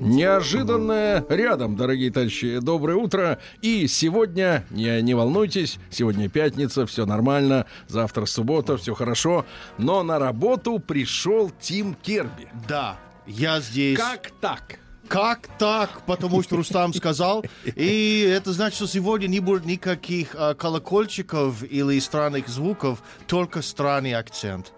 Неожиданное 0.00 1.24
рядом, 1.28 1.76
дорогие 1.76 2.10
товарищи. 2.10 2.58
Доброе 2.60 2.96
утро. 2.96 3.38
И 3.62 3.86
сегодня, 3.86 4.64
не, 4.70 5.02
не 5.02 5.14
волнуйтесь, 5.14 5.78
сегодня 5.90 6.28
пятница, 6.28 6.86
все 6.86 7.06
нормально. 7.06 7.66
Завтра 7.88 8.26
суббота, 8.26 8.76
все 8.76 8.94
хорошо. 8.94 9.44
Но 9.76 10.02
на 10.02 10.18
работу 10.18 10.78
пришел 10.78 11.50
Тим 11.60 11.94
Керби. 11.94 12.48
Да, 12.68 12.98
я 13.26 13.60
здесь. 13.60 13.98
Как 13.98 14.30
так? 14.40 14.78
Как 15.08 15.48
так? 15.58 16.02
Потому 16.06 16.42
что 16.42 16.56
Рустам 16.56 16.92
сказал. 16.92 17.44
И 17.64 18.30
это 18.30 18.52
значит, 18.52 18.76
что 18.76 18.86
сегодня 18.86 19.26
не 19.26 19.40
будет 19.40 19.64
никаких 19.64 20.34
а, 20.34 20.54
колокольчиков 20.54 21.62
или 21.62 21.98
странных 21.98 22.48
звуков, 22.48 23.02
только 23.26 23.62
странный 23.62 24.14
акцент. 24.14 24.72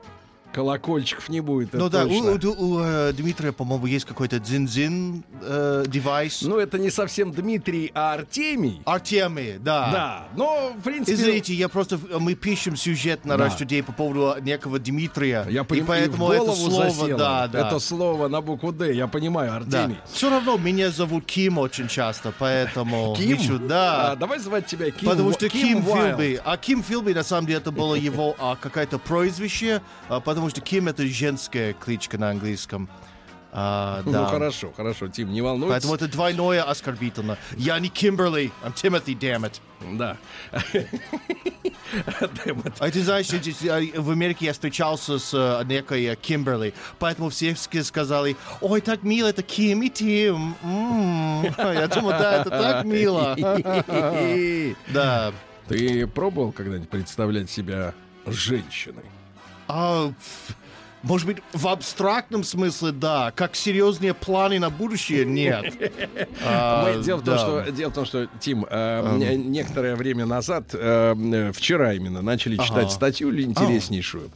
Колокольчиков 0.52 1.28
не 1.28 1.40
будет. 1.40 1.72
Ну 1.72 1.88
да, 1.88 2.04
у, 2.04 2.08
точно. 2.08 2.50
у- 2.50 2.64
у, 2.76 2.80
э, 2.80 3.12
Дмитрия, 3.12 3.52
по-моему, 3.52 3.86
есть 3.86 4.04
какой-то 4.04 4.36
дзин-дзин 4.38 5.22
э, 5.42 5.84
девайс. 5.86 6.42
Ну, 6.42 6.58
это 6.58 6.78
не 6.78 6.90
совсем 6.90 7.32
Дмитрий, 7.32 7.90
а 7.94 8.14
Артемий. 8.14 8.82
Артемий, 8.84 9.58
да. 9.58 9.90
Да, 9.92 10.28
но, 10.36 10.72
в 10.78 10.82
принципе... 10.82 11.14
Извините, 11.14 11.54
я 11.54 11.68
просто 11.68 11.98
мы 12.18 12.34
пишем 12.34 12.76
сюжет 12.76 13.24
на 13.24 13.36
Да. 13.36 13.46
Today 13.48 13.82
по 13.82 13.92
поводу 13.92 14.36
некого 14.42 14.78
Дмитрия. 14.78 15.46
Я 15.50 15.62
и 15.62 15.64
понимаю, 15.64 16.10
поэтому 16.10 16.32
и 16.32 16.36
это 16.36 16.52
слово, 16.52 16.90
засело. 16.90 17.18
да, 17.18 17.48
да. 17.48 17.66
Это 17.66 17.78
слово 17.78 18.28
на 18.28 18.40
букву 18.40 18.72
«Д», 18.72 18.94
я 18.94 19.06
понимаю, 19.06 19.62
да. 19.66 19.82
Артемий. 19.84 19.98
Все 20.12 20.30
равно 20.30 20.56
меня 20.56 20.90
зовут 20.90 21.24
Ким 21.26 21.58
очень 21.58 21.88
часто, 21.88 22.32
поэтому... 22.38 23.14
Ким? 23.18 23.36
пишут, 23.36 23.66
да. 23.66 24.12
А, 24.12 24.16
давай 24.16 24.38
звать 24.38 24.66
тебя 24.66 24.90
Ким. 24.90 25.08
Потому 25.08 25.32
что 25.32 25.48
Ким, 25.48 25.86
Уайлд. 25.88 26.18
Филби, 26.18 26.40
а 26.44 26.56
Ким 26.56 26.82
Филби 26.82 27.12
на 27.12 27.22
самом 27.22 27.46
деле 27.46 27.58
это 27.58 27.70
было 27.70 27.94
его 28.10 28.34
а, 28.38 28.56
какое-то 28.56 28.98
прозвище, 28.98 29.82
а, 30.08 30.20
потому 30.20 30.39
что 30.48 30.60
Ким 30.60 30.88
это 30.88 31.06
женская 31.06 31.74
кличка 31.74 32.16
на 32.16 32.30
английском. 32.30 32.88
А, 33.52 34.02
да. 34.06 34.22
Ну, 34.22 34.26
хорошо, 34.26 34.72
хорошо, 34.76 35.08
Тим, 35.08 35.32
не 35.32 35.42
волнуйся. 35.42 35.72
Поэтому 35.72 35.94
это 35.94 36.06
двойное 36.06 36.62
оскорбительно. 36.62 37.36
Я 37.56 37.78
не 37.80 37.88
Кимберли, 37.88 38.52
I'm 38.62 38.74
Timothy, 38.74 39.18
damn 39.18 39.50
it. 39.50 39.60
Да. 39.98 40.16
А 42.78 42.90
ты 42.90 43.02
знаешь, 43.02 43.28
а, 43.32 44.00
в 44.00 44.10
Америке 44.10 44.46
я 44.46 44.52
встречался 44.52 45.18
с 45.18 45.34
э, 45.34 45.64
некой 45.64 46.04
э, 46.04 46.14
Кимберли, 46.14 46.72
поэтому 47.00 47.30
все 47.30 47.56
сказали, 47.56 48.36
ой, 48.60 48.80
так 48.80 49.02
мило, 49.02 49.26
это 49.26 49.42
Ким 49.42 49.82
и 49.82 49.88
Тим. 49.88 50.54
М. 50.62 51.42
Я 51.58 51.88
думаю, 51.88 52.18
да, 52.18 52.40
это 52.40 52.50
так 52.50 52.84
мило. 52.84 53.36
Да. 54.92 55.32
Ты 55.66 56.06
пробовал 56.06 56.52
когда-нибудь 56.52 56.88
представлять 56.88 57.50
себя 57.50 57.94
женщиной? 58.26 59.04
А, 59.72 60.12
может 61.02 61.26
быть, 61.26 61.38
в 61.54 61.66
абстрактном 61.68 62.44
смысле, 62.44 62.92
да. 62.92 63.32
Как 63.34 63.56
серьезные 63.56 64.12
планы 64.12 64.58
на 64.58 64.68
будущее, 64.70 65.24
нет. 65.24 65.74
А, 66.44 67.00
дело, 67.02 67.18
в 67.18 67.24
том, 67.24 67.38
что, 67.38 67.70
дело 67.70 67.90
в 67.90 67.94
том, 67.94 68.04
что, 68.06 68.26
Тим, 68.40 68.66
э, 68.68 69.16
не- 69.16 69.36
некоторое 69.36 69.94
время 69.96 70.26
назад, 70.26 70.70
э, 70.72 71.14
э, 71.14 71.52
вчера 71.52 71.94
именно, 71.94 72.22
начали 72.22 72.56
читать 72.56 72.90
статью 72.92 73.30
интереснейшую. 73.38 74.30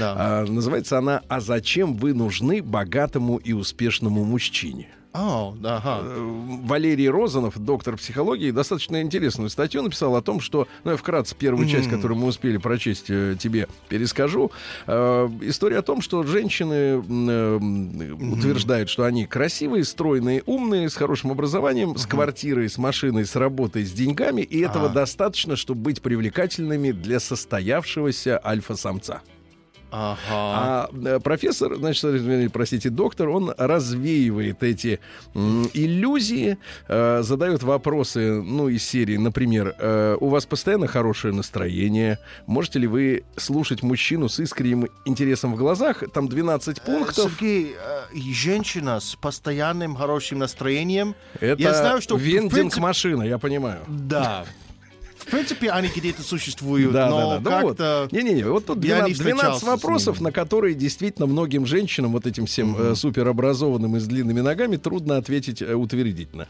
А, 0.00 0.44
называется 0.44 0.98
она 0.98 1.22
«А 1.28 1.40
зачем 1.40 1.94
вы 1.96 2.12
нужны 2.14 2.62
богатому 2.62 3.36
и 3.38 3.52
успешному 3.52 4.24
мужчине?» 4.24 4.88
Да, 5.14 5.76
ага. 5.76 6.00
Э, 6.02 6.58
Валерий 6.64 7.08
Розанов, 7.08 7.56
доктор 7.58 7.96
психологии, 7.96 8.50
достаточно 8.50 9.00
интересную 9.00 9.48
статью 9.48 9.82
написал 9.82 10.16
о 10.16 10.22
том, 10.22 10.40
что, 10.40 10.66
ну, 10.82 10.90
я 10.90 10.96
вкратце 10.96 11.36
первую 11.36 11.68
часть, 11.68 11.88
которую 11.88 12.18
мы 12.18 12.26
успели 12.26 12.56
прочесть, 12.56 13.06
э, 13.08 13.36
тебе 13.38 13.68
перескажу. 13.88 14.50
Э, 14.88 15.28
История 15.42 15.78
о 15.78 15.82
том, 15.82 16.02
что 16.02 16.24
женщины 16.24 16.74
э, 16.74 17.56
утверждают, 18.32 18.90
что 18.90 19.04
они 19.04 19.24
красивые, 19.26 19.84
стройные, 19.84 20.42
умные, 20.46 20.90
с 20.90 20.96
хорошим 20.96 21.30
образованием, 21.30 21.96
с 21.96 22.06
квартирой, 22.06 22.68
с 22.68 22.76
машиной, 22.76 23.24
с 23.24 23.36
работой, 23.36 23.84
с 23.84 23.92
деньгами, 23.92 24.42
и 24.42 24.60
этого 24.60 24.86
А. 24.86 24.88
достаточно, 24.88 25.54
чтобы 25.54 25.80
быть 25.82 26.02
привлекательными 26.02 26.90
для 26.90 27.20
состоявшегося 27.20 28.40
альфа-самца. 28.44 29.22
Ага. 29.96 30.18
А 30.28 30.88
э, 30.92 31.20
профессор, 31.20 31.76
значит, 31.76 32.52
простите, 32.52 32.90
доктор, 32.90 33.28
он 33.28 33.54
развеивает 33.56 34.60
эти 34.64 34.98
иллюзии, 35.72 36.58
э, 36.88 37.22
задает 37.22 37.62
вопросы, 37.62 38.42
ну, 38.42 38.68
из 38.68 38.82
серии, 38.82 39.16
например, 39.16 39.74
э, 39.78 40.16
у 40.20 40.28
вас 40.30 40.46
постоянно 40.46 40.88
хорошее 40.88 41.32
настроение, 41.32 42.18
можете 42.46 42.80
ли 42.80 42.88
вы 42.88 43.22
слушать 43.36 43.84
мужчину 43.84 44.28
с 44.28 44.40
искренним 44.40 44.88
интересом 45.04 45.54
в 45.54 45.56
глазах, 45.56 46.02
там 46.12 46.28
12 46.28 46.82
пунктов. 46.82 47.32
Сергей, 47.38 47.76
женщина 48.32 48.98
с 48.98 49.14
постоянным 49.14 49.94
хорошим 49.94 50.40
настроением. 50.40 51.14
Это 51.38 51.62
я 51.62 51.72
знаю, 51.72 52.00
что 52.00 52.16
в 52.16 52.20
вендинг 52.20 52.52
принципе- 52.52 52.80
машина, 52.80 53.22
я 53.22 53.38
понимаю. 53.38 53.78
Да. 53.86 54.44
В 55.26 55.30
принципе, 55.30 55.70
они 55.70 55.88
где-то 55.88 56.22
существуют, 56.22 56.92
Да, 56.92 57.08
но 57.08 57.38
да, 57.38 57.38
да. 57.38 57.60
Ну 57.60 57.68
как-то... 57.68 58.08
Не-не-не, 58.12 58.44
вот 58.44 58.66
тут 58.66 58.84
я 58.84 58.96
12, 59.00 59.08
не 59.08 59.24
12 59.24 59.36
встречался 59.38 59.60
с 59.60 59.62
вопросов, 59.68 60.20
на 60.20 60.32
которые 60.32 60.74
действительно 60.74 61.26
многим 61.26 61.64
женщинам, 61.66 62.12
вот 62.12 62.26
этим 62.26 62.46
всем 62.46 62.76
э, 62.78 62.94
суперобразованным 62.94 63.96
и 63.96 64.00
с 64.00 64.04
длинными 64.06 64.40
ногами, 64.40 64.76
трудно 64.76 65.16
ответить 65.16 65.62
э, 65.62 65.74
утвердительно. 65.74 66.46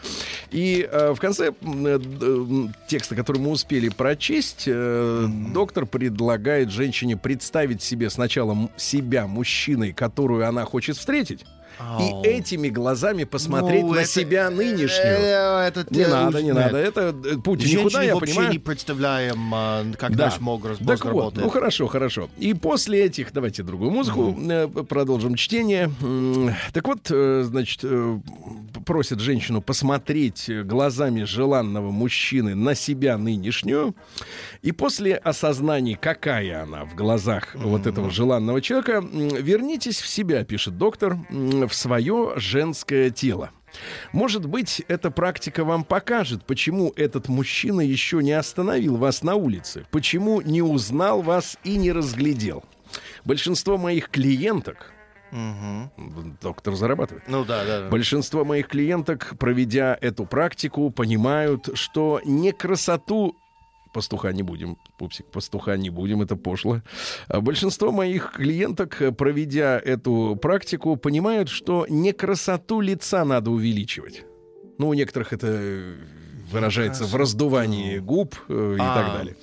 И 0.50 0.88
э, 0.90 1.12
в 1.14 1.20
конце 1.20 1.52
э, 1.52 1.52
м, 1.62 2.74
текста, 2.88 3.14
который 3.14 3.38
мы 3.38 3.50
успели 3.50 3.88
прочесть, 3.90 4.64
э, 4.66 5.26
доктор 5.52 5.86
предлагает 5.86 6.70
женщине 6.70 7.16
представить 7.16 7.82
себе 7.82 8.10
сначала 8.10 8.68
себя 8.76 9.26
мужчиной, 9.26 9.92
которую 9.92 10.46
она 10.48 10.64
хочет 10.64 10.96
встретить, 10.96 11.44
Ау. 11.78 12.22
и 12.22 12.26
этими 12.28 12.68
глазами 12.68 13.24
посмотреть 13.24 13.82
Ну, 13.82 13.94
на 13.94 13.98
это- 14.00 14.08
себя 14.08 14.50
нынешнюю. 14.50 15.16
Э, 15.18 15.66
это 15.68 15.86
Не 15.90 16.06
надо, 16.06 16.38
не 16.40 16.46
нет. 16.48 16.54
надо. 16.56 16.78
Это 16.78 17.14
э, 17.24 17.36
путь 17.36 17.60
Женщины 17.60 17.80
никуда, 17.80 18.02
я 18.02 18.14
вообще 18.14 18.32
понимаю. 18.34 18.52
не 18.52 18.58
представляем, 18.58 19.50
а, 19.54 19.84
как 19.98 20.14
Да. 20.16 20.26
наш 20.26 20.40
мозг, 20.40 20.62
Так 20.64 20.80
мозг 20.80 21.04
вот, 21.04 21.10
работает. 21.10 21.44
ну 21.44 21.50
хорошо, 21.50 21.86
хорошо. 21.86 22.28
И 22.38 22.54
после 22.54 23.04
этих, 23.04 23.32
давайте 23.32 23.62
другую 23.62 23.90
музыку, 23.90 24.36
э, 24.48 24.68
продолжим 24.88 25.34
чтение. 25.34 25.90
Так 26.72 26.86
вот, 26.86 27.10
э, 27.10 27.42
значит, 27.44 27.80
э, 27.82 28.18
просит 28.84 29.20
женщину 29.20 29.60
посмотреть 29.62 30.48
э, 30.48 30.62
глазами 30.62 31.24
желанного 31.24 31.90
мужчины 31.90 32.54
на 32.54 32.74
себя 32.74 33.18
нынешнюю. 33.18 33.94
И 34.62 34.72
после 34.72 35.14
осознания, 35.16 35.96
какая 36.00 36.62
она 36.62 36.84
в 36.84 36.94
глазах 36.94 37.54
вот 37.54 37.86
этого 37.86 38.10
желанного 38.10 38.60
человека, 38.60 39.02
вернитесь 39.02 40.00
в 40.00 40.06
себя, 40.08 40.44
пишет 40.44 40.78
доктор, 40.78 41.18
в 41.66 41.74
свое 41.74 42.32
женское 42.36 43.10
тело. 43.10 43.50
Может 44.12 44.46
быть, 44.46 44.82
эта 44.86 45.10
практика 45.10 45.64
вам 45.64 45.84
покажет, 45.84 46.44
почему 46.44 46.92
этот 46.96 47.28
мужчина 47.28 47.80
еще 47.80 48.22
не 48.22 48.32
остановил 48.32 48.96
вас 48.96 49.22
на 49.22 49.34
улице, 49.34 49.84
почему 49.90 50.40
не 50.40 50.62
узнал 50.62 51.22
вас 51.22 51.58
и 51.64 51.76
не 51.76 51.90
разглядел. 51.90 52.62
Большинство 53.24 53.76
моих 53.76 54.10
клиенток, 54.10 54.92
доктор 56.40 56.74
зарабатывает, 56.74 57.24
Ну 57.26 57.44
да, 57.44 57.64
да. 57.64 57.80
да. 57.80 57.88
Большинство 57.88 58.44
моих 58.44 58.68
клиенток, 58.68 59.34
проведя 59.38 59.98
эту 60.00 60.26
практику, 60.26 60.90
понимают, 60.90 61.70
что 61.74 62.20
не 62.24 62.52
красоту 62.52 63.36
пастуха 63.94 64.32
не 64.32 64.42
будем, 64.42 64.76
пупсик, 64.98 65.26
пастуха 65.30 65.76
не 65.76 65.90
будем, 65.90 66.20
это 66.20 66.36
пошло. 66.36 66.82
А 67.28 67.40
большинство 67.40 67.92
моих 67.92 68.32
клиенток, 68.32 69.00
э, 69.00 69.12
проведя 69.12 69.80
эту 69.82 70.36
практику, 70.42 70.96
понимают, 70.96 71.48
что 71.48 71.86
не 71.88 72.12
красоту 72.12 72.80
лица 72.80 73.24
надо 73.24 73.50
увеличивать. 73.50 74.24
Ну, 74.78 74.88
у 74.88 74.94
некоторых 74.94 75.32
это 75.32 75.46
э, 75.48 75.94
выражается 76.54 77.04
в 77.04 77.14
раздувании 77.16 77.98
губ 77.98 78.34
э, 78.48 78.76
и 78.78 78.80
А, 78.80 78.94
так 78.94 79.12
далее. 79.18 79.36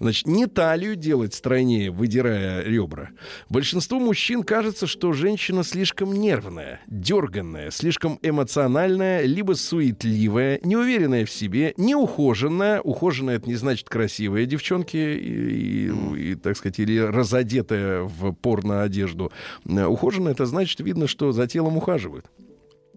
Значит, 0.00 0.26
не 0.26 0.46
талию 0.46 0.96
делать 0.96 1.34
стройнее, 1.34 1.90
выдирая 1.90 2.62
ребра. 2.62 3.10
Большинству 3.48 4.00
мужчин 4.00 4.42
кажется, 4.42 4.86
что 4.86 5.12
женщина 5.12 5.62
слишком 5.64 6.12
нервная, 6.12 6.80
дерганная, 6.86 7.70
слишком 7.70 8.18
эмоциональная, 8.22 9.22
либо 9.24 9.52
суетливая, 9.54 10.60
неуверенная 10.62 11.24
в 11.24 11.30
себе, 11.30 11.74
неухоженная. 11.76 12.80
Ухоженная— 12.80 13.36
это 13.36 13.48
не 13.48 13.54
значит 13.56 13.88
красивая 13.88 14.46
девчонки 14.46 14.96
и, 14.96 15.88
и- 15.90 16.30
и, 16.32 16.34
так 16.34 16.56
сказать, 16.56 16.78
или 16.78 16.98
разодетая 16.98 18.02
в 18.02 18.32
порно-одежду. 18.32 19.32
Э, 19.66 19.84
Ухоженная— 19.86 20.32
это 20.32 20.46
значит, 20.46 20.80
видно, 20.80 21.06
что 21.06 21.32
за 21.32 21.46
телом 21.46 21.76
ухаживают. 21.76 22.26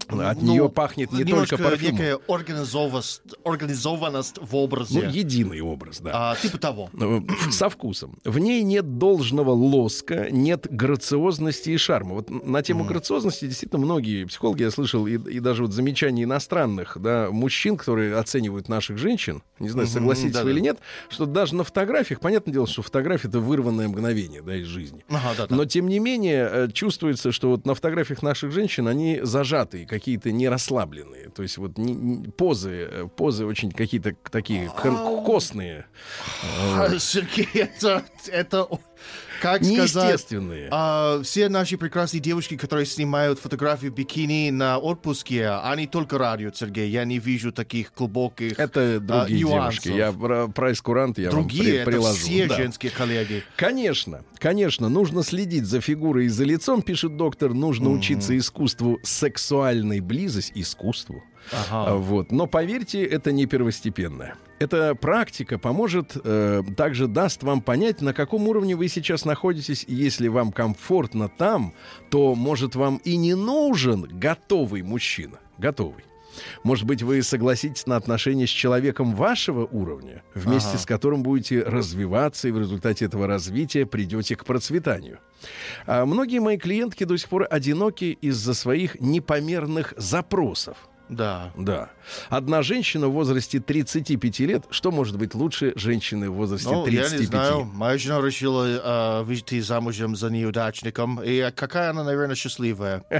От 0.09 0.41
Ну, 0.41 0.51
нее 0.53 0.69
пахнет 0.69 1.11
не 1.11 1.23
только 1.23 1.57
парфюмом. 1.57 1.93
некая 1.93 2.19
организованность, 2.27 3.21
организованность 3.43 4.35
в 4.41 4.55
образе. 4.55 5.01
Ну, 5.03 5.09
единый 5.09 5.61
образ, 5.61 5.99
да. 5.99 6.31
А, 6.31 6.35
типа 6.35 6.57
того. 6.57 6.89
Э, 6.99 7.19
Со 7.51 7.69
вкусом. 7.69 8.17
В 8.23 8.39
ней 8.39 8.63
нет 8.63 8.97
должного 8.97 9.51
лоска, 9.51 10.29
нет 10.31 10.67
грациозности 10.69 11.69
и 11.69 11.77
шарма. 11.77 12.15
Вот 12.15 12.29
на 12.29 12.61
тему 12.63 12.83
грациозности 12.83 13.45
действительно 13.45 13.79
многие 13.79 14.25
психологи, 14.25 14.63
я 14.63 14.71
слышал, 14.71 15.05
и, 15.07 15.13
и 15.13 15.39
даже 15.39 15.63
вот 15.63 15.73
замечания 15.73 16.23
иностранных 16.23 16.97
да, 16.99 17.29
мужчин, 17.31 17.77
которые 17.77 18.15
оценивают 18.15 18.67
наших 18.67 18.97
женщин, 18.97 19.43
не 19.59 19.69
знаю, 19.69 19.87
согласитесь 19.87 20.33
да-да. 20.33 20.45
вы 20.45 20.51
или 20.51 20.59
нет, 20.59 20.79
что 21.09 21.25
даже 21.25 21.55
на 21.55 21.63
фотографиях, 21.63 22.19
понятное 22.19 22.53
дело, 22.53 22.67
что 22.67 22.81
фотография 22.81 23.27
это 23.27 23.39
вырванное 23.39 23.87
мгновение 23.87 24.41
да, 24.41 24.55
из 24.55 24.65
жизни. 24.65 25.05
Ага, 25.09 25.35
да, 25.37 25.47
да. 25.47 25.55
Но 25.55 25.65
тем 25.65 25.87
не 25.87 25.99
менее 25.99 26.49
э, 26.51 26.67
чувствуется, 26.71 27.31
что 27.31 27.49
вот 27.49 27.65
на 27.65 27.75
фотографиях 27.75 28.21
наших 28.21 28.51
женщин 28.51 28.87
они 28.87 29.19
зажатые, 29.21 29.85
какие-то 29.99 30.31
не 30.31 30.47
расслабленные. 30.49 31.29
То 31.29 31.43
есть 31.43 31.57
вот 31.57 31.77
не- 31.77 31.93
не- 31.93 32.29
позы, 32.29 32.87
э, 32.89 33.07
позы 33.15 33.45
очень 33.45 33.71
какие-то 33.71 34.15
такие 34.31 34.69
костные, 35.25 35.85
Сергей, 36.99 37.47
это, 37.53 38.03
это 38.27 38.67
как 39.39 39.63
сказать... 39.63 39.69
неестественные. 39.95 40.67
а, 40.71 41.21
все 41.23 41.49
наши 41.49 41.77
прекрасные 41.77 42.19
девушки, 42.19 42.57
которые 42.57 42.85
снимают 42.85 43.39
фотографии 43.39 43.87
бикини 43.87 44.49
на 44.51 44.77
отпуске, 44.77 45.49
они 45.49 45.87
только 45.87 46.17
радуют, 46.17 46.57
Сергей. 46.57 46.89
Я 46.89 47.05
не 47.05 47.19
вижу 47.19 47.51
таких 47.51 47.93
глубоких... 47.95 48.59
Это 48.59 48.99
другие 48.99 49.41
нюансов. 49.41 49.83
девушки. 49.83 49.97
Я 49.97 50.11
про 50.11 50.47
прайс-курант 50.47 51.17
я 51.19 51.29
Другие, 51.31 51.63
вам 51.63 51.71
при- 51.71 51.77
это 51.81 51.91
приложу. 51.91 52.15
все 52.17 52.47
Да. 52.47 52.55
женские 52.57 52.91
коллеги. 52.91 53.43
Конечно, 53.55 54.23
конечно, 54.37 54.89
нужно 54.89 55.23
следить 55.23 55.65
за 55.65 55.81
фигурой 55.81 56.25
и 56.25 56.29
за 56.29 56.43
лицом, 56.43 56.81
пишет 56.81 57.15
доктор. 57.17 57.53
Нужно 57.53 57.91
учиться 57.91 58.37
искусству 58.37 58.99
сексуальной 59.03 59.99
близости, 59.99 60.51
искусству. 60.55 61.23
А, 61.69 61.95
Вот. 61.95 62.31
Но 62.31 62.47
поверьте, 62.47 63.03
это 63.03 63.31
не 63.31 63.45
первостепенное. 63.45 64.35
Эта 64.59 64.93
практика 64.93 65.57
поможет, 65.57 66.17
э, 66.21 66.63
также 66.75 67.07
даст 67.07 67.43
вам 67.43 67.61
понять, 67.61 68.01
на 68.01 68.13
каком 68.13 68.47
уровне 68.47 68.75
вы 68.75 68.89
сейчас 68.89 69.23
находитесь. 69.25 69.85
И 69.87 69.95
Если 69.95 70.27
вам 70.27 70.51
комфортно 70.51 71.29
там, 71.29 71.73
то, 72.09 72.35
может, 72.35 72.75
вам 72.75 72.97
и 73.05 73.15
не 73.15 73.35
нужен 73.35 74.01
готовый 74.03 74.81
мужчина. 74.81 75.39
Готовый. 75.57 76.03
Может 76.63 76.85
быть, 76.85 77.01
вы 77.03 77.21
согласитесь 77.23 77.85
на 77.87 77.95
отношения 77.95 78.47
с 78.47 78.51
человеком 78.51 79.15
вашего 79.15 79.65
уровня, 79.65 80.23
вместе 80.35 80.69
Ага. 80.71 80.77
с 80.79 80.85
которым 80.85 81.23
будете 81.23 81.63
развиваться, 81.63 82.47
и 82.47 82.51
в 82.51 82.59
результате 82.59 83.05
этого 83.05 83.27
развития 83.27 83.85
придете 83.85 84.35
к 84.35 84.45
процветанию. 84.45 85.19
А 85.85 86.05
многие 86.05 86.39
мои 86.39 86.57
клиентки 86.57 87.03
до 87.03 87.17
сих 87.17 87.29
пор 87.29 87.47
одиноки 87.49 88.17
из-за 88.21 88.53
своих 88.53 88.99
непомерных 88.99 89.93
запросов. 89.97 90.88
Да. 91.09 91.51
Да. 91.57 91.89
Одна 92.29 92.61
женщина 92.61 93.07
в 93.07 93.11
возрасте 93.13 93.59
35 93.59 94.39
лет, 94.41 94.65
что 94.69 94.91
может 94.91 95.17
быть 95.17 95.33
лучше 95.33 95.73
женщины 95.75 96.29
в 96.29 96.35
возрасте 96.35 96.69
Ну, 96.69 96.85
я 96.87 97.01
35? 97.03 97.19
не 97.19 97.25
знаю. 97.25 97.65
Моя 97.65 97.97
жена 97.97 98.21
решила 98.21 99.19
э, 99.19 99.23
выйти 99.23 99.59
замужем 99.59 100.15
за 100.15 100.29
неудачником. 100.29 101.21
И 101.21 101.37
э, 101.37 101.51
какая 101.51 101.89
она, 101.89 102.03
наверное, 102.03 102.35
счастливая. 102.35 103.03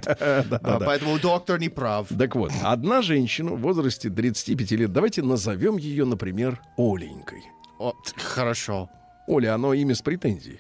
А, 0.61 0.79
Поэтому 0.79 1.19
доктор 1.19 1.59
не 1.59 1.69
прав. 1.69 2.07
Так 2.17 2.35
вот, 2.35 2.51
одна 2.63 3.01
женщина 3.01 3.51
в 3.51 3.59
возрасте 3.61 4.09
35 4.09 4.71
лет, 4.71 4.93
давайте 4.93 5.21
назовем 5.23 5.77
ее, 5.77 6.05
например, 6.05 6.61
Оленькой. 6.77 7.43
О, 7.79 7.93
хорошо. 8.17 8.89
Оля, 9.27 9.55
оно 9.55 9.73
имя 9.73 9.95
с 9.95 10.01
претензией. 10.01 10.59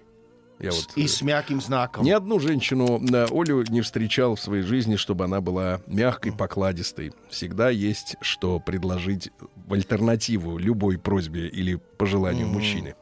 Я 0.59 0.71
вот, 0.71 0.91
И 0.95 1.05
э, 1.05 1.07
с 1.07 1.21
мягким 1.21 1.61
знаком. 1.61 2.03
Ни 2.03 2.11
одну 2.11 2.39
женщину 2.39 3.01
э, 3.01 3.27
Олю 3.31 3.63
не 3.69 3.81
встречал 3.81 4.35
в 4.35 4.41
своей 4.41 4.63
жизни, 4.63 4.97
чтобы 4.97 5.23
она 5.23 5.39
была 5.39 5.81
мягкой, 5.87 6.33
покладистой. 6.33 7.13
Всегда 7.29 7.69
есть 7.69 8.17
что 8.21 8.59
предложить 8.59 9.31
в 9.69 9.73
альтернативу 9.73 10.57
любой 10.57 10.97
просьбе 10.97 11.47
или 11.47 11.79
пожеланию 11.97 12.47
мужчины. 12.47 12.95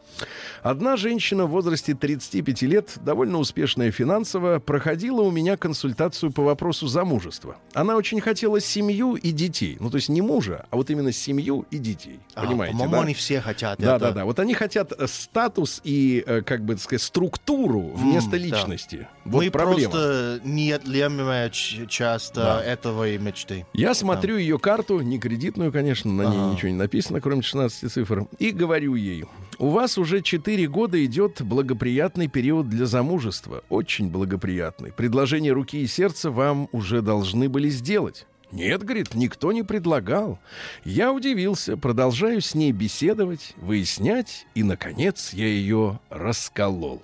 Одна 0.63 0.97
женщина 0.97 1.45
в 1.45 1.51
возрасте 1.51 1.93
35 1.93 2.61
лет, 2.63 2.97
довольно 3.05 3.37
успешная 3.37 3.91
финансово, 3.91 4.59
проходила 4.59 5.21
у 5.21 5.31
меня 5.31 5.55
консультацию 5.55 6.31
по 6.31 6.43
вопросу 6.43 6.87
замужества. 6.87 7.57
Она 7.73 7.95
очень 7.95 8.19
хотела 8.19 8.59
семью 8.59 9.13
и 9.15 9.31
детей. 9.31 9.77
Ну, 9.79 9.89
то 9.89 9.97
есть 9.97 10.09
не 10.09 10.21
мужа, 10.21 10.65
а 10.71 10.75
вот 10.75 10.89
именно 10.89 11.11
семью 11.11 11.65
и 11.71 11.77
детей. 11.77 12.19
А, 12.33 12.45
Понимаете, 12.45 12.73
По-моему, 12.73 12.95
да? 12.95 13.01
они 13.03 13.13
все 13.13 13.39
хотят 13.39 13.77
Да, 13.79 13.95
это. 13.95 14.05
да, 14.07 14.11
да. 14.11 14.25
Вот 14.25 14.39
они 14.39 14.55
хотят 14.55 14.91
э, 14.91 15.07
статус 15.07 15.79
и, 15.83 16.23
э, 16.25 16.41
как 16.41 16.65
бы 16.65 16.73
так 16.73 16.83
сказать, 16.83 17.03
структуру 17.03 17.91
вместо 17.95 18.31
да. 18.31 18.37
личности. 18.37 19.07
Вот 19.23 19.43
Мы 19.45 19.51
проблема. 19.51 19.91
просто 19.91 20.41
неотъемлемая 20.43 21.49
ч- 21.51 21.85
часть 21.87 22.31
э, 22.37 22.41
Да. 22.41 22.63
этого 22.63 23.07
и 23.07 23.17
мечты. 23.19 23.65
Я 23.73 23.93
смотрю 23.93 24.37
ее 24.37 24.57
карту, 24.59 24.99
не 25.01 25.19
кредитную, 25.19 25.71
конечно, 25.71 26.11
на 26.11 26.23
ней 26.23 26.37
Ага. 26.39 26.56
Ничего 26.57 26.71
не 26.71 26.77
написано, 26.77 27.21
кроме 27.21 27.41
16 27.41 27.91
цифр, 27.91 28.27
и 28.39 28.51
говорю 28.51 28.95
ей, 28.95 29.25
у 29.59 29.69
вас 29.69 29.97
уже 29.97 30.21
4 30.21 30.67
года 30.67 31.03
идет 31.05 31.41
благоприятный 31.41 32.27
период 32.27 32.69
для 32.69 32.85
замужества, 32.85 33.63
очень 33.69 34.09
благоприятный. 34.09 34.91
Предложение 34.91 35.53
руки 35.53 35.81
и 35.81 35.87
сердца 35.87 36.31
вам 36.31 36.67
уже 36.71 37.01
должны 37.01 37.47
были 37.49 37.69
сделать. 37.69 38.25
Нет, 38.51 38.83
говорит, 38.83 39.13
никто 39.13 39.51
не 39.51 39.63
предлагал. 39.63 40.39
Я 40.85 41.11
удивился, 41.11 41.75
продолжаю 41.75 42.41
с 42.41 42.55
ней 42.55 42.71
беседовать, 42.71 43.53
выяснять, 43.57 44.47
и, 44.55 44.63
наконец, 44.63 45.33
я 45.33 45.47
ее 45.47 45.99
расколол 46.09 47.03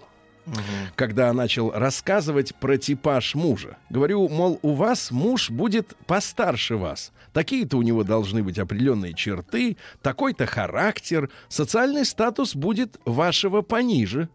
когда 0.95 1.31
начал 1.33 1.71
рассказывать 1.71 2.55
про 2.55 2.77
типаж 2.77 3.35
мужа. 3.35 3.77
Говорю, 3.89 4.27
мол, 4.29 4.59
у 4.61 4.73
вас 4.73 5.11
муж 5.11 5.49
будет 5.49 5.95
постарше 6.05 6.75
вас. 6.75 7.11
Такие-то 7.31 7.77
у 7.77 7.81
него 7.81 8.03
должны 8.03 8.43
быть 8.43 8.59
определенные 8.59 9.13
черты, 9.13 9.77
такой-то 10.01 10.45
характер, 10.45 11.29
социальный 11.47 12.05
статус 12.05 12.55
будет 12.55 12.99
вашего 13.05 13.61
пониже. 13.61 14.29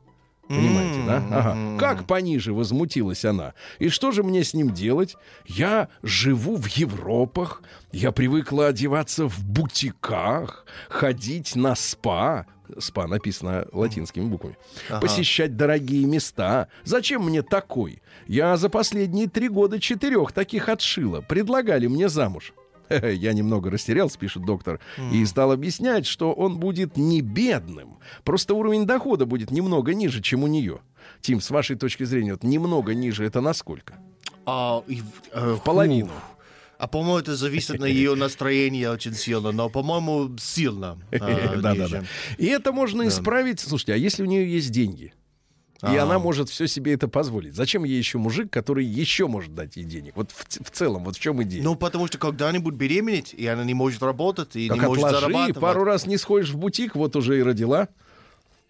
Понимаете, 0.48 1.02
да? 1.06 1.16
Ага. 1.30 1.78
Как 1.78 2.06
пониже 2.06 2.54
возмутилась 2.54 3.24
она. 3.24 3.52
И 3.78 3.90
что 3.90 4.12
же 4.12 4.22
мне 4.22 4.42
с 4.42 4.54
ним 4.54 4.72
делать? 4.72 5.14
Я 5.46 5.88
живу 6.02 6.56
в 6.56 6.66
Европах, 6.68 7.62
я 7.92 8.12
привыкла 8.12 8.68
одеваться 8.68 9.28
в 9.28 9.44
бутиках, 9.44 10.64
ходить 10.88 11.54
на 11.54 11.74
спа. 11.74 12.46
Спа 12.78 13.06
написано 13.06 13.66
латинскими 13.72 14.24
буквами. 14.24 14.56
Посещать 15.00 15.56
дорогие 15.56 16.04
места. 16.06 16.68
Зачем 16.84 17.24
мне 17.24 17.42
такой? 17.42 18.02
Я 18.26 18.56
за 18.56 18.68
последние 18.68 19.28
три 19.28 19.48
года 19.48 19.80
четырех 19.80 20.32
таких 20.32 20.68
отшила. 20.68 21.20
Предлагали 21.20 21.86
мне 21.86 22.08
замуж. 22.08 22.52
Я 22.90 23.34
немного 23.34 23.70
растерялся, 23.70 24.18
пишет 24.18 24.44
доктор, 24.46 24.80
и 25.12 25.24
стал 25.26 25.52
объяснять, 25.52 26.06
что 26.06 26.32
он 26.32 26.56
будет 26.58 26.96
не 26.96 27.20
бедным. 27.20 27.98
Просто 28.24 28.54
уровень 28.54 28.86
дохода 28.86 29.26
будет 29.26 29.50
немного 29.50 29.92
ниже, 29.92 30.22
чем 30.22 30.42
у 30.42 30.46
нее. 30.46 30.80
Тим, 31.20 31.40
с 31.42 31.50
вашей 31.50 31.76
точки 31.76 32.04
зрения, 32.04 32.32
вот 32.32 32.44
немного 32.44 32.94
ниже 32.94 33.24
это 33.26 33.40
насколько? 33.42 33.94
А, 34.46 34.82
и 34.86 35.02
в- 35.02 35.04
э, 35.32 35.54
В 35.56 35.60
половину. 35.62 36.08
фу. 36.08 36.12
А 36.78 36.86
по-моему, 36.86 37.18
это 37.18 37.34
зависит 37.34 37.80
на 37.80 37.86
ее 37.86 38.14
настроение 38.14 38.90
очень 38.90 39.14
сильно, 39.14 39.50
но, 39.50 39.68
по-моему, 39.68 40.36
сильно. 40.38 40.96
Да, 41.10 41.74
да, 41.74 41.88
да. 41.88 42.04
И 42.38 42.46
это 42.46 42.72
можно 42.72 43.08
исправить. 43.08 43.58
Слушайте, 43.60 43.94
а 43.94 43.96
если 43.96 44.22
у 44.22 44.26
нее 44.26 44.50
есть 44.50 44.70
деньги? 44.70 45.12
И 45.82 45.96
А. 45.96 46.02
она 46.02 46.18
может 46.18 46.48
все 46.48 46.66
себе 46.66 46.92
это 46.94 47.06
позволить. 47.06 47.54
Зачем 47.54 47.84
ей 47.84 47.98
еще 47.98 48.18
мужик, 48.18 48.50
который 48.52 48.84
еще 48.84 49.28
может 49.28 49.54
дать 49.54 49.76
ей 49.76 49.84
денег? 49.84 50.16
Вот 50.16 50.32
в, 50.32 50.64
в 50.64 50.70
целом, 50.70 51.04
вот 51.04 51.16
в 51.16 51.20
чем 51.20 51.40
идея? 51.44 51.62
Ну, 51.62 51.76
потому 51.76 52.08
что 52.08 52.18
когда-нибудь 52.18 52.74
беременеть, 52.74 53.32
и 53.32 53.46
она 53.46 53.62
не 53.64 53.74
может 53.74 54.02
работать, 54.02 54.56
и 54.56 54.68
так 54.68 54.76
не 54.78 54.86
может 54.86 55.04
отложи, 55.04 55.20
зарабатывать. 55.20 55.60
пару 55.60 55.84
раз 55.84 56.06
не 56.06 56.16
сходишь 56.16 56.50
в 56.50 56.56
бутик, 56.56 56.96
вот 56.96 57.14
уже 57.14 57.38
и 57.38 57.42
родила. 57.42 57.88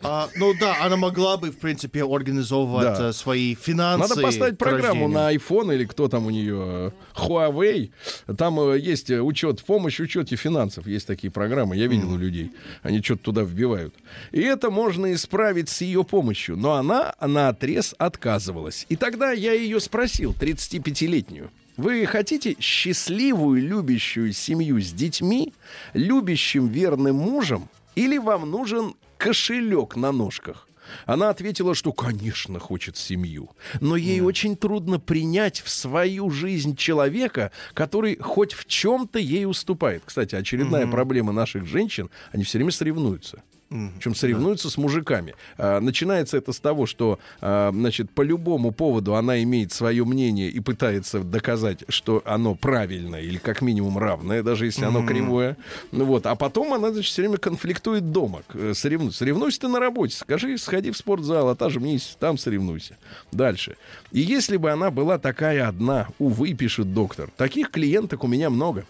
А, 0.00 0.28
ну 0.36 0.54
да, 0.58 0.84
она 0.84 0.96
могла 0.96 1.36
бы, 1.36 1.50
в 1.50 1.58
принципе, 1.58 2.04
организовывать 2.04 2.98
Да. 2.98 3.08
э, 3.08 3.12
свои 3.12 3.56
финансы. 3.56 4.08
Надо 4.08 4.22
поставить 4.22 4.56
программу 4.56 5.08
на 5.08 5.34
iPhone 5.34 5.74
или 5.74 5.84
кто 5.86 6.06
там 6.08 6.26
у 6.26 6.30
нее, 6.30 6.92
э, 7.16 7.20
Huawei. 7.20 7.90
Там 8.36 8.60
э, 8.60 8.78
есть 8.78 9.10
учет, 9.10 9.64
помощь 9.64 9.98
в 9.98 10.02
учете 10.04 10.36
финансов. 10.36 10.86
Есть 10.86 11.08
такие 11.08 11.32
программы, 11.32 11.76
я 11.76 11.88
видел 11.88 12.12
у 12.12 12.16
людей. 12.16 12.52
Они 12.82 13.02
что-то 13.02 13.24
туда 13.24 13.42
вбивают. 13.42 13.92
И 14.30 14.40
это 14.40 14.70
можно 14.70 15.12
исправить 15.12 15.68
с 15.68 15.80
ее 15.80 16.04
помощью. 16.04 16.56
Но 16.56 16.74
она 16.74 17.14
на 17.20 17.48
отрез 17.48 17.94
отказывалась. 17.98 18.86
И 18.88 18.94
тогда 18.94 19.32
я 19.32 19.52
ее 19.52 19.80
спросил, 19.80 20.32
35-летнюю. 20.38 21.50
Вы 21.76 22.06
хотите 22.06 22.56
счастливую, 22.60 23.62
любящую 23.62 24.32
семью 24.32 24.80
с 24.80 24.92
детьми, 24.92 25.52
любящим 25.92 26.68
верным 26.68 27.16
мужем, 27.16 27.68
или 27.94 28.18
вам 28.18 28.48
нужен 28.50 28.94
кошелек 29.18 29.96
на 29.96 30.12
ножках? 30.12 30.68
Она 31.04 31.28
ответила, 31.28 31.74
что, 31.74 31.92
конечно, 31.92 32.58
хочет 32.58 32.96
семью, 32.96 33.50
но 33.80 33.96
ей 33.96 34.20
очень 34.22 34.56
трудно 34.56 34.98
принять 34.98 35.60
в 35.60 35.68
свою 35.68 36.30
жизнь 36.30 36.76
человека, 36.76 37.52
который 37.74 38.16
хоть 38.16 38.54
в 38.54 38.64
чем-то 38.66 39.18
ей 39.18 39.44
уступает. 39.44 40.02
Кстати, 40.06 40.34
очередная 40.34 40.86
проблема 40.86 41.32
наших 41.32 41.66
женщин, 41.66 42.10
они 42.32 42.44
все 42.44 42.56
время 42.58 42.72
соревнуются. 42.72 43.42
Причем 43.70 44.14
соревнуются 44.14 44.70
с 44.70 44.78
мужиками. 44.78 45.34
А, 45.58 45.80
начинается 45.80 46.38
это 46.38 46.52
с 46.52 46.60
того, 46.60 46.86
что, 46.86 47.18
а, 47.40 47.70
значит, 47.70 48.10
по 48.10 48.22
любому 48.22 48.72
поводу 48.72 49.14
она 49.14 49.42
имеет 49.42 49.72
свое 49.72 50.04
мнение 50.04 50.48
и 50.48 50.58
пытается 50.60 51.20
доказать, 51.20 51.84
что 51.88 52.22
оно 52.24 52.54
правильное 52.54 53.20
или 53.20 53.36
как 53.36 53.60
минимум 53.60 53.98
равное, 53.98 54.42
даже 54.42 54.64
если 54.64 54.84
оно 54.84 55.06
кривое. 55.06 55.56
Ну 55.92 56.06
вот. 56.06 56.24
А 56.26 56.34
потом 56.34 56.72
она, 56.72 56.90
значит, 56.92 57.10
все 57.12 57.22
время 57.22 57.36
конфликтует 57.36 58.10
дома, 58.10 58.42
к- 58.48 58.74
соревнуется. 58.74 59.18
Соревнуйся 59.18 59.60
ты 59.60 59.68
на 59.68 59.80
работе. 59.80 60.16
Скажи, 60.16 60.56
сходи 60.56 60.90
в 60.90 60.96
спортзал, 60.96 61.48
отожмись, 61.50 62.16
там 62.18 62.38
соревнуйся. 62.38 62.96
Дальше. 63.32 63.76
И 64.12 64.20
если 64.20 64.56
бы 64.56 64.70
она 64.70 64.90
была 64.90 65.18
такая 65.18 65.68
одна, 65.68 66.08
увы, 66.18 66.54
пишет 66.54 66.94
доктор, 66.94 67.30
таких 67.36 67.70
клиенток 67.70 68.24
у 68.24 68.26
меня 68.28 68.48
много. 68.48 68.86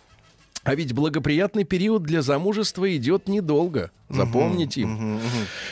А 0.64 0.74
ведь 0.74 0.92
благоприятный 0.92 1.64
период 1.64 2.02
для 2.02 2.22
замужества 2.22 2.94
идет 2.94 3.28
недолго. 3.28 3.90
Запомните. 4.08 4.88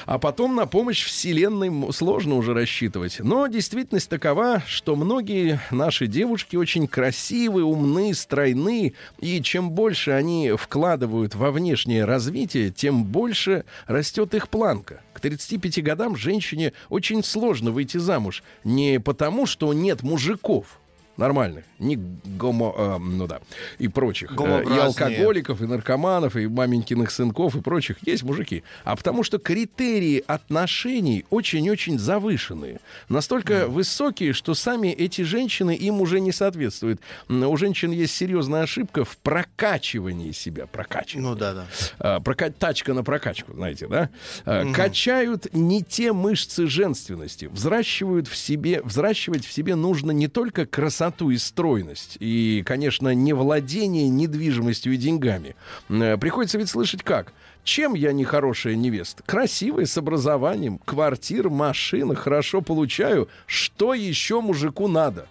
А 0.05 0.19
потом 0.19 0.55
на 0.55 0.67
помощь 0.67 1.05
Вселенной 1.05 1.93
сложно 1.93 2.37
уже 2.37 2.53
рассчитывать. 2.53 3.19
Но 3.21 3.47
действительность 3.47 4.11
такова, 4.11 4.63
что 4.67 4.95
многие 4.95 5.61
наши 5.71 6.07
девушки 6.07 6.57
очень 6.57 6.87
красивые, 6.87 7.65
умны, 7.65 8.15
стройны. 8.15 8.95
И 9.19 9.43
чем 9.43 9.71
больше 9.71 10.11
они 10.11 10.53
вкладывают 10.57 11.35
во 11.35 11.51
внешнее 11.51 12.05
развитие, 12.05 12.71
тем 12.71 13.05
больше 13.05 13.65
растет 13.87 14.35
их 14.35 14.49
планка. 14.49 15.01
К 15.15 15.21
35 15.21 15.83
годам 15.83 16.17
женщине 16.17 16.75
очень 16.91 17.25
сложно 17.25 17.71
выйти 17.71 17.97
замуж. 17.97 18.43
Не 18.65 19.01
потому, 19.01 19.47
что 19.47 19.73
нет 19.73 20.03
мужиков, 20.03 20.79
нормальных, 21.17 21.65
не 21.79 21.97
гомо, 21.97 22.75
э, 22.77 22.99
ну 22.99 23.27
да, 23.27 23.41
и 23.79 23.89
прочих, 23.89 24.33
э, 24.33 24.65
и 24.65 24.79
алкоголиков, 24.79 25.63
и 25.63 25.67
наркоманов, 25.67 26.37
и 26.37 26.47
маменькиных 26.47 27.11
сынков, 27.11 27.57
и 27.57 27.61
прочих, 27.61 27.97
есть 28.07 28.23
мужики. 28.23 28.63
А 28.85 28.97
потому 28.97 29.23
что 29.23 29.39
критерии 29.39 30.23
отношений 30.27 31.25
очень-очень 31.31 31.99
завышенные. 31.99 32.81
Настолько 33.09 33.67
высокие, 33.67 34.33
что 34.33 34.55
сами 34.55 34.89
эти 34.89 35.23
женщины 35.23 35.75
им 35.75 36.01
уже 36.01 36.21
не 36.21 36.33
соответствуют. 36.33 37.01
У 37.29 37.57
женщин 37.57 37.91
есть 37.91 38.15
серьезная 38.15 38.63
ошибка 38.63 39.05
в 39.05 39.17
прокачивании 39.19 40.33
себя. 40.33 40.67
Прокачивании. 40.67 41.29
Ну 41.29 41.35
да, 41.35 41.55
да. 41.55 41.67
А, 41.99 42.21
прока- 42.21 42.51
тачка 42.51 42.95
на 42.95 43.03
прокачку, 43.03 43.53
знаете, 43.55 43.87
да? 43.87 44.11
А, 44.45 44.71
Качают 44.73 45.53
не 45.55 45.83
те 45.83 46.13
мышцы 46.13 46.67
женственности, 46.67 47.47
взращивают 47.47 48.29
в 48.29 48.37
себе, 48.37 48.83
взращивать 48.83 49.47
в 49.47 49.53
себе 49.53 49.75
нужно 49.75 50.11
не 50.11 50.29
только 50.29 50.67
красоту 50.67 51.06
и 51.31 51.39
стройность, 51.39 52.17
и, 52.21 52.63
конечно, 52.65 53.15
не 53.15 53.33
владение 53.33 54.09
недвижимостью 54.09 54.95
и 54.95 54.97
деньгами. 54.97 55.57
Э, 55.89 56.17
Приходится 56.17 56.59
ведь 56.59 56.69
слышать 56.69 57.03
как? 57.03 57.33
Чем 57.65 57.95
я 57.95 58.13
не 58.13 58.25
хорошая 58.25 58.77
невеста? 58.77 59.23
Красивая, 59.27 59.87
с 59.87 59.99
образованием, 59.99 60.79
квартира, 60.79 61.51
машина, 61.51 62.15
хорошо 62.15 62.61
получаю. 62.61 63.29
Что 63.47 63.93
еще 63.93 64.41
мужику 64.41 64.87
надо? 64.87 65.27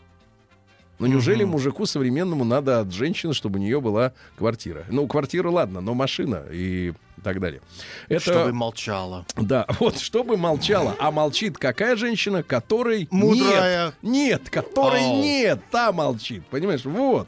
Ну 1.00 1.08
неужели 1.08 1.44
мужику 1.44 1.86
современному 1.86 2.46
надо 2.46 2.79
от 2.79 2.94
женщины, 2.94 3.34
чтобы 3.34 3.60
у 3.60 3.62
нее 3.62 3.82
была 3.82 4.13
квартира? 4.38 4.86
Ну, 4.89 5.08
квартира, 5.08 5.50
ладно, 5.50 5.82
но 5.82 5.94
машина 5.94 6.44
и 6.51 6.94
так 7.25 7.39
далее. 7.39 7.60
Это, 8.08 8.22
Чтобы 8.22 8.53
молчала. 8.53 9.25
да, 9.36 9.65
вот, 9.79 9.98
чтобы 10.00 10.38
молчала. 10.38 10.96
А 11.00 11.10
молчит 11.10 11.58
какая 11.58 11.96
женщина, 11.96 12.44
которой 12.44 13.08
Мудрая. 13.10 13.94
нет, 14.03 14.41
нет, 14.44 14.50
которой 14.51 15.03
Ау. 15.03 15.22
нет, 15.24 15.60
та 15.72 15.91
молчит, 15.91 16.46
понимаешь? 16.46 16.86
Вот. 16.86 17.27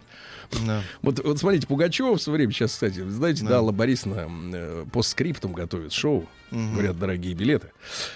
Да. 0.65 0.83
Вот, 1.01 1.19
вот 1.25 1.39
смотрите, 1.39 1.65
Пугачева 1.67 2.15
в 2.15 2.21
свое 2.21 2.37
время, 2.37 2.53
сейчас, 2.53 2.71
кстати, 2.71 2.99
знаете, 3.09 3.43
да, 3.43 3.57
Алла 3.57 3.71
Борисовна 3.71 4.29
э, 4.53 4.85
постскриптум 4.93 5.51
готовит 5.51 5.91
шоу. 5.91 6.27
Говорят, 6.51 6.97
дорогие 6.97 7.33
билеты, 7.33 7.71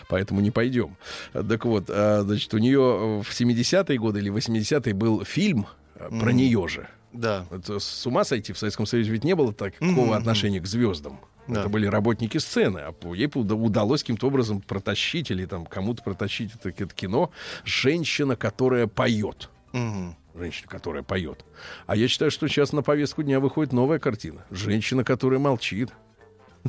поэтому 0.07 0.39
не 0.39 0.51
пойдем. 0.51 0.95
Так 1.33 1.65
вот, 1.65 1.89
а, 1.89 2.21
значит, 2.21 2.53
у 2.53 2.59
нее 2.59 3.21
в 3.21 3.29
70-е 3.29 3.97
годы 3.97 4.19
или 4.19 4.31
80-е 4.31 4.93
был 4.93 5.25
фильм 5.25 5.67
э, 5.95 6.09
про 6.09 6.31
нее 6.31 6.65
же. 6.69 6.88
Да. 7.13 7.45
Это 7.51 7.79
с 7.79 8.05
ума 8.07 8.23
сойти 8.23 8.53
в 8.53 8.57
Советском 8.57 8.85
Союзе 8.85 9.11
ведь 9.11 9.23
не 9.23 9.35
было 9.35 9.53
такого 9.53 10.15
отношения 10.15 10.59
к 10.61 10.67
звездам. 10.67 11.19
Да. 11.48 11.62
Это 11.62 11.69
были 11.69 11.88
работники 11.88 12.38
сцены, 12.38 12.79
а 12.79 12.93
ей 13.13 13.29
уда- 13.33 13.55
удалось 13.55 14.01
каким-то 14.03 14.27
образом 14.27 14.62
протащить 14.62 15.31
или 15.31 15.45
там 15.45 15.65
кому-то 15.65 16.03
протащить 16.03 16.51
это, 16.55 16.69
это 16.69 16.93
кино 16.93 17.31
женщина, 17.65 18.36
которая 18.36 18.88
поет. 18.88 19.50
Мгм. 19.74 20.15
Женщина, 20.36 20.67
которая 20.69 21.03
поет. 21.03 21.43
А 21.88 21.95
я 21.95 22.07
считаю, 22.07 22.31
что 22.31 22.48
сейчас 22.48 22.71
на 22.74 22.83
повестку 22.83 23.24
дня 23.24 23.39
выходит 23.39 23.74
новая 23.74 24.00
картина. 24.00 24.45
Женщина, 24.51 25.03
которая 25.03 25.39
молчит. 25.39 25.89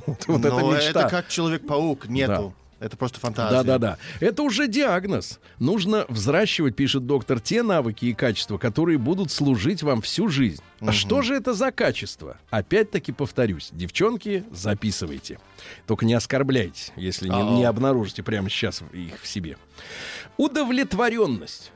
Вот, 0.06 0.24
вот 0.26 0.44
это 0.44 0.58
Но 0.58 0.72
мечта. 0.72 1.00
это 1.00 1.08
как 1.08 1.28
Человек-паук, 1.28 2.08
нету. 2.08 2.54
Это 2.82 2.96
просто 2.96 3.20
фантазия. 3.20 3.62
Да, 3.62 3.62
да, 3.62 3.78
да. 3.78 3.98
Это 4.18 4.42
уже 4.42 4.66
диагноз. 4.66 5.38
Нужно 5.60 6.04
взращивать, 6.08 6.74
пишет 6.74 7.06
доктор, 7.06 7.38
те 7.38 7.62
навыки 7.62 8.06
и 8.06 8.12
качества, 8.12 8.58
которые 8.58 8.98
будут 8.98 9.30
служить 9.30 9.84
вам 9.84 10.02
всю 10.02 10.28
жизнь. 10.28 10.62
А 10.80 10.90
что 10.90 11.22
же 11.22 11.36
это 11.36 11.54
за 11.54 11.70
качество? 11.70 12.38
Опять-таки 12.50 13.12
повторюсь, 13.12 13.68
девчонки, 13.70 14.44
записывайте. 14.50 15.38
Только 15.86 16.04
не 16.04 16.14
оскорбляйте, 16.14 16.92
если 16.96 17.28
не, 17.28 17.58
не 17.58 17.64
обнаружите 17.64 18.24
прямо 18.24 18.50
сейчас 18.50 18.82
их 18.92 19.20
в 19.22 19.28
себе. 19.28 19.56
Удовлетворенность. 20.36 21.70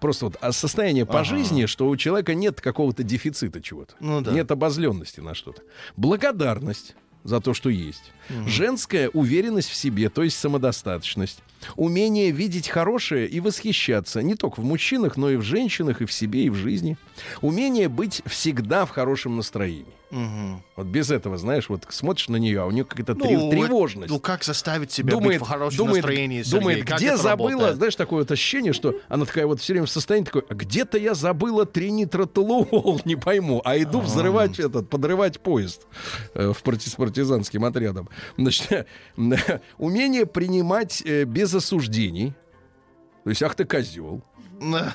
Просто 0.00 0.26
вот 0.26 0.36
а 0.40 0.50
состояние 0.50 1.06
по 1.06 1.20
Ага. 1.20 1.24
жизни, 1.24 1.66
что 1.66 1.88
у 1.88 1.96
человека 1.96 2.34
нет 2.34 2.60
какого-то 2.60 3.04
дефицита 3.04 3.62
чего-то. 3.62 3.94
Ну 4.00 4.20
да. 4.20 4.32
Нет 4.32 4.50
обозленности 4.50 5.20
на 5.20 5.34
что-то. 5.34 5.62
Благодарность 5.96 6.96
за 7.26 7.40
то, 7.40 7.54
что 7.54 7.68
есть. 7.68 8.12
Женская 8.46 9.08
уверенность 9.10 9.68
в 9.68 9.74
себе, 9.74 10.08
то 10.08 10.22
есть 10.22 10.38
самодостаточность. 10.38 11.42
Умение 11.74 12.30
видеть 12.30 12.68
хорошее 12.68 13.28
и 13.28 13.40
восхищаться 13.40 14.22
не 14.22 14.34
только 14.34 14.60
в 14.60 14.64
мужчинах, 14.64 15.16
но 15.16 15.30
и 15.30 15.36
в 15.36 15.42
женщинах, 15.42 16.02
и 16.02 16.06
в 16.06 16.12
себе, 16.12 16.44
и 16.44 16.50
в 16.50 16.54
жизни. 16.54 16.96
Умение 17.40 17.88
быть 17.88 18.22
всегда 18.26 18.86
в 18.86 18.90
хорошем 18.90 19.36
настроении. 19.36 19.95
Мгм. 20.10 20.62
Вот 20.76 20.86
без 20.86 21.10
этого, 21.10 21.36
знаешь, 21.36 21.68
вот 21.68 21.84
смотришь 21.88 22.28
на 22.28 22.36
нее, 22.36 22.60
а 22.62 22.66
у 22.66 22.70
нее 22.70 22.84
какая-то 22.84 23.14
Ну, 23.14 23.24
трев- 23.24 23.50
тревожность. 23.50 24.08
Ну, 24.12 24.20
как 24.20 24.44
заставить 24.44 24.92
себя 24.92 25.10
думает, 25.10 25.40
быть 25.40 25.48
в 25.48 25.50
хорошем 25.50 25.78
думает, 25.78 25.96
настроении, 26.04 26.42
Сергей? 26.42 26.60
думает, 26.60 26.84
Как 26.86 26.98
где 26.98 27.16
забыла, 27.16 27.50
работает? 27.50 27.76
знаешь, 27.76 27.96
такое 27.96 28.18
вот 28.20 28.30
ощущение, 28.30 28.72
что 28.72 28.94
она 29.08 29.24
такая 29.24 29.46
вот 29.46 29.60
все 29.60 29.72
время 29.72 29.86
в 29.86 29.90
состоянии 29.90 30.26
такой, 30.26 30.44
«А 30.48 30.54
где-то 30.54 30.96
я 30.96 31.14
забыла 31.14 31.66
тринитротолуол, 31.66 33.00
не 33.04 33.16
пойму, 33.16 33.60
а 33.64 33.76
иду 33.76 34.00
взрывать 34.00 34.60
этот, 34.60 34.88
подрывать 34.88 35.40
поезд 35.40 35.86
э, 36.34 36.52
в 36.52 36.62
парти- 36.62 36.88
с 36.88 36.94
партизанским 36.94 37.64
отрядом. 37.64 38.08
Значит, 38.36 38.86
умение 39.78 40.26
принимать 40.26 41.02
э, 41.04 41.24
без 41.24 41.52
осуждений, 41.54 42.32
то 43.24 43.30
есть, 43.30 43.42
ах 43.42 43.54
ты 43.56 43.64
козел. 43.64 44.22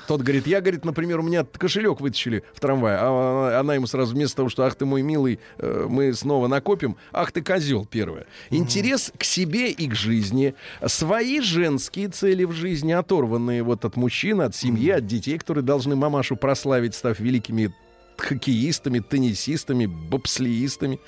Тот 0.08 0.22
говорит, 0.22 0.46
я, 0.46 0.60
говорит, 0.60 0.84
например, 0.84 1.20
у 1.20 1.22
меня 1.22 1.44
кошелек 1.44 2.00
вытащили 2.00 2.42
в 2.54 2.60
трамвае, 2.60 2.98
а 3.00 3.60
она, 3.60 3.74
ему 3.74 3.86
сразу 3.86 4.14
вместо 4.14 4.36
того, 4.38 4.48
что, 4.48 4.64
ах 4.64 4.74
ты 4.74 4.84
мой 4.84 5.02
милый, 5.02 5.38
э, 5.58 5.86
мы 5.88 6.12
снова 6.14 6.48
накопим, 6.48 6.96
ах 7.12 7.32
ты 7.32 7.42
козел, 7.42 7.86
первое. 7.86 8.26
Интерес 8.50 9.12
к 9.16 9.24
себе 9.24 9.70
и 9.70 9.88
к 9.88 9.94
жизни, 9.94 10.54
свои 10.86 11.40
женские 11.40 12.08
цели 12.08 12.44
в 12.44 12.52
жизни, 12.52 12.92
оторванные 12.92 13.62
вот 13.62 13.84
от 13.84 13.96
мужчин, 13.96 14.40
от 14.40 14.56
семьи, 14.56 14.90
от 14.90 15.06
детей, 15.06 15.38
которые 15.38 15.64
должны 15.64 15.94
мамашу 15.96 16.36
прославить, 16.36 16.94
став 16.94 17.18
великими 17.20 17.72
хоккеистами, 18.16 19.00
теннисистами, 19.00 19.86
бобслеистами. 19.86 21.00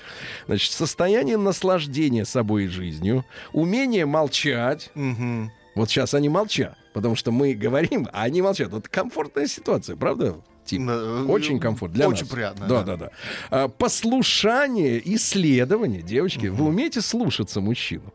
Значит, 0.47 0.71
состояние 0.71 1.37
наслаждения 1.37 2.25
собой 2.25 2.65
и 2.65 2.67
жизнью, 2.67 3.25
умение 3.53 4.05
молчать, 4.05 4.91
Мгм. 4.95 5.51
вот 5.75 5.89
сейчас 5.89 6.13
они 6.13 6.29
молчат, 6.29 6.77
потому 6.95 7.15
что 7.17 7.31
мы 7.33 7.53
говорим, 7.53 8.07
а 8.13 8.23
они 8.23 8.41
молчат. 8.41 8.71
Вот 8.71 8.87
комфортная 8.87 9.47
ситуация, 9.47 9.97
правда? 9.97 10.37
Тим? 10.63 10.87
Да, 10.87 11.23
Очень 11.25 11.59
комфортно 11.59 11.95
для 11.97 12.07
очень 12.07 12.21
нас. 12.23 12.29
приятно, 12.29 12.67
Да, 12.67 12.83
да. 12.83 12.95
да, 12.95 13.05
да. 13.05 13.11
А, 13.51 13.67
послушание, 13.67 15.01
исследование, 15.15 16.01
девочки, 16.01 16.47
вы 16.47 16.65
умеете 16.65 17.01
слушаться 17.01 17.59
мужчину, 17.59 18.13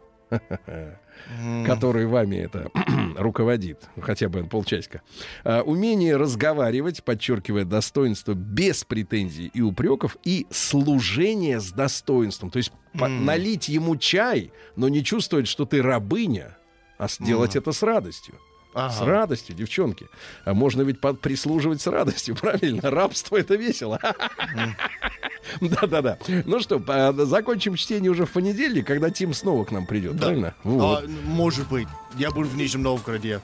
который 1.66 2.06
вами 2.06 2.36
это 2.36 2.70
руководит, 3.18 3.88
хотя 4.00 4.30
бы 4.30 4.44
полчасика. 4.44 5.02
А, 5.44 5.60
умение 5.60 6.16
разговаривать, 6.16 7.04
подчеркивая 7.04 7.66
достоинство 7.66 8.32
без 8.32 8.82
претензий 8.84 9.50
и 9.52 9.60
упреков, 9.60 10.16
и 10.24 10.46
служение 10.50 11.60
с 11.60 11.70
достоинством. 11.70 12.50
То 12.50 12.56
есть 12.56 12.72
налить 12.94 13.68
ему 13.68 13.96
чай, 13.96 14.52
но 14.74 14.88
не 14.88 15.04
чувствовать, 15.04 15.46
что 15.48 15.66
ты 15.66 15.82
рабыня, 15.82 16.56
а 16.96 17.08
сделать 17.08 17.56
это 17.56 17.72
с 17.72 17.82
радостью. 17.82 18.34
Ага. 18.72 18.92
С 18.92 19.00
радостью, 19.00 19.54
девчонки. 19.56 20.08
А 20.44 20.54
можно 20.54 20.82
ведь 20.82 21.00
под- 21.00 21.20
прислуживать 21.20 21.80
с 21.80 21.86
радостью, 21.86 22.36
правильно? 22.40 22.90
Рабство 22.90 23.36
это 23.36 23.56
весело. 23.56 23.98
Да-да-да. 25.60 26.18
Ну 26.44 26.60
что, 26.60 26.80
закончим 27.26 27.74
чтение 27.76 28.10
уже 28.10 28.26
в 28.26 28.30
понедельник, 28.30 28.86
когда 28.86 29.10
Тим 29.10 29.34
снова 29.34 29.64
к 29.64 29.70
нам 29.72 29.86
придет, 29.86 30.18
правильно? 30.20 30.54
А, 30.64 31.02
может 31.24 31.68
быть. 31.68 31.88
Я 32.16 32.30
буду 32.30 32.48
в 32.48 32.56
Нижнем 32.56 32.82
Новгороде. 32.82 33.40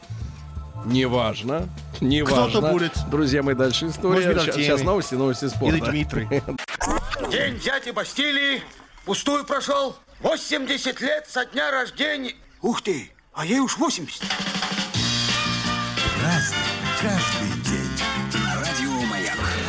Неважно. 0.85 1.69
Неважно. 2.01 2.49
Кто-то 2.49 2.71
будет. 2.73 2.93
Друзья 3.11 3.43
мои, 3.43 3.55
дальше 3.57 3.89
история. 3.89 4.27
Может 4.27 4.49
Артемий. 4.49 4.67
сейчас 4.67 4.83
новости, 4.83 5.15
новости 5.15 5.49
спорта. 5.49 5.77
Или 5.79 5.85
Дмитрий. 5.91 6.29
День 7.31 7.59
дяди 7.59 7.91
Бастилии 7.91 8.63
пустую 9.05 9.45
прошел. 9.45 9.97
80 10.21 11.01
лет 11.01 11.27
со 11.29 11.45
дня 11.47 11.71
рождения. 11.73 12.35
Ух 12.63 12.83
ты, 12.83 13.11
а 13.33 13.45
ей 13.45 13.59
уж 13.59 13.77
80. 13.79 14.23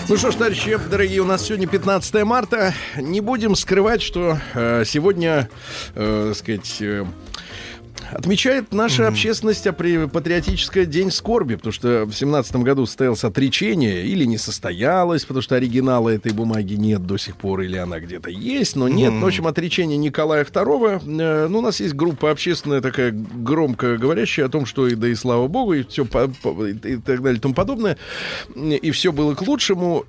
Ну 0.09 0.15
что 0.15 0.31
ж, 0.31 0.35
товарищи, 0.35 0.79
дорогие, 0.89 1.19
у 1.19 1.25
нас 1.25 1.43
сегодня 1.43 1.67
15 1.67 2.23
марта. 2.23 2.73
Не 2.95 3.19
будем 3.19 3.57
скрывать, 3.57 4.01
что 4.01 4.37
э, 4.53 4.85
сегодня, 4.85 5.49
э, 5.95 6.31
сказать, 6.33 6.77
э, 6.79 7.05
отмечает 8.11 8.73
наша 8.73 9.07
общественность 9.07 9.67
при 9.77 10.07
патриотическое 10.07 10.85
день 10.85 11.11
скорби, 11.11 11.55
потому 11.55 11.73
что 11.73 12.05
в 12.05 12.13
семнадцатом 12.13 12.63
году 12.63 12.85
состоялось 12.85 13.23
отречение 13.23 14.05
или 14.05 14.25
не 14.25 14.37
состоялось, 14.37 15.25
потому 15.25 15.41
что 15.41 15.55
оригинала 15.55 16.09
этой 16.09 16.31
бумаги 16.31 16.73
нет 16.73 17.05
до 17.05 17.17
сих 17.17 17.37
пор, 17.37 17.61
или 17.61 17.77
она 17.77 17.99
где-то 17.99 18.29
есть, 18.29 18.75
но 18.75 18.87
нет. 18.87 19.11
Ну, 19.13 19.21
в 19.21 19.27
общем, 19.27 19.47
отречение 19.47 19.97
Николая 19.97 20.43
II. 20.43 21.21
Э, 21.21 21.47
ну, 21.47 21.59
у 21.59 21.61
нас 21.61 21.79
есть 21.79 21.93
группа 21.93 22.31
общественная 22.31 22.81
такая 22.81 23.11
громко 23.11 23.97
говорящая 23.97 24.45
о 24.45 24.49
том, 24.49 24.65
что 24.65 24.87
и 24.87 24.95
да 24.95 25.07
и 25.07 25.15
слава 25.15 25.47
богу, 25.47 25.73
и 25.73 25.83
все 25.83 26.03
и 26.05 26.97
так 26.97 27.21
далее 27.21 27.37
и 27.37 27.41
тому 27.41 27.53
подобное. 27.53 27.97
И 28.55 28.91
все 28.91 29.11
было 29.11 29.35
к 29.35 29.41
лучшему. 29.41 30.05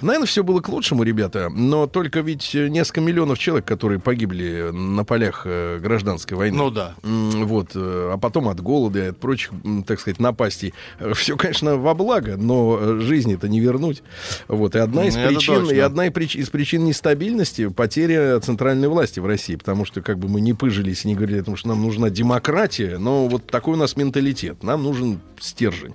Э, 0.00 0.06
Наверное, 0.06 0.26
все 0.26 0.42
было 0.42 0.60
к 0.60 0.68
лучшему, 0.68 1.02
ребята, 1.02 1.48
но 1.50 1.86
только 1.86 2.20
ведь 2.20 2.54
несколько 2.54 3.00
миллионов 3.00 3.38
человек, 3.38 3.66
которые 3.66 3.98
погибли 3.98 4.70
на 4.72 5.04
полях 5.04 5.42
э, 5.44 5.78
гражданской 5.78 6.36
войны. 6.36 6.56
Ну 6.56 6.70
да. 6.70 6.94
Вот, 7.02 7.70
э, 7.74 8.10
а 8.12 8.18
потом 8.18 8.48
от 8.48 8.60
голода 8.60 8.98
и 8.98 9.08
от 9.08 9.18
прочих, 9.18 9.52
так 9.86 10.00
сказать, 10.00 10.20
напастей. 10.20 10.74
Все, 11.14 11.36
конечно, 11.36 11.76
во 11.76 11.94
благо, 11.94 12.36
но 12.36 12.78
э, 12.80 13.00
жизни 13.00 13.34
это 13.34 13.48
не 13.48 13.60
вернуть. 13.60 14.02
Вот, 14.48 14.74
и 14.74 14.78
одна 14.78 15.06
из 15.06 15.16
Ну, 15.16 15.28
причин, 15.28 15.70
и 15.70 15.78
одна 15.78 16.06
из 16.06 16.48
причин 16.48 16.84
нестабильности 16.84 17.68
потеря 17.68 18.40
центральной 18.40 18.88
власти 18.88 19.20
в 19.20 19.26
России, 19.26 19.56
потому 19.56 19.84
что 19.84 20.00
как 20.02 20.18
бы 20.18 20.28
мы 20.28 20.40
не 20.40 20.54
пыжились 20.54 21.04
не 21.04 21.14
говорили 21.14 21.40
о 21.40 21.44
том, 21.44 21.56
что 21.56 21.68
нам 21.68 21.82
нужна 21.82 22.10
демократия, 22.10 22.98
но 22.98 23.26
вот 23.28 23.46
такой 23.46 23.74
у 23.74 23.76
нас 23.76 23.96
менталитет. 23.96 24.62
Нам 24.62 24.82
нужен 24.82 25.20
стержень 25.38 25.94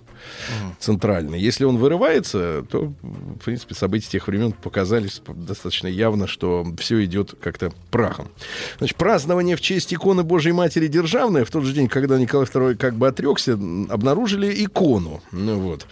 центральный. 0.79 1.39
Если 1.39 1.63
он 1.65 1.77
вырывается, 1.77 2.65
то, 2.69 2.93
в 3.01 3.43
принципе, 3.43 3.75
события 3.75 3.94
тех 3.99 4.27
времен 4.27 4.51
показали 4.51 5.09
достаточно 5.27 5.87
явно, 5.87 6.27
что 6.27 6.65
все 6.77 7.03
идет 7.05 7.35
как-то 7.41 7.71
прахом. 7.91 8.29
Значит, 8.77 8.97
празднование 8.97 9.55
в 9.55 9.61
честь 9.61 9.93
иконы 9.93 10.23
Божьей 10.23 10.53
Матери 10.53 10.87
Державная 10.87 11.45
в 11.45 11.51
тот 11.51 11.63
же 11.63 11.73
день, 11.73 11.87
когда 11.87 12.17
Николай 12.17 12.45
II 12.45 12.75
как 12.75 12.95
бы 12.95 13.07
отрекся, 13.07 13.53
обнаружили 13.53 14.63
икону. 14.63 15.21
Ну, 15.31 15.59
вот. 15.59 15.87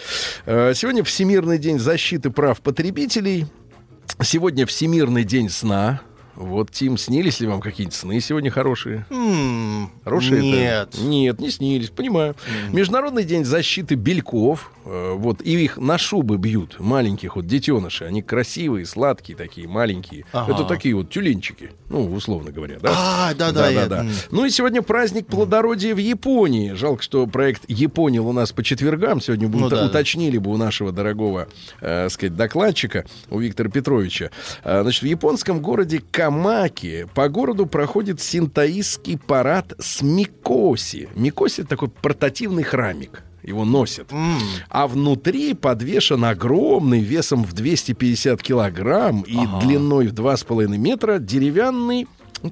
Э, 0.46 0.74
Сегодня 0.76 1.04
Всемирный 1.04 1.58
день 1.58 1.80
защиты 1.80 2.30
прав 2.30 2.62
потребителей. 2.62 3.48
Сегодня 4.22 4.66
Всемирный 4.66 5.24
день 5.24 5.50
сна. 5.50 6.02
Вот, 6.36 6.72
Тим, 6.72 6.98
снились 6.98 7.40
ли 7.42 7.48
вам 7.48 7.62
какие-нибудь 7.62 7.96
сны 7.96 8.20
сегодня 8.20 8.50
хорошие? 8.50 9.06
М, 9.12 9.92
Хорошие 10.04 10.38
это? 10.40 10.98
Нет. 10.98 10.98
Нет, 11.04 11.40
не 11.40 11.50
снились, 11.52 11.90
понимаю. 11.90 12.36
Международный 12.72 13.24
день 13.24 13.46
защиты 13.46 13.96
бельков. 13.96 14.72
э, 14.86 15.14
Вот, 15.16 15.42
и 15.42 15.52
их 15.64 15.78
на 15.78 15.98
шубы 15.98 16.38
бьют, 16.38 16.78
маленьких 16.80 17.36
вот 17.38 17.46
детенышей. 17.48 18.08
Они 18.08 18.22
красивые, 18.22 18.86
сладкие 18.86 19.38
такие, 19.38 19.68
маленькие. 19.68 20.26
Ага. 20.34 20.54
Это 20.54 20.64
такие 20.66 20.94
вот 20.96 21.10
тюленчики, 21.10 21.72
ну, 21.90 22.12
условно 22.12 22.52
говоря, 22.52 22.80
да? 22.82 22.90
А, 22.94 23.34
да-да, 23.34 23.86
да. 23.88 24.00
м. 24.02 24.10
Ну 24.32 24.44
и 24.46 24.50
сегодня 24.50 24.82
праздник 24.82 25.28
плодородия 25.28 25.94
в 25.96 26.00
Японии. 26.00 26.74
Жалко, 26.74 27.02
что 27.04 27.26
проект 27.28 27.64
Японил 27.70 28.28
у 28.28 28.34
нас 28.34 28.52
по 28.52 28.62
четвергам. 28.64 29.22
Сегодня 29.22 29.48
бы 29.48 29.60
Ну 29.60 29.70
да. 29.70 29.86
уточнили 29.86 30.38
бы 30.38 30.52
у 30.52 30.58
нашего 30.58 30.92
дорогого, 30.92 31.48
э, 31.80 32.10
сказать, 32.10 32.36
докладчика, 32.36 33.06
у 33.30 33.40
Виктора 33.40 33.70
Петровича. 33.70 34.32
А, 34.64 34.82
Значит, 34.84 35.04
в 35.04 35.06
японском 35.06 35.62
городе 35.62 36.04
Камаки 36.24 37.06
по 37.14 37.28
городу 37.28 37.66
проходит 37.66 38.22
синтаистский 38.22 39.18
парад 39.18 39.74
с 39.78 40.02
Микоси. 40.02 41.10
Микоси— 41.16 41.60
это 41.64 41.72
такой 41.72 41.90
портативный 41.90 42.64
храмик. 42.64 43.24
Его 43.44 43.66
носят. 43.66 44.10
А 44.70 44.88
внутри 44.88 45.54
подвешен 45.54 46.24
огромный, 46.24 47.02
весом 47.02 47.44
в 47.44 47.52
250 47.52 48.42
килограмм 48.42 49.24
и 49.24 49.36
длиной 49.66 50.08
в 50.08 50.14
2,5 50.14 50.78
метра 50.78 51.20
деревянный 51.20 52.08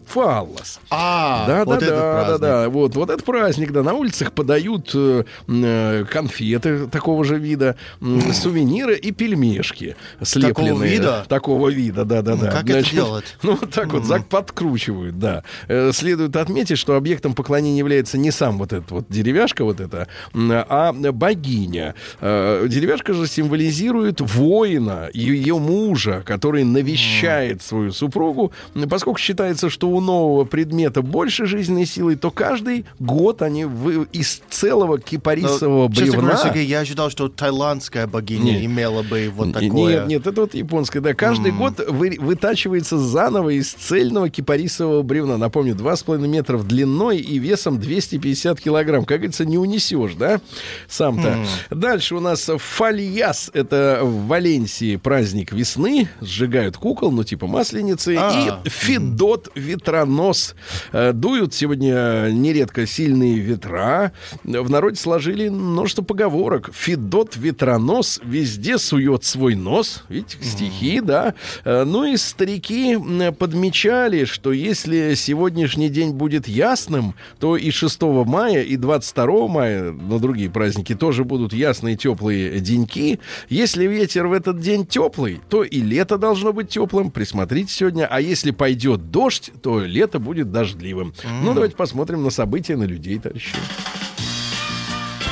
фаллос. 0.07 0.79
А, 0.89 1.45
Да, 1.48 1.65
вот 1.65 1.79
да, 1.79 1.86
этот 1.86 1.89
да, 1.89 1.95
да, 1.95 2.25
праздник. 2.25 2.39
да. 2.41 2.69
Вот, 2.69 2.95
вот 2.95 3.10
этот 3.10 3.25
праздник, 3.25 3.72
да. 3.72 3.83
На 3.83 3.94
улицах 3.94 4.31
подают 4.33 4.92
э, 4.94 5.24
э, 5.48 6.05
конфеты 6.09 6.87
такого 6.87 7.24
же 7.25 7.37
вида, 7.37 7.75
м, 8.01 8.33
сувениры 8.33 8.96
и 8.98 9.11
пельмешки 9.11 9.96
слепленные. 10.22 10.92
вида? 10.92 11.25
Такого 11.27 11.70
вида, 11.70 12.05
да, 12.05 12.22
да, 12.22 12.35
да. 12.35 12.51
как 12.51 12.70
это 12.70 12.89
делать? 12.89 13.25
Ну, 13.44 13.57
вот 13.59 13.72
так 13.72 13.92
вот 13.94 14.05
зак 14.05 14.25
подкручивают, 14.27 15.20
да. 15.20 15.44
Э, 15.68 15.92
Следует 15.94 16.35
отметить, 16.35 16.77
что 16.77 16.96
объектом 16.96 17.33
поклонения 17.33 17.79
является 17.79 18.18
не 18.18 18.31
сам 18.31 18.57
вот 18.57 18.74
этот 18.74 18.92
вот 18.92 19.05
деревяшка 19.09 19.63
вот 19.63 19.79
эта, 19.79 20.07
а 20.33 20.94
богиня. 20.94 21.96
Э, 22.22 22.65
Деревяшка 22.68 23.13
же 23.13 23.27
символизирует 23.27 24.22
воина, 24.22 25.09
ее 25.13 25.57
мужа, 25.59 26.24
который 26.25 26.63
навещает 26.63 27.61
свою 27.61 27.92
супругу. 27.92 28.51
Поскольку 28.89 29.20
считается, 29.20 29.70
что 29.70 29.80
у 29.87 30.00
нового 30.01 30.44
предмета 30.46 31.01
больше 31.01 31.46
жизненной 31.46 31.85
силы, 31.85 32.15
то 32.15 32.31
каждый 32.31 32.85
год 33.00 33.41
они 33.41 33.65
вы- 33.65 34.07
из 34.11 34.41
целого 34.50 35.00
кипарисового 35.00 35.87
Ну, 35.87 35.94
Честно 35.94 36.22
говоря, 36.22 36.37
бревна... 36.44 36.59
Я 36.59 36.79
ожидал, 36.79 37.09
что 37.09 37.29
тайландская 37.29 38.07
богиня 38.07 38.53
Нет. 38.53 38.65
имела 38.65 39.03
бы 39.03 39.31
вот 39.35 39.53
такое. 39.53 40.00
Нет, 40.01 40.07
нет, 40.07 40.27
это 40.27 40.41
вот 40.41 40.53
японская, 40.53 41.01
да. 41.01 41.13
Каждый 41.13 41.51
год 41.51 41.79
вы- 41.87 42.17
вытачивается 42.20 42.98
заново 42.98 43.50
из 43.50 43.72
цельного 43.74 44.29
кипарисового 44.29 45.01
бревна. 45.03 45.37
Напомню, 45.37 45.75
2,5 45.75 46.27
метров 46.27 46.67
длиной 46.67 47.17
и 47.17 47.39
весом 47.39 47.79
250 47.79 48.59
килограмм. 48.59 49.05
Как 49.05 49.17
говорится, 49.17 49.46
не 49.46 49.57
унесешь, 49.57 50.13
да, 50.15 50.41
сам-то. 50.87 51.37
Дальше 51.70 52.15
у 52.15 52.20
нас 52.20 52.50
Фальяс. 52.57 53.50
Это 53.53 54.01
в 54.03 54.27
Валенсии 54.27 54.96
праздник 54.96 55.51
весны. 55.51 56.09
Сжигают 56.22 56.77
кукол, 56.77 57.11
ну 57.11 57.24
типа 57.24 57.48
масленицы. 57.48 58.15
А. 58.17 58.61
И 58.63 58.70
Федот 58.70 59.50
Ветронос. 59.72 60.55
Э, 60.92 61.14
Дуют 61.14 61.53
сегодня 61.53 62.29
нередко 62.31 62.86
сильные 62.86 63.40
ветра. 63.40 64.12
В 64.44 64.70
народе 64.70 64.98
сложили 64.98 65.48
множество 65.50 66.03
поговорок. 66.03 66.70
Федот 66.74 67.38
Ветронос 67.38 68.20
везде 68.24 68.77
сует 68.77 69.24
свой 69.24 69.55
нос. 69.55 70.03
Видите, 70.10 70.38
стихи, 70.42 71.00
да. 71.01 71.34
Э, 71.64 71.84
Ну 71.86 72.03
и 72.05 72.18
старики 72.18 72.98
подмечали, 73.38 74.25
что 74.25 74.51
если 74.51 75.14
сегодняшний 75.16 75.90
день 75.90 76.12
будет 76.12 76.48
ясным, 76.48 77.16
то 77.40 77.55
и 77.55 77.72
6 77.72 78.01
мая, 78.25 78.62
и 78.64 78.75
22 78.75 79.48
мая 79.48 79.92
на 79.92 80.20
другие 80.20 80.50
праздники 80.50 80.96
тоже 80.96 81.24
будут 81.24 81.53
ясные 81.53 81.96
теплые 81.96 82.60
деньки. 82.60 83.20
Если 83.50 83.88
ветер 83.88 84.27
в 84.27 84.34
этот 84.34 84.60
день 84.60 84.86
теплый, 84.86 85.40
то 85.50 85.64
и 85.64 85.79
лето 85.79 86.18
должно 86.18 86.51
быть 86.53 86.70
теплым. 86.70 87.12
Присмотрите 87.12 87.72
сегодня. 87.74 88.07
А 88.10 88.20
если 88.20 88.51
пойдет 88.51 89.12
дождь, 89.12 89.51
то 89.61 89.79
лето 89.79 90.19
будет 90.19 90.51
дождливым. 90.51 91.13
Ну, 91.43 91.53
давайте 91.53 91.75
посмотрим 91.75 92.24
на 92.24 92.29
события, 92.29 92.75
на 92.75 92.83
людей, 92.83 93.19
товарищи. 93.19 93.55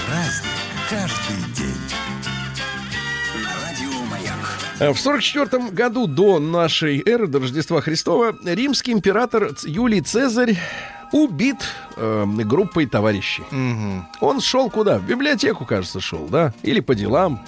Праздник 0.07 0.51
каждый 0.89 1.53
день. 1.55 1.75
Э, 4.79 4.91
В 4.93 4.99
44 4.99 5.71
году 5.71 6.07
до 6.07 6.39
нашей 6.39 7.01
эры, 7.05 7.27
до 7.27 7.39
Рождества 7.39 7.81
Христова, 7.81 8.35
римский 8.45 8.93
император 8.93 9.51
Юлий 9.65 10.01
Цезарь 10.01 10.57
убит 11.11 11.57
э, 11.97 12.25
группой 12.45 12.85
товарищей. 12.85 13.43
Он 14.21 14.39
шел 14.41 14.69
куда? 14.69 14.99
В 14.99 15.05
библиотеку, 15.05 15.65
кажется, 15.65 15.99
шел, 15.99 16.27
да? 16.27 16.53
Или 16.63 16.79
по 16.79 16.95
делам. 16.95 17.43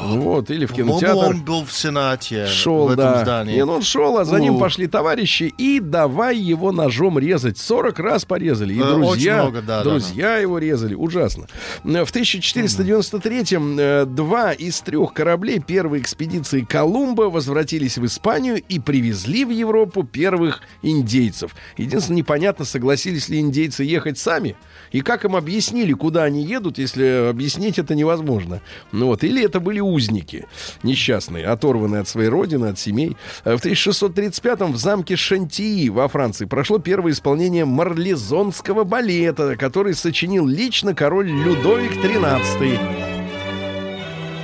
Вот, 0.00 0.50
или 0.50 0.66
в 0.66 0.72
кинотеатр. 0.72 1.30
он 1.30 1.42
был 1.42 1.64
в 1.64 1.72
Сенате 1.72 2.46
Шел, 2.46 2.86
в 2.88 2.92
этом 2.92 3.04
да. 3.04 3.22
здании. 3.22 3.56
И 3.56 3.60
он 3.60 3.82
шел, 3.82 4.18
а 4.18 4.24
за 4.24 4.38
ним 4.38 4.58
пошли 4.58 4.86
товарищи 4.86 5.52
и 5.58 5.80
давай 5.80 6.36
его 6.36 6.72
ножом 6.72 7.18
резать. 7.18 7.58
40 7.58 7.98
раз 7.98 8.24
порезали. 8.24 8.74
И 8.74 8.80
Э, 8.84 8.94
друзья, 8.94 9.42
много, 9.42 9.62
да, 9.62 9.82
да, 9.82 9.90
друзья 9.90 10.36
его 10.36 10.58
резали. 10.58 10.94
Ужасно. 10.94 11.46
В 11.82 11.88
1493-м 11.88 13.78
э, 13.78 14.04
два 14.06 14.52
из 14.52 14.80
трех 14.80 15.12
кораблей 15.12 15.60
первой 15.60 16.00
экспедиции 16.00 16.60
Колумба 16.62 17.22
возвратились 17.22 17.98
в 17.98 18.06
Испанию 18.06 18.62
и 18.68 18.78
привезли 18.78 19.44
в 19.44 19.50
Европу 19.50 20.04
первых 20.04 20.60
индейцев. 20.82 21.54
Единственное, 21.76 22.18
непонятно, 22.18 22.64
согласились 22.64 23.28
ли 23.28 23.40
индейцы 23.40 23.84
ехать 23.84 24.18
сами, 24.18 24.56
и 24.92 25.00
как 25.00 25.24
им 25.24 25.36
объяснили, 25.36 25.92
куда 25.92 26.24
они 26.24 26.44
едут, 26.44 26.78
если 26.78 27.28
объяснить 27.28 27.78
это 27.78 27.94
невозможно. 27.94 28.60
Ну 28.92 29.06
вот, 29.06 29.24
или 29.24 29.44
это 29.44 29.60
были 29.60 29.80
узники 29.84 30.46
несчастные, 30.82 31.46
оторванные 31.46 32.00
от 32.00 32.08
своей 32.08 32.28
родины, 32.28 32.66
от 32.66 32.78
семей. 32.78 33.16
Э, 33.44 33.56
В 33.56 33.64
1635-м 33.64 34.72
в 34.72 34.76
замке 34.76 35.16
Шантии 35.16 35.88
во 35.88 36.08
Франции 36.08 36.46
прошло 36.46 36.78
первое 36.78 37.12
исполнение 37.12 37.64
марлезонского 37.64 38.84
балета, 38.84 39.56
который 39.56 39.94
сочинил 39.94 40.46
лично 40.46 40.94
король 40.94 41.28
Людовик 41.30 41.92
XIII. 41.92 42.78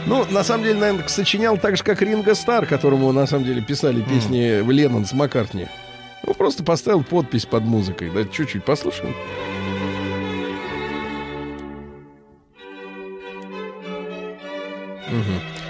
Ну, 0.07 0.25
на 0.31 0.43
самом 0.43 0.65
деле, 0.65 0.79
наверное, 0.79 1.09
сочинял 1.09 1.57
так 1.59 1.77
же, 1.77 1.85
как 1.85 2.03
Ринго 2.03 2.35
Стар, 2.35 2.67
которому, 2.67 3.13
на 3.13 3.27
самом 3.27 3.45
деле, 3.45 3.63
писали 3.63 4.03
песни 4.03 4.61
Леннон 4.71 5.05
с 5.05 5.13
Маккартни. 5.13 5.69
Ну, 6.27 6.35
просто 6.35 6.65
поставил 6.65 7.05
подпись 7.05 7.47
под 7.47 7.65
музыкой. 7.65 8.11
Да, 8.11 8.25
чуть-чуть 8.25 8.65
послушаем. 8.65 9.15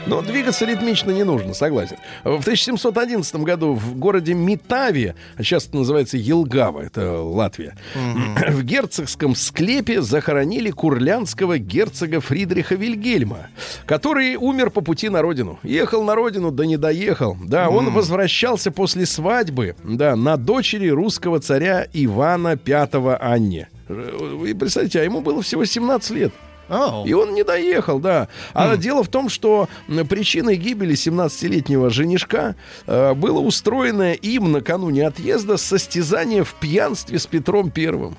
Но 0.07 0.23
двигаться 0.23 0.65
ритмично 0.65 1.11
не 1.11 1.25
нужно, 1.25 1.55
согласен. 1.55 1.97
В 2.25 2.41
1711 2.41 3.37
году 3.37 3.75
в 3.75 3.97
городе 3.97 4.35
Митаве, 4.35 5.15
а 5.37 5.43
сейчас 5.43 5.67
это 5.67 5.77
называется 5.77 6.17
Елгава, 6.17 6.81
это 6.81 7.21
Латвия, 7.21 7.77
в 7.95 8.63
герцогском 8.63 9.35
склепе 9.35 10.01
захоронили 10.01 10.71
курлянского 10.71 11.59
герцога 11.59 12.21
Фридриха 12.21 12.75
Вильгельма, 12.75 13.49
который 13.87 14.37
умер 14.37 14.71
по 14.71 14.81
пути 14.81 15.09
на 15.09 15.23
родину. 15.23 15.59
Ехал 15.63 16.03
на 16.03 16.15
родину, 16.15 16.51
да 16.51 16.65
не 16.65 16.77
доехал. 16.77 17.37
Да, 17.45 17.69
он 17.69 17.91
возвращался 17.91 18.71
после 18.71 19.07
свадьбы, 19.07 19.77
да, 19.85 20.17
на 20.17 20.37
дочери 20.37 20.89
русского 20.89 21.41
царя 21.41 21.87
Ивана 21.93 22.59
V 22.65 23.17
Анне. 23.21 23.69
Вы 23.89 24.55
представляете, 24.55 25.01
а 25.01 25.05
ему 25.05 25.21
было 25.21 25.43
всего 25.43 25.65
17 25.65 26.11
лет. 26.11 26.33
Oh. 26.71 27.05
И 27.05 27.13
он 27.13 27.35
не 27.35 27.43
доехал, 27.43 27.99
да. 27.99 28.29
А 28.55 28.77
дело 28.77 29.03
в 29.03 29.09
том, 29.09 29.29
что 29.29 29.69
причиной 30.09 30.57
гибели 30.57 30.95
17-летнего 30.95 31.91
женишка 31.91 32.55
э, 32.87 33.13
было 33.15 33.41
устроенное 33.41 34.15
им 34.15 34.53
накануне 34.53 35.07
отъезда 35.07 35.57
состязание 35.57 36.45
в 36.45 36.55
пьянстве 36.55 37.19
с 37.19 37.27
Петром 37.27 37.71
Первым. 37.71 38.17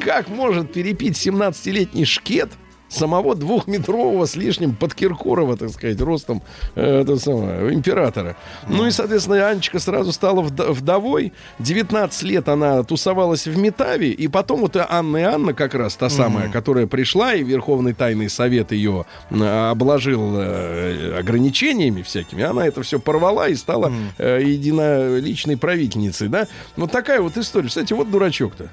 Как 0.00 0.28
может 0.28 0.72
перепить 0.72 1.14
17-летний 1.14 2.06
шкет 2.06 2.50
самого 2.94 3.34
двухметрового 3.34 4.26
с 4.26 4.36
лишним 4.36 4.74
под 4.74 4.94
Киркорова, 4.94 5.56
так 5.56 5.70
сказать, 5.70 6.00
ростом 6.00 6.42
э, 6.74 7.00
это 7.02 7.16
самое, 7.18 7.72
императора. 7.74 8.36
Ну 8.68 8.86
и, 8.86 8.90
соответственно, 8.90 9.48
Анечка 9.48 9.78
сразу 9.78 10.12
стала 10.12 10.42
вд- 10.42 10.72
вдовой. 10.72 11.32
19 11.58 12.22
лет 12.24 12.48
она 12.48 12.82
тусовалась 12.82 13.46
в 13.46 13.56
Метаве, 13.58 14.10
и 14.10 14.28
потом 14.28 14.60
вот 14.60 14.76
Анна 14.76 15.16
и 15.18 15.22
Анна 15.22 15.54
как 15.54 15.74
раз 15.74 15.96
та 15.96 16.08
самая, 16.08 16.48
которая 16.50 16.86
пришла, 16.86 17.34
и 17.34 17.42
Верховный 17.42 17.92
Тайный 17.94 18.28
Совет 18.28 18.72
ее 18.72 19.04
э, 19.30 19.70
обложил 19.70 20.32
э, 20.36 21.18
ограничениями 21.18 22.02
всякими, 22.02 22.42
она 22.42 22.66
это 22.66 22.82
все 22.82 22.98
порвала 22.98 23.48
и 23.48 23.54
стала 23.54 23.92
э, 24.18 24.40
единоличной 24.42 25.56
правительницей, 25.56 26.28
да? 26.28 26.46
Вот 26.76 26.90
такая 26.90 27.20
вот 27.20 27.36
история. 27.36 27.68
Кстати, 27.68 27.92
вот 27.92 28.10
дурачок-то. 28.10 28.68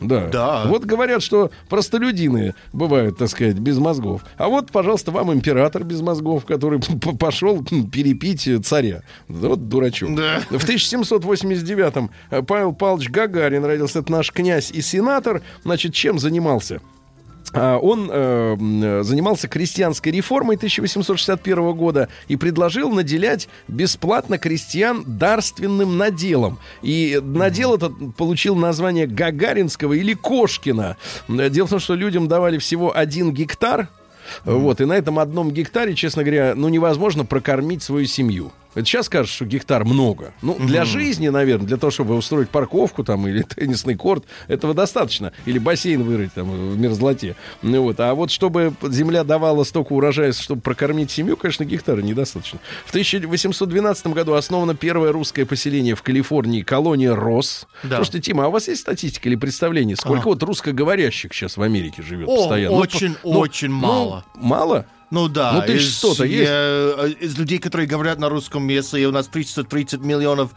Да. 0.00 0.28
Да. 0.28 0.64
Вот 0.66 0.84
говорят, 0.84 1.22
что 1.22 1.50
простолюдины 1.68 2.54
бывают, 2.72 3.18
так 3.18 3.28
сказать, 3.28 3.58
без 3.58 3.78
мозгов. 3.78 4.22
А 4.36 4.48
вот, 4.48 4.70
пожалуйста, 4.72 5.10
вам 5.10 5.32
император 5.32 5.84
без 5.84 6.00
мозгов, 6.00 6.44
который 6.44 6.80
пошел 7.18 7.62
перепить 7.62 8.48
царя. 8.64 9.02
Вот 9.28 9.68
дурачок. 9.68 10.14
Да. 10.14 10.40
В 10.50 10.64
1789-м 10.64 12.10
э, 12.30 12.42
Павел 12.42 12.72
Павлович 12.72 13.10
Гагарин 13.10 13.64
родился. 13.64 14.00
Это 14.00 14.12
наш 14.12 14.32
князь 14.32 14.70
и 14.70 14.80
сенатор. 14.80 15.42
Значит, 15.64 15.94
чем 15.94 16.18
занимался? 16.18 16.80
А, 17.52 17.78
Он 17.78 18.10
э, 18.12 19.02
занимался 19.02 19.48
крестьянской 19.48 20.12
реформой 20.12 20.56
1861 20.56 21.72
года 21.72 22.08
и 22.28 22.36
предложил 22.36 22.90
наделять 22.90 23.48
бесплатно 23.68 24.38
крестьян 24.38 25.04
дарственным 25.06 25.96
наделом. 25.96 26.58
И 26.82 27.20
надел 27.22 27.74
этот 27.74 27.92
получил 28.16 28.56
название 28.56 29.06
Гагаринского 29.06 29.94
или 29.94 30.14
Кошкина. 30.14 30.96
Дело 31.28 31.66
в 31.66 31.70
том, 31.70 31.78
что 31.78 31.94
людям 31.94 32.28
давали 32.28 32.58
всего 32.58 32.96
один 32.96 33.32
гектар. 33.32 33.88
Вот, 34.44 34.80
и 34.80 34.84
на 34.84 34.94
этом 34.94 35.20
одном 35.20 35.52
гектаре, 35.52 35.94
честно 35.94 36.24
говоря, 36.24 36.54
ну 36.56 36.68
невозможно 36.68 37.24
прокормить 37.24 37.82
свою 37.82 38.06
семью. 38.06 38.52
Это 38.76 38.84
сейчас 38.84 39.06
скажешь, 39.06 39.32
что 39.32 39.46
гектар 39.46 39.86
много. 39.86 40.34
Ну, 40.42 40.54
для 40.58 40.84
жизни, 40.84 41.28
наверное, 41.28 41.66
для 41.66 41.78
того, 41.78 41.90
чтобы 41.90 42.14
устроить 42.14 42.50
парковку 42.50 43.02
там 43.04 43.26
или 43.26 43.40
теннисный 43.56 43.94
корт, 43.94 44.24
этого 44.48 44.74
достаточно. 44.74 45.32
Или 45.46 45.58
бассейн 45.58 46.02
вырыть 46.02 46.34
там 46.34 46.50
в 46.50 46.78
мерзлоте. 46.78 47.36
Ну, 47.62 47.82
вот. 47.82 47.98
А 48.00 48.14
вот 48.14 48.30
чтобы 48.30 48.74
земля 48.82 49.24
давала 49.24 49.64
столько 49.64 49.94
урожая, 49.94 50.32
чтобы 50.32 50.60
прокормить 50.60 51.10
семью, 51.10 51.38
конечно, 51.38 51.64
гектара 51.64 52.02
недостаточно. 52.02 52.58
В 52.84 52.90
1812 52.90 54.08
году 54.08 54.34
основано 54.34 54.74
первое 54.74 55.10
русское 55.10 55.46
поселение 55.46 55.94
в 55.94 56.02
Калифорнии, 56.02 56.60
колония 56.60 57.14
Рос. 57.14 57.66
Да. 57.82 57.96
Слушайте, 57.96 58.20
Тима, 58.20 58.44
а 58.44 58.48
у 58.48 58.50
вас 58.50 58.68
есть 58.68 58.82
статистика 58.82 59.26
или 59.30 59.36
представление, 59.36 59.96
сколько 59.96 60.26
вот 60.26 60.42
русскоговорящих 60.42 61.32
сейчас 61.32 61.56
в 61.56 61.62
Америке 61.62 62.02
живет 62.02 62.28
О, 62.28 62.36
постоянно? 62.36 62.76
Ну, 62.76 62.82
очень, 62.82 63.14
по- 63.14 63.28
ну, 63.30 63.38
очень 63.38 63.70
ну, 63.70 64.22
мало. 64.34 64.86
Ну 65.10 65.28
да. 65.28 65.52
Ну, 65.52 65.62
тысяч 65.62 65.86
из- 65.88 65.96
сто-то 65.98 66.24
есть? 66.24 66.50
я- 66.50 67.06
из 67.20 67.38
людей, 67.38 67.58
которые 67.58 67.86
говорят 67.86 68.18
на 68.18 68.28
русском, 68.28 68.66
если 68.68 69.04
у 69.04 69.12
нас 69.12 69.28
330 69.28 70.00
миллионов 70.00 70.50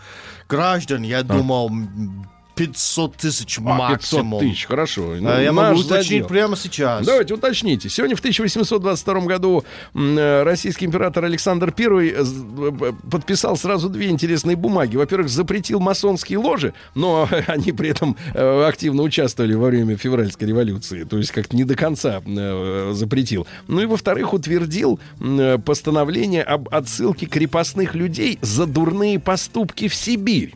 граждан, 0.48 1.04
я 1.04 1.24
думал, 1.24 1.70
м, 1.70 2.28
500 2.60 3.16
тысяч 3.16 3.58
А, 3.60 3.62
максимум. 3.62 4.42
500 4.42 4.52
тысяч, 4.52 4.66
хорошо. 4.66 5.16
Ну, 5.18 5.30
А 5.30 5.42
я 5.42 5.54
могу 5.54 5.80
уточнить 5.80 6.08
задел. 6.08 6.28
прямо 6.28 6.58
сейчас. 6.58 7.06
Давайте 7.06 7.34
уточните. 7.34 7.88
Сегодня 7.88 8.18
в 8.18 8.20
1822 8.20 9.22
году 9.22 9.64
э, 9.96 10.44
российский 10.44 10.86
император 10.86 11.24
Александр 11.24 11.74
I 11.78 12.10
э, 12.10 12.22
э, 12.22 12.92
подписал 13.10 13.56
сразу 13.56 13.88
две 13.88 14.10
интересные 14.10 14.58
бумаги. 14.58 14.98
Во-первых, 14.98 15.30
запретил 15.30 15.80
масонские 15.80 16.38
ложи, 16.38 16.74
но 16.96 17.30
они 17.48 17.72
при 17.72 17.92
этом 17.92 18.18
э, 18.34 18.64
активно 18.68 19.04
участвовали 19.04 19.54
во 19.54 19.68
время 19.68 19.96
февральской 19.96 20.50
революции, 20.50 21.04
то 21.04 21.18
есть 21.18 21.32
как-то 21.32 21.56
не 21.56 21.64
до 21.64 21.76
конца 21.76 22.22
э, 22.26 22.92
запретил. 22.94 23.48
Ну 23.70 23.80
и 23.80 23.86
во-вторых, 23.86 24.34
утвердил 24.34 25.00
э, 25.22 25.58
постановление 25.64 26.44
об 26.44 26.68
отсылке 26.76 27.26
крепостных 27.26 27.96
людей 27.96 28.38
за 28.42 28.66
дурные 28.66 29.18
поступки 29.18 29.88
в 29.88 29.96
Сибирь. 29.96 30.56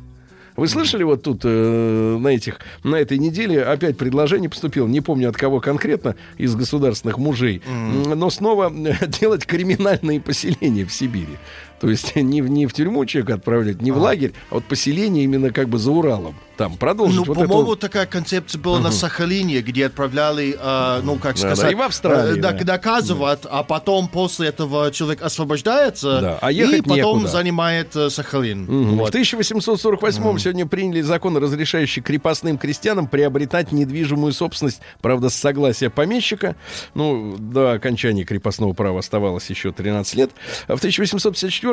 Вы 0.55 0.67
слышали 0.67 1.03
вот 1.03 1.23
тут 1.23 1.41
э, 1.43 2.17
на 2.19 2.27
этих 2.27 2.59
на 2.83 2.95
этой 2.95 3.17
неделе 3.17 3.63
опять 3.63 3.97
предложение 3.97 4.49
поступило, 4.49 4.87
не 4.87 5.01
помню 5.01 5.29
от 5.29 5.37
кого 5.37 5.59
конкретно 5.59 6.15
из 6.37 6.55
государственных 6.55 7.17
мужей, 7.17 7.61
м, 7.67 8.03
но 8.03 8.29
снова 8.29 8.71
делать 9.19 9.45
криминальные 9.45 10.21
поселения 10.21 10.85
в 10.85 10.93
Сибири. 10.93 11.37
То 11.83 11.89
есть 11.89 12.15
не 12.17 12.41
в, 12.41 12.49
не 12.49 12.65
в 12.65 12.71
тюрьму 12.71 13.05
человека 13.05 13.33
отправлять, 13.33 13.81
не 13.81 13.91
в 13.91 13.97
лагерь, 13.97 14.31
а 14.49 14.55
вот 14.55 14.63
поселение 14.63 15.25
именно 15.25 15.49
как 15.51 15.67
бы 15.67 15.77
за 15.77 15.91
Уралом. 15.91 16.33
Там 16.55 16.77
продолжить 16.77 17.17
Ну, 17.17 17.23
вот 17.25 17.33
по-моему, 17.35 17.73
эту- 17.73 17.81
такая 17.81 18.05
концепция 18.05 18.61
была 18.61 18.79
на 18.79 18.91
Сахалине, 18.91 19.61
где 19.61 19.87
отправляли, 19.87 20.55
э, 20.57 21.01
ну, 21.03 21.15
как 21.15 21.35
Да, 21.35 21.41
да, 21.49 21.55
сказать, 21.55 21.71
и 21.71 21.75
в 21.75 21.81
Австралии, 21.81 22.37
э, 22.37 22.41
да, 22.41 22.51
да. 22.51 22.63
доказывать, 22.63 23.39
а 23.49 23.63
потом 23.63 24.07
после 24.07 24.49
этого 24.49 24.91
человек 24.91 25.23
освобождается 25.23 26.21
Да, 26.21 26.37
а 26.41 26.51
и 26.51 26.81
потом 26.81 26.95
некуда. 26.95 27.27
занимает 27.27 27.95
э, 27.95 28.09
Сахалин. 28.11 28.65
В 28.67 28.95
Вот. 28.97 29.09
1848 29.09 30.37
сегодня 30.39 30.65
приняли 30.67 31.01
закон, 31.01 31.35
разрешающий 31.37 32.01
крепостным 32.01 32.57
крестьянам 32.59 33.07
приобретать 33.07 33.71
недвижимую 33.71 34.31
собственность, 34.31 34.79
правда, 35.01 35.29
с 35.29 35.35
согласия 35.35 35.89
помещика. 35.89 36.55
Ну, 36.93 37.35
до 37.37 37.73
окончания 37.73 38.23
крепостного 38.25 38.73
права 38.73 38.99
оставалось 38.99 39.49
еще 39.49 39.71
13 39.71 40.15
лет. 40.15 40.31
В 40.67 40.79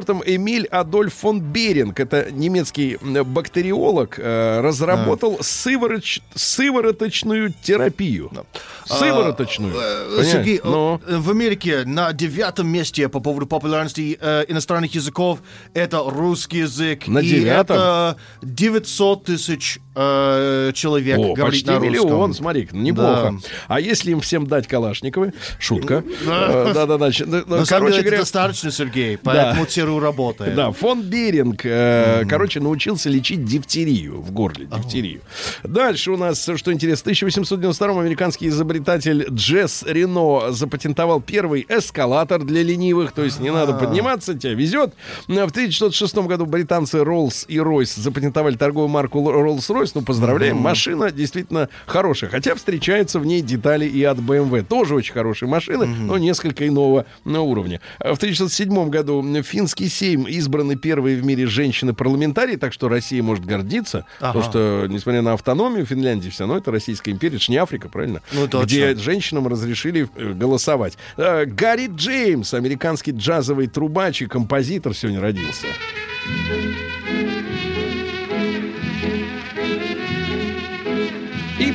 1854-м 0.00 0.22
Эмиль 0.26 0.66
Адольф 0.66 1.14
фон 1.14 1.40
Беринг, 1.40 2.00
это 2.00 2.30
немецкий 2.30 2.96
бактериолог, 3.00 4.18
э, 4.18 4.60
разработал 4.60 5.38
сывороч- 5.40 6.22
сывороточную 6.34 7.52
терапию. 7.62 8.30
Сывороточную. 8.86 9.74
Э, 9.74 10.04
Понимаете? 10.08 10.30
Сергей, 10.32 10.60
Но- 10.64 11.00
э, 11.06 11.16
в 11.18 11.30
Америке 11.30 11.82
на 11.84 12.12
девятом 12.12 12.68
месте 12.68 13.08
по 13.08 13.20
поводу 13.20 13.46
популярности 13.46 14.18
э, 14.20 14.44
иностранных 14.48 14.94
языков 14.94 15.40
это 15.74 16.02
русский 16.06 16.58
язык. 16.58 17.06
На 17.06 17.22
девятом? 17.22 17.76
это 17.76 18.16
900 18.42 19.24
тысяч 19.24 19.78
э, 20.00 20.72
человек 20.74 21.18
О, 21.18 21.34
говорит 21.34 21.44
почти 21.44 21.66
на 21.66 21.78
русском. 21.78 21.92
миллион, 21.92 22.34
смотри, 22.34 22.68
неплохо. 22.72 23.34
Да. 23.42 23.48
А 23.68 23.80
если 23.80 24.12
им 24.12 24.20
всем 24.20 24.46
дать 24.46 24.66
Калашниковы, 24.66 25.32
шутка. 25.58 26.02
Э, 26.26 26.72
Да-да-да. 26.74 27.10
ну, 27.26 27.56
На 27.56 27.64
самом 27.64 27.92
деле 27.92 28.08
это 28.08 28.18
достаточно, 28.18 28.70
Сергей, 28.70 29.18
поэтому 29.22 29.64
ЦРУ 29.66 29.98
работает. 29.98 30.54
да, 30.54 30.72
фон 30.72 31.02
Беринг, 31.02 31.62
э, 31.64 32.24
короче, 32.28 32.60
научился 32.60 33.08
лечить 33.08 33.44
дифтерию 33.44 34.20
в 34.20 34.32
горле, 34.32 34.66
дифтерию. 34.66 35.20
Дальше 35.62 36.12
у 36.12 36.16
нас, 36.16 36.42
что 36.56 36.72
интересно, 36.72 37.00
в 37.00 37.02
1892 37.02 38.00
американский 38.00 38.48
изобретатель 38.48 39.26
Джесс 39.30 39.84
Рено 39.86 40.50
запатентовал 40.50 41.20
первый 41.20 41.66
эскалатор 41.68 42.42
для 42.42 42.62
ленивых, 42.62 43.12
то 43.12 43.22
есть 43.22 43.40
не 43.40 43.50
надо 43.52 43.74
подниматься, 43.74 44.34
тебя 44.34 44.54
везет. 44.54 44.94
В 45.26 45.32
1906 45.32 46.14
году 46.18 46.46
британцы 46.46 46.98
Rolls 46.98 47.44
и 47.48 47.56
Royce 47.56 48.00
запатентовали 48.00 48.56
торговую 48.56 48.88
марку 48.88 49.20
Rolls-Royce. 49.20 49.89
Ну, 49.94 50.02
поздравляем, 50.02 50.56
машина 50.56 51.10
действительно 51.10 51.68
хорошая, 51.86 52.30
хотя 52.30 52.54
встречаются 52.54 53.18
в 53.18 53.26
ней 53.26 53.42
детали 53.42 53.86
и 53.86 54.02
от 54.04 54.18
BMW. 54.18 54.62
Тоже 54.62 54.94
очень 54.94 55.12
хорошие 55.12 55.48
машины, 55.48 55.86
но 55.86 56.18
несколько 56.18 56.66
иного 56.66 57.06
на 57.24 57.42
уровне. 57.42 57.80
В 57.98 58.16
1907 58.16 58.88
году 58.90 59.24
финский 59.42 59.88
сейм 59.88 60.24
избраны 60.24 60.76
первые 60.76 61.16
в 61.16 61.24
мире 61.24 61.46
женщины-парламентарии, 61.46 62.56
так 62.56 62.72
что 62.72 62.88
Россия 62.88 63.22
может 63.22 63.44
гордиться, 63.44 64.06
потому 64.18 64.44
что, 64.44 64.86
несмотря 64.88 65.22
на 65.22 65.32
автономию 65.32 65.86
Финляндии, 65.86 66.28
все 66.28 66.44
равно 66.44 66.58
это 66.58 66.70
Российская 66.70 67.10
империя, 67.10 67.36
это 67.36 67.50
не 67.50 67.56
Африка, 67.56 67.88
правильно? 67.88 68.22
Ну, 68.32 68.46
точно. 68.48 68.66
Где 68.66 68.94
женщинам 68.96 69.48
разрешили 69.48 70.08
э, 70.16 70.32
голосовать. 70.32 70.96
Э, 71.16 71.44
Гарри 71.44 71.90
Джеймс, 71.94 72.54
американский 72.54 73.12
джазовый 73.12 73.66
трубач 73.66 74.22
и 74.22 74.26
композитор, 74.26 74.94
сегодня 74.94 75.20
родился. 75.20 75.66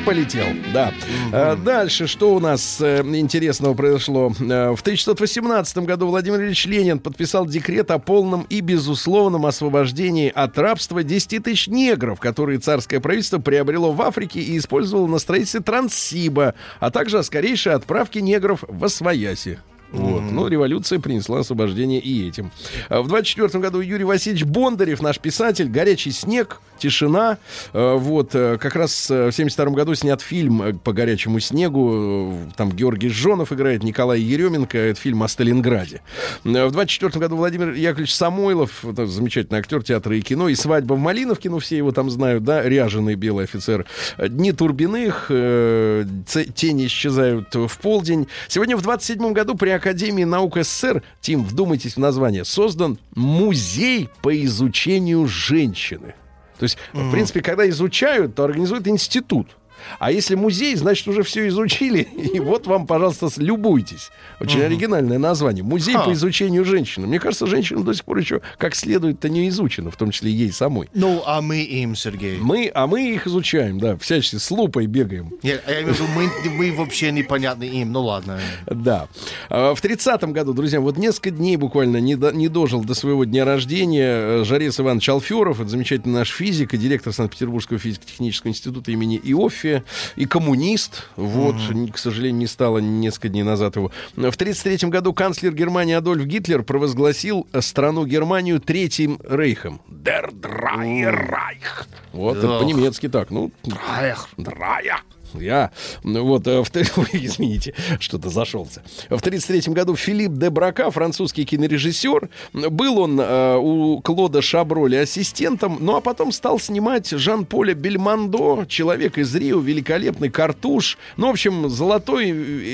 Полетел, 0.05 0.45
да. 0.73 0.93
А, 1.33 1.55
дальше, 1.55 2.07
что 2.07 2.35
у 2.35 2.39
нас 2.39 2.79
э, 2.79 3.01
интересного 3.01 3.73
произошло? 3.73 4.31
Э, 4.39 4.71
в 4.75 4.81
1618 4.81 5.77
году 5.79 6.07
Владимир 6.07 6.41
Ильич 6.41 6.65
Ленин 6.65 6.99
подписал 6.99 7.45
декрет 7.45 7.89
о 7.91 7.97
полном 7.97 8.43
и 8.43 8.61
безусловном 8.61 9.45
освобождении 9.45 10.31
от 10.33 10.57
рабства 10.57 11.03
10 11.03 11.43
тысяч 11.43 11.67
негров, 11.67 12.19
которые 12.19 12.59
царское 12.59 12.99
правительство 12.99 13.39
приобрело 13.39 13.91
в 13.91 14.01
Африке 14.01 14.39
и 14.39 14.57
использовало 14.57 15.07
на 15.07 15.17
строительстве 15.17 15.61
Транссиба, 15.61 16.53
а 16.79 16.91
также 16.91 17.17
о 17.17 17.23
скорейшей 17.23 17.73
отправке 17.73 18.21
негров 18.21 18.63
в 18.67 18.85
Освояси. 18.85 19.59
Вот. 19.95 20.21
Ну, 20.23 20.47
революция 20.47 20.99
принесла 20.99 21.39
освобождение 21.39 21.99
и 21.99 22.27
этим. 22.27 22.51
А 22.89 23.01
В 23.01 23.07
24 23.07 23.59
году 23.61 23.79
Юрий 23.81 24.03
Васильевич 24.03 24.43
Бондарев, 24.45 25.01
наш 25.01 25.19
писатель, 25.19 25.69
«Горячий 25.69 26.11
снег», 26.11 26.59
«Тишина». 26.77 27.37
э, 27.73 27.95
Вот, 27.95 28.35
э, 28.35 28.57
как 28.59 28.75
раз 28.75 29.09
э, 29.09 29.29
в 29.29 29.31
72 29.31 29.65
году 29.73 29.95
снят 29.95 30.21
фильм 30.21 30.61
э, 30.61 30.73
по 30.73 30.91
«Горячему 30.93 31.39
снегу». 31.39 32.33
Там 32.57 32.71
Георгий 32.71 33.09
Жонов 33.09 33.53
играет, 33.53 33.83
Николай 33.83 34.19
Еременко. 34.19 34.77
Это 34.77 34.99
фильм 34.99 35.23
о 35.23 35.27
Сталинграде. 35.27 36.01
В 36.43 36.71
24 36.71 37.19
году 37.19 37.37
Владимир 37.37 37.71
Яковлевич 37.73 38.13
Самойлов, 38.13 38.83
замечательный 38.83 39.59
актер 39.59 39.83
театра 39.83 40.15
и 40.17 40.21
кино, 40.21 40.49
и 40.49 40.55
«Свадьба 40.55 40.95
в 40.95 40.99
Малиновке», 40.99 41.49
ну, 41.49 41.59
все 41.59 41.77
его 41.77 41.91
там 41.91 42.09
знают, 42.09 42.43
да, 42.43 42.61
ряженый 42.63 43.15
белый 43.15 43.45
офицер. 43.45 43.85
«Дни 44.17 44.51
Турбиных», 44.51 45.27
э, 45.29 46.05
«Ц- 46.27 46.45
«Тени 46.45 46.87
исчезают 46.87 47.55
в 47.55 47.77
полдень». 47.79 48.27
Сегодня 48.49 48.75
в 48.75 48.81
27 48.81 49.31
году 49.33 49.55
при 49.55 49.69
Академии 49.85 50.23
наук 50.23 50.57
СССР, 50.57 51.03
Тим, 51.21 51.43
вдумайтесь 51.43 51.93
в 51.93 51.99
название, 51.99 52.43
создан 52.43 52.97
музей 53.13 54.09
по 54.23 54.35
изучению 54.43 55.27
женщины. 55.27 56.15
То 56.57 56.63
есть, 56.63 56.79
в 56.91 57.11
принципе, 57.11 57.41
когда 57.41 57.69
изучают, 57.69 58.33
то 58.33 58.45
организуют 58.45 58.87
институт. 58.87 59.55
А 59.99 60.11
если 60.11 60.35
музей, 60.35 60.75
значит, 60.75 61.07
уже 61.07 61.23
все 61.23 61.47
изучили. 61.47 61.99
И 62.33 62.39
вот 62.39 62.67
вам, 62.67 62.87
пожалуйста, 62.87 63.29
любуйтесь. 63.37 64.09
Очень 64.39 64.61
оригинальное 64.61 65.17
название. 65.19 65.63
Музей 65.63 65.95
Ха. 65.95 66.03
по 66.03 66.13
изучению 66.13 66.65
женщины. 66.65 67.07
Мне 67.07 67.19
кажется, 67.19 67.47
женщина 67.47 67.83
до 67.83 67.93
сих 67.93 68.03
пор 68.05 68.17
еще 68.17 68.41
как 68.57 68.75
следует-то 68.75 69.29
не 69.29 69.47
изучена, 69.49 69.91
в 69.91 69.95
том 69.97 70.11
числе 70.11 70.31
ей 70.31 70.51
самой. 70.51 70.89
Ну, 70.93 71.23
а 71.25 71.41
мы 71.41 71.61
им, 71.63 71.95
Сергей. 71.95 72.37
Мы, 72.37 72.71
а 72.73 72.87
мы 72.87 73.13
их 73.13 73.27
изучаем, 73.27 73.79
да, 73.79 73.97
всячески 73.97 74.37
с 74.37 74.51
лупой 74.51 74.87
бегаем. 74.87 75.33
Я, 75.41 75.59
я 75.67 75.81
имею 75.81 75.93
в 75.93 75.99
виду, 75.99 76.09
мы, 76.15 76.29
мы 76.51 76.71
вообще 76.73 77.11
непонятны 77.11 77.63
им. 77.65 77.91
Ну 77.91 78.01
ладно. 78.03 78.39
Да. 78.67 79.07
А, 79.49 79.73
В 79.75 79.83
30-м 79.83 80.33
году, 80.33 80.53
друзья, 80.53 80.79
вот 80.79 80.97
несколько 80.97 81.31
дней 81.31 81.57
буквально 81.57 81.97
не, 81.97 82.15
до- 82.15 82.31
не 82.31 82.47
дожил 82.47 82.83
до 82.83 82.93
своего 82.93 83.23
дня 83.25 83.45
рождения 83.45 84.41
э, 84.41 84.43
Жарес 84.45 84.79
Иванович 84.79 85.09
Алферов, 85.09 85.59
это 85.61 85.69
замечательный 85.69 86.13
наш 86.13 86.29
физик 86.29 86.73
и 86.73 86.77
директор 86.77 87.13
Санкт-Петербургского 87.13 87.79
физико-технического 87.79 88.49
института 88.49 88.91
имени 88.91 89.19
Иоффе, 89.65 89.83
и 90.15 90.25
коммунист. 90.25 91.07
Вот, 91.15 91.55
н- 91.69 91.89
к 91.89 91.97
сожалению, 91.97 92.39
не 92.39 92.47
стало 92.47 92.79
несколько 92.79 93.29
дней 93.29 93.43
назад 93.43 93.75
его. 93.75 93.91
В 94.15 94.31
33 94.37 94.89
году 94.89 95.13
канцлер 95.13 95.53
Германии 95.53 95.93
Адольф 95.95 96.25
Гитлер 96.25 96.63
провозгласил 96.63 97.47
страну 97.59 98.05
Германию 98.05 98.59
Третьим 98.59 99.19
Рейхом. 99.27 99.81
Der 99.89 100.31
Dreie 100.31 101.11
Reich. 101.11 101.85
Вот, 102.13 102.37
это 102.37 102.59
по-немецки 102.59 103.09
так. 103.09 103.29
Ну, 103.31 103.51
Драйх. 103.63 104.27
Драя. 104.37 104.99
Я, 105.39 105.71
ну 106.03 106.23
вот, 106.25 106.47
э, 106.47 106.61
в, 106.63 106.69
Ой, 106.97 107.07
извините, 107.13 107.73
что-то 107.99 108.29
зашелся. 108.29 108.81
В 109.09 109.15
1933 109.21 109.73
году 109.73 109.95
Филипп 109.95 110.33
де 110.33 110.49
Брака, 110.49 110.91
французский 110.91 111.45
кинорежиссер, 111.45 112.29
был 112.53 112.99
он 112.99 113.19
э, 113.19 113.57
у 113.57 113.99
Клода 114.01 114.41
Шаброли 114.41 114.95
ассистентом, 114.95 115.77
ну 115.81 115.95
а 115.95 116.01
потом 116.01 116.31
стал 116.31 116.59
снимать 116.59 117.09
Жан-Поля 117.09 117.73
Бельмондо, 117.73 118.65
человек 118.67 119.17
из 119.17 119.33
Рио, 119.35 119.59
великолепный 119.59 120.29
картуш. 120.29 120.97
Ну, 121.17 121.27
в 121.27 121.31
общем, 121.31 121.69
золотой, 121.69 122.31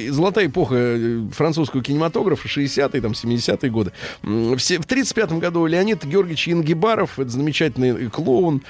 э, 0.08 0.12
золотая 0.12 0.48
эпоха 0.48 0.76
э, 0.78 1.22
французского 1.34 1.84
кинематографа, 1.84 2.48
60-е, 2.48 3.02
там, 3.02 3.12
70-е 3.14 3.70
годы. 3.70 3.92
М, 4.24 4.56
В 4.56 4.60
се- 4.60 4.78
в 4.80 4.86
1935 4.86 5.40
году 5.40 5.66
Леонид 5.66 6.04
Георгиевич 6.06 6.50
Ингибаров, 6.50 7.20
это 7.20 7.30
замечательный 7.30 8.10
клоун, 8.10 8.62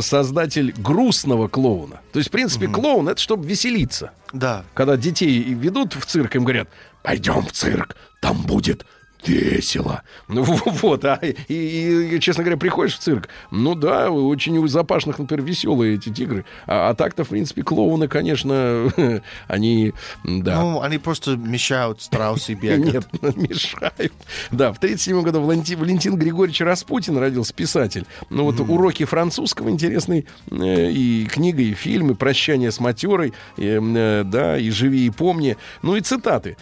создатель 0.00 0.72
грустного 0.76 1.48
клоуна. 1.48 2.00
То 2.12 2.18
есть, 2.18 2.28
в 2.28 2.32
принципе, 2.32 2.66
клоун— 2.68 3.08
это 3.08 3.20
чтобы 3.38 3.48
веселиться. 3.48 4.10
Да. 4.32 4.64
Когда 4.74 4.96
детей 4.96 5.42
ведут 5.54 5.94
в 5.94 6.04
цирк, 6.04 6.34
им 6.34 6.44
говорят, 6.44 6.68
пойдем 7.02 7.42
в 7.42 7.52
цирк, 7.52 7.96
там 8.20 8.42
будет 8.42 8.84
весело. 9.26 10.02
Ну 10.28 10.42
вот, 10.64 11.04
а 11.04 11.18
и, 11.22 11.34
и, 11.48 12.16
и, 12.16 12.20
честно 12.20 12.44
говоря, 12.44 12.58
приходишь 12.58 12.94
в 12.94 12.98
цирк, 12.98 13.28
ну 13.50 13.74
да, 13.74 14.10
очень 14.10 14.56
у 14.58 14.66
запашных, 14.66 15.18
например, 15.18 15.44
веселые 15.44 15.96
эти 15.96 16.10
тигры. 16.10 16.44
А, 16.66 16.90
а 16.90 16.94
так-то, 16.94 17.24
в 17.24 17.28
принципе, 17.28 17.62
клоуны, 17.62 18.08
конечно, 18.08 18.90
они, 19.48 19.92
да. 20.24 20.60
Ну, 20.60 20.82
они 20.82 20.98
просто 20.98 21.36
мешают 21.36 22.02
страусы 22.02 22.54
бегать. 22.54 22.94
Нет, 22.94 23.36
мешают. 23.36 24.12
Да, 24.50 24.72
в 24.72 24.78
1937 24.78 25.22
году 25.22 25.42
Валентин, 25.42 25.78
Валентин 25.78 26.16
Григорьевич 26.16 26.60
Распутин 26.60 27.16
родился, 27.18 27.54
писатель. 27.54 28.06
Ну 28.30 28.44
вот 28.44 28.60
уроки 28.60 29.04
французского 29.04 29.70
интересный, 29.70 30.26
э, 30.50 30.90
и 30.90 31.26
книга, 31.26 31.62
и 31.62 31.74
фильмы, 31.74 32.14
«Прощание 32.14 32.70
с 32.70 32.80
матерой», 32.80 33.32
э, 33.56 33.80
э, 33.80 34.24
да, 34.24 34.58
и 34.58 34.70
«Живи 34.70 35.06
и 35.06 35.10
помни». 35.10 35.56
Ну 35.82 35.96
и 35.96 36.00
цитаты. 36.00 36.56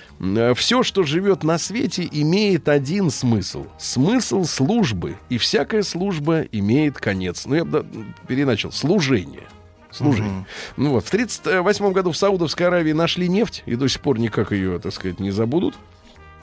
«Все, 0.55 0.83
что 0.83 1.03
живет 1.03 1.42
на 1.42 1.59
свете, 1.59 2.09
имеет 2.11 2.45
один 2.66 3.11
смысл. 3.11 3.66
Смысл 3.78 4.44
службы. 4.44 5.16
И 5.28 5.38
всякая 5.38 5.82
служба 5.82 6.42
имеет 6.52 6.98
конец». 6.98 7.46
Ну 7.46 7.54
я 7.54 7.64
бы 7.64 7.82
да, 7.82 7.87
переначал. 8.26 8.72
Служение. 8.72 9.44
Служение. 9.90 10.46
Ну 10.76 10.90
вот, 10.90 11.04
в 11.04 11.09
1938 11.09 11.92
году 11.92 12.12
в 12.12 12.16
Саудовской 12.16 12.66
Аравии 12.66 12.92
нашли 12.92 13.28
нефть, 13.28 13.62
и 13.66 13.76
до 13.76 13.88
сих 13.88 14.02
пор 14.02 14.18
никак 14.18 14.52
ее, 14.52 14.78
так 14.78 14.92
сказать, 14.92 15.20
не 15.20 15.30
забудут. 15.30 15.74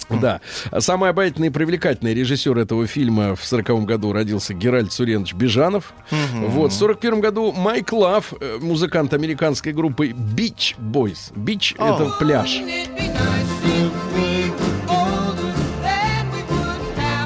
Да. 0.10 0.42
А 0.72 0.82
Самый 0.82 1.10
обаятельный 1.10 1.48
и 1.48 1.52
привлекательный 1.52 2.14
режиссер 2.14 2.58
этого 2.58 2.88
фильма 2.88 3.36
в 3.36 3.46
40 3.46 3.86
году 3.86 4.12
родился 4.12 4.54
Геральт 4.54 4.92
Суренович 4.92 5.34
Бежанов. 5.34 5.94
Вот. 6.34 6.72
В 6.72 6.76
41 6.76 7.22
году 7.22 7.52
Майк 7.52 7.94
Лав, 7.94 8.34
э, 8.40 8.58
музыкант 8.62 9.14
американской 9.14 9.72
группы 9.72 10.10
Beach 10.10 10.76
Boys. 10.80 11.34
Beach— 11.36 11.76
это 11.78 12.12
пляж. 12.20 12.62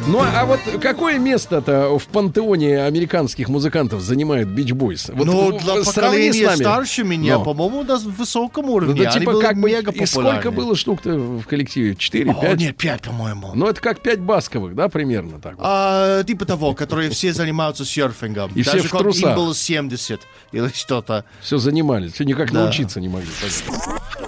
Ну, 0.07 0.21
а 0.21 0.45
вот 0.45 0.59
какое 0.81 1.17
место-то 1.19 1.97
в 1.99 2.05
пантеоне 2.07 2.83
американских 2.83 3.49
музыкантов 3.49 3.99
занимает 4.01 4.47
Beach 4.47 4.71
Boys? 4.71 5.11
Вот 5.13 5.25
Ну, 5.25 5.57
в- 5.57 5.61
для 5.63 5.83
поколения 5.83 6.45
нами. 6.47 6.55
старше 6.55 7.03
меня, 7.03 7.37
Но. 7.39 7.43
по-моему, 7.43 7.83
на 7.83 7.97
высоком 7.97 8.67
Ну, 8.67 8.73
уровне. 8.73 9.03
да, 9.03 9.09
Они 9.11 9.19
типа 9.19 9.39
как 9.41 9.57
бы... 9.59 9.69
мега 9.69 9.91
И 9.91 10.05
сколько 10.05 10.51
было 10.51 10.75
штук-то 10.77 11.09
в 11.17 11.43
коллективе? 11.45 11.95
Четыре, 11.95 12.33
пять? 12.33 12.57
нет, 12.57 12.77
пять, 12.77 13.01
по-моему. 13.01 13.51
Ну, 13.53 13.67
это 13.67 13.81
как 13.81 13.99
пять 13.99 14.19
басковых, 14.21 14.75
да, 14.75 14.87
примерно 14.87 15.41
так. 15.41 15.55
А, 15.59 16.23
типа 16.23 16.45
того, 16.45 16.73
которые 16.73 17.09
все 17.09 17.33
занимаются 17.33 17.83
серфингом. 17.83 18.51
И 18.55 18.61
все 18.61 18.73
Даже 18.73 18.87
в 18.87 18.91
как 18.91 19.01
трусах. 19.01 19.31
им 19.31 19.35
было 19.35 19.53
70 19.53 20.21
или 20.53 20.69
что-то. 20.73 21.25
Все 21.41 21.57
занимались, 21.57 22.13
все 22.13 22.23
никак 22.23 22.51
Да. 22.53 22.61
научиться 22.63 23.01
не 23.01 23.09
могли. 23.09 23.27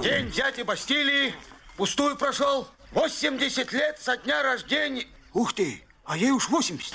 День 0.04 0.30
дяди 0.36 0.64
Бастилии 0.64 1.34
пустую 1.78 2.18
прошел. 2.18 2.68
80 2.92 3.72
лет 3.72 3.98
со 4.04 4.18
дня 4.18 4.44
рождения. 4.44 5.06
Ух 5.34 5.54
ты, 5.54 5.82
а 6.06 6.18
ей 6.18 6.32
уж 6.32 6.50
80. 6.50 6.92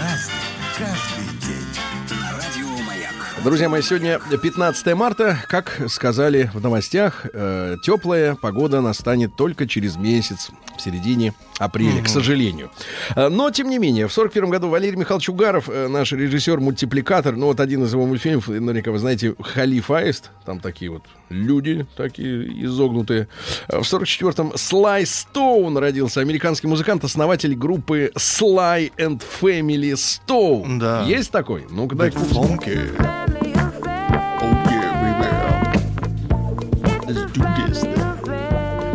Разный, 0.00 0.34
каждый 0.76 1.46
день. 1.46 1.64
Радио 2.32 2.84
Маяк. 2.84 3.14
Друзья 3.44 3.68
мои, 3.68 3.82
сегодня 3.82 4.18
15 4.18 4.94
марта. 4.94 5.38
Как 5.48 5.80
сказали 5.88 6.50
в 6.52 6.60
новостях, 6.60 7.26
э, 7.32 7.76
теплая 7.84 8.34
погода 8.34 8.80
настанет 8.80 9.36
только 9.36 9.68
через 9.68 9.94
месяц, 9.96 10.50
в 10.76 10.80
середине 10.82 11.34
апреля, 11.58 12.02
к 12.02 12.08
сожалению. 12.08 12.72
Э, 13.14 13.28
Но, 13.28 13.52
тем 13.52 13.70
не 13.70 13.78
менее, 13.78 14.08
в 14.08 14.12
41 14.12 14.50
году 14.50 14.68
Валерий 14.68 14.96
Михайлович 14.96 15.28
Угаров, 15.28 15.68
э, 15.68 15.86
наш 15.86 16.10
режиссер-мультипликатор, 16.12 17.36
ну 17.36 17.46
вот 17.46 17.60
один 17.60 17.84
из 17.84 17.92
его 17.92 18.06
мультфильмов, 18.06 18.48
наверняка 18.48 18.90
вы 18.90 18.98
знаете, 18.98 19.36
«Халиф 19.40 19.92
Аист», 19.92 20.30
там 20.44 20.58
такие 20.58 20.90
вот 20.90 21.04
люди, 21.34 21.86
такие 21.96 22.64
изогнутые. 22.64 23.28
Э, 23.68 23.78
В 23.78 23.82
44-м 23.82 24.52
Слай 24.56 25.06
Стоун 25.06 25.76
родился, 25.76 26.20
американский 26.20 26.66
музыкант, 26.66 27.04
основатель 27.04 27.54
группы 27.54 28.12
Sly 28.16 28.92
and 28.96 29.22
Family 29.40 29.92
Stone. 29.94 30.78
Да. 30.78 31.02
Есть 31.02 31.30
такой? 31.30 31.66
Ну-ка, 31.70 31.96
дай. 31.96 32.10
Фонки. 32.10 32.78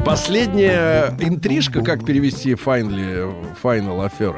Последняя 0.06 1.16
интрижка, 1.20 1.84
как 1.84 2.06
перевести 2.06 2.54
finally, 2.54 3.34
final 3.62 4.10
affair? 4.10 4.36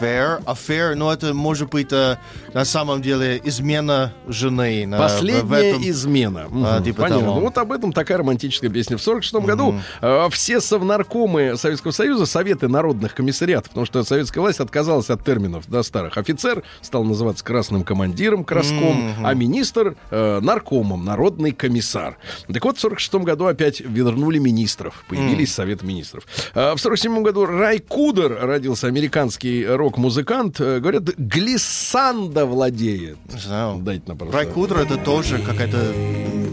Affair. 0.00 0.42
Affair, 0.44 0.94
ну 0.94 1.10
это 1.10 1.34
может 1.34 1.70
быть 1.70 1.92
э, 1.92 2.16
на 2.54 2.64
самом 2.64 3.02
деле 3.02 3.40
измена 3.44 4.12
жены. 4.26 4.86
на- 4.86 4.96
в- 4.96 5.00
в 5.00 5.02
Последняя 5.04 5.70
этом- 5.70 5.82
измена. 5.88 6.46
А, 6.64 6.82
типа 6.82 7.02
Понятно. 7.02 7.24
того. 7.26 7.40
Вот 7.40 7.58
об 7.58 7.72
этом 7.72 7.92
такая 7.92 8.18
романтическая 8.18 8.70
песня. 8.70 8.96
В 8.96 9.02
46 9.02 9.44
году 9.46 9.74
э, 10.00 10.28
все 10.30 10.60
совнаркомы 10.60 11.56
Советского 11.56 11.92
Союза, 11.92 12.26
советы 12.26 12.68
народных 12.68 13.14
комиссариатов, 13.14 13.70
потому 13.70 13.86
что 13.86 14.02
советская 14.04 14.42
власть 14.42 14.60
отказалась 14.60 15.10
от 15.10 15.24
терминов 15.24 15.64
да, 15.68 15.82
старых. 15.82 16.16
Офицер 16.18 16.62
стал 16.82 17.04
называться 17.04 17.44
красным 17.44 17.82
командиром, 17.84 18.44
краском, 18.44 19.14
а 19.24 19.34
министр 19.34 19.96
э, 20.10 20.40
наркомом, 20.40 21.04
народный 21.04 21.52
комиссар. 21.52 22.16
Так 22.52 22.64
вот, 22.64 22.76
в 22.76 22.80
46 22.80 23.14
году 23.16 23.46
опять 23.46 23.80
вернули 23.80 24.38
министров. 24.38 25.04
Появились 25.08 25.52
советы 25.52 25.84
министров. 25.86 26.24
А 26.54 26.74
в 26.76 26.80
47 26.80 27.22
году 27.22 27.46
Рай 27.46 27.78
Кудер 27.78 28.38
родился 28.40 28.86
американский 28.86 29.64
рок-музыкант. 29.88 30.60
Э, 30.60 30.80
Говорят, 30.80 31.04
глиссанда 31.16 32.44
владеет. 32.46 33.16
Не 33.32 33.40
знаю. 33.40 33.78
Дайте 33.80 34.02
нам, 34.06 34.18
пожалуйста. 34.18 34.38
Райкудр 34.44 34.78
это 34.78 34.96
тоже 34.98 35.38
какая-то 35.38 35.92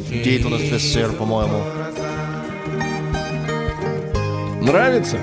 деятельность 0.10 0.72
в 0.72 0.80
СССР, 0.80 1.12
по-моему. 1.18 1.62
Нравится? 4.62 5.18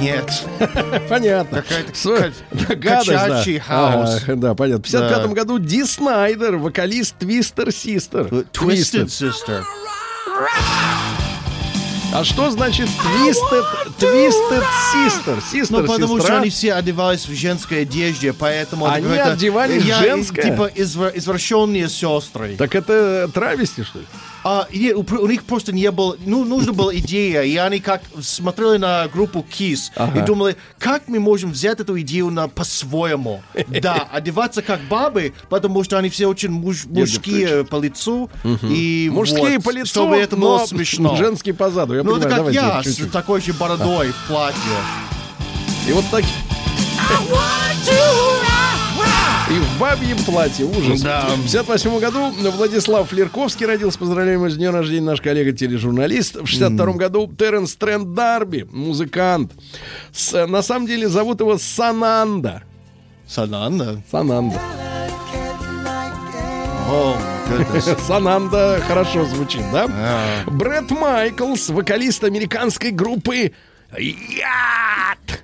Нет. 0.00 0.44
Понятно. 1.08 1.62
Какая-то 1.62 1.94
С- 1.94 2.02
ка- 2.02 2.32
да, 2.68 2.74
гадость, 2.74 3.08
да. 3.08 3.60
хаос. 3.60 4.22
Ага, 4.22 4.36
да, 4.36 4.54
понятно. 4.54 4.82
В 4.82 4.86
55 4.86 5.22
Да. 5.22 5.28
году 5.28 5.58
Ди 5.58 5.84
Снайдер, 5.84 6.56
вокалист 6.56 7.16
Твистер 7.18 7.72
Систер. 7.72 8.26
Twisted 8.26 9.06
Sister. 9.06 9.62
А 12.12 12.24
что 12.24 12.50
значит 12.50 12.88
Twisted, 12.88 13.64
Twisted 14.00 14.64
Sister? 14.94 15.40
Sister, 15.52 15.66
Ну, 15.70 15.86
потому 15.86 16.16
сестра? 16.18 16.20
что 16.34 16.40
они 16.40 16.50
все 16.50 16.72
одевались 16.74 17.26
в 17.26 17.34
женской 17.34 17.82
одежде, 17.82 18.32
поэтому... 18.32 18.86
это 18.86 18.94
Они 18.96 19.16
одевались 19.16 19.82
в 19.82 19.86
Я- 19.86 20.00
женское? 20.00 20.42
Типа 20.42 20.70
извра- 20.74 21.12
извращенные 21.14 21.88
сестры. 21.88 22.56
Так 22.56 22.74
это 22.74 23.30
травести, 23.32 23.84
что 23.84 24.00
ли? 24.00 24.06
А, 24.42 24.66
нет, 24.72 24.96
у, 24.96 25.00
у 25.02 25.26
них 25.26 25.44
просто 25.44 25.72
не 25.72 25.90
было, 25.90 26.16
ну, 26.24 26.44
нужна 26.44 26.72
была 26.72 26.94
идея, 26.96 27.42
и 27.42 27.56
они 27.56 27.80
как 27.80 28.02
смотрели 28.22 28.78
на 28.78 29.06
группу 29.08 29.44
Kiss 29.48 29.90
и 30.16 30.20
думали, 30.20 30.56
как 30.78 31.08
мы 31.08 31.20
можем 31.20 31.52
взять 31.52 31.80
эту 31.80 32.00
идею 32.00 32.30
на 32.30 32.48
по-своему. 32.48 33.42
Да, 33.68 34.08
одеваться 34.12 34.62
как 34.62 34.80
бабы, 34.88 35.34
потому 35.48 35.84
что 35.84 35.98
они 35.98 36.08
все 36.08 36.26
очень 36.26 36.50
муж- 36.50 36.86
мужские 36.86 37.64
по 37.64 37.78
лицу. 37.80 38.30
И 38.62 39.10
Мужские 39.12 39.56
вот, 39.56 39.64
по 39.64 39.70
лицу, 39.70 39.86
Чтобы 39.86 40.16
это 40.16 40.36
было 40.36 40.64
смешно. 40.66 41.16
женские 41.16 41.54
по 41.54 41.70
заду. 41.70 41.94
Я 41.94 42.02
Ну, 42.02 42.16
это 42.16 42.28
как 42.28 42.38
давайте 42.38 42.58
я, 42.60 42.82
с 42.82 42.96
такой 43.10 43.40
же 43.40 43.52
бородой 43.52 44.08
в 44.12 44.28
платье. 44.28 44.60
И 45.88 45.92
вот 45.92 46.04
так... 46.10 46.24
И 46.24 47.12
в 47.28 48.29
бабьем 49.80 50.18
платье, 50.24 50.66
ужас. 50.66 51.00
Да. 51.00 51.22
В 51.36 51.42
58 51.42 51.98
году 51.98 52.30
Владислав 52.30 53.08
Флерковский 53.08 53.66
родился. 53.66 53.98
Поздравляем 53.98 54.38
его 54.40 54.48
с 54.50 54.56
днем 54.56 54.74
рождения, 54.74 55.06
наш 55.06 55.20
коллега-тележурналист. 55.20 56.36
В 56.36 56.46
62 56.46 56.92
году 56.92 57.32
Теренс 57.36 57.74
Трент 57.76 58.14
Дарби, 58.14 58.66
музыкант. 58.70 59.52
С- 60.12 60.46
на 60.46 60.62
самом 60.62 60.86
деле 60.86 61.08
зовут 61.08 61.40
его 61.40 61.56
Сананда. 61.58 62.62
Сананда. 63.26 64.02
Сананда. 64.10 64.60
Goodness. 67.48 68.00
Сананда 68.06 68.82
хорошо 68.86 69.24
звучит, 69.24 69.62
да? 69.72 69.86
А. 69.88 70.50
Брэд 70.50 70.90
Майклс, 70.90 71.68
вокалист 71.70 72.22
американской 72.24 72.90
группы 72.90 73.52
Яд. 73.96 75.42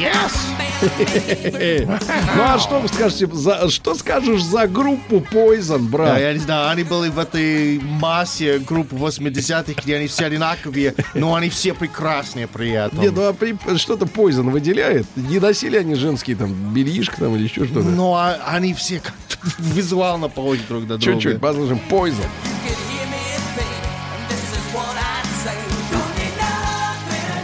Poison. 0.00 1.98
Ну 2.36 2.42
а 2.42 2.58
что 2.58 2.80
вы 2.80 2.88
скажете, 2.88 3.28
за, 3.32 3.68
что 3.68 3.94
скажешь 3.94 4.42
за 4.42 4.66
группу 4.66 5.16
Poison, 5.16 5.82
Да, 5.84 5.88
брат? 5.90 6.20
я 6.20 6.32
не 6.32 6.38
знаю, 6.38 6.70
они 6.70 6.84
были 6.84 7.10
в 7.10 7.18
этой 7.18 7.78
массе 7.80 8.58
группы 8.58 8.96
80-х, 8.96 9.74
где 9.82 9.96
они 9.96 10.06
все 10.06 10.26
одинаковые, 10.26 10.94
но 11.14 11.34
они 11.34 11.50
все 11.50 11.74
прекрасные 11.74 12.46
при 12.46 12.70
этом. 12.70 13.00
Нет, 13.00 13.12
ну 13.14 13.28
а 13.28 13.32
при- 13.34 13.56
что-то 13.76 14.06
Poison 14.06 14.50
выделяет? 14.50 15.06
Не 15.16 15.38
носили 15.38 15.76
они 15.76 15.94
женские 15.96 16.36
там 16.36 16.52
бельишко 16.72 17.16
там 17.18 17.34
или 17.36 17.44
еще 17.44 17.66
что-то? 17.66 17.88
Но 17.88 18.14
а- 18.14 18.38
они 18.46 18.72
все 18.74 19.00
как-то 19.00 19.36
визуально 19.62 20.28
похожи 20.28 20.62
друг 20.68 20.82
на 20.82 20.96
друга. 20.98 21.04
Чуть-чуть, 21.04 21.40
послушаем 21.40 21.80
Poison. 21.90 22.24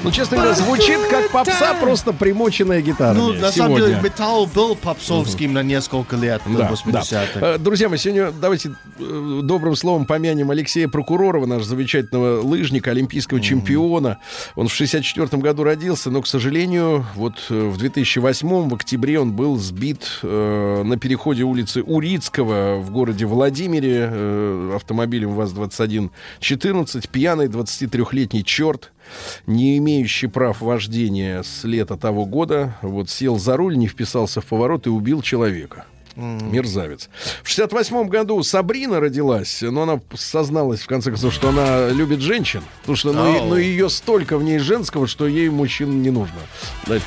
Ну, 0.07 0.13
честно 0.13 0.37
говоря, 0.37 0.55
звучит 0.55 1.01
как 1.11 1.33
попса, 1.33 1.75
просто 1.81 2.13
примоченная 2.13 2.81
гитара. 2.81 3.13
Ну, 3.13 3.33
на 3.33 3.51
самом 3.51 3.77
деле, 3.79 3.99
металл 4.01 4.47
был 4.47 4.77
попсовским 4.77 5.53
на 5.53 5.65
несколько 5.65 6.15
лет 6.15 6.41
до 6.47 6.59
Да, 6.59 6.71
80-х. 6.71 7.41
да. 7.41 7.55
Э, 7.55 7.59
Друзья 7.59 7.89
мои, 7.89 7.99
сегодня 7.99 8.31
давайте 8.31 8.71
э, 9.01 9.41
добрым 9.43 9.75
словом 9.75 10.07
помянем 10.07 10.53
Алексея 10.53 10.87
Прокуророва, 10.87 11.47
наш 11.47 11.65
замечательного 11.65 12.41
лыжника, 12.41 12.93
олимпийского 12.93 13.41
чемпиона. 13.41 14.19
Он 14.55 14.69
в 14.69 14.73
64 14.73 15.43
году 15.43 15.65
родился, 15.65 16.09
но, 16.13 16.23
к 16.23 16.29
сожалению, 16.29 17.05
вот 17.17 17.35
э, 17.51 17.69
в 17.69 17.77
2008 17.77 18.69
в 18.69 18.75
октябре 18.75 19.19
он 19.19 19.33
был 19.33 19.57
сбит 19.57 20.21
на 20.23 20.97
переходе 21.01 21.43
улицы 21.43 21.83
Урицкого 21.83 22.77
в 22.77 22.93
городе 22.93 23.27
Владимире 23.27 24.73
автомобилем 24.77 25.35
ВАЗ-2114. 25.35 27.09
Пьяный 27.11 27.47
23-летний 27.49 28.45
черт 28.45 28.93
не 29.47 29.79
имеющий 29.79 30.27
прав 30.27 30.61
вождения 30.61 31.43
с 31.43 31.65
лета 31.65 31.97
того 31.97 32.25
года, 32.25 32.77
вот 32.83 33.11
сел 33.11 33.39
за 33.39 33.57
руль, 33.57 33.77
не 33.77 33.87
вписался 33.89 34.41
в 34.41 34.47
поворот 34.47 34.87
и 34.87 34.91
убил 34.91 35.23
человека. 35.23 35.85
Мерзавец. 36.17 37.11
В 37.43 37.49
68 37.49 38.09
году 38.09 38.43
Сабрина 38.43 39.01
родилась, 39.01 39.61
но 39.61 39.83
она 39.83 40.01
созналась, 40.15 40.81
в 40.81 40.87
конце 40.87 41.11
концов, 41.11 41.35
что 41.35 41.51
она 41.51 41.91
любит 41.91 42.21
женщин. 42.21 42.63
Потому 42.81 42.97
что 42.97 43.13
ну, 43.13 43.35
и- 43.35 43.39
Ау. 43.39 43.45
ну, 43.49 43.57
ее 43.57 43.91
столько 43.91 44.39
в 44.39 44.43
ней 44.43 44.59
женского, 44.59 45.07
что 45.07 45.27
ей 45.27 45.51
мужчин 45.51 46.01
не 46.01 46.11
нужно. 46.11 46.39
Да, 46.87 46.99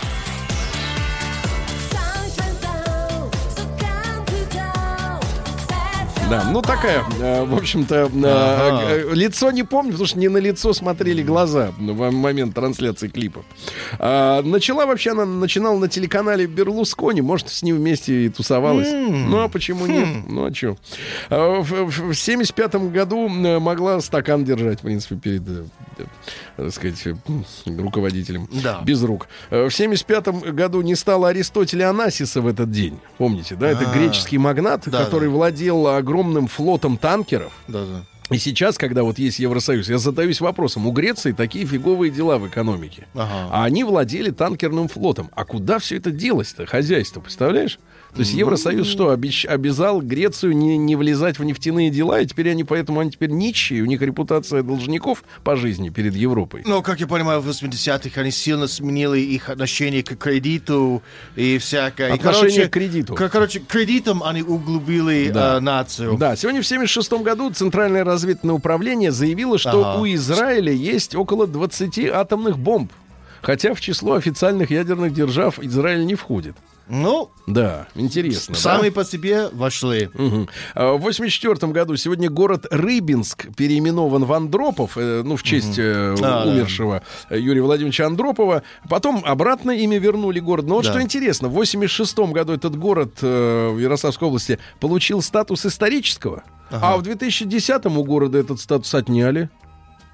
Да, 6.30 6.44
ну 6.52 6.62
такая, 6.62 7.04
э, 7.20 7.44
в 7.44 7.56
общем-то, 7.56 7.96
э, 7.96 8.08
Ага. 8.14 8.84
э, 8.92 9.14
лицо 9.16 9.50
не 9.50 9.64
помню, 9.64 9.94
потому 9.94 10.08
что 10.08 10.20
не 10.20 10.28
на 10.28 10.38
лицо 10.38 10.74
смотрели 10.74 11.24
глаза 11.24 11.72
в 11.80 12.12
момент 12.12 12.54
трансляции 12.54 13.08
клипа. 13.08 13.42
А, 13.98 14.44
начала 14.44 14.86
вообще 14.86 15.12
она 15.12 15.26
начинала 15.26 15.80
на 15.80 15.88
телеканале 15.88 16.46
Берлускони, 16.46 17.22
может, 17.22 17.50
с 17.50 17.64
ним 17.64 17.78
вместе 17.78 18.26
и 18.26 18.30
тусовалась. 18.30 18.90
Ну 18.92 19.40
а 19.42 19.48
почему 19.50 19.88
нет? 19.88 20.08
Ну 20.28 20.46
а 20.46 20.54
что? 20.54 20.78
в, 21.30 21.64
в- 21.64 22.12
в 22.12 22.14
75 22.14 22.76
году 22.92 23.28
могла 23.28 24.00
стакан 24.02 24.44
держать, 24.46 24.80
в 24.80 24.84
принципе, 24.84 25.16
перед, 25.16 25.44
так 26.58 26.72
сказать, 26.74 27.04
руководителем. 27.66 28.48
Да. 28.64 28.82
Без 28.84 29.02
рук. 29.04 29.28
В 29.50 29.72
75 29.72 30.28
году 30.54 30.82
не 30.82 30.94
стало 30.94 31.30
Аристотеля 31.30 31.90
Анасиса 31.90 32.42
в 32.42 32.48
этот 32.48 32.70
день. 32.70 33.00
Помните, 33.18 33.56
да? 33.56 33.68
Это 33.68 33.90
А. 33.90 33.94
греческий 33.98 34.38
магнат, 34.38 34.84
Да, 34.86 35.04
который 35.06 35.30
да. 35.30 35.36
владел 35.36 35.88
огромным 35.88 36.19
флотом 36.48 36.98
танкеров. 36.98 37.54
Да, 37.68 37.86
да. 37.86 38.06
И 38.30 38.38
сейчас, 38.38 38.78
когда 38.78 39.04
вот 39.04 39.18
есть 39.18 39.40
Евросоюз, 39.40 39.90
я 39.90 39.98
задаюсь 39.98 40.40
вопросом, 40.40 40.86
у 40.86 40.92
Греции 40.92 41.32
такие 41.32 41.66
фиговые 41.66 42.12
дела 42.12 42.38
в 42.38 42.48
экономике. 42.48 43.08
Ага. 43.16 43.50
А 43.52 43.64
они 43.64 43.84
владели 43.84 44.30
танкерным 44.30 44.88
флотом. 44.88 45.32
А 45.34 45.46
куда 45.46 45.80
все 45.80 45.98
это 45.98 46.12
делось-то, 46.12 46.68
хозяйство, 46.68 47.22
представляешь? 47.22 47.80
То 48.14 48.22
есть 48.22 48.34
Евросоюз 48.34 48.88
что, 48.88 49.14
обещ- 49.14 49.46
обязал 49.46 50.02
Грецию 50.02 50.58
не, 50.58 50.78
не 50.78 50.96
влезать 50.96 51.38
в 51.38 51.44
нефтяные 51.44 51.90
дела, 51.92 52.20
и 52.20 52.26
теперь 52.26 52.50
они 52.50 52.64
поэтому 52.64 53.00
они 53.02 53.12
теперь 53.12 53.30
нищие, 53.30 53.84
у 53.84 53.86
них 53.86 54.02
репутация 54.02 54.64
должников 54.64 55.24
по 55.44 55.56
жизни 55.56 55.90
перед 55.90 56.16
Европой. 56.16 56.64
Ну, 56.66 56.82
как 56.82 57.00
я 57.00 57.08
понимаю, 57.08 57.40
в 57.42 57.48
80-х 57.48 58.20
они 58.20 58.32
сильно 58.32 58.68
сменили 58.68 59.20
их 59.20 59.50
отношение 59.50 60.02
к 60.04 60.16
кредиту 60.18 61.04
и 61.36 61.60
всякое. 61.60 62.10
И, 62.10 62.14
Отношение 62.14 62.68
к 62.68 62.72
кредиту. 62.74 63.14
к- 63.14 63.30
короче, 63.30 63.60
кредитом 63.60 64.24
они 64.24 64.42
углубили 64.42 65.30
Да. 65.30 65.58
э, 65.58 65.60
нацию. 65.60 66.18
Да, 66.18 66.36
сегодня 66.36 66.62
в 66.62 66.66
1976 66.66 67.24
году 67.24 67.52
Центральное 67.52 68.04
разведывательное 68.04 68.56
управление 68.56 69.12
заявило, 69.12 69.58
что 69.60 69.86
Ага. 69.94 70.02
у 70.02 70.06
Израиля 70.08 70.72
есть 70.72 71.16
около 71.16 71.46
20 71.48 72.08
атомных 72.10 72.58
бомб. 72.58 72.92
Хотя 73.42 73.74
в 73.74 73.80
число 73.82 74.16
официальных 74.16 74.72
ядерных 74.72 75.14
держав 75.14 75.60
Израиль 75.60 76.06
не 76.06 76.16
входит. 76.16 76.56
Ну, 76.90 77.30
Да, 77.46 77.88
интересно. 77.96 78.56
да? 78.56 78.60
сами 78.60 78.90
по 78.90 79.06
себе 79.06 79.48
вошли. 79.54 80.10
А 80.76 80.94
В 80.94 81.02
84 81.02 81.72
году 81.72 81.96
сегодня 81.98 82.30
город 82.30 82.66
Рыбинск 82.72 83.48
переименован 83.56 84.26
в 84.26 84.34
Андропов, 84.34 84.98
э, 84.98 85.22
ну, 85.24 85.36
в 85.36 85.44
честь 85.44 85.78
э, 85.78 86.16
А, 86.20 86.46
да. 86.46 86.46
умершего 86.52 87.04
э, 87.30 87.40
Юрия 87.40 87.62
Владимировича 87.62 88.08
Андропова. 88.08 88.64
Потом 88.90 89.22
обратно 89.26 89.72
имя 89.72 90.00
вернули 90.00 90.40
город. 90.40 90.66
Но 90.66 90.76
вот 90.76 90.86
Да. 90.86 90.92
что 90.92 91.02
интересно, 91.02 91.48
в 91.48 91.52
86 91.54 92.18
году 92.34 92.54
этот 92.54 92.76
город 92.76 93.20
э, 93.22 93.70
в 93.70 93.78
Ярославской 93.78 94.28
области 94.28 94.58
получил 94.80 95.22
статус 95.22 95.66
исторического, 95.66 96.44
а 96.72 96.98
в 96.98 97.04
2010 97.04 97.86
у 97.86 98.04
города 98.04 98.38
этот 98.38 98.60
статус 98.60 98.94
отняли. 98.96 99.50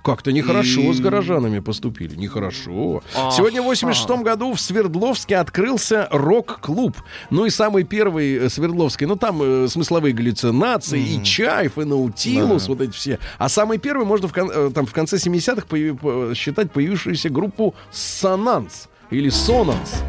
Как-то 0.05 0.31
нехорошо 0.31 0.81
И- 0.81 0.93
с 0.93 0.99
горожанами 0.99 1.57
поступили. 1.59 2.15
Нехорошо. 2.15 3.01
Ага. 3.15 3.31
Сегодня 3.31 3.61
в 3.63 3.65
86 3.65 4.21
году 4.21 4.53
в 4.53 4.61
Свердловске 4.61 5.37
открылся 5.37 6.07
рок-клуб. 6.11 6.95
Ну 7.31 7.45
и 7.45 7.49
самый 7.49 7.83
первый 7.85 8.35
э, 8.35 8.49
Свердловский. 8.49 9.07
Ну 9.07 9.15
там 9.15 9.41
э, 9.41 9.67
смысловые 9.67 10.13
галлюцинации, 10.13 11.01
и 11.01 11.23
Чайф, 11.23 11.79
и 11.79 11.85
Наутилус, 11.85 12.67
вот 12.67 12.81
эти 12.81 12.91
все. 12.91 13.17
А 13.39 13.49
самый 13.49 13.79
первый 13.79 14.05
можно 14.05 14.27
в, 14.27 14.33
кон- 14.33 14.51
э, 14.53 14.69
там, 14.75 14.85
в 14.85 14.93
конце 14.93 15.17
70-х 15.17 15.65
появи- 15.67 15.97
по- 15.97 16.35
считать 16.35 16.71
появившуюся 16.71 17.29
группу 17.29 17.73
Сонанс. 17.91 18.87
Или 19.09 19.29
Сонанс. 19.29 20.03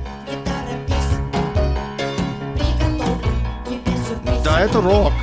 Да, 4.56 4.62
это 4.62 4.80
рок. 4.80 5.12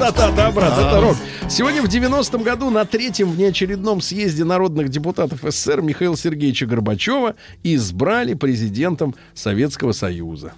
Да-да-да, 0.00 0.50
брат, 0.50 0.72
это 0.78 1.00
рок. 1.02 1.16
Сегодня 1.50 1.82
в 1.82 1.84
90-м 1.84 2.42
году 2.42 2.70
на 2.70 2.86
третьем 2.86 3.30
внеочередном 3.30 4.00
съезде 4.00 4.42
народных 4.44 4.88
депутатов 4.88 5.40
СССР 5.42 5.82
Михаила 5.82 6.16
Сергеевича 6.16 6.64
Горбачева 6.64 7.34
избрали 7.62 8.32
президентом 8.32 9.14
Советского 9.34 9.92
Союза. 9.92 10.54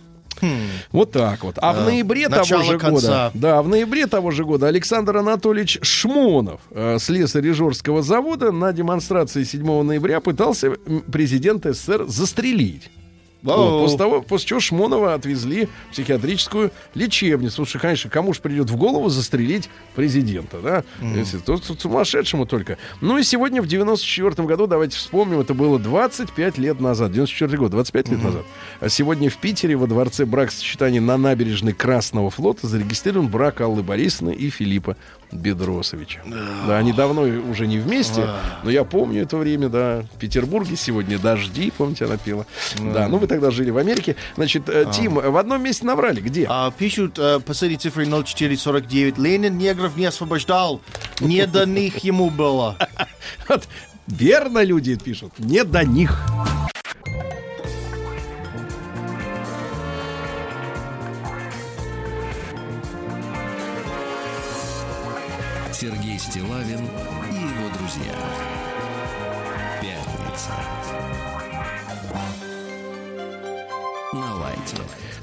Вот 0.92 1.10
так 1.10 1.42
вот. 1.42 1.56
А 1.60 1.72
в 1.72 1.84
ноябре 1.84 2.28
того 2.28 2.42
начало 2.42 2.62
же 2.62 2.78
конца. 2.78 2.90
года, 2.90 3.30
да, 3.34 3.62
в 3.62 3.68
ноябре 3.68 4.06
того 4.06 4.30
же 4.30 4.44
года 4.44 4.68
Александр 4.68 5.16
Анатольевич 5.16 5.80
Шмонов, 5.82 6.60
э, 6.70 6.98
слесарь 7.00 7.52
завода, 7.52 8.52
на 8.52 8.72
демонстрации 8.72 9.42
7 9.42 9.82
ноября 9.82 10.20
пытался 10.20 10.70
президента 11.10 11.72
СССР 11.72 12.04
застрелить. 12.06 12.88
Вот, 13.42 13.82
после, 13.82 13.98
того, 13.98 14.22
после 14.22 14.46
чего 14.48 14.60
Шмонова 14.60 15.14
отвезли 15.14 15.68
в 15.88 15.92
психиатрическую 15.92 16.70
лечебницу. 16.94 17.56
Слушай, 17.56 17.80
конечно, 17.80 18.08
кому 18.08 18.32
же 18.32 18.40
придет 18.40 18.70
в 18.70 18.76
голову 18.76 19.08
застрелить 19.08 19.68
президента, 19.94 20.60
да? 20.60 20.84
Если 21.00 21.38
то, 21.38 21.56
то 21.56 21.74
сумасшедшему 21.74 22.46
только. 22.46 22.78
Ну 23.00 23.18
и 23.18 23.22
сегодня 23.22 23.60
в 23.60 23.66
94 23.66 24.46
году, 24.46 24.66
давайте 24.66 24.96
вспомним, 24.96 25.40
это 25.40 25.54
было 25.54 25.78
25 25.78 26.58
лет 26.58 26.80
назад, 26.80 27.12
94 27.12 27.58
год, 27.58 27.70
25 27.72 28.08
лет 28.10 28.22
назад. 28.22 28.42
А 28.80 28.88
сегодня 28.88 29.28
в 29.28 29.36
Питере 29.36 29.76
во 29.76 29.86
дворце 29.86 30.24
бракосочетания 30.24 31.00
на 31.00 31.16
набережной 31.16 31.72
Красного 31.72 32.30
флота 32.30 32.66
зарегистрирован 32.66 33.28
брак 33.28 33.60
Аллы 33.60 33.82
Борисовны 33.82 34.32
и 34.32 34.50
Филиппа 34.50 34.96
Бедросовича. 35.32 36.20
Да, 36.66 36.78
они 36.78 36.92
давно 36.92 37.22
уже 37.22 37.66
не 37.66 37.78
вместе, 37.78 38.28
но 38.62 38.70
я 38.70 38.84
помню 38.84 39.22
это 39.22 39.36
время, 39.36 39.68
да. 39.68 40.04
В 40.14 40.18
Петербурге 40.18 40.76
сегодня 40.76 41.18
дожди, 41.18 41.72
помните, 41.76 42.04
она 42.04 42.16
пела. 42.16 42.46
Да, 42.78 43.08
ну 43.08 43.16
вы 43.16 43.26
тогда 43.26 43.50
жили 43.50 43.70
в 43.70 43.78
Америке. 43.78 44.16
Значит, 44.36 44.68
э, 44.68 44.86
Тим, 44.92 45.14
в 45.14 45.36
одном 45.36 45.62
месте 45.62 45.86
наврали. 45.86 46.20
Где? 46.20 46.46
А, 46.48 46.70
пишут 46.70 47.18
э, 47.18 47.40
последней 47.40 47.78
цифрой 47.78 48.06
0449. 48.06 49.18
Ленин 49.18 49.56
негров 49.56 49.96
не 49.96 50.04
освобождал. 50.04 50.80
Не 51.20 51.46
до 51.46 51.66
них 51.66 51.98
ему 51.98 52.30
было. 52.30 52.76
Верно 54.06 54.62
люди 54.62 54.96
пишут. 54.96 55.32
Не 55.38 55.64
до 55.64 55.84
них. 55.84 56.26
Сергей 65.72 66.18
Стилавин 66.18 66.80
и 67.30 67.34
его 67.34 67.68
друзья. 67.78 68.14
Пятница. 69.80 70.50
На 74.12 74.34
лайте. 74.36 74.76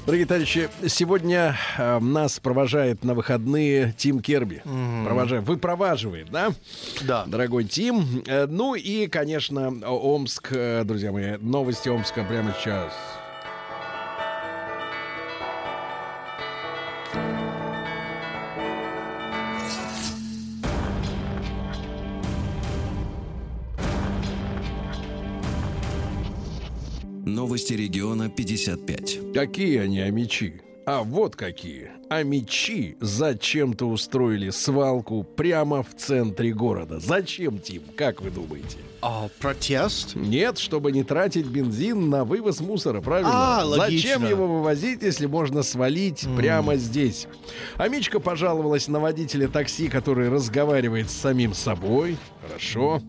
Дорогие 0.06 0.26
товарищи, 0.26 0.68
сегодня 0.88 1.56
э, 1.78 1.98
нас 2.00 2.40
провожает 2.40 3.04
на 3.04 3.14
выходные 3.14 3.94
Тим 3.96 4.20
Керби. 4.20 4.62
Провожаем. 5.04 5.44
Вы 5.44 5.56
проваживает, 5.56 6.30
да? 6.30 6.50
Да. 7.02 7.24
Дорогой 7.26 7.64
Тим. 7.64 8.22
Э, 8.26 8.46
Ну 8.46 8.74
и, 8.74 9.06
конечно, 9.06 9.68
Омск, 9.88 10.48
э, 10.50 10.82
друзья 10.84 11.12
мои, 11.12 11.36
новости 11.38 11.88
Омска 11.88 12.24
прямо 12.24 12.52
сейчас. 12.58 12.92
Новости 27.34 27.74
региона 27.74 28.28
55. 28.28 29.32
Какие 29.32 29.78
они 29.78 30.00
амичи? 30.00 30.60
А 30.84 31.02
вот 31.02 31.36
какие. 31.36 31.99
Амичи 32.10 32.96
зачем-то 33.00 33.86
устроили 33.88 34.50
свалку 34.50 35.22
прямо 35.22 35.84
в 35.84 35.94
центре 35.96 36.52
города. 36.52 36.98
Зачем, 36.98 37.60
Тим? 37.60 37.82
Как 37.94 38.20
вы 38.20 38.32
думаете? 38.32 38.78
А, 39.00 39.28
протест? 39.38 40.16
Нет, 40.16 40.58
чтобы 40.58 40.90
не 40.90 41.04
тратить 41.04 41.46
бензин 41.46 42.10
на 42.10 42.24
вывоз 42.24 42.60
мусора, 42.60 43.00
правильно? 43.00 43.30
А, 43.32 43.64
логично. 43.64 44.10
Зачем 44.10 44.28
его 44.28 44.46
вывозить, 44.46 45.02
если 45.02 45.26
можно 45.26 45.62
свалить 45.62 46.26
прямо 46.36 46.74
здесь? 46.76 47.28
Амичка 47.76 48.18
пожаловалась 48.18 48.88
на 48.88 48.98
водителя 48.98 49.46
такси, 49.48 49.88
который 49.88 50.28
разговаривает 50.28 51.10
с 51.10 51.14
самим 51.14 51.54
собой. 51.54 52.18
Хорошо. 52.42 53.00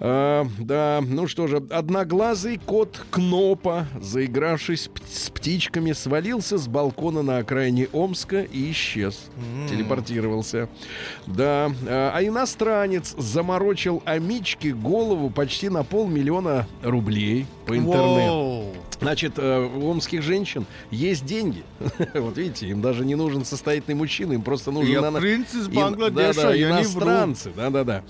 А, 0.00 0.46
да, 0.58 1.02
ну 1.06 1.28
что 1.28 1.46
же, 1.46 1.58
одноглазый 1.70 2.58
кот 2.64 3.00
Кнопа, 3.10 3.86
заигравшись 4.00 4.90
с 5.12 5.30
птичками, 5.30 5.92
свалился 5.92 6.58
с 6.58 6.66
балкона 6.66 7.22
на 7.22 7.38
окраине 7.38 7.88
Омска 7.92 8.37
и 8.42 8.70
исчез. 8.70 9.26
Телепортировался. 9.68 10.68
Да, 11.26 11.70
а 11.86 12.12
а 12.14 12.22
иностранец 12.24 13.14
заморочил 13.16 14.02
Амичке 14.04 14.72
голову 14.72 15.30
почти 15.30 15.68
на 15.68 15.84
полмиллиона 15.84 16.66
рублей 16.82 17.46
по 17.68 17.76
интернету. 17.76 18.72
Значит, 19.00 19.34
э, 19.36 19.70
у 19.76 19.88
омских 19.88 20.22
женщин 20.22 20.66
есть 20.90 21.24
деньги. 21.24 21.62
Вот 22.14 22.36
видите, 22.36 22.66
им 22.68 22.82
даже 22.82 23.04
не 23.04 23.14
нужен 23.14 23.44
состоятельный 23.44 23.94
мужчина, 23.94 24.32
им 24.32 24.42
просто 24.42 24.70
нужен... 24.70 24.90
Я 24.90 25.12
принц 25.12 25.54
из 25.54 25.68
Бангладеша, 25.68 26.34
да-да, 26.34 26.54
я 26.54 26.66
не 26.68 26.72
вру. 26.72 26.80
иностранцы. 26.82 27.52
Да-да-да. 27.54 28.02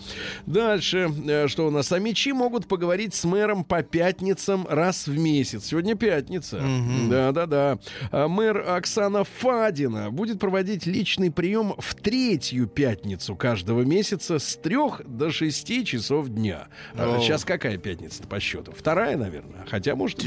Дальше, 0.47 1.11
э, 1.27 1.49
что 1.49 1.67
у 1.67 1.71
нас? 1.71 1.93
Амичи 1.93 2.33
могут 2.33 2.67
поговорить 2.67 3.15
с 3.15 3.25
мэром 3.25 3.65
по 3.65 3.83
пятницам 3.83 4.67
раз 4.69 5.07
в 5.07 5.19
месяц. 5.19 5.67
Сегодня 5.67 5.95
пятница. 5.95 6.63
Да-да-да. 7.11 7.79
А 8.11 8.29
Мэр 8.29 8.65
Оксана 8.69 9.25
Фадина 9.25 10.11
будет 10.11 10.39
проводить 10.39 10.87
личный 10.87 11.31
прием 11.31 11.75
в 11.79 11.95
третью 11.95 12.67
пятницу 12.67 13.37
каждого 13.37 13.83
месяца 13.83 14.39
с 14.39 14.57
трех 14.57 15.03
до 15.07 15.31
шести 15.31 15.85
часов 15.85 16.29
дня. 16.29 16.69
А 16.95 17.17
О. 17.17 17.21
Сейчас 17.21 17.45
какая 17.45 17.77
пятница 17.77 18.23
по 18.25 18.41
счету? 18.41 18.73
Вторая, 18.77 19.17
наверное. 19.17 19.48
Хотя, 19.69 19.95
может. 19.95 20.19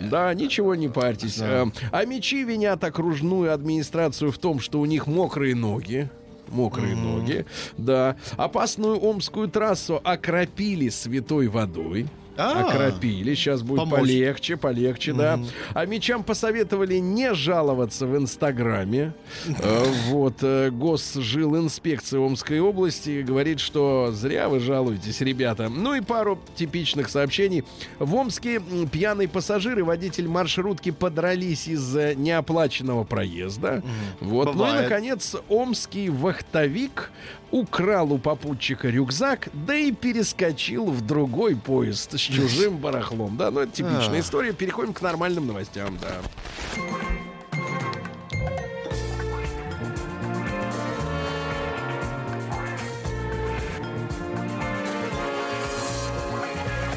Да, 0.00 0.34
ничего 0.34 0.74
не 0.74 0.88
парьтесь. 0.88 1.38
Э, 1.40 1.66
А 1.92 2.04
мечи 2.04 2.42
винят 2.44 2.82
окружную 2.84 3.52
администрацию 3.52 4.32
в 4.32 4.38
том, 4.38 4.60
что 4.60 4.80
у 4.80 4.84
них 4.86 5.06
мокрые 5.06 5.54
ноги. 5.54 6.10
Мокрые 6.48 6.94
ноги, 6.94 7.46
да. 7.78 8.16
Опасную 8.36 8.98
омскую 8.98 9.48
трассу 9.48 10.00
окропили 10.04 10.88
святой 10.90 11.48
водой. 11.48 12.06
А. 12.36 12.66
окропили. 12.66 13.34
Сейчас 13.34 13.62
будет 13.62 13.78
Поможет. 13.80 14.00
полегче, 14.00 14.56
полегче, 14.56 15.12
да. 15.12 15.38
А 15.72 15.86
мечам 15.86 16.22
посоветовали 16.24 16.96
не 16.96 17.34
жаловаться 17.34 18.06
в 18.06 18.16
Инстаграме. 18.16 19.12
Э, 19.64 19.84
Вот, 20.08 20.38
э, 20.42 20.70
Госжилинспекция 20.70 22.20
Омской 22.20 22.60
области 22.60 23.22
говорит, 23.22 23.60
что 23.60 24.10
зря 24.12 24.48
вы 24.48 24.60
жалуетесь, 24.60 25.20
ребята. 25.20 25.68
Ну 25.68 25.94
и 25.94 26.00
пару 26.00 26.38
типичных 26.56 27.08
сообщений. 27.08 27.64
В 27.98 28.14
Омске 28.14 28.60
пьяный 28.90 29.28
пассажир 29.28 29.78
и 29.78 29.82
водитель 29.82 30.28
маршрутки 30.28 30.90
подрались 30.90 31.68
из-за 31.68 32.14
неоплаченного 32.14 33.04
проезда. 33.04 33.82
Вот. 34.20 34.54
Ну 34.54 34.66
и, 34.68 34.72
наконец, 34.82 35.36
омский 35.48 36.08
вахтовик 36.08 37.10
украл 37.50 38.12
у 38.12 38.18
попутчика 38.18 38.88
рюкзак, 38.88 39.48
да 39.52 39.76
и 39.76 39.92
перескочил 39.92 40.86
в 40.86 41.06
другой 41.06 41.54
поезд 41.54 42.18
чужим 42.32 42.78
барахлом. 42.78 43.36
Да, 43.36 43.50
ну 43.50 43.60
это 43.60 43.72
типичная 43.72 44.18
А. 44.18 44.20
история. 44.20 44.52
Переходим 44.52 44.92
к 44.94 45.00
нормальным 45.02 45.46
новостям, 45.46 45.98
да. 45.98 46.20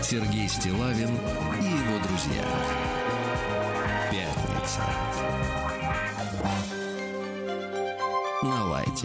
Сергей 0.02 0.48
Стилавин 0.48 1.18
и 1.60 1.66
его 1.66 2.00
друзья. 2.08 2.46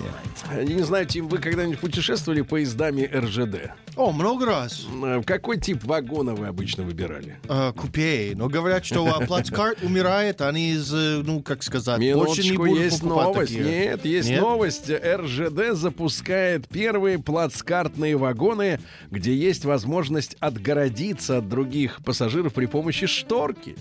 На 0.00 0.06
лайте. 0.54 0.70
Я 0.70 0.76
не 0.76 0.82
знаю, 0.82 1.06
Тим, 1.06 1.28
вы 1.28 1.38
когда-нибудь 1.38 1.78
путешествовали 1.78 2.40
поездами 2.42 3.08
РЖД? 3.12 3.72
О, 3.96 4.10
много 4.10 4.46
раз. 4.46 4.86
Э, 5.04 5.20
Какой 5.24 5.58
тип 5.60 5.84
вагона 5.84 6.34
вы 6.34 6.46
обычно 6.46 6.82
выбирали? 6.82 7.38
Э, 7.48 7.72
купе. 7.76 8.32
Но 8.34 8.48
говорят, 8.48 8.84
что 8.86 9.04
плацкарт 9.26 9.82
умирает, 9.82 10.40
они 10.40 10.70
из, 10.70 10.92
э, 10.94 11.22
ну, 11.24 11.42
как 11.42 11.62
сказать, 11.62 11.98
больше 11.98 12.42
не 12.42 12.50
Минуточку, 12.50 12.56
будут 12.64 12.82
есть 12.82 13.02
новость. 13.02 13.54
такие. 13.56 13.64
Нет, 13.64 14.04
есть 14.06 14.30
Нет? 14.30 14.40
новость. 14.40 14.90
РЖД 14.90 15.72
запускает 15.76 16.66
первые 16.68 17.18
плацкартные 17.18 18.16
вагоны, 18.16 18.80
где 19.10 19.34
есть 19.34 19.64
возможность 19.66 20.36
отгородиться 20.40 21.38
от 21.38 21.48
других 21.48 22.02
пассажиров 22.02 22.54
при 22.54 22.66
помощи 22.66 23.06
шторки. 23.06 23.76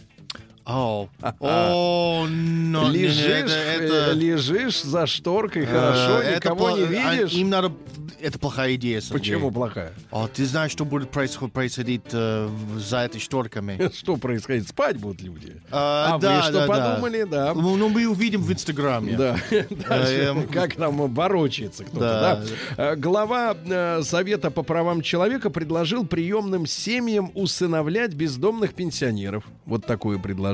О, 0.66 1.10
о, 1.40 2.28
но, 2.30 2.90
лежишь, 2.90 3.52
это, 3.52 4.12
э, 4.12 4.14
лежишь 4.14 4.84
за 4.84 5.08
шторкой 5.08 5.64
э, 5.64 5.66
хорошо, 5.66 6.24
никого 6.36 6.78
не 6.78 6.84
а, 6.84 7.16
видишь. 7.16 7.34
Им 7.34 7.50
надо... 7.50 7.72
Это 8.20 8.38
плохая 8.38 8.76
идея. 8.76 9.02
Почему 9.10 9.50
плохая? 9.50 9.94
О, 10.12 10.28
ты 10.28 10.46
знаешь, 10.46 10.72
что 10.72 10.86
будет 10.86 11.10
происход- 11.10 11.52
происходить 11.52 12.04
э, 12.12 12.48
за 12.78 13.00
этой 13.00 13.20
шторками? 13.20 13.90
Что 13.98 14.18
происходит? 14.18 14.68
Спать 14.68 14.98
будут 14.98 15.22
люди. 15.22 15.60
А, 15.72 16.14
А 16.14 16.18
вы 16.20 16.44
что 16.44 16.68
подумали? 16.68 17.24
Да. 17.24 17.54
Ну, 17.56 17.76
ну, 17.78 17.90
мы 17.90 18.08
увидим 18.08 18.44
в 18.44 18.54
Инстаграме. 18.54 19.18
Да, 19.18 19.38
эм, 19.50 20.48
как 20.48 20.76
там 20.76 21.12
ворочается 21.12 21.84
кто-то, 21.84 22.46
Да. 22.78 22.96
Глава 22.96 23.56
Совета 24.04 24.52
по 24.52 24.62
правам 24.62 25.02
человека 25.02 25.50
предложил 25.50 26.06
приемным 26.06 26.68
семьям 26.68 27.32
усыновлять 27.34 28.14
бездомных 28.14 28.76
пенсионеров. 28.76 29.46
Вот 29.66 29.86
такое 29.86 30.20
предложение. 30.20 30.51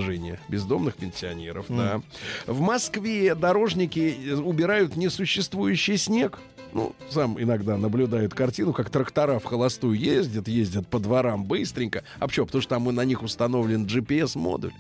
Бездомных 0.50 0.96
пенсионеров, 0.96 1.66
да. 1.70 2.02
В 2.46 2.60
Москве 2.60 3.36
дорожники 3.36 4.16
э, 4.26 4.36
убирают 4.36 4.96
несуществующий 4.96 5.98
снег. 5.98 6.40
Ну, 6.74 6.94
сам 7.10 7.42
иногда 7.42 7.78
наблюдают 7.78 8.34
картину, 8.34 8.74
как 8.74 8.90
трактора 8.90 9.40
в 9.40 9.46
холостую 9.46 9.98
ездят, 9.98 10.48
ездят 10.48 10.88
по 10.88 11.00
дворам 11.00 11.46
быстренько. 11.46 12.04
А 12.20 12.28
почему? 12.28 12.46
Потому 12.46 12.62
что 12.62 12.70
там 12.70 12.84
на 12.94 13.06
них 13.06 13.24
установлен 13.24 13.86
GPS-модуль. 13.86 14.74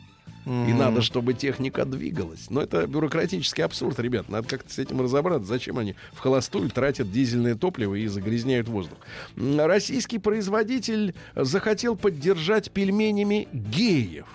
И 0.47 0.74
надо, 0.74 1.01
чтобы 1.01 1.34
техника 1.34 1.84
двигалась. 1.84 2.49
Но 2.49 2.61
это 2.61 2.88
бюрократический 2.88 3.63
абсурд, 3.65 3.99
ребят. 3.99 4.30
Надо 4.30 4.47
как-то 4.47 4.74
с 4.74 4.80
этим 4.80 5.01
разобраться. 5.01 5.45
Зачем 5.45 5.78
они 5.78 5.95
в 6.13 6.20
холостую 6.20 6.70
тратят 6.70 7.11
дизельное 7.11 7.55
топливо 7.55 7.95
и 7.95 8.07
загрязняют 8.07 8.70
воздух? 8.70 8.97
Российский 9.36 10.20
производитель 10.20 11.15
захотел 11.36 11.97
поддержать 11.97 12.72
пельменями 12.72 13.49
геев. 13.51 14.28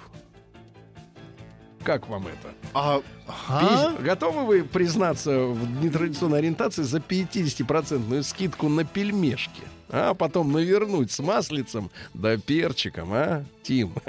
Как 1.84 2.08
вам 2.08 2.26
это? 2.28 2.54
А, 2.74 3.02
а? 3.48 3.92
Пи- 3.96 4.02
Готовы 4.04 4.44
вы 4.46 4.64
признаться 4.64 5.38
в 5.38 5.82
нетрадиционной 5.84 6.38
ориентации 6.38 6.82
за 6.82 6.98
50% 6.98 8.22
скидку 8.22 8.68
на 8.68 8.84
пельмешки? 8.84 9.62
А 9.90 10.14
потом 10.14 10.52
навернуть 10.52 11.10
с 11.10 11.18
маслицем 11.18 11.90
да 12.14 12.36
перчиком, 12.38 13.08
а, 13.12 13.44
Тим? 13.62 13.92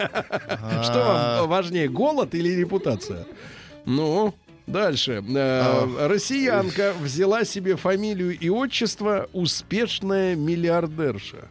Что 0.83 1.03
вам 1.39 1.49
важнее, 1.49 1.89
голод 1.89 2.35
или 2.35 2.49
репутация? 2.49 3.25
Ну, 3.85 4.33
дальше. 4.65 5.23
Э, 5.35 6.07
Россиянка 6.07 6.93
взяла 7.01 7.43
себе 7.43 7.75
фамилию 7.75 8.37
и 8.37 8.49
отчество 8.49 9.27
успешная 9.33 10.35
миллиардерша. 10.35 11.49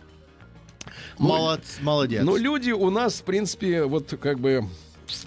Молод- 1.18 1.60
молодец. 1.82 2.24
Но 2.24 2.36
люди 2.36 2.70
у 2.70 2.88
нас, 2.90 3.20
в 3.20 3.24
принципе, 3.24 3.84
вот 3.84 4.14
как 4.20 4.38
бы 4.40 4.64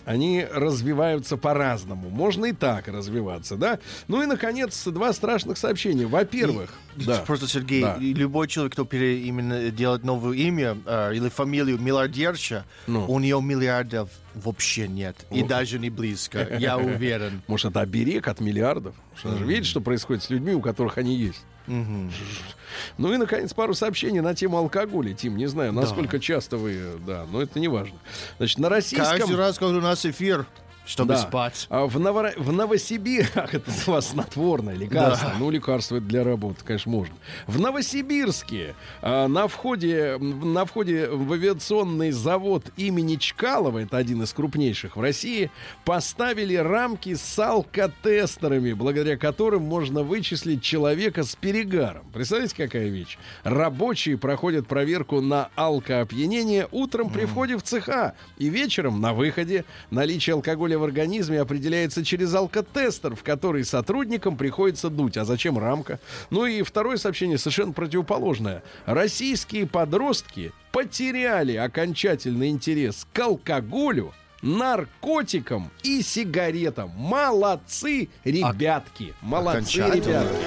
они 0.05 0.45
развиваются 0.51 1.37
по-разному. 1.37 2.09
Можно 2.09 2.45
и 2.45 2.51
так 2.53 2.87
развиваться, 2.87 3.55
да? 3.55 3.79
Ну 4.07 4.21
и, 4.21 4.25
наконец, 4.25 4.83
два 4.85 5.13
страшных 5.13 5.57
сообщения. 5.57 6.05
Во-первых, 6.05 6.73
да. 6.95 7.17
Просто, 7.25 7.47
Сергей, 7.47 7.81
Да. 7.81 7.97
любой 7.99 8.47
человек, 8.47 8.73
кто 8.73 8.85
пере, 8.85 9.19
именно 9.21 9.69
делает 9.71 10.03
новое 10.03 10.35
имя 10.37 10.77
э, 10.85 11.15
или 11.15 11.29
фамилию 11.29 11.77
миллиардерша, 11.79 12.65
Ну. 12.87 13.05
у 13.07 13.19
нее 13.19 13.41
миллиардов 13.41 14.09
вообще 14.33 14.87
нет. 14.87 15.25
И 15.31 15.43
даже 15.43 15.79
не 15.79 15.89
близко, 15.89 16.47
я 16.59 16.77
уверен. 16.77 17.41
Может, 17.47 17.71
это 17.71 17.81
оберег 17.81 18.27
от 18.27 18.39
миллиардов? 18.39 18.95
Что 19.15 19.37
же 19.37 19.45
видите, 19.45 19.67
что 19.69 19.81
происходит 19.81 20.23
с 20.23 20.29
людьми, 20.29 20.53
у 20.53 20.61
которых 20.61 20.97
они 20.97 21.15
есть? 21.15 21.43
Ну 21.67 23.13
и, 23.13 23.17
наконец, 23.17 23.53
пару 23.53 23.73
сообщений 23.73 24.19
на 24.19 24.35
тему 24.35 24.57
алкоголя. 24.57 25.13
Тим, 25.13 25.37
не 25.37 25.47
знаю, 25.47 25.73
насколько 25.73 26.19
часто 26.19 26.57
вы... 26.57 26.99
Да, 27.05 27.25
но 27.31 27.41
это 27.41 27.59
не 27.59 27.67
важно. 27.67 27.97
Значит, 28.37 28.59
на 28.59 28.69
российском... 28.69 29.19
Каждый 29.19 29.35
раз, 29.35 29.57
когда 29.57 29.77
у 29.77 29.81
нас 29.81 30.05
эфир, 30.05 30.45
чтобы 30.85 31.13
Да. 31.13 31.17
спать. 31.19 31.67
А 31.69 31.85
в, 31.85 31.99
Новора- 31.99 32.33
в 32.37 32.51
Новосибирске... 32.51 33.31
Ах, 33.39 33.53
это 33.53 33.71
у 33.87 33.91
вас 33.91 34.09
снотворное 34.09 34.75
лекарство. 34.75 35.31
Ну, 35.39 35.49
лекарство 35.49 35.99
для 35.99 36.23
работы, 36.23 36.63
конечно, 36.63 36.91
можно. 36.91 37.15
В 37.47 37.59
Новосибирске 37.59 38.75
а, 39.01 39.27
на, 39.27 39.47
входе, 39.47 40.17
на 40.19 40.65
входе 40.65 41.07
в 41.07 41.31
авиационный 41.33 42.11
завод 42.11 42.65
имени 42.77 43.15
Чкалова, 43.15 43.79
это 43.79 43.97
один 43.97 44.23
из 44.23 44.33
крупнейших 44.33 44.95
в 44.95 45.01
России, 45.01 45.51
поставили 45.83 46.55
рамки 46.55 47.15
с 47.15 47.39
алкотестерами, 47.39 48.73
благодаря 48.73 49.17
которым 49.17 49.63
можно 49.63 50.03
вычислить 50.03 50.61
человека 50.61 51.23
с 51.23 51.35
перегаром. 51.35 52.05
Представляете, 52.13 52.55
какая 52.55 52.87
вещь? 52.89 53.17
Рабочие 53.43 54.17
проходят 54.17 54.67
проверку 54.67 55.21
на 55.21 55.49
алкоопьянение 55.55 56.67
утром 56.71 57.09
при 57.09 57.25
входе 57.25 57.57
в 57.57 57.63
цеха 57.63 58.15
и 58.37 58.49
вечером 58.49 59.01
на 59.01 59.13
выходе. 59.13 59.65
Наличие 59.91 60.33
алкоголя 60.33 60.74
в 60.77 60.83
организме 60.83 61.41
определяется 61.41 62.03
через 62.03 62.33
алкотестер, 62.33 63.15
в 63.15 63.23
который 63.23 63.63
сотрудникам 63.63 64.37
приходится 64.37 64.89
дуть. 64.89 65.17
А 65.17 65.25
зачем 65.25 65.57
рамка? 65.57 65.99
Ну 66.29 66.45
и 66.45 66.61
второе 66.61 66.97
сообщение 66.97 67.37
совершенно 67.37 67.73
противоположное. 67.73 68.63
Российские 68.85 69.67
подростки 69.67 70.51
потеряли 70.71 71.55
окончательный 71.55 72.49
интерес 72.49 73.07
к 73.13 73.19
алкоголю, 73.19 74.13
наркотикам 74.41 75.71
и 75.83 76.01
сигаретам. 76.01 76.91
Молодцы, 76.97 78.09
ребятки. 78.23 79.13
Молодцы, 79.21 79.79
ребятки. 79.79 80.45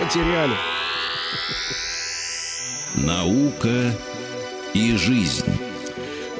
Потеряли. 0.00 0.54
Наука 2.94 3.92
и 4.74 4.96
жизнь. 4.96 5.67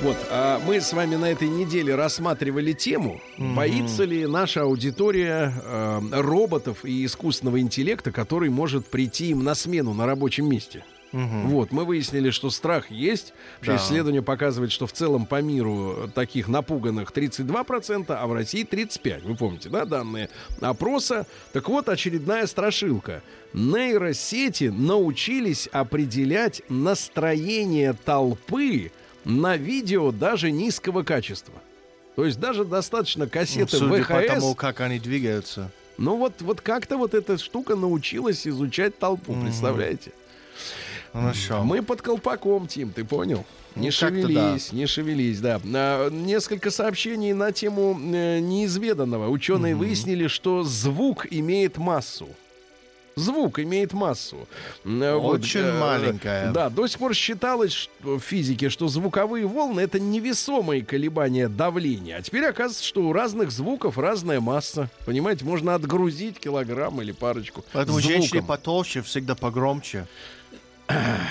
Вот, 0.02 0.16
а 0.30 0.60
мы 0.64 0.80
с 0.80 0.92
вами 0.92 1.16
на 1.16 1.30
этой 1.30 1.48
неделе 1.48 1.94
рассматривали 1.96 2.72
тему, 2.72 3.20
боится 3.36 4.04
ли 4.04 4.26
наша 4.26 4.62
аудитория 4.62 5.52
э, 5.64 6.00
роботов 6.12 6.84
и 6.84 7.04
искусственного 7.04 7.60
интеллекта, 7.60 8.12
который 8.12 8.48
может 8.48 8.86
прийти 8.86 9.30
им 9.30 9.42
на 9.42 9.54
смену 9.56 9.94
на 9.94 10.06
рабочем 10.06 10.48
месте. 10.48 10.84
Вот, 11.10 11.72
мы 11.72 11.86
выяснили, 11.86 12.28
что 12.28 12.50
страх 12.50 12.90
есть. 12.90 13.32
Вообще, 13.56 13.72
Да. 13.72 13.76
исследование 13.78 14.20
показывает, 14.20 14.70
что 14.70 14.86
в 14.86 14.92
целом 14.92 15.24
по 15.24 15.40
миру 15.40 16.10
таких 16.14 16.48
напуганных 16.48 17.12
32%, 17.12 18.04
а 18.10 18.26
в 18.26 18.34
России 18.34 18.62
35%. 18.62 19.22
Вы 19.24 19.34
помните, 19.34 19.70
да, 19.70 19.86
данные 19.86 20.28
опроса? 20.60 21.26
Так 21.54 21.70
вот, 21.70 21.88
очередная 21.88 22.46
страшилка. 22.46 23.22
Нейросети 23.54 24.64
научились 24.64 25.66
определять 25.72 26.60
настроение 26.68 27.94
толпы 27.94 28.92
на 29.28 29.56
видео 29.56 30.10
даже 30.10 30.50
низкого 30.50 31.02
качества. 31.02 31.54
То 32.16 32.24
есть 32.24 32.40
даже 32.40 32.64
достаточно 32.64 33.28
кассеты 33.28 33.76
Судя 33.76 34.04
по 34.04 34.14
ВХС. 34.20 34.26
тому, 34.26 34.54
как 34.54 34.80
они 34.80 34.98
двигаются. 34.98 35.70
Ну 35.98 36.16
вот, 36.16 36.40
вот 36.40 36.60
как-то 36.60 36.96
вот 36.96 37.14
эта 37.14 37.38
штука 37.38 37.76
научилась 37.76 38.46
изучать 38.46 38.98
толпу, 38.98 39.34
представляете? 39.40 40.12
Хорошо. 41.12 41.62
Мы 41.62 41.82
под 41.82 42.02
колпаком, 42.02 42.66
Тим, 42.66 42.90
ты 42.90 43.04
понял? 43.04 43.44
Не 43.74 43.86
Ну, 43.86 43.92
шевелись, 43.92 44.72
не 44.72 44.86
шевелись, 44.86 45.40
да. 45.40 45.60
А, 45.64 46.08
несколько 46.10 46.70
сообщений 46.70 47.32
на 47.32 47.52
тему 47.52 47.98
э, 48.12 48.40
неизведанного. 48.40 49.28
Ученые 49.28 49.76
выяснили, 49.76 50.26
что 50.26 50.64
звук 50.64 51.26
имеет 51.30 51.76
массу. 51.76 52.28
Звук 53.18 53.58
имеет 53.58 53.92
массу. 53.92 54.48
Э, 54.84 55.14
вот, 55.16 55.40
Очень 55.40 55.60
э, 55.60 55.78
маленькая. 55.78 56.52
Да, 56.52 56.70
до 56.70 56.86
сих 56.86 56.98
пор 56.98 57.14
считалось 57.14 57.90
в 58.00 58.20
физике, 58.20 58.70
что 58.70 58.88
звуковые 58.88 59.46
волны 59.46 59.80
это 59.80 59.98
невесомые 60.00 60.84
колебания 60.84 61.48
давления. 61.48 62.16
А 62.16 62.22
теперь 62.22 62.44
оказывается, 62.44 62.84
что 62.84 63.02
у 63.02 63.12
разных 63.12 63.50
звуков 63.50 63.98
разная 63.98 64.40
масса. 64.40 64.90
Понимаете, 65.04 65.44
можно 65.44 65.74
отгрузить 65.74 66.38
килограмм 66.38 67.02
или 67.02 67.12
парочку. 67.12 67.64
Поэтому 67.72 68.00
звуком. 68.00 68.20
женщины 68.20 68.42
потолще 68.42 69.02
всегда 69.02 69.34
погромче. 69.34 70.06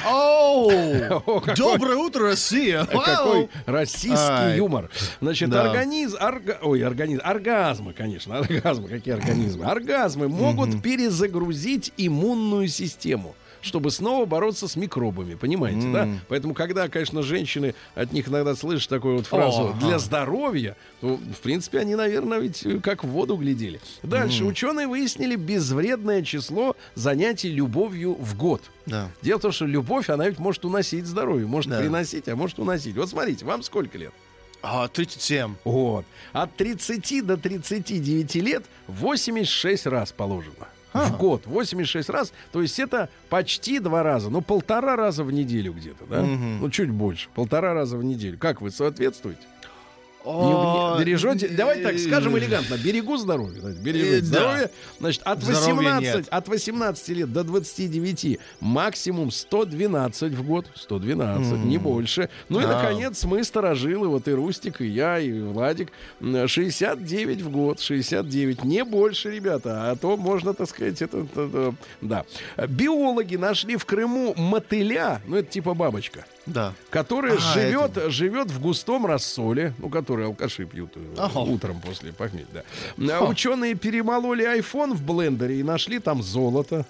Оу! 0.05 0.70
Доброе 1.58 1.97
утро, 1.97 2.24
Россия! 2.30 2.86
Какой 2.86 3.49
российский 3.66 4.58
юмор. 4.58 4.89
Значит, 5.22 5.49
организм, 5.53 6.18
орга- 6.18 6.58
ой, 6.62 6.84
организм, 6.84 7.22
оргазмы, 7.24 7.93
конечно, 7.93 8.38
оргазмы, 8.38 8.88
какие 8.88 9.14
организмы? 9.16 9.66
Оргазмы 9.66 10.28
могут 10.28 10.82
перезагрузить 10.82 11.91
иммунную 11.97 12.68
систему. 12.68 13.36
Чтобы 13.62 13.91
снова 13.91 14.26
бороться 14.26 14.68
с 14.68 14.76
микробами, 14.76 15.36
понимаете, 15.36 15.88
да? 15.91 16.08
Поэтому, 16.28 16.53
когда, 16.53 16.88
конечно, 16.88 17.24
женщины 17.24 17.74
от 17.95 18.12
них 18.14 18.28
иногда 18.30 18.55
слышат 18.55 18.89
такую 18.89 19.18
вот 19.18 19.28
фразу 19.28 19.70
Ага. 19.70 19.80
«для 19.88 19.99
здоровья», 19.99 20.76
то, 21.01 21.16
в 21.18 21.39
принципе, 21.41 21.80
они, 21.80 21.95
наверное, 21.95 22.39
ведь 22.39 22.66
э, 22.66 22.80
как 22.80 23.03
в 23.03 23.08
воду 23.08 23.36
глядели. 23.38 23.80
Дальше. 24.03 24.43
Ученые 24.45 24.88
выяснили 24.88 25.36
безвредное 25.36 26.22
число 26.24 26.76
занятий 26.95 27.49
любовью 27.49 28.14
в 28.16 28.36
год. 28.38 28.62
Да. 28.86 29.10
Дело 29.22 29.38
в 29.39 29.41
том, 29.41 29.51
что 29.51 29.66
любовь, 29.66 30.10
она 30.10 30.28
ведь 30.30 30.39
может 30.39 30.64
уносить 30.66 31.05
здоровье, 31.05 31.45
может 31.47 31.70
Да. 31.72 31.80
приносить, 31.80 32.28
а 32.30 32.36
может 32.36 32.58
уносить. 32.60 32.95
Вот 32.95 33.10
смотрите, 33.10 33.45
вам 33.45 33.64
сколько 33.64 33.97
лет? 33.97 34.14
А, 34.64 34.88
37. 34.88 35.55
Вот. 35.66 36.05
От 36.34 36.55
30 36.55 37.22
до 37.22 37.38
39 37.38 38.36
лет 38.36 38.66
86 38.88 39.86
раз 39.86 40.12
положено. 40.12 40.68
В 41.05 41.17
год 41.17 41.43
86 41.45 42.09
раз, 42.09 42.33
то 42.51 42.61
есть 42.61 42.79
это 42.79 43.09
почти 43.29 43.79
два 43.79 44.03
раза, 44.03 44.29
ну 44.29 44.41
полтора 44.41 44.95
раза 44.95 45.23
в 45.23 45.31
неделю 45.31 45.73
где-то, 45.73 46.05
да? 46.05 46.21
Ну 46.21 46.69
чуть 46.69 46.89
больше, 46.91 47.29
полтора 47.35 47.73
раза 47.73 47.97
в 47.97 48.03
неделю. 48.03 48.37
Как 48.37 48.61
вы 48.61 48.71
соответствуете? 48.71 49.41
Не- 50.28 50.99
бережете, 51.03 51.47
давайте 51.49 51.84
так 51.84 51.97
скажем 51.99 52.38
элегантно, 52.38 52.75
берегу 52.78 53.17
здоровье. 53.17 53.61
Берегу 53.82 54.05
Э, 54.15 54.21
здоровье. 54.21 54.69
Значит, 54.99 55.21
от 55.23 55.41
Здоровья 55.41 55.73
18, 55.93 56.15
нет. 56.15 56.28
от 56.30 56.47
18 56.47 57.09
лет 57.09 57.32
до 57.34 57.43
29 57.43 58.39
максимум 58.59 59.32
112 59.32 60.34
в 60.34 60.43
год. 60.43 60.65
112, 60.75 61.63
не 61.65 61.78
больше. 61.78 62.30
Ну 62.49 62.59
и, 62.59 62.65
наконец, 62.65 63.23
мы 63.23 63.43
сторожилы, 63.43 64.07
вот 64.07 64.28
и 64.28 64.32
Рустик, 64.32 64.82
и 64.82 64.88
я, 64.88 65.19
и 65.19 65.32
Владик, 65.39 65.89
м, 66.19 66.47
69 66.47 67.41
в 67.41 67.49
год. 67.49 67.80
69. 67.80 68.63
Не 68.63 68.84
больше, 68.84 69.32
ребята. 69.32 69.91
А 69.91 69.95
то 69.95 70.17
можно, 70.17 70.53
так 70.53 70.67
сказать, 70.69 71.01
это... 71.01 71.19
это- 71.19 71.41
это- 71.41 71.75
да. 72.01 72.25
Биологи 72.67 73.36
нашли 73.36 73.75
в 73.78 73.86
Крыму 73.86 74.34
мотыля, 74.36 75.21
ну 75.28 75.38
это 75.38 75.49
типа 75.51 75.73
бабочка, 75.73 76.25
Да. 76.47 76.73
которая 76.89 77.35
А, 77.37 77.39
живет, 77.39 77.91
живет 78.11 78.49
в 78.51 78.59
густом 78.59 79.05
рассоле, 79.05 79.73
ну, 79.77 79.89
который 79.89 80.25
алкаши 80.25 80.65
пьют 80.65 80.91
э, 80.95 80.99
Ага. 81.17 81.39
утром 81.39 81.79
после 81.81 82.11
похмелья. 82.13 82.47
Да. 82.97 83.19
А 83.19 83.25
Ученые 83.25 83.75
перемололи 83.75 84.45
iPhone 84.59 84.93
в 84.93 85.03
блендере 85.03 85.59
и 85.59 85.63
нашли 85.63 85.99
там 85.99 86.23
золото. 86.23 86.85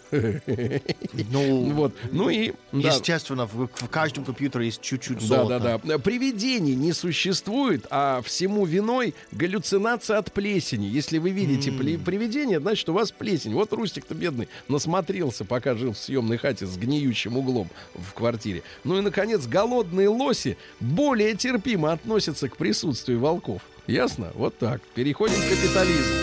Ну, 1.32 1.72
Вот. 1.74 1.94
Ну 2.12 2.30
и... 2.30 2.54
да. 2.72 2.90
естественно, 2.90 3.46
в, 3.46 3.68
в 3.68 3.90
каждом 3.90 4.26
компьютере 4.26 4.66
есть 4.66 4.82
чуть-чуть 4.82 5.20
Да, 5.20 5.26
золота. 5.26 5.60
да, 5.60 5.78
да. 5.84 6.00
Привидений 6.00 6.76
не 6.76 6.94
существует, 6.94 7.86
а 7.90 8.22
всему 8.24 8.66
виной 8.66 9.14
галлюцинация 9.32 10.18
от 10.18 10.32
плесени. 10.32 10.86
Если 10.86 11.18
вы 11.18 11.32
видите 11.32 11.72
пле- 11.72 11.98
привидение, 12.04 12.60
значит, 12.60 12.88
у 12.90 12.94
вас 12.94 13.12
плесень. 13.12 13.54
Вот 13.54 13.74
Рустик-то 13.74 14.14
бедный 14.14 14.48
насмотрелся, 14.68 15.46
пока 15.46 15.76
жил 15.76 15.94
в 15.94 15.98
съемной 15.98 16.38
хате 16.38 16.66
с 16.66 16.78
гниющим 16.78 17.38
углом 17.38 17.70
в 17.96 18.14
квартире. 18.14 18.64
Ну 18.84 18.98
и, 18.98 19.02
наконец, 19.02 19.47
голодные 19.48 20.10
лоси 20.10 20.58
более 20.80 21.36
терпимо 21.36 21.92
относятся 21.92 22.50
к 22.50 22.58
присутствию 22.58 23.20
волков. 23.20 23.62
Ясно? 23.88 24.32
Вот 24.36 24.58
так. 24.58 24.82
Переходим 24.94 25.36
к 25.36 25.50
капитализму. 25.50 26.16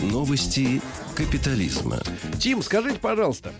Новости 0.00 0.80
капитализма. 1.14 2.02
Тим, 2.38 2.62
скажите, 2.62 2.98
пожалуйста, 2.98 3.52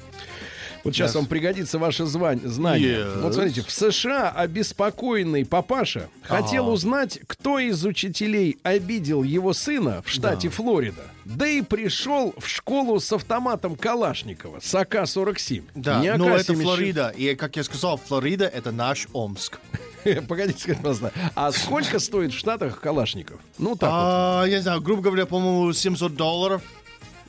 вот 0.85 0.95
сейчас 0.95 1.13
Yes. 1.13 1.15
вам 1.17 1.27
пригодится 1.27 1.79
ваше 1.79 2.05
звань, 2.07 2.41
знание. 2.45 2.99
Yes. 2.99 3.21
Вот 3.23 3.35
смотрите, 3.35 3.63
в 3.63 3.71
США 3.71 4.31
обеспокоенный 4.31 5.45
папаша 5.45 6.09
хотел 6.23 6.65
Ага. 6.65 6.73
узнать, 6.73 7.19
кто 7.27 7.59
из 7.59 7.85
учителей 7.85 8.59
обидел 8.63 9.23
его 9.23 9.53
сына 9.53 10.03
в 10.05 10.11
штате 10.11 10.49
Флорида. 10.49 11.03
Да 11.25 11.47
и 11.47 11.63
пришел 11.63 12.35
в 12.39 12.47
школу 12.47 13.01
с 13.01 13.11
автоматом 13.13 13.77
Калашникова 13.77 14.61
с 14.61 14.75
АК-47. 14.75 15.63
Да, 15.75 16.01
Не 16.01 16.15
но 16.17 16.29
это 16.31 16.53
АК-76. 16.53 16.63
Флорида. 16.63 17.09
И, 17.17 17.35
как 17.35 17.57
я 17.57 17.65
сказал, 17.65 17.97
Флорида— 17.97 18.45
это 18.55 18.73
наш 18.73 19.09
Омск. 19.15 19.59
Погодите, 20.29 20.59
скажите, 20.61 20.83
пожалуйста, 20.83 21.13
а 21.35 21.51
сколько 21.53 21.99
стоит 21.99 22.33
в 22.35 22.39
Штатах 22.39 22.79
Калашников? 22.81 23.41
Ну, 23.59 23.75
так 23.75 23.89
вот, 23.91 23.97
А, 23.99 24.45
я 24.45 24.61
знаю, 24.61 24.83
грубо 24.83 25.01
говоря, 25.03 25.25
по-моему, 25.25 25.73
700 25.73 26.15
долларов. 26.15 26.63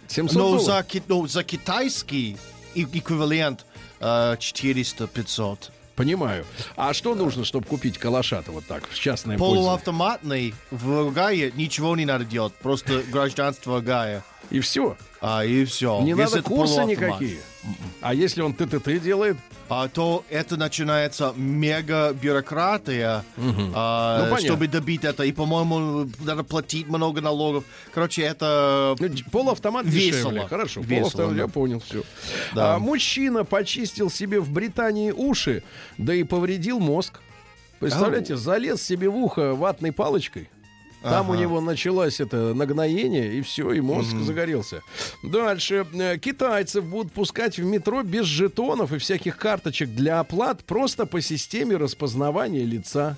700 0.09 0.35
Но 0.35 0.41
долларов. 0.57 0.65
за, 0.65 0.85
ну, 1.07 1.25
за 1.27 1.43
китайский 1.45 2.37
эквивалент 2.75 3.65
э, 3.99 4.35
400-500. 4.35 5.71
Понимаю. 5.95 6.45
А 6.75 6.93
что 6.93 7.15
нужно, 7.15 7.45
чтобы 7.45 7.65
купить 7.65 7.97
калаша-то 7.97 8.51
вот 8.51 8.65
так, 8.65 8.87
в 8.89 8.99
частное 8.99 9.37
пользование? 9.37 9.63
Полуавтоматный 9.63 10.53
в 10.69 11.11
Гае 11.11 11.53
ничего 11.55 11.95
не 11.95 12.05
надо 12.05 12.25
делать. 12.25 12.53
Просто 12.55 13.01
гражданство 13.11 13.79
Гая. 13.79 14.23
И 14.51 14.59
все. 14.59 14.95
А, 15.21 15.43
и 15.43 15.65
все. 15.65 16.01
Не 16.01 16.13
надо 16.13 16.41
курсы 16.41 16.83
никакие. 16.85 17.39
А 18.01 18.13
если 18.13 18.41
он 18.41 18.53
ТТТ 18.53 19.01
делает? 19.01 19.37
а, 19.69 19.87
то 19.87 20.23
это 20.29 20.57
начинается 20.57 21.33
мега 21.35 22.13
бюрократия, 22.13 23.23
а, 23.37 24.29
Ну, 24.29 24.37
чтобы 24.37 24.67
добить 24.67 25.03
это. 25.03 25.23
И, 25.23 25.31
по-моему, 25.31 26.07
надо 26.19 26.43
платить 26.43 26.87
много 26.87 27.21
налогов. 27.21 27.63
Короче, 27.93 28.21
это 28.21 28.95
Ну, 28.99 29.09
Полуавтомат 29.31 29.85
Весело. 29.85 30.31
дешевле. 30.31 30.47
Хорошо, 30.47 30.81
Весело, 30.81 30.97
полуавтомат, 31.09 31.35
да. 31.35 31.41
я 31.41 31.47
понял, 31.47 31.79
все. 31.79 32.03
Да. 32.53 32.75
А, 32.75 32.79
мужчина 32.79 33.43
почистил 33.43 34.11
себе 34.11 34.39
в 34.39 34.51
Британии 34.51 35.11
уши, 35.11 35.63
да 35.97 36.13
и 36.13 36.23
повредил 36.23 36.79
мозг. 36.79 37.21
Представляете, 37.79 38.35
залез 38.37 38.81
себе 38.81 39.09
в 39.09 39.17
ухо 39.17 39.53
ватной 39.53 39.91
палочкой. 39.91 40.49
Там 41.09 41.29
у 41.29 41.35
него 41.35 41.61
началось 41.61 42.19
это 42.19 42.53
нагноение, 42.53 43.35
и 43.35 43.41
все, 43.41 43.71
и 43.71 43.79
мозг 43.81 44.15
загорелся. 44.17 44.81
Дальше. 45.23 45.85
Э, 45.93 46.17
Китайцев 46.17 46.83
будут 46.85 47.13
пускать 47.13 47.57
в 47.57 47.63
метро 47.63 48.01
без 48.03 48.25
жетонов 48.25 48.91
и 48.91 48.97
всяких 48.97 49.37
карточек 49.37 49.89
для 49.89 50.19
оплат 50.19 50.63
просто 50.63 51.05
по 51.05 51.21
системе 51.21 51.77
распознавания 51.77 52.63
лица. 52.63 53.17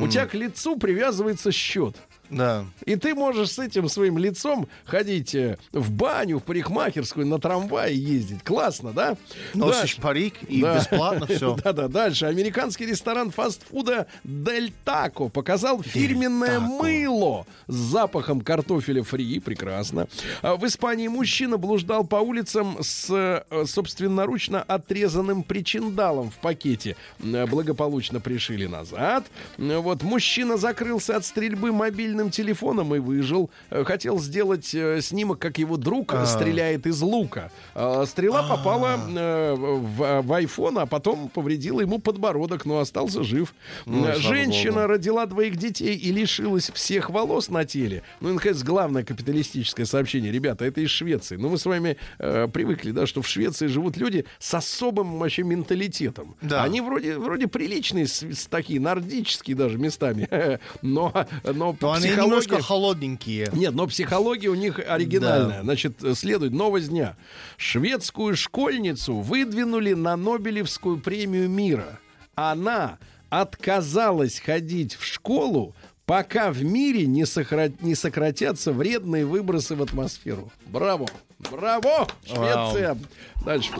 У 0.00 0.08
тебя 0.08 0.26
к 0.26 0.34
лицу 0.34 0.76
привязывается 0.76 1.52
счет. 1.52 1.96
Да. 2.32 2.64
И 2.86 2.96
ты 2.96 3.14
можешь 3.14 3.50
с 3.52 3.58
этим 3.58 3.88
своим 3.88 4.18
лицом 4.18 4.66
ходить 4.84 5.34
э, 5.34 5.58
в 5.72 5.90
баню, 5.90 6.38
в 6.38 6.42
парикмахерскую, 6.42 7.26
на 7.26 7.38
трамвае 7.38 7.96
ездить. 7.96 8.42
Классно, 8.42 8.92
да? 8.92 9.16
Носишь 9.54 9.78
Дальше. 9.80 10.00
парик 10.00 10.34
и 10.48 10.62
Да. 10.62 10.78
бесплатно 10.78 11.26
все. 11.26 11.54
Да-да, 11.64 11.88
дальше. 11.88 12.26
Американский 12.26 12.86
ресторан 12.86 13.30
фастфуда 13.30 14.06
Дель 14.24 14.72
Тако 14.84 15.28
показал 15.28 15.82
фирменное 15.82 16.58
мыло 16.58 17.46
с 17.66 17.74
запахом 17.74 18.40
картофеля 18.40 19.02
фри. 19.02 19.38
Прекрасно. 19.40 20.08
А 20.40 20.56
В 20.56 20.66
Испании 20.66 21.08
мужчина 21.08 21.58
блуждал 21.58 22.04
по 22.04 22.16
улицам 22.16 22.78
с 22.80 23.06
э, 23.10 23.64
собственноручно 23.66 24.62
отрезанным 24.62 25.42
причиндалом 25.42 26.30
в 26.30 26.36
пакете. 26.36 26.96
Благополучно 27.18 28.20
пришили 28.20 28.66
назад. 28.66 29.26
Вот 29.58 30.02
мужчина 30.02 30.56
закрылся 30.56 31.16
от 31.16 31.24
стрельбы 31.24 31.72
мобильным 31.72 32.21
телефоном 32.30 32.94
и 32.94 32.98
выжил. 32.98 33.50
Э, 33.70 33.84
Хотел 33.84 34.18
сделать 34.20 34.74
э, 34.74 35.00
снимок, 35.00 35.38
как 35.38 35.58
его 35.58 35.76
друг 35.76 36.14
А. 36.14 36.26
стреляет 36.26 36.86
из 36.86 37.00
лука. 37.02 37.50
А, 37.74 38.04
Стрела 38.06 38.42
попала 38.48 38.98
э, 39.08 39.54
в, 39.54 40.22
в 40.22 40.32
iPhone, 40.32 40.80
а 40.80 40.86
потом 40.86 41.28
повредила 41.28 41.80
ему 41.80 41.98
подбородок, 41.98 42.64
но 42.66 42.78
остался 42.80 43.22
жив. 43.22 43.54
Ну, 43.86 44.06
Э, 44.06 44.16
Женщина 44.16 44.86
родила 44.86 45.26
двоих 45.26 45.56
детей 45.56 45.96
и 45.96 46.12
лишилась 46.12 46.70
всех 46.74 47.10
волос 47.10 47.48
на 47.50 47.64
теле. 47.64 48.02
Ну 48.20 48.30
и, 48.30 48.32
наконец, 48.32 48.62
главное 48.62 49.04
капиталистическое 49.04 49.86
сообщение. 49.86 50.32
Ребята, 50.32 50.64
это 50.64 50.80
из 50.80 50.90
Швеции. 50.90 51.36
Ну, 51.36 51.48
мы 51.50 51.58
с 51.58 51.66
вами 51.66 51.96
э, 52.18 52.48
привыкли, 52.52 52.90
да, 52.92 53.06
что 53.06 53.22
в 53.22 53.28
Швеции 53.28 53.66
живут 53.66 53.96
люди 53.96 54.24
с 54.38 54.52
особым 54.54 55.18
вообще 55.18 55.42
менталитетом. 55.42 56.34
Да. 56.42 56.62
Они 56.62 56.80
вроде, 56.80 57.18
вроде 57.18 57.46
приличные, 57.48 58.06
с- 58.06 58.22
с 58.22 58.46
такие 58.46 58.80
нордические 58.80 59.56
даже 59.56 59.78
местами. 59.78 60.28
Но, 60.82 61.12
но, 61.44 61.76
Но 61.80 61.92
они 61.92 62.08
психология- 62.12 62.40
немножко 62.46 62.62
холодненькие. 62.62 63.48
нет, 63.52 63.74
но 63.74 63.86
психология 63.86 64.48
у 64.48 64.54
них 64.54 64.78
оригинальная. 64.78 65.62
Значит, 65.62 66.02
э, 66.04 66.14
следует 66.14 66.52
новость 66.52 66.88
дня. 66.88 67.16
Шведскую 67.56 68.36
школьницу 68.36 69.14
выдвинули 69.16 69.92
на 69.94 70.16
Нобелевскую 70.16 70.98
премию 70.98 71.48
мира. 71.48 71.98
Она 72.34 72.98
отказалась 73.30 74.40
ходить 74.40 74.94
в 74.94 75.04
школу, 75.04 75.74
пока 76.06 76.50
в 76.50 76.62
мире 76.62 77.06
не, 77.06 77.22
сохра- 77.24 77.72
не 77.80 77.94
сократятся 77.94 78.72
вредные 78.72 79.24
выбросы 79.26 79.74
в 79.74 79.82
атмосферу. 79.82 80.50
Браво! 80.66 81.06
Браво! 81.50 82.06
Швеция! 82.26 82.96
Дальше. 83.44 83.72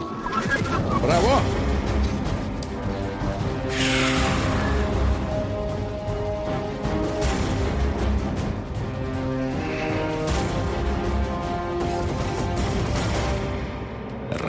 Браво! 1.02 1.40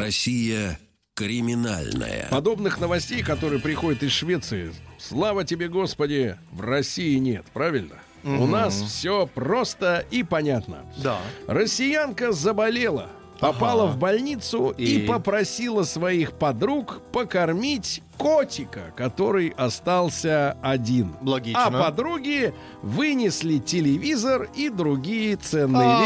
Россия 0.04 0.78
криминальная. 1.16 2.28
Подобных 2.30 2.78
новостей, 2.78 3.24
которые 3.24 3.62
приходят 3.62 4.04
из 4.04 4.12
Швеции, 4.12 4.74
слава 5.00 5.46
тебе, 5.46 5.70
Господи, 5.70 6.38
в 6.52 6.60
России 6.60 7.16
нет, 7.20 7.46
правильно? 7.54 7.96
У 8.26 8.46
нас 8.46 8.82
все 8.82 9.28
просто 9.28 10.06
и 10.12 10.24
понятно. 10.24 10.86
Да. 10.98 11.20
Россиянка 11.48 12.34
заболела. 12.34 13.12
попала 13.40 13.86
в 13.88 13.98
больницу 13.98 14.76
и... 14.78 15.04
И? 15.04 15.08
попросила 15.08 15.84
своих 15.84 16.34
подруг 16.34 17.02
покормить 17.14 18.03
котика, 18.18 18.92
который 18.96 19.50
остался 19.58 20.58
один. 20.62 21.16
Логично. 21.22 21.66
А 21.66 21.72
подруги 21.72 22.54
вынесли 22.82 23.58
телевизор 23.58 24.48
и 24.56 24.70
другие 24.70 25.36
ценные 25.36 25.88
Ау. 25.88 26.02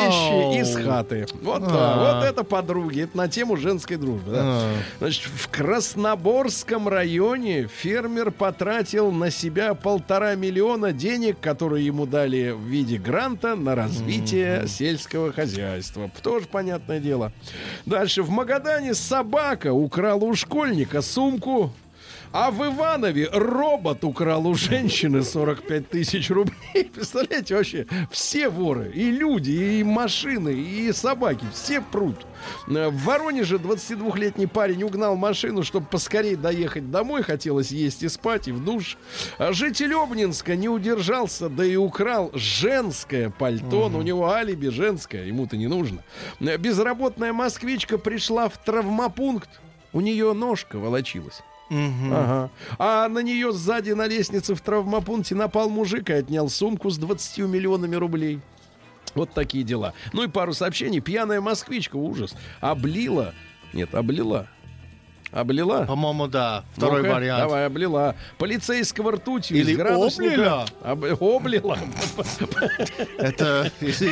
вещи 0.53 0.61
из 0.61 0.75
хаты. 0.85 1.27
Вот, 1.41 1.63
А. 1.65 2.19
вот 2.21 2.25
это 2.29 2.43
подруги. 2.43 3.01
Это 3.03 3.17
на 3.17 3.27
тему 3.27 3.57
женской 3.57 3.97
дружбы. 3.97 4.31
да. 4.31 4.41
А. 4.43 4.73
Значит, 4.99 5.25
в 5.25 5.47
Красноборском 5.49 6.87
районе 6.87 7.67
фермер 7.67 8.31
потратил 8.31 9.11
на 9.11 9.29
себя 9.31 9.73
полтора 9.73 10.35
миллиона 10.35 10.91
денег, 10.93 11.39
которые 11.39 11.85
ему 11.85 12.05
дали 12.05 12.51
в 12.51 12.61
виде 12.61 12.97
гранта 12.97 13.55
на 13.55 13.75
развитие 13.75 14.67
сельского 14.67 15.31
хозяйства. 15.33 16.09
Тоже 16.23 16.47
понятное 16.47 16.99
дело. 16.99 17.31
Дальше. 17.85 18.23
В 18.23 18.29
Магадане 18.29 18.93
собака 18.93 19.73
украла 19.73 20.23
у 20.23 20.33
школьника 20.35 21.01
сумку. 21.01 21.71
А 22.33 22.51
в 22.51 22.63
Иванове 22.65 23.29
робот 23.31 24.03
украл 24.03 24.45
у 24.47 24.53
женщины 24.53 25.23
45 25.23 25.89
тысяч 25.89 26.29
рублей. 26.29 26.55
Представляете, 26.93 27.55
вообще 27.55 27.87
все 28.11 28.49
воры, 28.49 28.91
и 28.93 29.09
люди, 29.09 29.51
и 29.51 29.83
машины, 29.83 30.49
и 30.53 30.91
собаки, 30.91 31.45
все 31.53 31.81
прут. 31.81 32.25
Э, 32.67 32.89
В 32.89 33.03
Воронеже 33.03 33.57
22-летний 33.57 34.45
парень 34.47 34.83
угнал 34.83 35.15
машину, 35.15 35.63
чтобы 35.63 35.87
поскорее 35.87 36.35
доехать 36.35 36.91
домой. 36.91 37.23
Хотелось 37.23 37.71
есть 37.71 38.03
и 38.03 38.09
спать, 38.09 38.47
и 38.47 38.51
в 38.51 38.63
душ. 38.63 38.97
А 39.37 39.53
Житель 39.53 39.93
Обнинска 39.95 40.55
не 40.55 40.69
удержался, 40.69 41.49
да 41.49 41.65
и 41.65 41.75
украл 41.75 42.31
женское 42.33 43.29
пальто. 43.29 43.89
Но 43.89 43.99
у 43.99 44.03
него 44.03 44.29
алиби 44.29 44.67
женское, 44.67 45.25
ему-то 45.25 45.57
не 45.57 45.67
нужно. 45.67 46.03
Э, 46.39 46.57
Безработная 46.57 47.33
москвичка 47.33 47.97
пришла 47.97 48.49
в 48.49 48.57
травмопункт. 48.63 49.49
У 49.93 50.01
нее 50.01 50.33
ножка 50.33 50.77
волочилась. 50.77 51.41
Ага. 51.69 52.49
А 52.79 53.07
на 53.07 53.19
нее 53.19 53.51
сзади 53.51 53.91
на 53.91 54.07
лестнице 54.07 54.55
в 54.55 54.61
травмопункте 54.61 55.35
напал 55.35 55.69
мужик 55.69 56.09
и 56.09 56.13
отнял 56.13 56.49
сумку 56.49 56.89
с 56.89 56.97
20 56.97 57.39
миллионами 57.39 57.95
рублей. 57.95 58.39
Вот 59.15 59.31
такие 59.33 59.63
дела. 59.63 59.93
Ну 60.13 60.23
и 60.23 60.27
пару 60.27 60.53
сообщений. 60.53 60.99
Пьяная 60.99 61.41
москвичка, 61.41 61.95
ужас. 61.95 62.35
Облила. 62.61 63.33
Нет, 63.73 63.95
облила. 63.95 64.47
Облила? 65.31 65.85
По-моему, 65.85 66.27
да. 66.27 66.63
Второй 66.75 67.01
Ну-ка, 67.03 67.13
вариант. 67.15 67.43
Давай, 67.43 67.65
облила. 67.65 68.15
Полицейского 68.37 69.11
ртутью 69.13 69.57
Или 69.57 69.71
из 69.71 69.77
градусника. 69.77 70.65
облила. 70.83 71.13
Об- 71.13 71.23
облила. 71.23 71.77
Это 73.17 73.71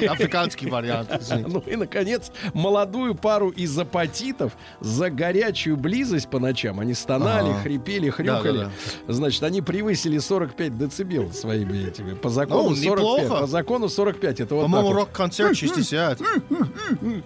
африканский 0.09 0.69
вариант. 0.69 1.09
Ну 1.47 1.59
и, 1.65 1.75
наконец, 1.75 2.31
молодую 2.53 3.15
пару 3.15 3.49
из 3.49 3.77
апатитов 3.77 4.53
за 4.79 5.09
горячую 5.09 5.77
близость 5.77 6.29
по 6.29 6.39
ночам. 6.39 6.79
Они 6.79 6.93
стонали, 6.93 7.53
хрипели, 7.63 8.09
хрюкали. 8.09 8.69
Значит, 9.07 9.43
они 9.43 9.61
превысили 9.61 10.17
45 10.17 10.77
децибел 10.77 11.31
своими 11.31 11.87
этими. 11.87 12.13
По 12.13 12.29
закону 12.29 12.69
Ну, 12.69 12.75
45. 12.75 12.85
неплохо. 13.23 13.41
По 13.41 13.47
закону 13.47 13.89
45. 13.89 14.39
Это 14.41 14.55
вот 14.55 14.61
По-моему, 14.63 14.93
рок-концерт 14.93 15.55
60. 15.57 16.19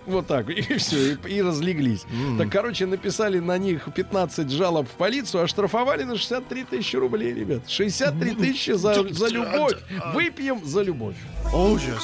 Вот 0.05 0.27
так. 0.27 0.49
И 0.49 0.61
все, 0.77 1.13
и 1.15 1.41
разлеглись. 1.41 2.05
Так, 2.37 2.49
короче, 2.51 2.85
написали 2.85 3.39
на 3.39 3.57
них 3.57 3.78
15 3.87 4.49
жалоб 4.49 4.87
в 4.87 4.91
полицию, 4.91 5.43
оштрафовали 5.43 6.03
на 6.03 6.17
63 6.17 6.63
тысячи 6.65 6.95
рублей, 6.95 7.33
ребят. 7.33 7.69
63 7.69 8.35
тысячи 8.35 8.71
за, 8.71 8.93
за 9.13 9.27
любовь. 9.27 9.77
Выпьем 10.13 10.65
за 10.65 10.81
любовь. 10.81 11.15
Ужас. 11.53 12.03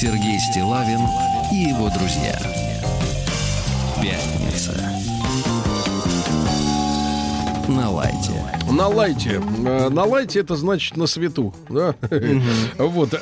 Сергей 0.00 0.38
Стилавин 0.38 1.00
и 1.50 1.70
его 1.70 1.90
друзья. 1.90 2.38
Пятница. 4.00 4.72
На 7.66 7.90
лайте. 7.90 8.32
На 8.70 8.86
лайте. 8.88 9.40
Э, 9.66 9.88
На 9.88 10.04
лайте 10.04 10.40
это 10.40 10.54
значит 10.56 10.96
на 10.96 11.06
свету. 11.06 11.54
Да? 11.68 11.94
Вот. 12.76 13.14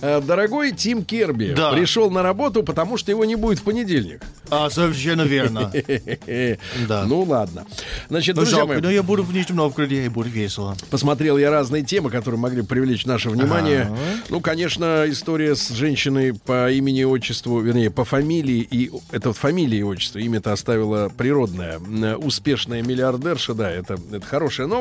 Э, 0.00 0.20
Дорогой 0.20 0.72
Тим 0.72 1.04
Керби 1.04 1.52
Да. 1.56 1.72
пришел 1.72 2.10
на 2.10 2.22
работу, 2.22 2.62
потому 2.62 2.96
что 2.96 3.10
его 3.10 3.24
не 3.24 3.34
будет 3.36 3.58
в 3.58 3.62
понедельник. 3.62 4.22
А, 4.50 4.70
совершенно 4.70 5.22
верно. 5.22 5.72
Да. 6.88 7.04
Ну 7.04 7.22
ладно. 7.22 7.64
Значит, 8.08 8.36
Ну, 8.36 8.42
друзья 8.42 8.58
жалко, 8.58 8.74
мои, 8.74 8.82
но 8.82 8.90
я 8.90 9.02
буду 9.02 9.22
в 9.24 9.32
Нижнем 9.32 9.56
Новгороде, 9.56 10.04
и 10.04 10.08
будет 10.08 10.32
весело. 10.32 10.76
посмотрел 10.90 11.36
я 11.38 11.50
разные 11.50 11.82
темы, 11.82 12.10
которые 12.10 12.38
могли 12.40 12.62
привлечь 12.62 13.06
наше 13.06 13.30
внимание. 13.30 13.90
Ну, 14.28 14.40
конечно, 14.40 15.04
история 15.08 15.56
с 15.56 15.70
женщиной 15.70 16.34
по 16.34 16.70
имени 16.70 17.00
и 17.00 17.04
отчеству, 17.04 17.60
вернее, 17.60 17.90
по 17.90 18.04
фамилии, 18.04 18.66
и 18.70 18.90
это 19.10 19.28
вот 19.30 19.36
фамилия 19.36 19.78
и 19.78 19.82
отчество, 19.82 20.18
имя-то 20.18 20.52
оставила 20.52 21.08
природная, 21.08 21.76
м, 21.78 22.24
успешная 22.24 22.82
миллиардерша, 22.82 23.54
да, 23.54 23.70
это, 23.70 23.94
это 24.12 24.24
хорошая 24.26 24.66
новость. 24.66 24.75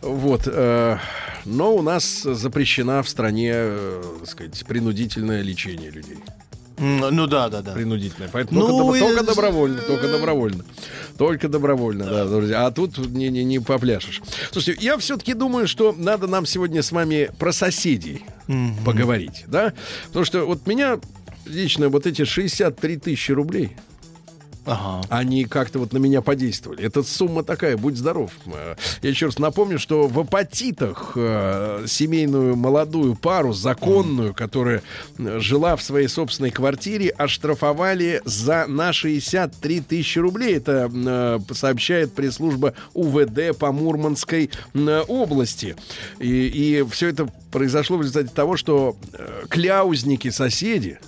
Вот. 0.00 0.42
э, 0.46 0.98
но 1.44 1.74
у 1.74 1.82
нас 1.82 2.22
запрещена 2.22 3.02
в 3.02 3.08
стране, 3.08 3.50
э, 3.54 4.02
так 4.20 4.28
сказать, 4.28 4.64
принудительное 4.66 5.42
лечение 5.42 5.90
людей. 5.90 6.18
Ну 6.78 7.26
да, 7.28 7.48
да, 7.48 7.62
да. 7.62 7.72
Принудительное. 7.72 8.28
Поэтому 8.32 8.60
Ну, 8.60 8.66
только, 8.78 8.96
и- 8.96 9.00
только 9.00 9.22
добровольно, 9.24 9.80
только 9.82 10.08
добровольно. 10.08 10.64
Только 11.16 11.48
добровольно, 11.48 12.04
да, 12.06 12.24
друзья. 12.26 12.66
А 12.66 12.70
тут 12.72 12.98
не, 12.98 13.28
не, 13.28 13.44
не 13.44 13.60
попляшешь. 13.60 14.20
Слушайте, 14.50 14.84
я 14.84 14.96
все-таки 14.98 15.34
думаю, 15.34 15.68
что 15.68 15.94
надо 15.96 16.26
нам 16.26 16.44
сегодня 16.46 16.82
с 16.82 16.90
вами 16.90 17.30
про 17.38 17.52
соседей 17.52 18.24
поговорить, 18.84 19.44
да? 19.46 19.74
Потому 20.06 20.24
что 20.24 20.44
вот 20.44 20.66
меня 20.66 20.98
лично 21.46 21.88
вот 21.88 22.06
эти 22.06 22.24
63 22.24 22.96
тысячи 22.96 23.30
рублей, 23.30 23.76
Ага. 24.64 25.00
они 25.08 25.44
как-то 25.44 25.78
вот 25.78 25.92
на 25.92 25.98
меня 25.98 26.22
подействовали. 26.22 26.84
Эта 26.84 27.02
сумма 27.02 27.42
такая, 27.42 27.76
будь 27.76 27.96
здоров. 27.96 28.30
Э, 28.46 28.74
Я 29.02 29.10
еще 29.10 29.26
раз 29.26 29.38
напомню, 29.38 29.78
что 29.78 30.06
в 30.06 30.18
апатитах 30.20 31.12
э, 31.16 31.84
семейную 31.88 32.56
молодую 32.56 33.14
пару, 33.16 33.52
законную, 33.52 34.34
которая 34.34 34.82
э, 35.18 35.38
жила 35.40 35.76
в 35.76 35.82
своей 35.82 36.08
собственной 36.08 36.50
квартире, 36.50 37.10
оштрафовали 37.10 38.22
за 38.24 38.66
на 38.68 38.92
63 38.92 39.80
тысячи 39.80 40.18
рублей. 40.18 40.56
Это 40.56 40.90
э, 40.92 41.54
сообщает 41.54 42.14
пресс-служба 42.14 42.74
УВД 42.94 43.56
по 43.58 43.72
Мурманской 43.72 44.50
э, 44.74 45.02
области. 45.08 45.76
И, 46.20 46.46
и 46.46 46.84
все 46.90 47.08
это 47.08 47.28
произошло 47.52 47.98
в 47.98 48.00
результате 48.00 48.34
того, 48.34 48.56
что 48.56 48.96
э, 49.12 49.44
кляузники 49.48 50.30
соседи, 50.30 50.98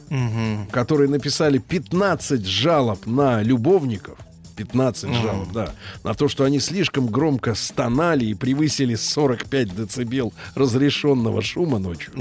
которые 0.71 1.09
написали 1.11 1.59
15 1.59 2.47
жалоб 2.47 3.07
на 3.07 3.43
любовников, 3.43 4.19
15 4.57 5.13
жалоб, 5.15 5.49
да, 5.53 5.73
на 6.05 6.15
то, 6.15 6.29
что 6.29 6.45
они 6.45 6.61
слишком 6.61 7.09
громко 7.09 7.55
стонали 7.57 8.27
и 8.27 8.35
превысили 8.35 8.95
45 8.95 9.75
децибел 9.75 10.33
разрешенного 10.55 11.43
шума 11.43 11.81
ночью. 11.81 12.13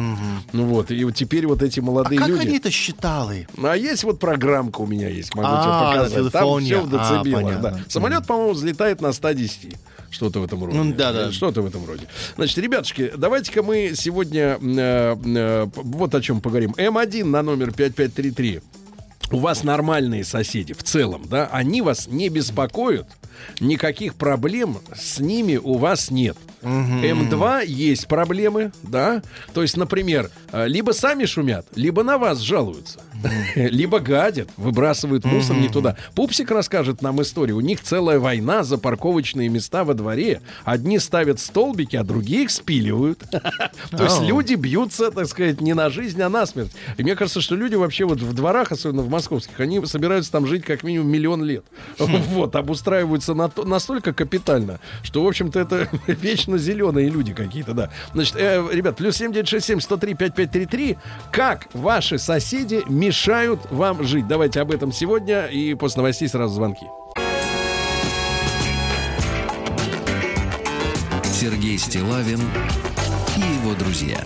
Ну 0.52 0.66
вот, 0.66 0.90
и 0.90 1.04
вот 1.04 1.14
теперь 1.16 1.46
вот 1.46 1.62
эти 1.62 1.80
А 1.80 1.84
молодые 1.84 2.18
как 2.18 2.30
люди... 2.30 2.48
они 2.48 2.58
это 2.58 2.72
считали? 2.72 3.48
А 3.62 3.78
есть 3.78 4.04
вот 4.04 4.20
программка 4.20 4.82
у 4.82 4.88
меня 4.88 5.10
есть, 5.10 5.36
могу 5.36 5.48
А, 5.52 5.62
тебе 5.62 6.00
показать. 6.02 6.32
Там 6.34 6.60
все 6.62 6.82
в 6.82 6.96
А, 6.96 7.22
децибелах. 7.22 7.44
понятно. 7.44 7.72
да. 7.72 7.80
Самолет, 7.88 8.26
по-моему, 8.26 8.54
взлетает 8.54 9.00
на 9.02 9.14
110. 9.14 9.76
Что-то 10.14 10.39
в 10.39 10.43
этом 10.43 10.64
роде. 10.64 10.78
Ну, 10.78 10.93
да-да. 10.93 11.32
Что-то 11.32 11.64
в 11.64 11.66
этом 11.66 11.86
роде. 11.86 12.07
Значит, 12.36 12.59
ребятушки, 12.59 13.11
давайте-ка 13.18 13.64
мы 13.64 13.93
сегодня 13.95 14.59
э, 14.61 15.16
э, 15.26 15.66
вот 15.76 16.14
о 16.14 16.22
чем 16.22 16.39
поговорим. 16.39 16.72
М1 16.78 17.24
на 17.26 17.41
номер 17.41 17.74
5533. 17.74 18.61
У 19.32 19.38
вас 19.38 19.64
нормальные 19.64 20.24
соседи 20.24 20.74
в 20.74 20.84
целом, 20.84 21.24
да? 21.28 21.49
Они 21.51 21.82
вас 21.82 22.07
не 22.07 22.30
беспокоят, 22.30 23.07
никаких 23.59 24.14
проблем 24.14 24.78
с 24.95 25.20
ними 25.20 25.57
у 25.57 25.78
вас 25.78 26.11
нет. 26.11 26.38
М2 26.61 27.66
есть 27.66 28.07
проблемы, 28.07 28.72
да? 28.84 29.24
То 29.53 29.64
есть, 29.64 29.76
например, 29.76 30.30
э, 30.51 30.68
либо 30.68 30.91
сами 30.91 31.26
шумят, 31.26 31.66
либо 31.76 32.03
на 32.03 32.20
вас 32.20 32.39
жалуются, 32.39 33.01
либо 33.56 34.00
гадят, 34.00 34.50
выбрасывают 34.58 35.26
мусор 35.26 35.58
не 35.58 35.70
туда. 35.70 35.96
Пупсик 36.16 36.52
расскажет 36.52 37.02
нам 37.02 37.22
историю. 37.22 37.58
У 37.58 37.62
них 37.62 37.82
целая 37.82 38.20
война 38.20 38.64
за 38.64 38.78
парковочные 38.78 39.50
места 39.50 39.84
во 39.84 39.94
дворе. 39.94 40.42
Одни 40.64 41.00
ставят 41.00 41.40
столбики, 41.40 41.96
а 41.96 42.04
другие 42.04 42.44
их 42.44 42.52
спиливают. 42.52 43.24
То 43.92 44.04
есть 44.04 44.22
люди 44.22 44.56
бьются, 44.56 45.12
так 45.12 45.28
сказать, 45.28 45.62
не 45.62 45.74
на 45.74 45.90
жизнь, 45.90 46.22
а 46.22 46.30
на 46.30 46.46
смерть. 46.46 46.72
И 46.98 47.04
мне 47.04 47.16
кажется, 47.16 47.42
что 47.42 47.56
люди 47.56 47.76
вообще 47.76 48.06
вот 48.06 48.20
в 48.20 48.34
дворах, 48.34 48.72
особенно 48.72 49.02
в 49.02 49.10
московских, 49.10 49.60
они 49.60 49.86
собираются 49.86 50.32
там 50.32 50.46
жить 50.48 50.64
как 50.64 50.84
минимум 50.84 51.10
миллион 51.10 51.44
лет. 51.44 51.66
Вот, 52.34 52.56
обустраиваются 52.56 53.34
на 53.34 53.50
то- 53.50 53.64
настолько 53.64 54.14
капитально, 54.14 54.80
что, 55.04 55.24
в 55.24 55.28
общем-то, 55.28 55.60
это 55.60 55.90
вечно 56.08 56.58
зеленые 56.58 57.10
люди 57.10 57.34
какие-то, 57.34 57.74
да. 57.74 57.92
Значит, 58.14 58.36
э, 58.38 58.66
ребят, 58.72 58.98
плюс 58.98 59.18
7967 59.18 59.80
103 59.80 60.14
5533. 60.16 60.98
Как 61.32 61.68
ваши 61.74 62.18
соседи 62.18 62.82
мешают 62.88 63.12
вам 63.70 64.03
жить? 64.03 64.28
Давайте 64.28 64.59
об 64.59 64.72
этом 64.72 64.91
сегодня 64.91 65.45
и 65.45 65.74
после 65.76 66.01
новостей 66.01 66.28
сразу 66.28 66.55
звонки. 66.55 66.88
Сергей 71.24 71.78
Стилавин 71.78 72.39
и 73.38 73.41
его 73.41 73.76
друзья. 73.76 74.24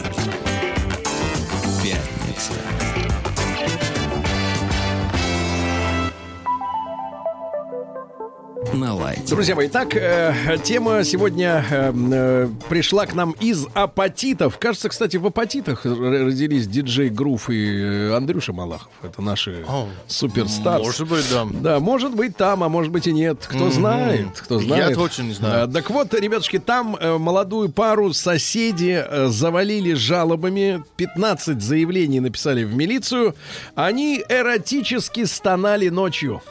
На 8.78 8.94
лайте. 8.94 9.34
Друзья 9.34 9.56
мои, 9.56 9.68
так, 9.68 9.96
э, 9.96 10.58
тема 10.64 11.04
сегодня 11.04 11.66
э, 11.68 11.92
э, 12.12 12.48
пришла 12.70 13.08
к 13.08 13.16
нам 13.16 13.32
из 13.40 13.66
апатитов. 13.74 14.60
Кажется, 14.60 14.90
кстати, 14.90 15.18
в 15.18 15.26
апатитах 15.26 15.84
родились 15.84 16.68
диджей 16.68 17.10
Грув 17.10 17.50
и 17.50 17.82
э, 17.82 18.16
Андрюша 18.16 18.54
Малахов. 18.54 18.92
Это 19.02 19.24
наши 19.24 19.66
О, 19.68 19.88
суперстарс. 20.06 20.86
Может 20.86 21.08
быть, 21.08 21.26
да. 21.32 21.48
Да, 21.52 21.80
может 21.80 22.14
быть 22.14 22.38
там, 22.38 22.64
а 22.64 22.70
может 22.70 22.92
быть 22.92 23.08
и 23.08 23.14
нет. 23.14 23.48
Кто 23.48 23.72
знает, 23.72 24.40
кто 24.40 24.60
знает. 24.60 24.90
Я 24.90 24.96
точно 24.96 25.24
не 25.24 25.34
знаю. 25.34 25.64
А, 25.64 25.68
так 25.68 25.90
вот, 25.90 26.14
ребятушки, 26.14 26.60
там 26.60 26.96
э, 27.00 27.18
молодую 27.18 27.70
пару 27.70 28.14
соседи 28.14 29.04
э, 29.04 29.28
завалили 29.30 29.94
жалобами. 29.94 30.84
15 30.98 31.64
заявлений 31.64 32.20
написали 32.20 32.64
в 32.64 32.76
милицию. 32.76 33.34
Они 33.74 34.24
эротически 34.30 35.26
стонали 35.26 35.90
ночью. 35.90 36.44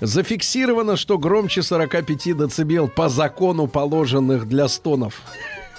Зафиксировано, 0.00 0.96
что 0.96 1.18
громче 1.18 1.62
45 1.62 2.36
децибел 2.36 2.88
по 2.88 3.08
закону, 3.08 3.66
положенных 3.66 4.48
для 4.48 4.68
стонов. 4.68 5.20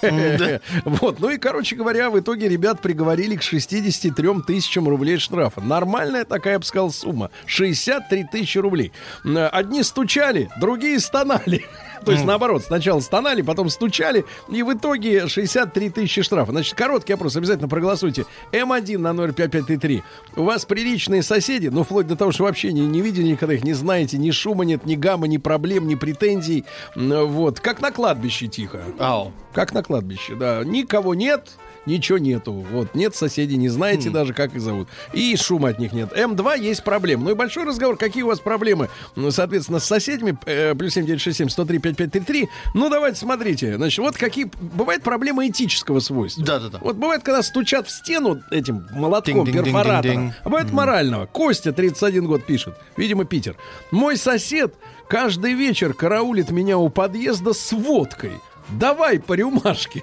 Вот, 0.84 1.20
ну 1.20 1.30
и, 1.30 1.38
короче 1.38 1.76
говоря, 1.76 2.10
в 2.10 2.18
итоге 2.18 2.48
ребят 2.48 2.82
приговорили 2.82 3.36
к 3.36 3.42
63 3.42 4.28
тысячам 4.46 4.88
рублей 4.88 5.18
штрафа. 5.18 5.60
Нормальная 5.60 6.24
такая, 6.24 6.54
я 6.54 6.58
бы 6.58 6.64
сказал, 6.64 6.90
сумма. 6.90 7.30
63 7.46 8.26
тысячи 8.30 8.58
рублей. 8.58 8.92
Одни 9.24 9.82
стучали, 9.82 10.50
другие 10.60 11.00
стонали. 11.00 11.64
То 12.04 12.12
есть, 12.12 12.24
наоборот, 12.24 12.64
сначала 12.64 13.00
стонали, 13.00 13.42
потом 13.42 13.68
стучали, 13.68 14.24
и 14.48 14.62
в 14.62 14.72
итоге 14.72 15.28
63 15.28 15.90
тысячи 15.90 16.22
штрафа. 16.22 16.52
Значит, 16.52 16.74
короткий 16.74 17.12
опрос, 17.12 17.36
обязательно 17.36 17.68
проголосуйте. 17.68 18.26
М1 18.52 18.98
на 18.98 19.14
05533. 19.14 20.02
У 20.36 20.42
вас 20.44 20.64
приличные 20.64 21.22
соседи, 21.22 21.68
ну, 21.68 21.82
вплоть 21.84 22.06
до 22.06 22.16
того, 22.16 22.32
что 22.32 22.44
вообще 22.44 22.72
не, 22.72 22.82
не 22.86 23.00
видели 23.00 23.28
никогда 23.28 23.54
их, 23.54 23.64
не 23.64 23.72
знаете, 23.72 24.18
ни 24.18 24.30
шума 24.30 24.64
нет, 24.64 24.84
ни 24.86 24.94
гама, 24.94 25.26
ни 25.26 25.38
проблем, 25.38 25.88
ни 25.88 25.94
претензий. 25.94 26.64
Вот, 26.94 27.60
как 27.60 27.80
на 27.80 27.90
кладбище 27.90 28.46
тихо. 28.46 28.82
Ау. 28.98 29.32
Как 29.52 29.72
на 29.72 29.82
кладбище, 29.82 30.34
да. 30.34 30.62
Никого 30.64 31.14
нет, 31.14 31.58
ничего 31.86 32.18
нету. 32.18 32.52
Вот, 32.52 32.94
нет 32.94 33.14
соседей, 33.14 33.56
не 33.56 33.68
знаете 33.68 34.10
даже, 34.10 34.34
как 34.34 34.54
их 34.54 34.60
зовут. 34.60 34.88
И 35.12 35.36
шума 35.36 35.70
от 35.70 35.78
них 35.78 35.92
нет. 35.92 36.12
М2 36.16 36.60
есть 36.60 36.84
проблемы. 36.84 37.24
Ну 37.24 37.30
и 37.30 37.34
большой 37.34 37.64
разговор, 37.64 37.96
какие 37.96 38.22
у 38.22 38.28
вас 38.28 38.40
проблемы, 38.40 38.88
ну, 39.16 39.30
соответственно, 39.30 39.78
с 39.78 39.84
соседями. 39.84 40.36
Э, 40.46 40.74
плюс 40.74 40.94
7967 40.94 41.48
103 41.48 41.78
5533. 41.78 42.48
Ну, 42.74 42.90
давайте, 42.90 43.18
смотрите. 43.18 43.76
Значит, 43.76 43.98
вот 43.98 44.16
какие... 44.16 44.50
Бывает 44.60 45.02
проблема 45.02 45.46
этического 45.46 46.00
свойства. 46.00 46.44
Да-да-да. 46.44 46.78
Вот 46.80 46.96
бывает, 46.96 47.22
когда 47.22 47.42
стучат 47.42 47.86
в 47.86 47.90
стену 47.90 48.42
этим 48.50 48.86
молотком 48.92 49.44
Динг-динг-динг-динг-динг. 49.44 49.64
перфоратором. 49.64 50.32
А 50.42 50.48
бывает 50.48 50.72
морального. 50.72 51.26
Костя, 51.26 51.72
31 51.72 52.26
год, 52.26 52.44
пишет. 52.44 52.74
Видимо, 52.96 53.24
Питер. 53.24 53.56
Мой 53.90 54.16
сосед 54.16 54.74
каждый 55.08 55.54
вечер 55.54 55.94
караулит 55.94 56.50
меня 56.50 56.78
у 56.78 56.88
подъезда 56.88 57.52
с 57.52 57.72
водкой. 57.72 58.32
Давай 58.70 59.20
по 59.20 59.34
рюмашке. 59.34 60.02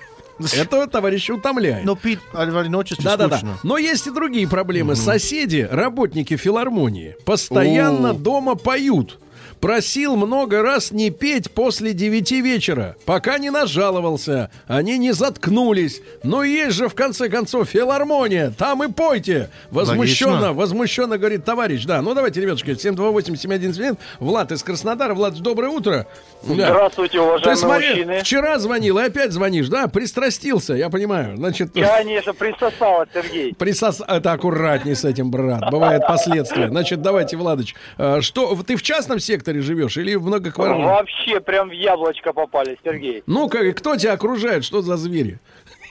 Это 0.53 0.87
товарища 0.87 1.33
утомляет. 1.33 1.85
Но 1.85 1.95
пить 1.95 2.19
одиночестве 2.33 3.03
Да-да-да. 3.03 3.37
скучно. 3.37 3.57
Но 3.63 3.77
есть 3.77 4.07
и 4.07 4.11
другие 4.11 4.47
проблемы. 4.47 4.95
Соседи, 4.95 5.67
работники 5.69 6.37
филармонии, 6.37 7.15
постоянно 7.25 8.13
дома 8.13 8.55
поют. 8.55 9.19
Просил 9.61 10.15
много 10.15 10.63
раз 10.63 10.91
не 10.91 11.11
петь 11.11 11.51
после 11.51 11.93
девяти 11.93 12.41
вечера, 12.41 12.95
пока 13.05 13.37
не 13.37 13.51
нажаловался. 13.51 14.49
Они 14.67 14.97
не 14.97 15.11
заткнулись. 15.13 16.01
Но 16.23 16.43
есть 16.43 16.75
же, 16.77 16.89
в 16.89 16.95
конце 16.95 17.29
концов, 17.29 17.69
филармония. 17.69 18.51
Там 18.57 18.83
и 18.83 18.91
пойте. 18.91 19.49
Возмущенно, 19.69 20.31
Логично. 20.33 20.53
возмущенно 20.53 21.17
говорит 21.19 21.45
товарищ. 21.45 21.85
Да, 21.85 22.01
ну 22.01 22.15
давайте, 22.15 22.41
ребятушки, 22.41 22.71
728-7171. 22.71 23.97
Влад 24.19 24.51
из 24.51 24.63
Краснодара. 24.63 25.13
Влад, 25.13 25.35
доброе 25.39 25.69
утро. 25.69 26.07
Да. 26.43 26.53
Здравствуйте, 26.71 27.19
Ты 27.19 27.21
уважаемые 27.21 27.55
смотри, 27.57 27.89
мужчины. 27.89 28.19
вчера 28.21 28.57
звонил 28.57 28.97
и 28.97 29.03
опять 29.03 29.31
звонишь, 29.31 29.67
да? 29.69 29.87
Пристрастился, 29.87 30.73
я 30.73 30.89
понимаю. 30.89 31.37
Значит, 31.37 31.69
Конечно, 31.73 32.33
присосала, 32.33 33.05
Сергей. 33.13 33.53
Присос... 33.53 34.01
Это 34.07 34.31
аккуратней 34.31 34.95
с 34.95 35.05
этим, 35.05 35.29
брат. 35.29 35.69
Бывают 35.69 36.07
последствия. 36.07 36.67
Значит, 36.69 37.03
давайте, 37.03 37.37
Владыч. 37.37 37.75
э, 37.99 38.21
Что, 38.21 38.57
ты 38.65 38.75
в 38.75 38.81
частном 38.81 39.19
секторе 39.19 39.50
живешь 39.59 39.97
или 39.97 40.15
в 40.15 40.25
многоквартирном? 40.25 40.85
Вообще 40.85 41.39
прям 41.39 41.69
в 41.69 41.73
яблочко 41.73 42.33
попали, 42.33 42.77
Сергей. 42.83 43.23
Ну-ка, 43.27 43.71
кто 43.73 43.95
тебя 43.95 44.13
окружает? 44.13 44.63
Что 44.63 44.81
за 44.81 44.97
звери? 44.97 45.39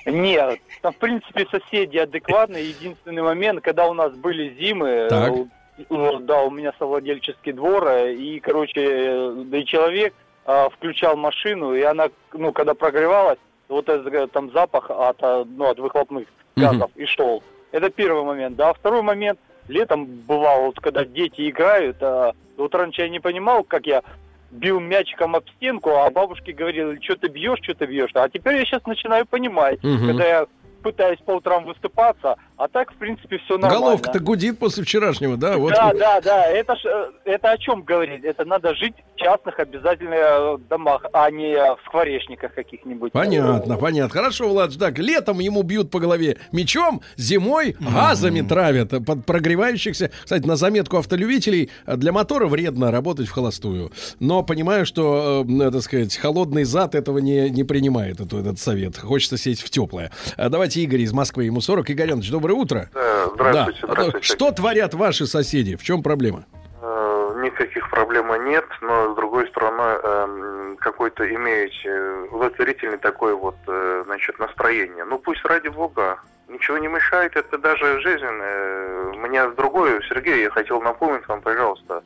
Нет, 0.06 0.58
там, 0.82 0.92
в 0.92 0.96
принципе, 0.96 1.46
соседи 1.50 1.98
адекватные. 1.98 2.70
Единственный 2.70 3.22
момент, 3.22 3.62
когда 3.62 3.86
у 3.86 3.94
нас 3.94 4.12
были 4.14 4.56
зимы, 4.58 5.06
Так. 5.10 5.32
э, 5.32 5.44
ну, 5.90 6.18
да, 6.20 6.42
у 6.42 6.50
меня 6.50 6.72
совладельческий 6.78 7.52
двор, 7.52 7.86
э, 7.86 8.14
и, 8.14 8.40
короче, 8.40 8.80
э, 8.80 9.42
да 9.46 9.58
и 9.58 9.64
человек 9.64 10.14
э, 10.46 10.68
включал 10.70 11.16
машину, 11.16 11.74
и 11.74 11.82
она, 11.82 12.08
ну, 12.32 12.52
когда 12.52 12.74
прогревалась, 12.74 13.38
вот 13.68 13.88
этот 13.88 14.12
э, 14.12 14.26
там 14.28 14.50
запах 14.52 14.90
от, 14.90 15.18
э, 15.20 15.44
ну, 15.46 15.66
от 15.66 15.78
выхлопных 15.78 16.26
газов 16.56 16.90
и 16.96 17.04
шел. 17.04 17.42
Это 17.72 17.90
первый 17.90 18.24
момент, 18.24 18.56
да. 18.56 18.72
Второй 18.72 19.02
момент, 19.02 19.38
летом 19.68 20.06
бывало, 20.06 20.66
вот 20.66 20.80
когда 20.80 21.04
дети 21.04 21.48
играют, 21.48 21.96
а, 22.00 22.32
вот 22.60 22.74
раньше 22.74 23.02
я 23.02 23.08
не 23.08 23.20
понимал, 23.20 23.64
как 23.64 23.86
я 23.86 24.02
бил 24.50 24.80
мячиком 24.80 25.36
об 25.36 25.48
стенку, 25.56 25.90
а 25.90 26.10
бабушки 26.10 26.50
говорили, 26.50 27.00
что 27.02 27.16
ты 27.16 27.28
бьешь, 27.28 27.60
что 27.62 27.74
ты 27.74 27.86
бьешь. 27.86 28.10
А 28.14 28.28
теперь 28.28 28.56
я 28.56 28.64
сейчас 28.64 28.84
начинаю 28.86 29.26
понимать, 29.26 29.82
Мгм. 29.82 30.06
когда 30.08 30.24
я 30.26 30.46
пытаюсь 30.82 31.18
по 31.24 31.32
утрам 31.32 31.64
выступаться, 31.64 32.36
а 32.56 32.68
так, 32.68 32.92
в 32.92 32.96
принципе, 32.96 33.38
все 33.38 33.54
нормально. 33.58 33.78
Головка-то 33.78 34.20
гудит 34.20 34.58
после 34.58 34.84
вчерашнего, 34.84 35.36
да? 35.36 35.56
Вот. 35.56 35.72
Да, 35.72 35.92
да, 35.94 36.20
да. 36.20 36.46
Это, 36.46 36.76
ж, 36.76 36.80
э, 36.84 37.10
это 37.24 37.50
о 37.52 37.58
чем 37.58 37.82
говорит? 37.82 38.24
Это 38.24 38.44
надо 38.44 38.74
жить 38.74 38.94
в 39.14 39.18
частных 39.18 39.58
обязательно 39.58 40.14
э, 40.14 40.58
домах, 40.68 41.04
а 41.12 41.30
не 41.30 41.54
в 41.56 41.78
скворечниках 41.86 42.54
каких-нибудь. 42.54 43.12
Понятно, 43.12 43.76
понятно. 43.76 44.10
Хорошо, 44.12 44.48
Влад, 44.48 44.78
так, 44.78 44.98
летом 44.98 45.38
ему 45.40 45.62
бьют 45.62 45.90
по 45.90 46.00
голове 46.00 46.36
мечом, 46.52 47.02
зимой 47.16 47.76
газами 47.80 48.40
травят 48.42 48.92
э, 48.92 49.00
под 49.00 49.24
прогревающихся. 49.26 50.10
Кстати, 50.24 50.46
на 50.46 50.56
заметку 50.56 50.98
автолюбителей, 50.98 51.70
э, 51.86 51.96
для 51.96 52.12
мотора 52.12 52.46
вредно 52.46 52.90
работать 52.90 53.28
в 53.28 53.32
холостую. 53.32 53.90
Но 54.18 54.42
понимаю, 54.42 54.84
что, 54.86 55.44
э, 55.48 55.70
так 55.70 55.82
сказать, 55.82 56.16
холодный 56.16 56.64
зад 56.64 56.94
этого 56.94 57.18
не, 57.18 57.50
не 57.50 57.64
принимает, 57.64 58.20
эту- 58.20 58.38
этот 58.38 58.58
совет. 58.58 58.98
Хочется 58.98 59.36
сесть 59.38 59.62
в 59.62 59.70
теплое. 59.70 60.10
А 60.36 60.48
Давайте 60.70 60.82
Игорь 60.82 61.00
из 61.00 61.12
Москвы, 61.12 61.44
ему 61.46 61.60
40. 61.60 61.90
Игорь 61.90 62.10
Иванович, 62.10 62.30
доброе 62.30 62.52
утро. 62.54 62.88
Да, 62.94 63.26
здравствуйте, 63.34 63.80
Да. 63.88 63.92
здравствуйте. 63.92 64.24
Что 64.24 64.52
творят 64.52 64.94
ваши 64.94 65.26
соседи? 65.26 65.74
В 65.74 65.82
чем 65.82 66.00
проблема? 66.00 66.44
Э, 66.80 67.32
Никаких 67.42 67.90
проблем 67.90 68.28
нет, 68.44 68.64
но 68.80 69.12
с 69.12 69.16
другой 69.16 69.48
стороны, 69.48 69.82
эм, 69.82 70.76
какой-то 70.76 71.28
имеете 71.34 71.90
удовлетворительный 72.30 72.98
такой 72.98 73.34
вот, 73.34 73.56
э, 73.66 74.04
значит, 74.06 74.38
настроение. 74.38 75.04
Ну 75.04 75.18
пусть 75.18 75.44
ради 75.44 75.66
бога, 75.66 76.20
ничего 76.48 76.78
не 76.78 76.86
мешает, 76.86 77.34
это 77.34 77.58
даже 77.58 78.00
жизнь. 78.02 78.22
э, 78.24 79.12
Меня 79.16 79.48
другое, 79.50 80.00
Сергей, 80.08 80.42
я 80.44 80.50
хотел 80.50 80.80
напомнить 80.80 81.26
вам, 81.26 81.40
пожалуйста, 81.40 82.04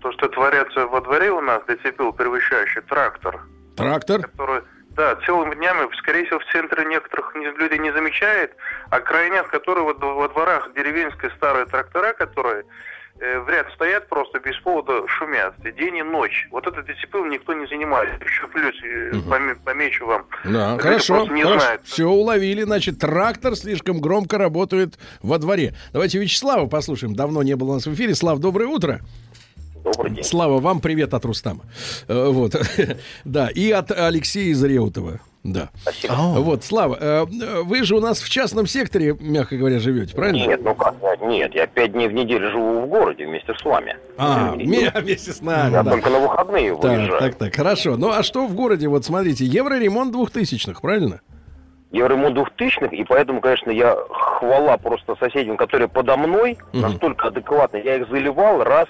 то, 0.00 0.10
что 0.12 0.28
творится 0.28 0.86
во 0.86 1.02
дворе 1.02 1.30
у 1.32 1.42
нас, 1.42 1.60
децибел 1.68 2.14
превышающий 2.14 2.80
трактор, 2.88 3.42
Трактор? 3.76 4.22
который, 4.22 4.62
да, 4.96 5.16
целыми 5.26 5.54
днями, 5.54 5.88
скорее 5.98 6.24
всего, 6.26 6.38
в 6.40 6.44
центре 6.52 6.84
некоторых 6.86 7.34
не- 7.34 7.50
люди 7.58 7.78
не 7.80 7.92
замечают, 7.92 8.52
а 8.90 9.00
крайнях, 9.00 9.48
которые 9.50 9.84
вот 9.84 9.98
во 10.00 10.28
дворах 10.28 10.70
деревенские 10.74 11.30
старые 11.36 11.66
трактора, 11.66 12.12
которые 12.14 12.64
э, 13.20 13.38
в 13.40 13.48
ряд 13.48 13.66
стоят 13.74 14.08
просто 14.08 14.40
без 14.40 14.56
повода 14.58 15.06
шумят 15.08 15.54
и 15.64 15.72
день 15.72 15.96
и 15.96 16.02
ночь. 16.02 16.46
Вот 16.50 16.66
этот 16.66 16.86
дисциплину 16.86 17.26
никто 17.26 17.54
не 17.54 17.66
занимается. 17.66 18.22
Еще 18.24 18.46
плюс 18.48 18.74
поме- 19.26 19.56
помечу 19.64 20.04
вам. 20.06 20.26
Да, 20.44 20.72
Люди 20.72 20.82
хорошо. 20.82 21.26
не 21.28 21.42
хорошо. 21.42 21.60
знают. 21.60 21.80
Все 21.84 22.04
уловили. 22.06 22.62
Значит, 22.62 22.98
трактор 22.98 23.54
слишком 23.56 24.00
громко 24.00 24.36
работает 24.38 24.98
во 25.22 25.38
дворе. 25.38 25.72
Давайте 25.92 26.18
Вячеслава 26.18 26.66
послушаем. 26.68 27.14
Давно 27.14 27.42
не 27.42 27.56
было 27.56 27.70
у 27.70 27.74
нас 27.74 27.86
в 27.86 27.94
эфире. 27.94 28.14
Слав, 28.14 28.38
доброе 28.38 28.66
утро. 28.66 29.00
Добрый 29.86 30.10
день. 30.10 30.24
Слава, 30.24 30.58
вам 30.58 30.80
привет 30.80 31.14
от 31.14 31.24
Рустама. 31.24 31.60
Э, 32.08 32.28
Вот. 32.30 32.54
Да, 33.24 33.48
и 33.48 33.70
от 33.70 33.90
Алексея 33.92 34.46
из 34.50 34.62
Реутова. 34.64 35.20
Да. 35.44 35.68
Спасибо. 35.82 36.12
Вот, 36.38 36.64
Слава, 36.64 36.96
э, 37.00 37.24
вы 37.62 37.84
же 37.84 37.94
у 37.94 38.00
нас 38.00 38.20
в 38.20 38.28
частном 38.28 38.66
секторе, 38.66 39.16
мягко 39.20 39.56
говоря, 39.56 39.78
живете, 39.78 40.12
правильно? 40.16 40.38
Нет, 40.44 40.60
ну 40.64 40.74
как, 40.74 40.96
нет, 41.22 41.54
я 41.54 41.68
пять 41.68 41.92
дней 41.92 42.08
в 42.08 42.12
неделю 42.12 42.50
живу 42.50 42.80
в 42.80 42.86
городе 42.88 43.26
вместе 43.26 43.54
с 43.54 43.64
вами. 43.64 43.96
А, 44.18 44.54
ме- 44.56 44.90
вместе 44.92 45.30
с 45.32 45.40
нами, 45.40 45.72
Я 45.72 45.82
да. 45.84 45.92
только 45.92 46.10
на 46.10 46.18
выходные 46.18 46.72
Так, 46.76 46.82
выезжаю. 46.98 47.20
так, 47.20 47.34
так, 47.36 47.54
хорошо. 47.54 47.96
Ну, 47.96 48.10
а 48.10 48.24
что 48.24 48.46
в 48.48 48.54
городе? 48.56 48.88
Вот 48.88 49.04
смотрите, 49.04 49.44
евроремонт 49.44 50.10
двухтысячных, 50.10 50.80
правильно? 50.80 51.20
Евроремонт 51.92 52.34
двухтысячных, 52.34 52.92
и 52.92 53.04
поэтому, 53.04 53.40
конечно, 53.40 53.70
я 53.70 53.96
хвала 54.10 54.76
просто 54.78 55.14
соседям, 55.20 55.56
которые 55.56 55.86
подо 55.86 56.16
мной, 56.16 56.58
настолько 56.72 57.28
адекватно. 57.28 57.76
Я 57.76 57.96
их 57.98 58.08
заливал 58.10 58.64
раз 58.64 58.88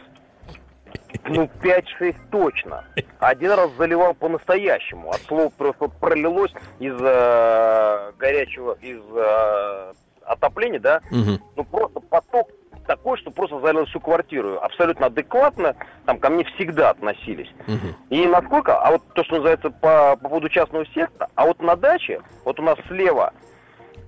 ну, 1.29 1.51
5-6 1.63 2.17
точно. 2.31 2.85
Один 3.19 3.53
раз 3.53 3.71
заливал 3.79 4.15
по-настоящему. 4.15 5.11
От 5.11 5.21
слов 5.23 5.53
просто 5.55 5.89
пролилось 5.89 6.53
из 6.79 6.95
э, 6.99 8.13
горячего, 8.19 8.77
из 8.81 9.01
э, 9.15 9.93
отопления, 10.25 10.81
да? 10.81 11.01
Мгм. 11.11 11.41
Ну, 11.57 11.65
просто 11.65 12.01
поток 12.01 12.51
такой, 12.87 13.19
что 13.19 13.31
просто 13.31 13.61
залил 13.61 13.85
всю 13.87 14.01
квартиру. 14.01 14.61
Абсолютно 14.63 15.07
адекватно, 15.07 15.75
там 16.05 16.19
ко 16.19 16.31
мне 16.31 16.45
всегда 16.45 16.91
относились. 16.91 17.49
Мгм. 17.67 17.95
И 18.11 18.27
насколько, 18.27 18.81
а 18.81 18.93
вот 18.93 19.03
то, 19.15 19.25
что 19.25 19.37
называется 19.37 19.71
по, 19.71 20.17
по 20.17 20.29
поводу 20.29 20.49
частного 20.49 20.87
сектора, 20.87 21.29
а 21.35 21.47
вот 21.47 21.61
на 21.61 21.77
даче, 21.77 22.21
вот 22.45 22.61
у 22.61 22.63
нас 22.63 22.79
слева 22.89 23.33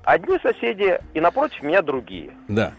одни 0.04 0.38
соседи 0.38 0.98
и 1.14 1.20
напротив 1.20 1.62
меня 1.62 1.82
другие. 1.82 2.32
Да. 2.48 2.72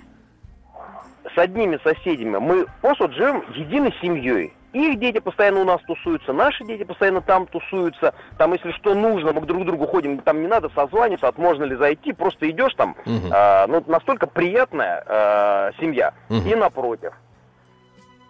С 1.35 1.37
одними 1.37 1.79
соседями 1.83 2.37
мы 2.37 2.65
просто 2.81 3.05
вот 3.05 3.13
живем 3.13 3.43
единой 3.53 3.93
семьей. 4.01 4.53
Их 4.73 4.99
дети 4.99 5.19
постоянно 5.19 5.61
у 5.61 5.63
нас 5.63 5.81
тусуются, 5.87 6.31
наши 6.31 6.63
дети 6.63 6.83
постоянно 6.83 7.21
там 7.21 7.47
тусуются. 7.47 8.13
Там, 8.37 8.53
если 8.53 8.71
что 8.73 8.93
нужно, 8.93 9.33
мы 9.33 9.41
друг 9.41 9.63
к 9.63 9.65
другу 9.65 9.87
ходим, 9.87 10.19
там 10.19 10.41
не 10.41 10.47
надо 10.47 10.69
созваниваться, 10.69 11.27
от 11.27 11.39
можно 11.39 11.63
ли 11.63 11.75
зайти, 11.75 12.13
просто 12.13 12.49
идешь 12.49 12.75
там. 12.75 12.95
Мгм. 13.05 13.29
А, 13.31 13.65
ну, 13.67 13.83
настолько 13.87 14.27
приятная 14.27 15.03
а, 15.07 15.71
семья. 15.79 16.13
Мгм. 16.29 16.47
И 16.47 16.55
напротив. 16.55 17.13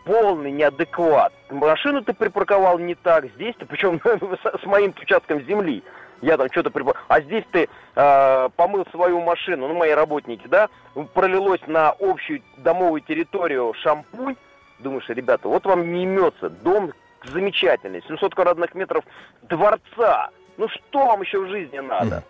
Полный 0.05 0.51
неадекват. 0.51 1.33
Машину 1.49 2.03
ты 2.03 2.13
припарковал 2.13 2.79
не 2.79 2.95
так, 2.95 3.25
здесь 3.35 3.55
ты, 3.59 3.65
причем 3.65 3.99
с 4.63 4.65
моим 4.65 4.93
участком 5.01 5.41
земли. 5.41 5.83
Я 6.21 6.37
там 6.37 6.47
что-то 6.51 6.69
припарковал. 6.69 7.01
А 7.07 7.21
здесь 7.21 7.45
ты 7.51 7.69
э, 7.95 8.49
помыл 8.55 8.85
свою 8.91 9.21
машину, 9.21 9.67
ну, 9.67 9.73
мои 9.73 9.91
работники, 9.91 10.47
да, 10.47 10.69
пролилось 11.13 11.61
на 11.67 11.89
общую 11.99 12.41
домовую 12.57 13.01
территорию 13.01 13.73
шампунь. 13.81 14.35
Думаешь, 14.79 15.09
ребята, 15.09 15.47
вот 15.47 15.65
вам 15.65 15.91
не 15.93 16.03
имется. 16.03 16.49
Дом 16.49 16.91
замечательный, 17.23 18.01
700 18.07 18.33
квадратных 18.33 18.73
метров 18.75 19.03
дворца. 19.43 20.29
Ну 20.57 20.67
что 20.69 21.05
вам 21.05 21.21
еще 21.21 21.39
в 21.39 21.49
жизни 21.49 21.79
надо? 21.79 22.23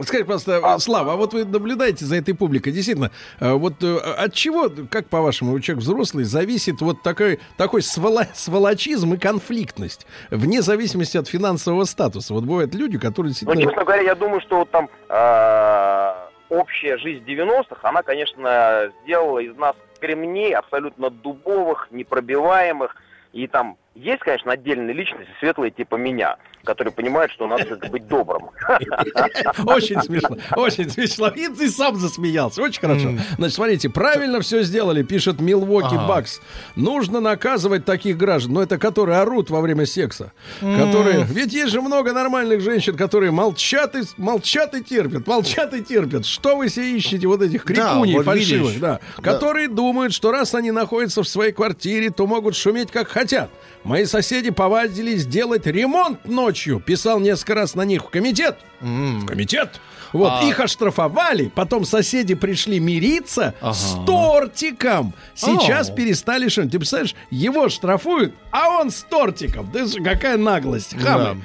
Скажите, 0.00 0.24
пожалуйста, 0.24 0.78
Слава, 0.78 1.12
а 1.12 1.16
вот 1.16 1.32
вы 1.34 1.44
наблюдаете 1.44 2.04
за 2.04 2.16
этой 2.16 2.34
публикой, 2.34 2.72
действительно, 2.72 3.10
э, 3.40 3.52
вот 3.52 3.82
э, 3.82 3.96
от 3.96 4.32
чего, 4.34 4.70
как 4.90 5.08
по-вашему, 5.08 5.58
человек 5.60 5.82
взрослый, 5.84 6.24
зависит 6.24 6.80
вот 6.80 7.02
такой, 7.02 7.40
такой 7.56 7.82
своло- 7.82 8.28
сволочизм 8.34 9.14
и 9.14 9.18
конфликтность, 9.18 10.06
вне 10.30 10.62
зависимости 10.62 11.18
от 11.18 11.28
финансового 11.28 11.84
статуса? 11.84 12.34
Вот 12.34 12.44
бывают 12.44 12.74
люди, 12.74 12.98
которые 12.98 13.30
Ну, 13.30 13.34
действительно... 13.34 13.62
честно 13.62 13.84
говоря, 13.84 14.02
я 14.02 14.14
думаю, 14.14 14.40
что 14.40 14.56
вот 14.58 14.70
там 14.70 14.88
э, 15.08 16.12
общая 16.48 16.98
жизнь 16.98 17.24
90-х, 17.24 17.76
она, 17.82 18.02
конечно, 18.02 18.90
сделала 19.04 19.38
из 19.38 19.56
нас 19.56 19.76
кремней 20.00 20.54
абсолютно 20.54 21.10
дубовых, 21.10 21.88
непробиваемых. 21.90 22.96
И 23.32 23.46
там 23.46 23.76
есть, 23.94 24.20
конечно, 24.20 24.52
отдельные 24.52 24.94
личности, 24.94 25.30
светлые 25.38 25.70
типа 25.70 25.96
меня, 25.96 26.36
которые 26.64 26.92
понимают, 26.92 27.30
что 27.32 27.46
надо 27.46 27.76
быть 27.90 28.06
добрым. 28.06 28.50
Очень 29.66 30.00
смешно, 30.02 30.36
очень 30.56 30.88
смешно. 30.88 31.28
И 31.28 31.48
ты 31.48 31.68
сам 31.70 31.96
засмеялся, 31.96 32.62
очень 32.62 32.80
хорошо. 32.80 33.10
Значит, 33.36 33.54
смотрите, 33.54 33.90
правильно 33.90 34.40
все 34.40 34.62
сделали, 34.62 35.02
пишет 35.02 35.40
Милвоки. 35.40 35.94
Бакс. 35.94 36.40
Нужно 36.76 37.20
наказывать 37.20 37.84
таких 37.84 38.16
граждан, 38.16 38.54
но 38.54 38.62
это 38.62 38.78
которые 38.78 39.18
орут 39.18 39.50
во 39.50 39.60
время 39.60 39.86
секса. 39.86 40.32
Которые... 40.60 41.24
Ведь 41.24 41.52
есть 41.52 41.72
же 41.72 41.80
много 41.80 42.12
нормальных 42.12 42.60
женщин, 42.60 42.96
которые 42.96 43.30
молчат 43.30 43.94
и, 43.96 44.02
молчат 44.16 44.74
и 44.74 44.82
терпят, 44.82 45.26
молчат 45.26 45.74
и 45.74 45.82
терпят. 45.82 46.26
Что 46.26 46.56
вы 46.56 46.68
себе 46.68 46.96
ищете 46.96 47.26
вот 47.26 47.42
этих 47.42 47.64
Да, 47.64 47.74
крикуней 47.74 48.16
вот 48.16 48.24
фальшивых, 48.24 48.80
да, 48.80 49.00
которые 49.20 49.68
думают, 49.68 50.12
что 50.12 50.30
раз 50.30 50.54
они 50.54 50.70
находятся 50.70 51.22
в 51.22 51.28
своей 51.28 51.52
квартире, 51.52 52.10
то 52.10 52.26
могут 52.26 52.56
шуметь 52.56 52.90
как 52.90 53.08
хотят. 53.08 53.50
Мои 53.84 54.04
соседи 54.04 54.50
повадились 54.50 55.26
делать 55.26 55.66
ремонт 55.66 56.24
ночью. 56.26 56.78
Писал 56.80 57.18
несколько 57.20 57.54
раз 57.54 57.74
на 57.74 57.82
них 57.82 58.04
в 58.04 58.08
комитет. 58.10 58.58
В 58.80 59.26
комитет. 59.26 59.80
Вот, 60.12 60.30
А- 60.30 60.44
их 60.44 60.60
оштрафовали, 60.60 61.50
потом 61.54 61.86
соседи 61.86 62.34
пришли 62.34 62.78
мириться 62.80 63.54
Ага. 63.62 63.72
с 63.72 63.96
тортиком. 64.04 65.14
Сейчас 65.34 65.88
Ау. 65.88 65.96
перестали 65.96 66.48
шуметь. 66.48 66.70
Ты 66.72 66.78
представляешь, 66.78 67.14
его 67.30 67.68
штрафуют, 67.70 68.34
а 68.50 68.68
он 68.80 68.90
с 68.90 69.02
тортиком. 69.04 69.70
Да 69.72 69.84
какая 70.04 70.36
наглость, 70.36 70.94
хамы. 71.00 71.24
Да. 71.24 71.36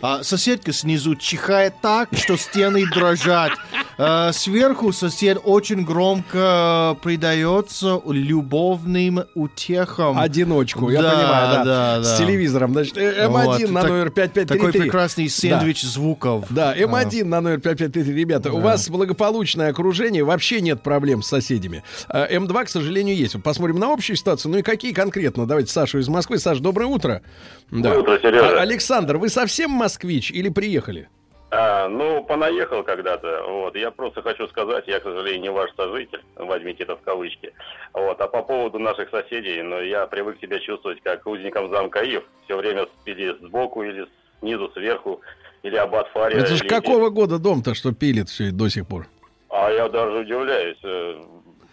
А 0.00 0.22
соседка 0.22 0.72
снизу 0.72 1.14
чихает 1.16 1.74
так, 1.82 2.08
что 2.12 2.36
стены 2.36 2.84
дрожат. 2.86 3.52
А, 3.98 4.32
сверху 4.32 4.92
сосед 4.92 5.38
очень 5.44 5.84
громко 5.84 6.96
предается 7.02 8.00
любовным 8.06 9.24
утехам. 9.34 10.18
Одиночку, 10.18 10.90
я 10.90 11.02
Да, 11.02 11.10
понимаю, 11.10 11.52
да. 11.52 11.64
да, 11.64 12.02
С 12.02 12.10
да. 12.18 12.24
телевизором. 12.24 12.72
Значит, 12.72 12.96
э, 12.96 13.26
М1 13.26 13.44
Вот, 13.46 13.70
на 13.70 13.80
так- 13.82 13.90
номер 13.90 14.10
5533. 14.10 14.56
Такой 14.58 14.72
прекрасный 14.72 15.24
Да. 15.26 15.30
сэндвич 15.30 15.82
звуков. 15.82 16.46
Да, 16.50 16.74
М1 16.76 17.24
на 17.24 17.40
номер 17.40 17.60
5533. 17.60 18.14
Ребята, 18.14 18.52
у 18.52 18.60
вас 18.60 18.88
благополучное 18.88 19.70
окружение, 19.70 20.24
вообще 20.24 20.60
нет 20.60 20.82
проблем 20.82 21.22
с 21.22 21.28
соседями. 21.28 21.82
А, 22.08 22.26
М2, 22.30 22.64
к 22.64 22.68
сожалению, 22.68 23.16
есть. 23.16 23.40
Посмотрим 23.42 23.78
на 23.78 23.92
общую 23.92 24.16
ситуацию. 24.16 24.52
Ну 24.52 24.58
и 24.58 24.62
какие 24.62 24.92
конкретно? 24.92 25.46
Давайте 25.46 25.70
Сашу 25.72 25.98
из 25.98 26.08
Москвы. 26.08 26.38
Саш, 26.38 26.58
доброе 26.58 26.86
утро. 26.86 27.22
Да. 27.70 27.94
Доброе 27.94 27.98
утро, 28.00 28.18
Сережа. 28.20 28.58
А- 28.58 28.62
Александр, 28.62 29.16
вы 29.16 29.28
совсем 29.28 29.70
москвич 29.72 30.30
или 30.30 30.48
приехали? 30.48 31.08
А, 31.54 31.86
ну, 31.88 32.24
понаехал 32.24 32.82
когда-то. 32.82 33.42
Вот. 33.46 33.76
Я 33.76 33.90
просто 33.90 34.22
хочу 34.22 34.48
сказать, 34.48 34.84
я, 34.86 35.00
к 35.00 35.02
сожалению, 35.02 35.42
не 35.42 35.50
ваш 35.50 35.70
сожитель, 35.76 36.22
возьмите 36.36 36.84
это 36.84 36.96
в 36.96 37.02
кавычки. 37.02 37.52
Вот. 37.92 38.18
А 38.20 38.26
по 38.26 38.42
поводу 38.42 38.78
наших 38.78 39.10
соседей, 39.10 39.60
ну, 39.62 39.80
я 39.82 40.06
привык 40.06 40.40
себя 40.40 40.58
чувствовать 40.60 41.02
как 41.02 41.26
узником 41.26 41.68
замка 41.70 42.00
Ив. 42.02 42.22
Все 42.46 42.56
время 42.56 42.86
или 43.04 43.36
сбоку, 43.44 43.82
или 43.82 44.06
снизу, 44.40 44.70
сверху, 44.72 45.20
или 45.62 45.76
аббат 45.76 46.08
Фария. 46.14 46.38
Это 46.38 46.54
же 46.56 46.64
или- 46.64 46.68
какого 46.68 47.10
года 47.10 47.38
дом-то, 47.38 47.74
что 47.74 47.92
пилит 47.92 48.30
все 48.30 48.50
до 48.50 48.70
сих 48.70 48.86
пор? 48.86 49.06
А 49.50 49.70
я 49.70 49.88
даже 49.90 50.20
удивляюсь. 50.20 50.78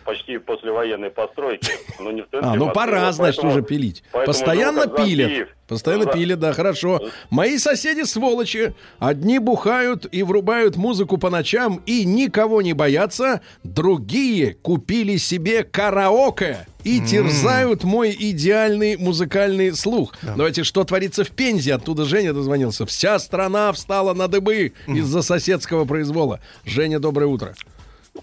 Почти 0.10 0.40
послевоенной 0.40 1.12
постройки. 1.12 1.72
Ну, 2.00 2.10
не 2.10 2.22
в 2.22 2.30
центре 2.32 2.40
А, 2.42 2.56
ну 2.56 2.66
Москвы. 2.66 2.74
пора, 2.74 3.06
Вот 3.06 3.14
значит, 3.16 3.42
поэтому- 3.42 3.52
уже 3.54 3.62
пилить. 3.62 4.04
поэтому 4.12 4.26
Постоянно 4.26 4.88
пилят. 4.88 5.30
Киев. 5.30 5.48
Постоянно 5.68 6.06
Ну, 6.06 6.12
да. 6.12 6.18
пилят, 6.18 6.40
да, 6.40 6.54
хорошо. 6.54 7.02
Мои 7.30 7.60
соседи 7.60 8.02
сволочи. 8.02 8.74
Одни 8.98 9.38
бухают 9.38 10.08
и 10.12 10.24
врубают 10.24 10.78
музыку 10.78 11.20
по 11.20 11.30
ночам 11.30 11.84
и 11.86 12.06
никого 12.06 12.64
не 12.64 12.74
боятся. 12.74 13.42
Другие 13.64 14.56
купили 14.56 15.18
себе 15.18 15.64
караоке 15.64 16.66
и 16.84 17.00
терзают 17.02 17.84
мой 17.84 18.16
идеальный 18.20 18.98
музыкальный 18.98 19.74
слух. 19.76 20.16
Давайте, 20.24 20.64
что 20.64 20.84
творится 20.86 21.24
в 21.24 21.30
Пензе? 21.30 21.76
Оттуда 21.76 22.06
Женя 22.06 22.34
дозвонился. 22.34 22.88
Вся 22.88 23.20
страна 23.20 23.72
встала 23.74 24.16
на 24.16 24.28
дыбы 24.28 24.74
из-за 24.88 25.22
соседского 25.22 25.86
произвола. 25.86 26.40
Женя, 26.66 26.98
доброе 27.00 27.28
утро. 27.28 27.54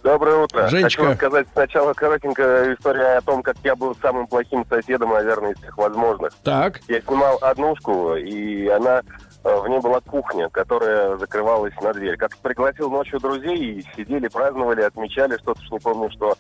Доброе 0.03 0.37
утро. 0.37 0.69
Женечка. 0.69 1.03
Хочу 1.03 1.13
рассказать 1.13 1.47
сначала 1.53 1.93
коротенькая 1.93 2.75
история 2.75 3.19
о 3.19 3.21
том, 3.23 3.43
как 3.43 3.57
я 3.65 3.77
был 3.77 3.97
самым 3.97 4.27
плохим 4.27 4.65
соседом, 4.69 5.11
наверное, 5.11 5.53
из 5.53 5.59
всех 5.59 5.77
возможных. 5.77 6.33
Так. 6.43 6.81
Я 6.89 7.01
снимал 7.01 7.39
однушку, 7.41 8.15
и 8.17 8.69
она 8.69 9.03
э, 9.45 9.57
в 9.57 9.69
ней 9.69 9.81
была 9.81 10.01
кухня, 10.01 10.49
которая 10.49 11.17
закрывалась 11.17 11.75
на 11.81 11.93
дверь. 11.93 12.17
Как 12.17 12.37
пригласил 12.39 12.91
ночью 12.91 13.21
друзей, 13.21 13.57
и 13.57 13.87
сидели, 13.97 14.29
праздновали, 14.29 14.83
отмечали 14.83 15.37
что-то, 15.39 15.61
уж 15.61 15.71
не 15.71 15.79
помню 15.79 16.11
что. 16.11 16.37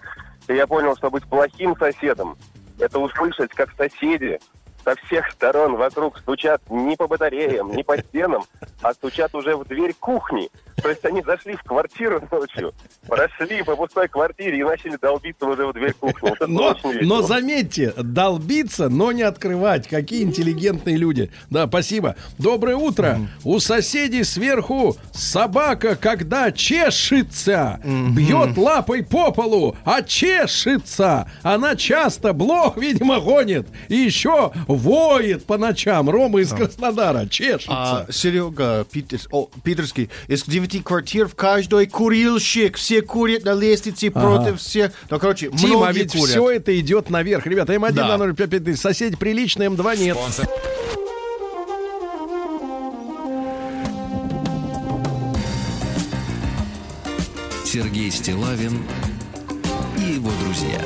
И 0.48 0.54
я 0.54 0.66
понял, 0.66 0.96
что 0.96 1.10
быть 1.10 1.24
плохим 1.24 1.76
соседом, 1.76 2.36
это 2.78 2.98
услышать, 2.98 3.50
как 3.50 3.70
соседи 3.76 4.38
со 4.86 4.94
всех 5.06 5.28
сторон 5.32 5.76
вокруг 5.76 6.18
стучат 6.18 6.62
не 6.70 6.96
по 6.96 7.08
батареям, 7.08 7.72
не 7.72 7.82
по 7.82 7.98
стенам, 7.98 8.44
а 8.82 8.94
стучат 8.94 9.34
уже 9.34 9.56
в 9.56 9.64
дверь 9.64 9.94
кухни. 9.98 10.48
То 10.82 10.90
есть 10.90 11.04
они 11.04 11.22
зашли 11.22 11.56
в 11.56 11.62
квартиру 11.62 12.22
ночью, 12.30 12.74
прошли 13.06 13.62
по 13.62 13.76
пустой 13.76 14.08
квартире 14.08 14.58
и 14.58 14.62
начали 14.62 14.96
долбиться 15.00 15.46
уже 15.46 15.66
в 15.66 15.72
дверь 15.72 15.94
кухни. 15.94 16.28
Вот 16.28 16.48
Но, 16.48 16.76
но 17.00 17.22
заметьте, 17.22 17.92
долбиться, 17.96 18.88
но 18.88 19.12
не 19.12 19.22
открывать. 19.22 19.88
Какие 19.88 20.22
интеллигентные 20.22 20.96
люди. 20.96 21.30
Да, 21.50 21.66
спасибо. 21.66 22.16
Доброе 22.38 22.76
утро. 22.76 23.20
У 23.44 23.58
соседей 23.58 24.24
сверху 24.24 24.96
собака, 25.12 25.96
когда 25.96 26.52
чешется, 26.52 27.80
бьет 27.84 28.56
лапой 28.56 29.02
по 29.02 29.32
полу, 29.32 29.76
а 29.84 30.02
чешется. 30.02 31.30
Она 31.42 31.76
часто 31.76 32.32
блох, 32.32 32.76
видимо, 32.76 33.20
гонит. 33.20 33.66
И 33.88 33.96
еще 33.96 34.52
воет 34.66 35.46
по 35.46 35.56
ночам. 35.56 36.10
Рома 36.10 36.40
из 36.40 36.50
Краснодара 36.52 37.26
чешется. 37.26 37.66
А, 37.70 38.06
Серега 38.10 38.84
Питерс, 38.90 39.28
о, 39.30 39.48
питерский, 39.64 40.10
из 40.28 40.42
девяти 40.66 40.82
квартир 40.82 41.28
в 41.28 41.34
каждой 41.34 41.86
курильщик. 41.86 42.76
Все 42.76 43.00
курят 43.02 43.44
на 43.44 43.54
лестнице 43.54 44.10
против 44.10 44.60
всех. 44.60 44.92
Ну, 45.10 45.18
короче, 45.18 45.50
Тима, 45.50 45.74
а 45.74 45.78
многие 45.84 45.98
ведь 46.00 46.12
курят. 46.12 46.28
все 46.30 46.50
это 46.50 46.78
идет 46.78 47.08
наверх. 47.10 47.46
Ребята, 47.46 47.74
М1 47.74 47.92
Да. 47.92 48.16
на 48.18 48.34
055, 48.34 48.78
соседи 48.78 49.16
приличные, 49.16 49.68
М2 49.70 49.96
нет. 49.96 50.16
Сергей 57.64 58.10
Стилавин 58.10 58.82
и 59.98 60.14
его 60.14 60.30
друзья. 60.42 60.80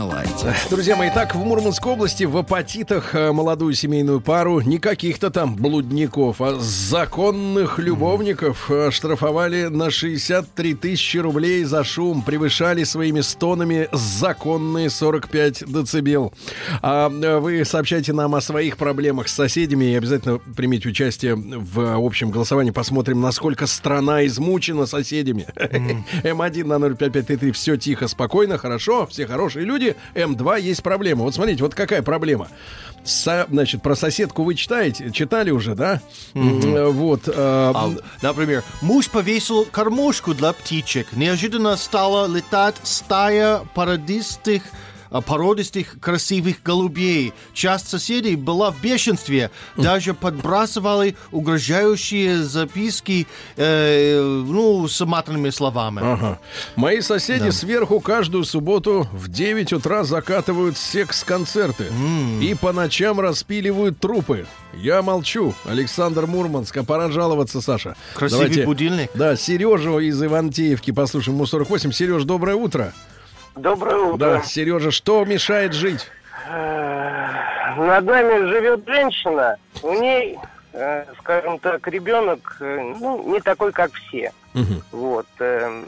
На 0.00 0.06
лайте. 0.06 0.56
Друзья 0.70 0.96
мои, 0.96 1.10
так 1.10 1.34
в 1.34 1.44
Мурманской 1.44 1.92
области 1.92 2.24
в 2.24 2.34
апатитах 2.34 3.14
э, 3.14 3.32
молодую 3.32 3.74
семейную 3.74 4.22
пару, 4.22 4.62
не 4.62 4.78
каких-то 4.78 5.30
там 5.30 5.54
блудников, 5.54 6.40
а 6.40 6.58
законных 6.58 7.78
любовников 7.78 8.70
э, 8.70 8.90
штрафовали 8.92 9.64
на 9.64 9.90
63 9.90 10.72
тысячи 10.72 11.18
рублей 11.18 11.64
за 11.64 11.84
шум, 11.84 12.22
превышали 12.22 12.82
своими 12.84 13.20
стонами 13.20 13.90
законные 13.92 14.88
45 14.88 15.70
децибел. 15.70 16.32
А 16.80 17.10
э, 17.10 17.38
вы 17.38 17.66
сообщайте 17.66 18.14
нам 18.14 18.34
о 18.34 18.40
своих 18.40 18.78
проблемах 18.78 19.28
с 19.28 19.34
соседями 19.34 19.84
и 19.84 19.96
обязательно 19.96 20.38
примите 20.38 20.88
участие 20.88 21.34
в 21.36 22.06
общем 22.06 22.30
голосовании. 22.30 22.70
Посмотрим, 22.70 23.20
насколько 23.20 23.66
страна 23.66 24.24
измучена 24.24 24.86
соседями. 24.86 25.46
М1 25.56 26.64
на 26.64 26.78
05533. 26.78 27.52
Все 27.52 27.76
тихо, 27.76 28.08
спокойно, 28.08 28.56
хорошо, 28.56 29.06
все 29.06 29.26
хорошие 29.26 29.66
люди. 29.66 29.89
М2 30.14 30.60
есть 30.60 30.82
проблема. 30.82 31.22
Вот 31.24 31.34
смотрите, 31.34 31.62
вот 31.62 31.74
какая 31.74 32.02
проблема. 32.02 32.48
Со- 33.02 33.46
значит, 33.50 33.82
про 33.82 33.94
соседку 33.96 34.44
вы 34.44 34.54
читаете, 34.54 35.10
читали 35.10 35.50
уже, 35.50 35.74
да? 35.74 36.00
М, 36.34 36.60
Вот. 36.92 37.28
э, 37.28 37.32
А, 37.36 37.90
например, 38.20 38.62
муж 38.82 39.08
повесил 39.08 39.64
кормушку 39.64 40.34
для 40.34 40.52
птичек. 40.52 41.06
Неожиданно 41.14 41.76
стала 41.76 42.26
летать 42.26 42.76
стая 42.82 43.60
породистых 43.74 44.62
а, 44.64 44.89
породистых 45.10 45.98
красивых 46.00 46.62
голубей. 46.62 47.32
Часть 47.52 47.88
соседей 47.88 48.36
была 48.36 48.70
в 48.70 48.80
бешенстве. 48.80 49.50
Даже 49.76 50.14
подбрасывали 50.14 51.16
угрожающие 51.32 52.42
записки 52.42 53.26
э, 53.56 54.20
ну, 54.20 54.86
с 54.86 55.04
матными 55.04 55.50
словами. 55.50 56.00
Ага. 56.02 56.38
Мои 56.76 57.00
соседи 57.00 57.50
сверху 57.50 58.00
каждую 58.00 58.44
субботу 58.44 59.08
в 59.12 59.28
9 59.28 59.72
утра 59.72 60.04
закатывают 60.04 60.76
секс-концерты 60.76 61.86
и 62.40 62.54
по 62.54 62.72
ночам 62.72 63.20
распиливают 63.20 63.98
трупы. 63.98 64.46
Я 64.74 65.02
молчу. 65.02 65.54
Александр 65.64 66.26
Мурманск. 66.26 66.76
А 66.76 66.84
пора 66.84 67.10
жаловаться, 67.10 67.60
Саша. 67.60 67.96
Красивый 68.14 68.64
будильник. 68.64 69.10
Да, 69.14 69.36
Сережу 69.36 69.98
из 69.98 70.22
Ивантеевки 70.22 70.92
послушаем. 70.92 71.36
Ему 71.36 71.46
48. 71.46 71.92
Сереж, 71.92 72.24
доброе 72.24 72.56
утро. 72.56 72.92
Доброе 73.60 73.96
утро. 73.98 74.16
Да, 74.18 74.42
Сережа, 74.42 74.90
что 74.90 75.24
мешает 75.24 75.72
жить? 75.74 76.08
Над 76.48 78.04
нами 78.04 78.46
живет 78.48 78.86
женщина. 78.86 79.56
У 79.82 79.92
ней, 79.94 80.38
э, 80.72 81.04
скажем 81.18 81.58
так, 81.58 81.86
ребенок, 81.86 82.56
э, 82.60 82.80
ну, 82.98 83.32
не 83.32 83.40
такой, 83.40 83.72
как 83.72 83.92
все. 83.92 84.32
Вот. 84.92 85.26
эм, 85.38 85.86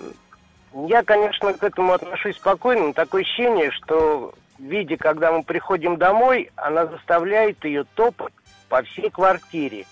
Я, 0.89 1.03
конечно, 1.03 1.53
к 1.53 1.63
этому 1.63 1.93
отношусь 1.93 2.37
спокойно, 2.37 2.87
но 2.89 2.93
такое 2.93 3.23
ощущение, 3.23 3.71
что 3.73 4.33
видя, 4.59 4.97
когда 4.97 5.33
мы 5.33 5.43
приходим 5.43 5.97
домой, 5.97 6.51
она 6.57 6.87
заставляет 6.87 7.63
ее 7.65 7.85
топать 7.95 8.33
по 8.69 8.83
всей 8.83 9.11
квартире. 9.11 9.85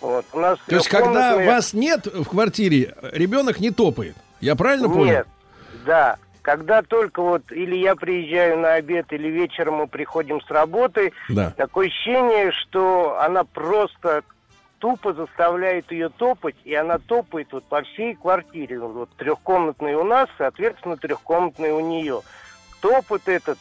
Вот. 0.00 0.26
У 0.32 0.40
нас 0.40 0.58
То 0.66 0.74
есть, 0.74 0.88
когда 0.88 1.34
трехкомнатная- 1.36 1.46
вас 1.46 1.72
нет 1.72 2.06
в 2.06 2.24
квартире, 2.28 2.94
ребенок 3.12 3.60
не 3.60 3.70
топает. 3.70 4.16
Я 4.40 4.56
правильно 4.56 4.88
понял? 4.88 5.04
Нет, 5.04 5.26
да. 5.86 6.16
Когда 6.42 6.82
только 6.82 7.22
вот 7.22 7.50
или 7.52 7.76
я 7.76 7.94
приезжаю 7.94 8.58
на 8.58 8.74
обед, 8.74 9.12
или 9.12 9.28
вечером 9.28 9.74
мы 9.76 9.86
приходим 9.86 10.40
с 10.40 10.50
работы, 10.50 11.12
Да. 11.28 11.50
такое 11.56 11.86
ощущение, 11.86 12.50
что 12.50 13.18
она 13.20 13.44
просто 13.44 14.22
тупо 14.78 15.12
заставляет 15.12 15.92
ее 15.92 16.08
топать, 16.08 16.56
и 16.64 16.74
она 16.74 16.98
топает 16.98 17.52
вот 17.52 17.64
по 17.64 17.82
всей 17.82 18.16
квартире. 18.16 18.80
Вот 18.80 19.08
трехкомнатный 19.16 19.94
у 19.94 20.02
нас, 20.02 20.28
соответственно, 20.36 20.96
трехкомнатный 20.96 21.70
у 21.70 21.78
нее. 21.78 22.22
Топот 22.80 23.28
этот, 23.28 23.58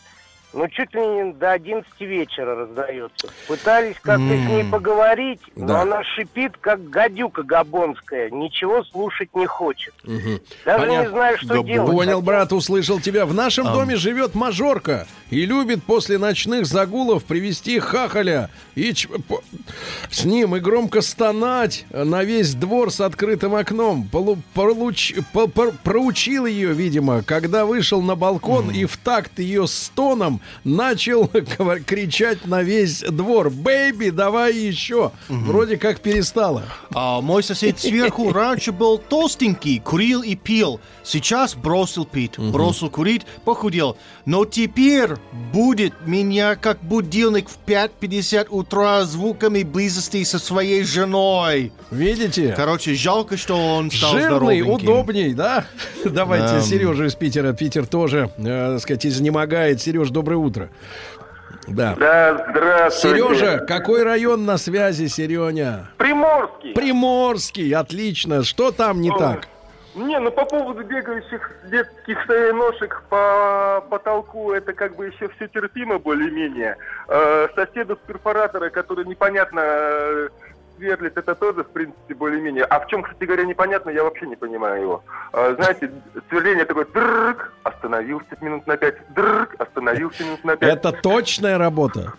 ну, 0.53 0.67
чуть 0.67 0.93
ли 0.93 1.01
не 1.05 1.33
до 1.33 1.51
11 1.51 1.89
вечера 2.01 2.55
раздается. 2.55 3.29
Пытались 3.47 3.95
как-то 4.01 4.23
с 4.27 4.47
ней 4.49 4.63
поговорить, 4.65 5.39
но 5.55 5.67
Да. 5.67 5.81
она 5.81 6.03
шипит, 6.03 6.53
как 6.59 6.89
гадюка 6.89 7.43
габонская, 7.43 8.29
ничего 8.29 8.83
слушать 8.83 9.29
не 9.33 9.45
хочет. 9.45 9.93
Мгм. 10.03 10.39
Даже 10.65 10.85
Понятно. 10.85 11.03
не 11.03 11.09
знаю, 11.09 11.37
что 11.37 11.63
делать. 11.63 11.91
Понял, 11.91 12.21
брат, 12.21 12.51
услышал 12.53 12.99
тебя. 12.99 13.25
В 13.25 13.33
нашем 13.33 13.65
доме 13.65 13.95
живет 13.95 14.35
мажорка 14.35 15.07
и 15.29 15.45
любит 15.45 15.83
после 15.83 16.17
ночных 16.17 16.65
загулов 16.65 17.23
привести 17.23 17.79
хахаля 17.79 18.49
и 18.75 18.93
ч- 18.93 19.07
по- 19.07 19.41
с 20.09 20.25
ним 20.25 20.55
и 20.55 20.59
громко 20.59 21.01
стонать 21.01 21.85
на 21.91 22.23
весь 22.23 22.53
двор 22.55 22.91
с 22.91 22.99
открытым 22.99 23.55
окном. 23.55 24.07
Полу- 24.11 24.39
получ- 24.53 25.23
по- 25.33 25.47
по- 25.47 25.71
проучил 25.83 26.45
ее, 26.45 26.73
видимо, 26.73 27.23
когда 27.23 27.65
вышел 27.65 28.01
на 28.01 28.15
балкон 28.15 28.69
и 28.71 28.85
в 28.85 28.97
такт 28.97 29.39
ее 29.39 29.67
стоном 29.67 30.40
начал 30.63 31.27
кричать 31.85 32.45
на 32.45 32.61
весь 32.63 32.99
двор. 33.01 33.49
«Бэйби, 33.49 34.09
давай 34.09 34.55
еще!» 34.55 35.11
Вроде 35.29 35.77
как 35.77 35.99
перестала. 35.99 36.63
А 36.93 37.21
мой 37.21 37.43
сосед 37.43 37.79
сверху 37.79 38.31
раньше 38.33 38.71
был 38.71 38.97
толстенький, 38.97 39.79
курил 39.79 40.21
и 40.21 40.35
пил. 40.35 40.79
Сейчас 41.03 41.55
бросил 41.55 42.05
пить, 42.05 42.37
бросил 42.37 42.89
курить, 42.89 43.23
похудел. 43.45 43.97
Но 44.25 44.45
теперь 44.45 45.11
будет 45.51 45.93
меня 46.05 46.55
как 46.55 46.81
будильник 46.83 47.49
в 47.49 47.57
5.50 47.65 48.47
утра 48.49 49.03
звуками 49.05 49.63
близости 49.63 50.23
со 50.23 50.39
своей 50.39 50.83
женой. 50.83 51.71
Видите? 51.89 52.53
Короче, 52.55 52.95
жалко, 52.95 53.37
что 53.37 53.55
он 53.55 53.91
стал 53.91 54.13
Жирный, 54.13 54.61
удобней, 54.61 55.33
да? 55.33 55.65
Давайте 56.05 56.45
Да. 56.45 56.61
Сережа 56.61 57.05
из 57.05 57.15
Питера. 57.15 57.53
Питер 57.53 57.85
тоже, 57.85 58.31
э, 58.37 58.43
так 58.73 58.81
сказать, 58.81 59.05
изнемогает. 59.05 59.81
Сереж, 59.81 60.09
доброе 60.31 60.37
утро. 60.37 60.69
Да. 61.67 61.95
Да, 61.95 62.47
здравствуйте. 62.49 63.17
Сережа, 63.17 63.59
какой 63.65 64.03
район 64.03 64.45
на 64.45 64.57
связи, 64.57 65.07
Сереня? 65.07 65.89
Приморский. 65.97 66.73
Приморский, 66.73 67.71
отлично. 67.75 68.43
Что 68.43 68.71
там 68.71 69.01
не 69.01 69.11
Ой. 69.11 69.19
так? 69.19 69.47
Не, 69.93 70.19
ну 70.19 70.31
по 70.31 70.45
поводу 70.45 70.83
бегающих 70.83 71.51
детских 71.69 72.17
ножек 72.53 73.03
по 73.09 73.85
потолку, 73.89 74.53
это 74.53 74.71
как 74.71 74.95
бы 74.95 75.07
еще 75.07 75.27
все 75.35 75.49
терпимо 75.49 75.99
более-менее. 75.99 76.77
Э, 77.09 77.47
соседа 77.53 77.95
с 77.95 78.07
перфоратора, 78.07 78.69
который 78.69 79.05
непонятно 79.05 79.59
э, 79.61 80.29
сверлит, 80.81 81.17
это 81.17 81.35
тоже, 81.35 81.63
в 81.63 81.69
принципе, 81.69 82.15
более-менее. 82.15 82.63
А 82.65 82.79
в 82.79 82.87
чем, 82.87 83.03
кстати 83.03 83.23
говоря, 83.23 83.45
непонятно, 83.45 83.91
я 83.91 84.03
вообще 84.03 84.25
не 84.25 84.35
понимаю 84.35 84.81
его. 84.81 85.03
Э, 85.33 85.55
знаете, 85.55 85.91
сверление 86.29 86.65
такое, 86.65 86.85
дрррк, 86.85 87.53
остановился 87.63 88.37
минут 88.41 88.65
на 88.67 88.77
пять, 88.77 88.95
дрррк, 89.13 89.55
остановился 89.59 90.23
минут 90.23 90.43
на 90.43 90.57
пять. 90.57 90.73
Это 90.73 90.91
точная 90.91 91.57
работа. 91.57 92.13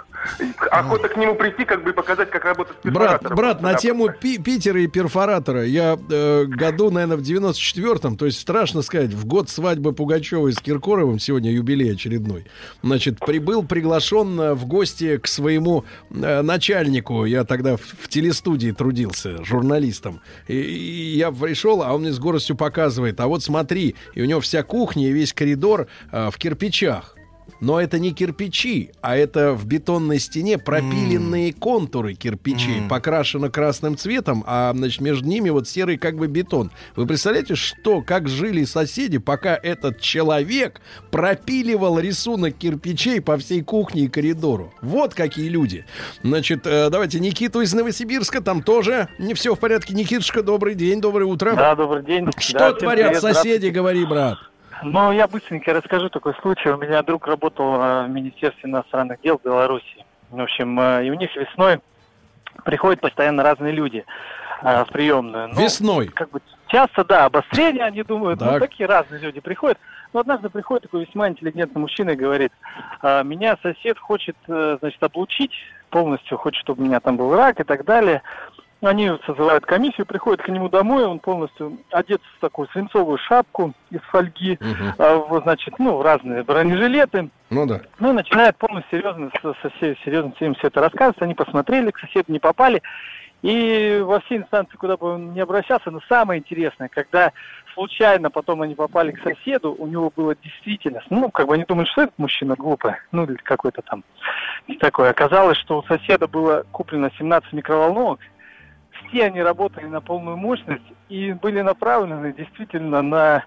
Охота 0.70 1.08
к 1.08 1.16
нему 1.16 1.34
прийти, 1.34 1.64
как 1.64 1.82
бы 1.82 1.90
и 1.90 1.92
показать, 1.92 2.30
как 2.30 2.44
работать 2.44 2.76
с 2.82 2.90
Брат, 2.90 3.22
брат, 3.34 3.62
на 3.62 3.74
тему 3.74 4.08
Пи- 4.08 4.38
Питера 4.38 4.80
и 4.80 4.86
перфоратора. 4.86 5.64
Я 5.64 5.98
э, 6.10 6.44
году, 6.46 6.90
наверное, 6.90 7.16
в 7.16 7.22
94-м, 7.22 8.16
то 8.16 8.26
есть 8.26 8.40
страшно 8.40 8.82
сказать, 8.82 9.12
в 9.12 9.26
год 9.26 9.48
свадьбы 9.48 9.92
Пугачевой 9.92 10.52
с 10.52 10.58
Киркоровым, 10.58 11.18
сегодня 11.18 11.50
юбилей 11.50 11.92
очередной, 11.92 12.46
значит, 12.82 13.18
прибыл 13.18 13.64
приглашен 13.64 14.40
э, 14.40 14.54
в 14.54 14.66
гости 14.66 15.16
к 15.18 15.26
своему 15.26 15.84
э, 16.10 16.42
начальнику. 16.42 17.24
Я 17.24 17.44
тогда 17.44 17.76
в, 17.76 17.80
в 17.80 18.08
телестудии 18.08 18.70
трудился 18.70 19.42
журналистом. 19.44 20.20
И, 20.46 20.54
и 20.54 21.16
я 21.16 21.32
пришел, 21.32 21.82
а 21.82 21.92
он 21.92 22.02
мне 22.02 22.12
с 22.12 22.18
горостью 22.18 22.56
показывает, 22.56 23.20
а 23.20 23.26
вот 23.26 23.42
смотри, 23.42 23.96
и 24.14 24.22
у 24.22 24.24
него 24.24 24.40
вся 24.40 24.62
кухня 24.62 25.08
и 25.08 25.12
весь 25.12 25.32
коридор 25.32 25.86
э, 26.10 26.30
в 26.30 26.38
кирпичах. 26.38 27.16
Но 27.60 27.80
это 27.80 27.98
не 27.98 28.12
кирпичи, 28.12 28.90
а 29.00 29.16
это 29.16 29.52
в 29.52 29.66
бетонной 29.66 30.18
стене 30.18 30.58
пропиленные 30.58 31.52
контуры 31.52 32.14
кирпичей, 32.14 32.82
покрашено 32.88 33.50
красным 33.50 33.96
цветом, 33.96 34.42
а 34.46 34.72
значит, 34.74 35.00
между 35.00 35.28
ними 35.28 35.50
вот 35.50 35.68
серый 35.68 35.96
как 35.96 36.16
бы 36.16 36.26
бетон. 36.26 36.72
Вы 36.96 37.06
представляете, 37.06 37.54
что, 37.54 38.02
как 38.02 38.28
жили 38.28 38.64
соседи, 38.64 39.18
пока 39.18 39.58
этот 39.60 40.00
человек 40.00 40.80
пропиливал 41.10 42.00
рисунок 42.00 42.56
кирпичей 42.56 43.20
по 43.20 43.36
всей 43.36 43.62
кухне 43.62 44.02
и 44.02 44.08
коридору? 44.08 44.72
Вот 44.82 45.14
какие 45.14 45.48
люди. 45.48 45.84
Значит, 46.22 46.66
э, 46.66 46.90
давайте 46.90 47.20
Никиту 47.20 47.60
из 47.60 47.72
Новосибирска, 47.72 48.40
там 48.40 48.62
тоже 48.62 49.08
не 49.18 49.34
все 49.34 49.54
в 49.54 49.58
порядке. 49.58 49.94
Никитушка, 49.94 50.42
добрый 50.42 50.74
день, 50.74 51.00
доброе 51.00 51.26
утро. 51.26 51.54
Да, 51.54 51.74
добрый 51.76 52.02
день. 52.02 52.28
Что 52.38 52.58
Да, 52.58 52.72
творят 52.72 53.20
привет, 53.20 53.22
соседи, 53.22 53.68
говори, 53.68 54.04
брат. 54.04 54.38
Ну, 54.82 55.12
я 55.12 55.28
быстренько 55.28 55.72
расскажу 55.72 56.08
такой 56.08 56.34
случай. 56.42 56.68
У 56.68 56.76
меня 56.76 57.02
друг 57.02 57.26
работал 57.26 57.74
э, 57.74 58.06
в 58.06 58.10
Министерстве 58.10 58.68
иностранных 58.68 59.20
дел 59.20 59.40
Беларуси. 59.42 60.04
В 60.30 60.40
общем, 60.40 60.78
э, 60.78 61.06
и 61.06 61.10
у 61.10 61.14
них 61.14 61.34
весной 61.36 61.80
приходят 62.64 63.00
постоянно 63.00 63.42
разные 63.42 63.72
люди 63.72 64.04
э, 64.62 64.84
в 64.84 64.88
приемную. 64.88 65.48
Ну, 65.48 65.60
Весной. 65.60 66.08
Как 66.08 66.30
бы 66.30 66.40
часто, 66.66 67.04
да, 67.04 67.26
обострение, 67.26 67.84
они 67.84 68.02
думают, 68.02 68.40
ну, 68.40 68.46
Так. 68.46 68.60
такие 68.60 68.86
разные 68.88 69.20
люди 69.20 69.40
приходят. 69.40 69.78
Но 70.12 70.20
однажды 70.20 70.50
приходит 70.50 70.82
такой 70.82 71.04
весьма 71.06 71.28
интеллигентный 71.28 71.80
мужчина 71.80 72.10
и 72.10 72.16
говорит, 72.16 72.52
«А, 73.00 73.22
меня 73.22 73.56
сосед 73.62 73.98
хочет, 73.98 74.36
значит, 74.46 75.02
облучить 75.02 75.52
полностью, 75.88 76.38
хочет, 76.38 76.60
чтобы 76.60 76.82
у 76.82 76.86
меня 76.86 77.00
там 77.00 77.16
был 77.16 77.34
рак 77.34 77.60
и 77.60 77.64
так 77.64 77.84
далее. 77.84 78.22
Они 78.88 79.10
созывают 79.26 79.64
комиссию, 79.64 80.06
приходят 80.06 80.42
к 80.42 80.48
нему 80.48 80.68
домой, 80.68 81.04
он 81.04 81.18
полностью 81.18 81.78
одет 81.90 82.20
в 82.36 82.40
такую 82.40 82.68
свинцовую 82.68 83.18
шапку 83.18 83.72
из 83.90 84.00
фольги, 84.02 84.58
Мгм. 84.60 84.94
а, 84.98 85.40
значит, 85.42 85.78
ну, 85.78 86.02
разные 86.02 86.42
бронежилеты. 86.42 87.30
Ну 87.50 87.66
да. 87.66 87.80
Ну, 87.98 88.10
и 88.10 88.14
начинает 88.14 88.56
полностью 88.56 88.98
серьезно, 88.98 89.30
со, 89.42 89.54
серьезностью 89.80 90.48
им 90.48 90.54
все 90.54 90.68
это 90.68 90.80
рассказывать. 90.80 91.22
Они 91.22 91.34
посмотрели, 91.34 91.90
к 91.90 91.98
соседу 91.98 92.32
не 92.32 92.38
попали. 92.38 92.82
И 93.42 94.00
во 94.04 94.20
все 94.20 94.36
инстанции, 94.36 94.76
куда 94.76 94.96
бы 94.96 95.14
он 95.14 95.34
ни 95.34 95.40
обращался, 95.40 95.90
но 95.90 96.00
самое 96.08 96.38
интересное, 96.38 96.88
когда 96.88 97.32
случайно 97.74 98.30
потом 98.30 98.62
они 98.62 98.76
попали 98.76 99.10
к 99.10 99.22
соседу, 99.22 99.74
у 99.76 99.86
него 99.86 100.12
было 100.14 100.36
действительно, 100.36 101.02
ну, 101.10 101.28
как 101.30 101.48
бы 101.48 101.54
они 101.54 101.64
думали, 101.64 101.86
что 101.86 102.02
этот 102.02 102.18
мужчина 102.18 102.54
глупый, 102.54 102.94
ну, 103.10 103.24
или 103.24 103.34
какой-то 103.36 103.82
там 103.82 104.04
такой. 104.78 105.10
Оказалось, 105.10 105.58
что 105.58 105.78
у 105.78 105.82
соседа 105.84 106.28
было 106.28 106.64
куплено 106.70 107.10
17 107.18 107.52
микроволновок, 107.52 108.20
все 109.12 109.24
они 109.26 109.42
работали 109.42 109.86
на 109.86 110.00
полную 110.00 110.36
мощность 110.36 110.82
и 111.08 111.32
были 111.32 111.60
направлены 111.60 112.32
действительно 112.32 113.02
на 113.02 113.44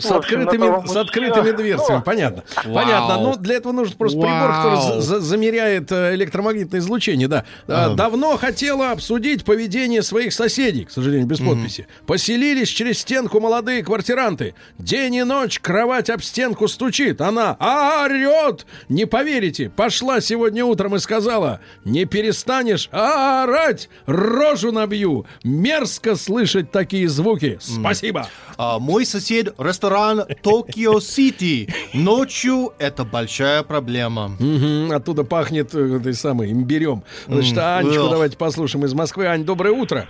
С 0.00 0.06
общем, 0.10 0.42
открытыми, 0.42 0.66
того 0.66 0.86
с 0.86 0.96
открытыми 0.96 1.50
дверцами, 1.56 1.96
Ну, 1.96 2.02
понятно. 2.02 2.44
Вау. 2.64 2.74
Понятно. 2.74 3.18
Но 3.22 3.36
для 3.36 3.56
этого 3.56 3.72
нужен 3.72 3.96
просто 3.96 4.18
прибор, 4.18 4.48
который 4.52 4.74
Вау. 4.76 4.92
за- 4.94 5.00
за- 5.00 5.20
замеряет 5.20 5.90
э, 5.92 6.14
электромагнитное 6.14 6.80
излучение, 6.80 7.28
да. 7.28 7.44
А. 7.68 7.94
Давно 7.94 8.36
хотела 8.36 8.90
обсудить 8.92 9.44
поведение 9.44 10.02
своих 10.02 10.32
соседей, 10.32 10.84
к 10.84 10.90
сожалению, 10.90 11.26
без 11.26 11.38
подписи. 11.38 11.86
Поселились 12.06 12.68
через 12.68 12.98
стенку 13.00 13.40
молодые 13.40 13.82
квартиранты. 13.82 14.54
День 14.78 15.14
и 15.16 15.22
ночь 15.24 15.58
кровать 15.60 16.10
об 16.10 16.22
стенку 16.22 16.68
стучит. 16.68 17.20
Она 17.20 17.56
орет. 17.60 18.66
Не 18.88 19.04
поверите, 19.06 19.68
пошла 19.70 20.20
сегодня 20.20 20.64
утром 20.64 20.96
и 20.96 20.98
сказала, 20.98 21.60
не 21.84 22.04
перестанешь 22.04 22.88
орать, 22.92 23.88
рожу 24.06 24.72
набью. 24.72 25.26
Мерзко 25.44 26.16
слышать 26.16 26.70
такие 26.70 27.08
звуки. 27.08 27.58
Спасибо. 27.60 28.28
А, 28.58 28.78
мой 28.78 29.04
сосед 29.06 29.54
ресторан 29.82 30.24
Токио 30.42 31.00
Сити. 31.00 31.68
Ночью 31.92 32.72
это 32.78 33.04
большая 33.04 33.62
проблема. 33.64 34.30
Мгм, 34.38 34.92
оттуда 34.92 35.24
пахнет 35.24 35.74
э, 35.74 35.96
этой 35.96 36.14
самой 36.14 36.52
имбирем. 36.52 37.02
Значит, 37.26 37.58
Анечку 37.58 38.08
давайте 38.08 38.36
послушаем 38.36 38.84
из 38.84 38.94
Москвы. 38.94 39.26
Ань, 39.26 39.44
доброе 39.44 39.72
утро. 39.72 40.06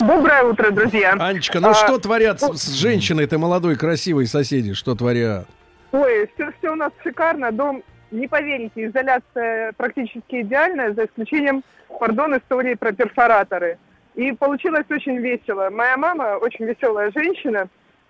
Доброе 0.00 0.42
утро, 0.42 0.70
друзья. 0.70 1.16
Анечка, 1.18 1.60
ну 1.60 1.70
А, 1.70 1.74
что 1.74 1.98
творят 1.98 2.40
с, 2.40 2.56
с 2.56 2.74
женщиной-то 2.74 3.38
молодой, 3.38 3.76
красивой 3.76 4.26
соседи? 4.26 4.72
Что 4.74 4.96
творят? 4.96 5.46
Ой, 5.92 6.28
все, 6.34 6.50
все 6.58 6.72
у 6.72 6.76
нас 6.76 6.92
шикарно. 7.04 7.52
Дом, 7.52 7.84
не 8.10 8.26
поверите, 8.26 8.86
изоляция 8.86 9.72
практически 9.76 10.42
идеальная, 10.42 10.92
за 10.92 11.04
исключением, 11.06 11.62
пардон, 12.00 12.36
истории 12.36 12.74
про 12.74 12.92
перфораторы. 12.92 13.78
И 14.16 14.32
получилось 14.32 14.86
очень 14.90 15.18
весело. 15.18 15.70
Моя 15.70 15.96
мама, 15.96 16.38
очень 16.40 16.64
веселая 16.64 17.12
женщина, 17.14 17.68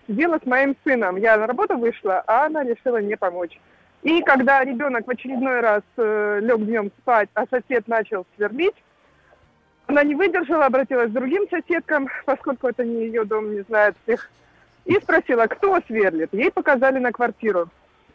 сидела 0.08 0.40
с 0.42 0.46
моим 0.46 0.74
сыном. 0.84 1.16
Я 1.16 1.36
на 1.36 1.46
работу 1.46 1.76
вышла, 1.76 2.24
а 2.26 2.46
она 2.46 2.64
решила 2.64 2.98
мне 2.98 3.16
помочь. 3.16 3.60
И 4.02 4.22
когда 4.22 4.64
ребенок 4.64 5.06
в 5.06 5.10
очередной 5.10 5.60
раз 5.60 5.82
э, 5.96 6.40
лег 6.42 6.64
днем 6.64 6.90
спать, 7.00 7.28
а 7.34 7.44
сосед 7.46 7.86
начал 7.86 8.26
сверлить, 8.36 8.74
она 9.86 10.02
не 10.04 10.14
выдержала, 10.14 10.66
обратилась 10.66 11.10
к 11.10 11.14
другим 11.14 11.48
соседкам, 11.48 12.08
поскольку 12.26 12.68
это 12.68 12.84
не 12.84 13.06
ее 13.06 13.24
дом, 13.24 13.52
не 13.52 13.60
знает 13.62 13.96
всех, 14.02 14.30
и 14.84 14.94
спросила, 14.94 15.46
кто 15.46 15.80
сверлит. 15.86 16.32
Ей 16.32 16.50
показали 16.50 16.98
на 16.98 17.12
квартиру. 17.12 17.68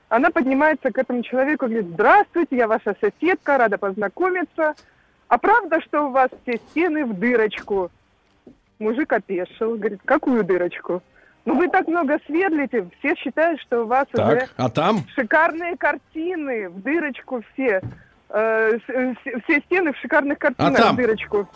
Она 0.10 0.30
поднимается 0.30 0.92
к 0.92 0.98
этому 0.98 1.24
человеку 1.24 1.66
и 1.66 1.70
говорит, 1.70 1.92
здравствуйте, 1.92 2.58
я 2.58 2.68
ваша 2.68 2.96
соседка, 3.02 3.58
рада 3.58 3.78
познакомиться. 3.78 4.76
А 5.28 5.38
правда, 5.38 5.82
что 5.82 6.08
у 6.08 6.12
вас 6.12 6.30
все 6.44 6.58
стены 6.70 7.06
в 7.06 7.14
дырочку? 7.14 7.92
Мужик 8.80 9.12
опешил, 9.12 9.76
говорит, 9.76 10.02
какую 10.06 10.44
дырочку? 10.44 11.02
Ну 11.46 11.56
вы 11.56 11.68
так 11.68 11.88
много 11.88 12.20
сверлите, 12.26 12.88
все 13.00 13.16
считают, 13.16 13.60
что 13.62 13.84
у 13.84 13.88
вас 13.88 14.08
уже 14.14 14.40
Так, 14.40 14.50
а 14.56 14.70
там? 14.70 15.00
шикарные 15.14 15.76
картины 15.76 16.70
в 16.70 16.82
дырочку 16.82 17.44
все. 17.54 17.82
Э, 18.30 18.78
э, 18.88 19.14
все 19.44 19.60
стены 19.66 19.92
в 19.94 19.98
шикарных 19.98 20.40
картинах 20.40 20.78
там? 20.78 20.96
в 20.96 20.98
дырочку. 20.98 21.48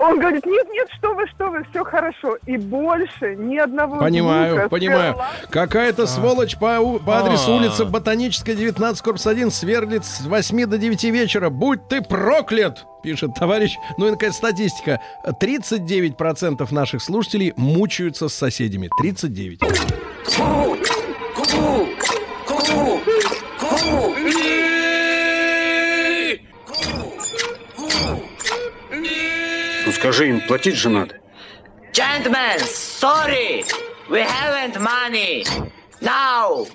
Он 0.00 0.18
говорит, 0.18 0.46
нет, 0.46 0.66
нет, 0.72 0.88
что 0.96 1.14
вы, 1.14 1.26
что 1.28 1.50
вы, 1.50 1.62
все 1.70 1.84
хорошо. 1.84 2.38
И 2.46 2.56
больше 2.56 3.36
ни 3.36 3.58
одного 3.58 3.98
Понимаю, 3.98 4.54
звука 4.54 4.68
понимаю. 4.70 5.16
Какая-то 5.50 6.06
сволочь 6.06 6.56
по, 6.56 6.98
по 6.98 7.18
адресу 7.18 7.52
А. 7.52 7.56
улицы 7.56 7.84
Ботаническая, 7.84 8.56
19, 8.56 9.02
корпус 9.02 9.26
1, 9.26 9.50
сверлит 9.50 10.06
с 10.06 10.22
8 10.22 10.66
до 10.66 10.78
9 10.78 11.04
вечера. 11.04 11.50
Будь 11.50 11.86
ты 11.88 12.00
проклят! 12.00 12.86
Пишет 13.02 13.34
товарищ. 13.34 13.76
Ну 13.98 14.06
и, 14.06 14.12
наконец, 14.12 14.36
статистика. 14.36 15.00
39% 15.26 16.72
наших 16.72 17.02
слушателей 17.02 17.52
мучаются 17.56 18.30
с 18.30 18.34
соседями. 18.34 18.88
39. 18.98 19.60
Ну 20.38 20.78
скажи 30.00 30.30
им, 30.30 30.40
платить 30.40 30.76
же 30.76 30.88
надо. 30.88 31.14
Gentlemen, 31.92 32.58
sorry, 32.58 33.64
we 34.08 34.22
haven't 34.22 34.80
money. 34.80 35.44
Now. 36.00 36.66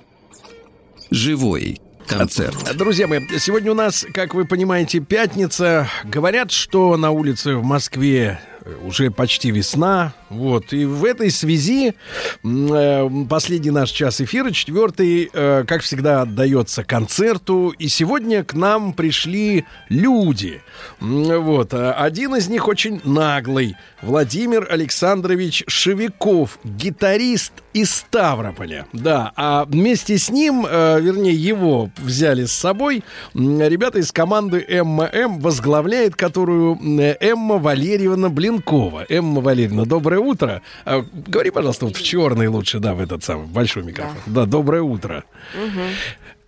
Живой 1.10 1.81
концерт. 2.07 2.56
Друзья 2.76 3.07
мои, 3.07 3.22
сегодня 3.39 3.72
у 3.72 3.76
нас, 3.76 4.06
как 4.14 4.35
вы 4.35 4.45
понимаете, 4.45 4.99
пятница. 4.99 5.89
Говорят, 6.03 6.52
что 6.52 6.95
на 6.97 7.10
улице 7.10 7.56
в 7.56 7.64
Москве 7.64 8.39
уже 8.83 9.11
почти 9.11 9.51
весна. 9.51 10.13
Вот. 10.29 10.73
И 10.73 10.85
в 10.85 11.05
этой 11.05 11.31
связи 11.31 11.93
э, 12.43 13.09
последний 13.29 13.71
наш 13.71 13.91
час 13.91 14.21
эфира, 14.21 14.51
четвертый, 14.51 15.29
э, 15.31 15.63
как 15.67 15.81
всегда, 15.81 16.21
отдается 16.21 16.83
концерту. 16.83 17.73
И 17.77 17.87
сегодня 17.87 18.43
к 18.43 18.53
нам 18.53 18.93
пришли 18.93 19.65
люди. 19.89 20.61
Вот. 20.99 21.73
а 21.73 21.93
Один 21.93 22.35
из 22.35 22.47
них 22.47 22.67
очень 22.67 23.01
наглый. 23.03 23.75
Владимир 24.06 24.68
Александрович 24.69 25.64
Шевиков, 25.65 26.60
гитарист 26.64 27.53
из 27.73 27.90
Ставрополя. 27.91 28.86
Да, 28.94 29.32
а 29.36 29.65
вместе 29.65 30.19
с 30.19 30.30
ним, 30.30 30.64
э, 30.69 31.02
вернее, 31.02 31.34
его 31.34 31.90
взяли 31.98 32.45
с 32.45 32.52
собой 32.53 33.03
ребята 33.34 33.98
из 33.98 34.11
команды 34.11 34.64
ММ, 34.69 35.40
возглавляет 35.40 36.15
которую 36.15 36.76
м, 36.76 36.99
Эмма 36.99 37.57
Валерьевна 37.57 38.30
Блинкова. 38.30 39.06
Эмма 39.10 39.41
Валерьевна, 39.41 39.86
доброе 39.86 40.19
утро. 40.19 40.61
А, 40.86 41.03
говори, 41.27 41.49
пожалуйста, 41.49 41.86
вот 41.86 41.98
в 41.98 42.03
черный 42.03 42.48
лучше, 42.48 42.77
да, 42.77 42.94
в 42.94 43.02
этот 43.02 43.23
самый 43.23 43.48
большой 43.48 43.84
микрофон. 43.84 44.15
Да, 44.27 44.45
доброе 44.45 44.84
утро. 44.84 45.23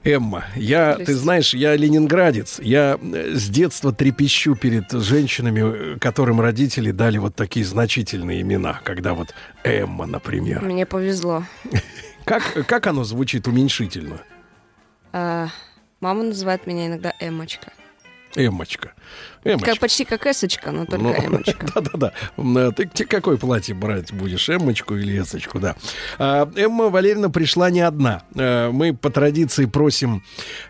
Эмма, 0.08 0.46
я, 0.56 0.96
ты 0.96 1.14
знаешь, 1.14 1.54
я 1.54 1.76
ленинградец. 1.76 2.60
Я 2.60 2.98
э, 3.02 3.34
с 3.36 3.50
детства 3.50 3.92
трепещу 3.92 4.56
перед 4.56 4.90
женщинами, 4.92 5.96
э, 5.96 6.00
которым 6.00 6.40
родители 6.40 6.92
дали 6.92 7.18
вот 7.18 7.36
такие 7.36 7.66
значительные 7.66 8.42
имена, 8.42 8.80
когда 8.86 9.14
вот 9.14 9.34
Эмма, 9.66 10.06
например. 10.06 10.62
Мне 10.62 10.86
повезло. 10.86 11.44
Как, 12.24 12.44
как 12.68 12.88
оно 12.88 13.06
звучит 13.06 13.48
уменьшительно? 13.48 14.20
А, 15.14 15.48
мама 16.02 16.24
называет 16.24 16.68
меня 16.68 16.88
иногда 16.88 17.14
Эмочка. 17.22 17.72
Эммочка. 18.36 18.92
Эммочка. 19.43 19.72
Как, 19.72 19.80
почти 19.80 20.05
как 20.05 20.27
Эсочка, 20.27 20.72
но 20.72 20.85
только 20.85 21.03
Ну, 21.03 21.14
Эмочка. 21.27 21.65
Да-да-да. 21.73 22.14
Э, 22.38 22.72
Ты 22.76 23.05
какое 23.05 23.38
платье 23.38 23.73
брать 23.73 24.14
будешь? 24.14 24.49
Эммочку 24.49 24.95
или 24.95 25.19
Эсочку, 25.19 25.59
да. 25.59 25.76
А, 26.19 26.49
Эмма 26.55 26.89
Валерьевна 26.89 27.30
пришла 27.30 27.69
не 27.69 27.81
одна. 27.81 28.23
Э, 28.35 28.69
Мы 28.72 28.93
по 28.93 29.09
традиции 29.09 29.65
просим 29.65 30.23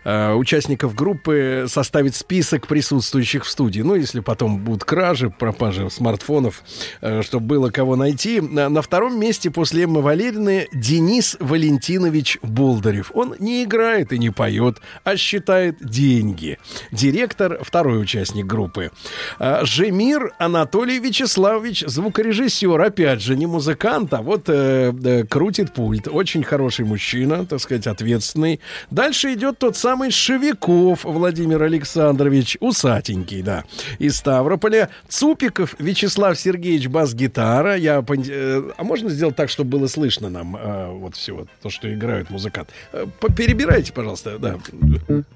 э, 0.04 0.32
участников 0.32 0.94
группы 0.94 1.66
составить 1.68 2.14
список 2.16 2.66
присутствующих 2.66 3.44
в 3.44 3.48
студии. 3.48 3.80
Ну, 3.80 3.94
если 3.94 4.20
потом 4.20 4.60
будут 4.60 4.84
кражи, 4.84 5.30
пропажи 5.30 5.90
смартфонов, 5.90 6.62
чтобы 7.22 7.46
было 7.46 7.70
кого 7.70 7.96
найти. 7.96 8.40
На 8.40 8.68
на 8.78 8.82
втором 8.82 9.18
месте 9.18 9.50
после 9.50 9.84
Эммы 9.84 10.02
Валерьевны 10.02 10.68
Денис 10.72 11.36
Валентинович 11.40 12.38
Болдырев. 12.42 13.10
Он 13.12 13.34
не 13.40 13.64
играет 13.64 14.12
и 14.12 14.18
не 14.18 14.30
поет, 14.30 14.78
а 15.02 15.16
считает 15.16 15.78
деньги. 15.80 16.58
Директор, 16.92 17.58
второй 17.62 18.00
участник 18.00 18.46
группы. 18.46 18.57
А, 19.38 19.64
Жемир 19.64 20.32
Анатолий 20.38 20.98
Вячеславович, 20.98 21.84
звукорежиссер, 21.86 22.80
опять 22.80 23.22
же, 23.22 23.36
не 23.36 23.46
музыкант, 23.46 24.12
а 24.14 24.22
вот 24.22 24.48
э, 24.48 24.92
э, 25.04 25.24
крутит 25.24 25.72
пульт. 25.72 26.08
Очень 26.08 26.42
хороший 26.42 26.84
мужчина, 26.84 27.46
так 27.46 27.60
сказать, 27.60 27.86
ответственный. 27.86 28.60
Дальше 28.90 29.34
идет 29.34 29.58
тот 29.58 29.76
самый 29.76 30.10
Шевиков 30.10 31.04
Владимир 31.04 31.62
Александрович, 31.62 32.56
усатенький, 32.60 33.42
да, 33.42 33.64
из 33.98 34.16
Ставрополя. 34.16 34.88
Цупиков 35.08 35.74
Вячеслав 35.78 36.38
Сергеевич, 36.38 36.88
бас-гитара. 36.88 37.76
Я, 37.76 38.04
э, 38.08 38.70
а 38.76 38.84
можно 38.84 39.10
сделать 39.10 39.36
так, 39.36 39.50
чтобы 39.50 39.78
было 39.78 39.86
слышно 39.86 40.28
нам 40.28 40.56
э, 40.56 40.90
вот 40.92 41.16
все 41.16 41.32
вот 41.34 41.48
то, 41.62 41.70
что 41.70 41.92
играют 41.92 42.30
музыкант? 42.30 42.70
Э, 42.92 43.06
Перебирайте, 43.36 43.92
пожалуйста, 43.92 44.38
да. 44.38 44.58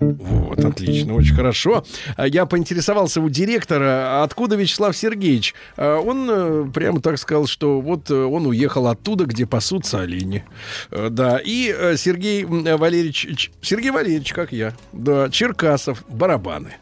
Вот, 0.00 0.64
отлично, 0.64 1.14
очень 1.14 1.34
хорошо. 1.34 1.84
А 2.16 2.26
Я 2.26 2.46
поинтересовался 2.46 3.11
у 3.20 3.28
директора, 3.28 4.22
откуда 4.22 4.56
Вячеслав 4.56 4.96
Сергеевич. 4.96 5.54
А 5.76 5.98
Он 5.98 6.28
э, 6.30 6.70
прямо 6.72 7.00
так 7.00 7.18
сказал, 7.18 7.46
что 7.46 7.80
вот 7.80 8.10
э, 8.10 8.14
он 8.14 8.46
уехал 8.46 8.86
оттуда, 8.86 9.24
где 9.24 9.46
пасутся 9.46 10.00
олени. 10.00 10.44
Э, 10.90 11.08
Да, 11.10 11.40
и 11.42 11.94
Сергей 11.96 12.44
Валерьевич, 12.44 13.50
Сергей 13.60 13.90
Валерьевич, 13.90 14.32
как 14.32 14.52
я, 14.52 14.74
да, 14.92 15.28
Черкасов, 15.30 16.04
барабаны. 16.08 16.74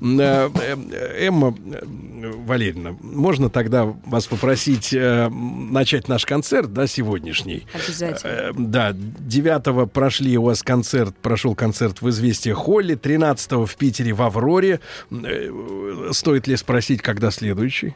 Эмма 0.00 1.54
Валерьевна, 2.46 2.96
можно 3.00 3.50
тогда 3.50 3.84
вас 3.84 4.26
попросить 4.26 4.92
начать 4.92 6.08
наш 6.08 6.24
концерт, 6.24 6.72
да, 6.72 6.86
сегодняшний? 6.86 7.66
Обязательно. 7.72 8.52
Да, 8.56 8.92
9 8.92 9.90
прошли 9.90 10.36
у 10.38 10.42
вас 10.44 10.62
концерт, 10.62 11.14
прошел 11.20 11.54
концерт 11.54 12.02
в 12.02 12.08
«Известия 12.08 12.54
Холли», 12.54 12.94
13 12.94 13.52
в 13.52 13.76
Питере 13.76 14.12
в 14.12 14.22
«Авроре». 14.22 14.80
Э, 15.76 16.10
Стоит 16.12 16.46
ли 16.46 16.56
спросить, 16.56 17.02
когда 17.02 17.30
следующий? 17.30 17.94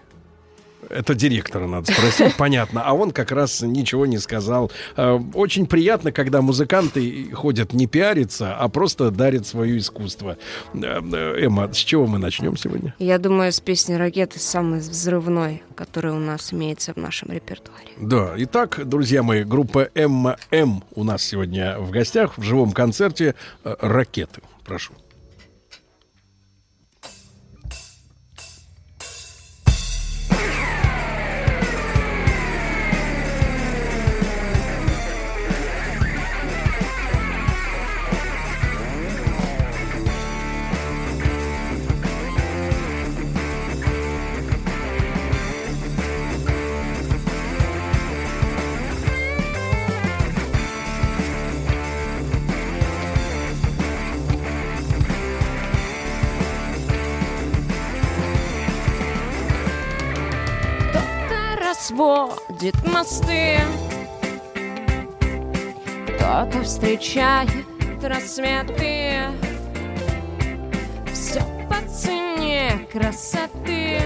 Это 0.89 1.15
директора 1.15 1.69
надо 1.69 1.93
спросить, 1.93 2.35
понятно. 2.39 2.83
А 2.85 2.95
он 2.95 3.13
как 3.13 3.31
раз 3.31 3.61
ничего 3.63 4.07
не 4.07 4.19
сказал. 4.19 4.73
Э, 4.97 5.21
Очень 5.35 5.67
приятно, 5.67 6.11
когда 6.11 6.43
музыканты 6.43 7.31
ходят 7.33 7.73
не 7.73 7.87
пиариться, 7.87 8.57
а 8.57 8.69
просто 8.69 9.11
дарят 9.13 9.47
свое 9.47 9.79
искусство. 9.79 10.37
Э, 10.75 11.01
Эмма, 11.39 11.73
с 11.73 11.77
чего 11.77 12.07
мы 12.07 12.19
начнем 12.19 12.57
сегодня? 12.57 12.95
Я 12.99 13.19
думаю, 13.19 13.53
с 13.53 13.61
песни 13.61 13.95
«Ракеты» 13.95 14.41
самый 14.41 14.81
взрывной, 14.81 15.63
который 15.77 16.11
у 16.13 16.19
нас 16.19 16.53
имеется 16.53 16.93
в 16.93 16.97
нашем 16.97 17.31
репертуаре. 17.31 17.91
Да, 18.01 18.35
итак, 18.39 18.81
друзья 18.85 19.23
мои, 19.23 19.45
группа 19.45 19.91
ММ 19.95 20.83
у 20.97 21.05
нас 21.05 21.23
сегодня 21.23 21.79
в 21.79 21.91
гостях 21.91 22.37
в 22.37 22.43
живом 22.43 22.73
концерте 22.73 23.35
«Ракеты». 23.63 24.41
Прошу. 24.65 24.93
Мосты, 63.01 63.59
кто-то 66.07 66.63
встречает 66.63 67.49
рассветы. 68.03 69.29
Все 71.11 71.41
по 71.71 71.77
цене 71.89 72.87
красоты, 72.93 74.03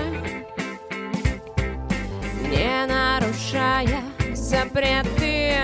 не 2.49 2.87
нарушая 2.87 4.05
запреты. 4.33 5.57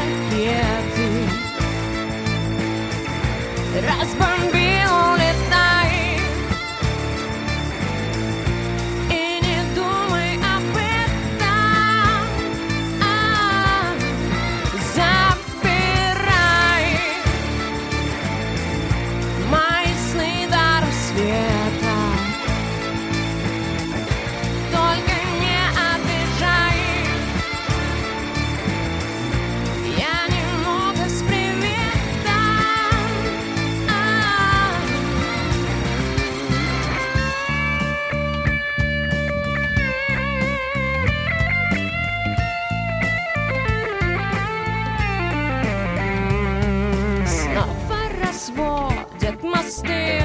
мосты 49.67 50.21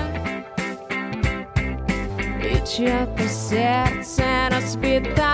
И 2.44 2.64
чье-то 2.64 3.28
сердце 3.28 4.22
разбито 4.50 5.30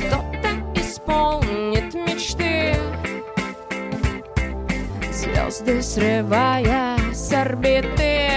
Кто-то 0.00 0.48
исполнит 0.74 1.94
мечты. 1.94 2.74
Звезды 5.12 5.80
срывая 5.82 6.98
с 7.12 7.32
орбиты 7.32 8.28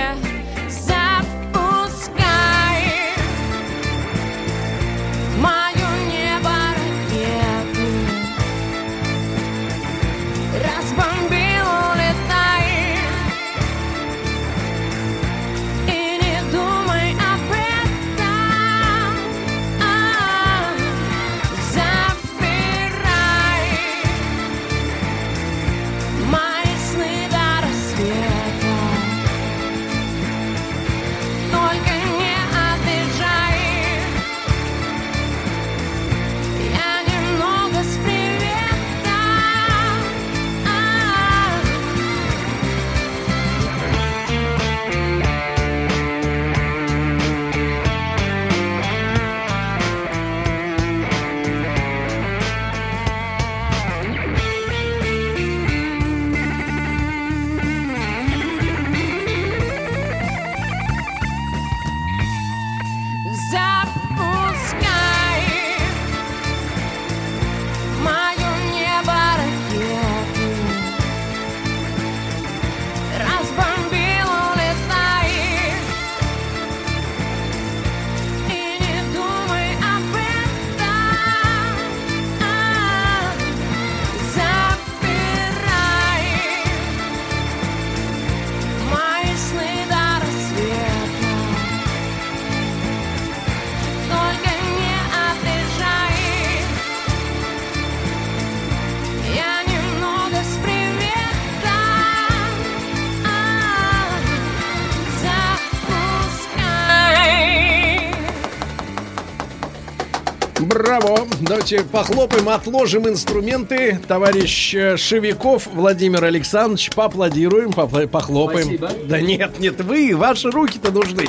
Давайте 111.41 111.83
похлопаем, 111.83 112.49
отложим 112.49 113.07
инструменты. 113.07 113.99
Товарищ 114.07 114.75
э, 114.75 114.95
Шевиков 114.95 115.67
Владимир 115.73 116.23
Александрович, 116.23 116.91
поаплодируем, 116.91 117.71
похлопаем. 117.71 118.77
Спасибо. 118.77 118.91
Да 119.05 119.19
нет, 119.19 119.59
нет, 119.59 119.81
вы, 119.81 120.15
ваши 120.15 120.51
руки-то 120.51 120.91
нужны. 120.91 121.25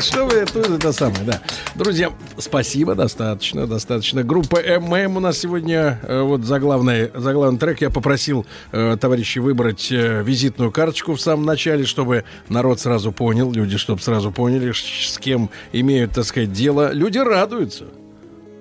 Что 0.00 0.24
вы, 0.24 0.46
тут 0.46 0.70
это 0.70 0.90
самое, 0.92 1.24
да. 1.24 1.42
Друзья, 1.74 2.12
спасибо, 2.38 2.94
достаточно, 2.94 3.66
достаточно. 3.66 4.22
Группа 4.22 4.56
ММ 4.56 5.18
у 5.18 5.20
нас 5.20 5.38
сегодня, 5.38 6.00
э, 6.02 6.22
вот 6.22 6.44
заглавный, 6.44 7.10
заглавный 7.14 7.58
трек. 7.58 7.82
Я 7.82 7.90
попросил 7.90 8.46
э, 8.72 8.96
товарищей 8.98 9.40
выбрать 9.40 9.92
э, 9.92 10.22
визитную 10.22 10.72
карточку 10.72 11.14
в 11.14 11.20
самом 11.20 11.44
начале, 11.44 11.84
чтобы 11.84 12.24
народ 12.48 12.80
сразу 12.80 13.12
понял, 13.12 13.52
люди, 13.52 13.76
чтобы 13.76 14.00
сразу 14.00 14.32
поняли, 14.32 14.72
с 14.72 15.18
кем 15.18 15.50
имеют, 15.72 16.12
так 16.12 16.24
сказать, 16.24 16.52
дело. 16.52 16.92
Люди 16.92 17.18
радуются. 17.18 17.84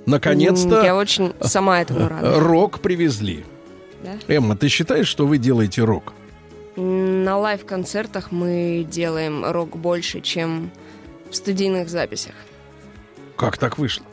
Наконец-то 0.05 0.83
Я 0.83 0.95
очень 0.95 1.33
сама 1.41 1.81
этому 1.81 2.07
рада. 2.07 2.39
рок 2.39 2.79
привезли. 2.79 3.43
Да? 4.03 4.11
Эмма, 4.27 4.55
ты 4.55 4.67
считаешь, 4.67 5.07
что 5.07 5.25
вы 5.25 5.37
делаете 5.37 5.83
рок? 5.83 6.13
На 6.75 7.37
лайв-концертах 7.37 8.31
мы 8.31 8.85
делаем 8.89 9.43
рок 9.45 9.77
больше, 9.77 10.21
чем 10.21 10.71
в 11.31 11.35
студийных 11.35 11.89
записях. 11.89 12.33
Как 13.35 13.57
так 13.57 13.77
вышло? 13.77 14.05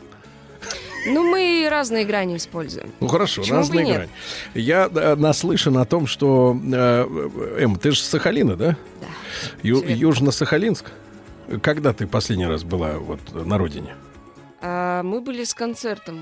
Ну, 1.05 1.29
мы 1.29 1.67
разные 1.69 2.05
грани 2.05 2.37
используем. 2.37 2.93
Ну 3.01 3.09
хорошо, 3.09 3.43
Почему 3.43 3.59
разные 3.59 3.93
грани. 3.93 4.11
Я 4.55 4.89
э, 4.95 5.17
наслышан 5.17 5.77
о 5.79 5.85
том, 5.85 6.07
что 6.07 6.57
э, 6.73 7.07
Эм, 7.59 7.77
ты 7.77 7.91
же 7.91 7.99
с 7.99 8.05
Сахалина, 8.09 8.55
да? 8.55 8.77
Да. 9.01 9.07
Ю- 9.65 9.83
Южно-Сахалинск. 9.85 10.85
Когда 11.61 11.93
ты 11.93 12.07
последний 12.07 12.47
раз 12.47 12.63
была 12.63 12.93
вот 12.99 13.19
на 13.35 13.59
родине? 13.59 13.97
А 14.63 15.03
мы 15.03 15.21
были 15.21 15.45
с 15.45 15.55
концертом 15.55 16.21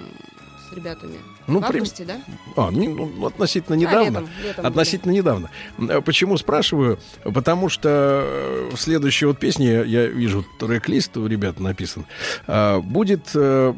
с 0.69 0.73
ребятами. 0.75 1.17
Ну, 1.47 1.59
в 1.61 1.67
при- 1.67 1.77
августе, 1.79 2.05
да? 2.05 2.21
А, 2.57 2.71
не- 2.71 2.89
ну, 2.89 3.27
относительно 3.27 3.75
недавно. 3.75 4.19
летом, 4.21 4.29
летом 4.43 4.67
относительно 4.67 5.13
недавно. 5.13 5.51
Э, 5.79 6.01
Почему 6.01 6.37
спрашиваю? 6.39 6.99
Потому 7.25 7.69
что 7.69 7.89
э, 8.25 8.71
в 8.73 8.79
следующей 8.81 9.27
вот 9.27 9.39
песне, 9.39 9.83
я 9.85 10.07
вижу 10.07 10.45
трек-лист 10.59 11.17
у 11.17 11.27
ребят 11.27 11.59
написан, 11.61 12.07
э, 12.47 12.79
будет 12.79 13.31
э, 13.35 13.75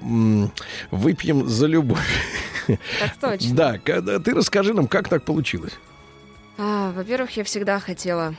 «Выпьем 0.91 1.49
за 1.49 1.67
любовь». 1.67 2.07
Так 2.67 3.17
точно. 3.21 3.55
Да, 3.57 3.79
когда- 3.79 4.19
ты 4.21 4.35
расскажи 4.35 4.75
нам, 4.75 4.87
как 4.87 5.09
так 5.09 5.25
получилось. 5.25 5.73
А, 6.59 6.93
во-первых, 6.93 7.37
я 7.37 7.45
всегда 7.45 7.81
хотела 7.81 8.35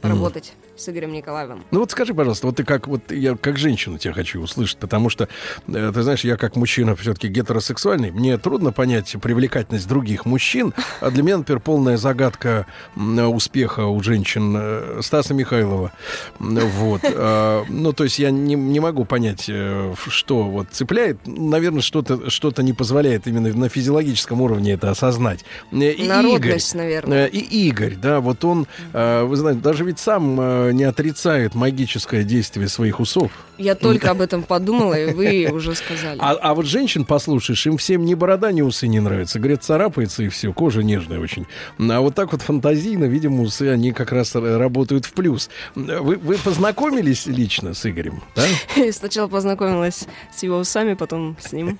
поработать 0.00 0.54
с 0.76 0.88
Игорем 0.88 1.12
Николаевым. 1.12 1.62
Ну 1.70 1.80
вот 1.80 1.90
скажи, 1.90 2.14
пожалуйста, 2.14 2.46
вот 2.46 2.56
ты 2.56 2.64
как 2.64 2.88
вот 2.88 3.10
я 3.12 3.36
как 3.36 3.58
женщину 3.58 3.98
тебя 3.98 4.12
хочу 4.12 4.40
услышать, 4.40 4.78
потому 4.78 5.08
что 5.10 5.28
э, 5.68 5.92
ты 5.94 6.02
знаешь, 6.02 6.24
я 6.24 6.36
как 6.36 6.56
мужчина 6.56 6.96
все-таки 6.96 7.28
гетеросексуальный, 7.28 8.10
мне 8.10 8.36
трудно 8.38 8.72
понять 8.72 9.14
привлекательность 9.22 9.86
других 9.88 10.24
мужчин, 10.26 10.74
а 11.00 11.10
для 11.10 11.22
меня, 11.22 11.38
например, 11.38 11.60
полная 11.60 11.96
загадка 11.96 12.66
успеха 12.96 13.86
у 13.86 14.02
женщин 14.02 14.54
э, 14.56 15.00
Стаса 15.02 15.34
Михайлова, 15.34 15.92
вот, 16.38 17.00
А, 17.04 17.64
ну 17.68 17.92
то 17.92 18.04
есть 18.04 18.18
я 18.18 18.30
не, 18.30 18.54
не 18.54 18.80
могу 18.80 19.04
понять, 19.04 19.44
э, 19.48 19.94
что 20.08 20.42
вот 20.44 20.68
цепляет, 20.72 21.18
наверное, 21.26 21.82
что-то 21.82 22.30
что-то 22.30 22.62
не 22.62 22.72
позволяет 22.72 23.26
именно 23.26 23.52
на 23.54 23.68
физиологическом 23.68 24.40
уровне 24.40 24.72
это 24.72 24.90
осознать. 24.90 25.44
Э, 25.70 25.76
и 25.76 25.92
Игорь, 25.92 26.08
Народность, 26.08 26.74
наверное. 26.74 27.26
Э, 27.26 27.30
И 27.30 27.68
Игорь, 27.68 27.94
да, 27.94 28.20
вот 28.20 28.44
он, 28.44 28.66
э, 28.92 29.22
вы 29.24 29.36
знаете, 29.36 29.60
даже 29.60 29.84
ведь 29.84 29.98
сам 29.98 30.40
э, 30.40 30.63
не 30.72 30.84
отрицает 30.84 31.54
магическое 31.54 32.24
действие 32.24 32.68
своих 32.68 33.00
усов. 33.00 33.30
Я 33.58 33.74
только 33.74 34.10
об 34.10 34.20
этом 34.20 34.42
подумала, 34.42 34.94
и 34.94 35.12
вы 35.12 35.50
уже 35.52 35.74
сказали. 35.74 36.18
А, 36.20 36.32
а 36.32 36.54
вот 36.54 36.66
женщин 36.66 37.04
послушаешь, 37.04 37.66
им 37.66 37.76
всем 37.76 38.04
ни 38.04 38.14
борода, 38.14 38.50
ни 38.52 38.62
усы 38.62 38.86
не 38.86 39.00
нравятся. 39.00 39.38
Говорят, 39.38 39.62
царапается 39.62 40.22
и 40.22 40.28
все, 40.28 40.52
кожа 40.52 40.82
нежная 40.82 41.20
очень. 41.20 41.46
А 41.78 42.00
вот 42.00 42.14
так 42.14 42.32
вот 42.32 42.42
фантазийно, 42.42 43.04
видимо, 43.04 43.42
усы, 43.42 43.68
они 43.68 43.92
как 43.92 44.12
раз 44.12 44.34
работают 44.34 45.04
в 45.04 45.12
плюс. 45.12 45.50
Вы, 45.74 46.16
вы 46.16 46.36
познакомились 46.36 47.26
лично 47.26 47.74
с 47.74 47.86
Игорем, 47.86 48.22
да? 48.34 48.44
Сначала 48.92 49.28
познакомилась 49.28 50.06
с 50.34 50.42
его 50.42 50.58
усами, 50.58 50.94
потом 50.94 51.36
с 51.40 51.52
ним. 51.52 51.78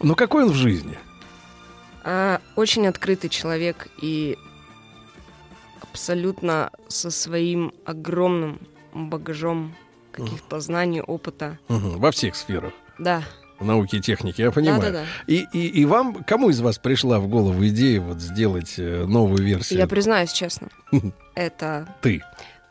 Ну, 0.00 0.14
какой 0.14 0.44
он 0.44 0.50
в 0.50 0.56
жизни? 0.56 0.98
А, 2.04 2.40
очень 2.54 2.86
открытый 2.86 3.30
человек 3.30 3.88
и 4.00 4.36
абсолютно 5.98 6.70
со 6.88 7.10
своим 7.12 7.72
огромным 7.84 8.58
багажом 8.92 9.76
каких-то 10.10 10.58
знаний, 10.58 11.00
опыта. 11.00 11.58
Во 11.68 12.10
всех 12.10 12.34
сферах. 12.34 12.72
Да. 12.98 13.22
науки 13.60 13.96
и 13.96 14.00
техники, 14.00 14.40
я 14.40 14.50
понимаю. 14.50 14.80
Да-да-да. 14.82 15.04
И, 15.28 15.46
и, 15.52 15.66
и 15.68 15.84
вам, 15.84 16.24
кому 16.24 16.50
из 16.50 16.60
вас 16.60 16.78
пришла 16.78 17.18
в 17.20 17.28
голову 17.28 17.64
идея 17.68 18.00
вот 18.00 18.18
сделать 18.20 18.74
э, 18.76 19.04
новую 19.06 19.42
версию? 19.44 19.78
Я 19.78 19.86
признаюсь 19.86 20.32
честно, 20.32 20.68
это 21.36 21.88
Ты. 22.02 22.22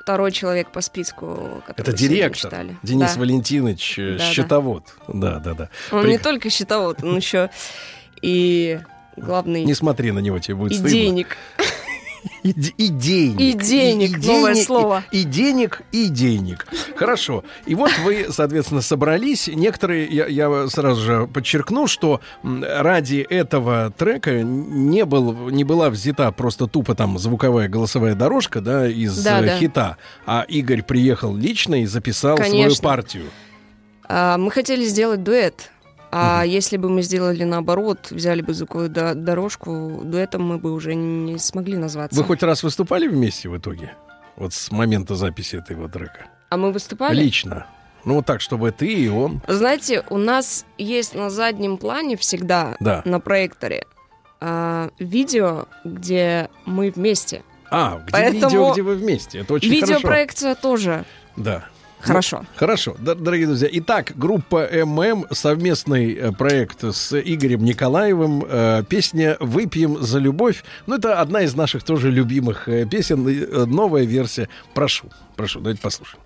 второй 0.01 0.31
человек 0.33 0.71
по 0.71 0.81
списку, 0.81 1.61
который 1.65 1.81
Это 1.89 1.93
директор 1.93 2.35
читали. 2.51 2.77
Денис 2.83 3.13
Да. 3.13 3.19
Валентинович, 3.21 3.99
э, 3.99 4.11
Да-да. 4.17 4.23
счетовод. 4.31 4.83
Да, 5.07 5.39
да, 5.39 5.53
да. 5.53 5.69
Он 5.91 6.03
При- 6.03 6.11
не 6.11 6.17
только 6.17 6.49
счетовод, 6.49 7.01
он 7.03 7.15
еще 7.15 7.49
и 8.21 8.79
главный 9.17 9.63
Не 9.63 9.73
смотри 9.73 10.11
на 10.11 10.19
него, 10.19 10.39
тебе 10.39 10.55
будет 10.55 10.77
стыдно. 10.77 11.23
И, 12.43 12.53
д- 12.53 12.71
и 12.77 12.87
денег. 12.89 13.39
И 13.39 13.53
денег, 13.53 14.17
новое 14.25 14.53
денег, 14.53 14.65
слово. 14.67 15.03
И, 15.11 15.21
и 15.21 15.23
денег, 15.23 15.81
и 15.91 16.07
денег. 16.07 16.65
Хорошо. 16.95 17.43
И 17.65 17.75
вот 17.75 17.91
вы, 18.03 18.27
соответственно, 18.29 18.81
собрались. 18.81 19.47
Некоторые, 19.47 20.07
я, 20.07 20.25
я 20.27 20.67
сразу 20.69 21.01
же 21.01 21.27
подчеркну, 21.27 21.87
что 21.87 22.21
ради 22.43 23.17
этого 23.17 23.91
трека 23.97 24.41
не, 24.41 25.05
был, 25.05 25.49
не 25.49 25.63
была 25.63 25.89
взята 25.89 26.31
просто 26.31 26.67
тупо 26.67 26.95
там 26.95 27.17
звуковая 27.19 27.67
голосовая 27.67 28.15
дорожка, 28.15 28.61
да, 28.61 28.87
из 28.87 29.21
Да, 29.23 29.41
да. 29.41 29.57
хита. 29.57 29.97
А 30.25 30.45
Игорь 30.47 30.83
приехал 30.83 31.35
лично 31.35 31.81
и 31.81 31.85
записал 31.85 32.37
свою 32.37 32.51
Конечно. 32.51 32.83
партию. 32.83 33.25
А, 34.07 34.37
мы 34.37 34.51
хотели 34.51 34.85
сделать 34.85 35.23
дуэт. 35.23 35.71
А 36.15 36.43
если 36.43 36.77
бы 36.77 36.89
мы 36.89 37.01
сделали 37.01 37.43
наоборот, 37.43 38.11
взяли 38.11 38.41
бы 38.41 38.53
звуковую 38.53 38.89
до- 38.89 39.15
дорожку, 39.15 40.01
дуэтом 40.03 40.43
мы 40.43 40.59
бы 40.59 40.71
уже 40.71 40.93
не 40.93 41.39
смогли 41.39 41.75
назваться. 41.75 42.15
Вы 42.19 42.23
хоть 42.23 42.43
раз 42.43 42.61
выступали 42.61 43.07
вместе 43.07 43.49
в 43.49 43.57
итоге? 43.57 43.95
Вот 44.35 44.53
с 44.53 44.71
момента 44.71 45.15
записи 45.15 45.55
этого 45.55 45.89
трека. 45.89 46.27
А 46.49 46.57
мы 46.57 46.71
выступали? 46.71 47.15
Лично. 47.19 47.65
Ну, 48.05 48.15
вот 48.15 48.25
так, 48.25 48.41
чтобы 48.41 48.71
ты 48.71 48.93
и 48.93 49.07
он. 49.09 49.41
Знаете, 49.47 50.03
у 50.09 50.17
нас 50.17 50.65
есть 50.77 51.15
на 51.15 51.29
заднем 51.29 51.77
плане 51.77 52.15
всегда 52.17 52.75
Да. 52.79 53.01
на 53.05 53.19
проекторе 53.19 53.85
а, 54.39 54.89
видео, 54.99 55.65
где 55.85 56.49
мы 56.65 56.91
вместе. 56.91 57.43
А, 57.71 57.99
где 58.03 58.11
Поэтому 58.11 58.43
видео, 58.49 58.71
где 58.73 58.81
вы 58.83 58.95
вместе. 58.95 59.39
Это 59.39 59.53
очень 59.53 59.69
хорошо. 59.73 59.93
Видеопроекция 59.93 60.53
тоже. 60.55 61.05
Да. 61.37 61.65
Хорошо. 62.03 62.39
Ну, 62.41 62.47
хорошо, 62.55 62.95
дорогие 62.99 63.47
друзья. 63.47 63.69
Итак, 63.71 64.13
группа 64.15 64.67
ММ, 64.85 65.27
совместный 65.31 66.13
э, 66.13 66.31
проект 66.31 66.83
с 66.83 67.17
Игорем 67.19 67.63
Николаевым. 67.63 68.43
э, 68.47 68.83
песня 68.87 69.37
«Выпьем 69.39 70.01
за 70.01 70.19
любовь». 70.19 70.63
Ну, 70.85 70.95
это 70.95 71.19
одна 71.21 71.41
из 71.41 71.55
наших 71.55 71.83
тоже 71.83 72.11
любимых 72.11 72.67
э, 72.67 72.85
песен. 72.85 73.27
э, 73.27 73.65
новая 73.65 74.03
версия. 74.03 74.49
Прошу, 74.73 75.07
прошу, 75.35 75.59
давайте 75.59 75.81
послушаем. 75.81 76.21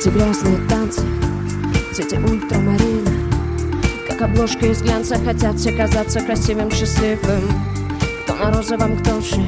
Эти 0.00 0.08
грязные 0.08 0.56
танцы, 0.66 1.02
цвете 1.92 2.18
ультрамарина 2.20 3.10
Как 4.08 4.22
обложка 4.22 4.64
из 4.64 4.80
глянца, 4.80 5.16
хотят 5.22 5.56
все 5.56 5.72
казаться 5.72 6.22
красивым, 6.22 6.70
счастливым. 6.70 7.42
Кто 8.24 8.34
на 8.34 8.50
розовом, 8.50 8.96
кто 8.96 9.20
ше, 9.20 9.44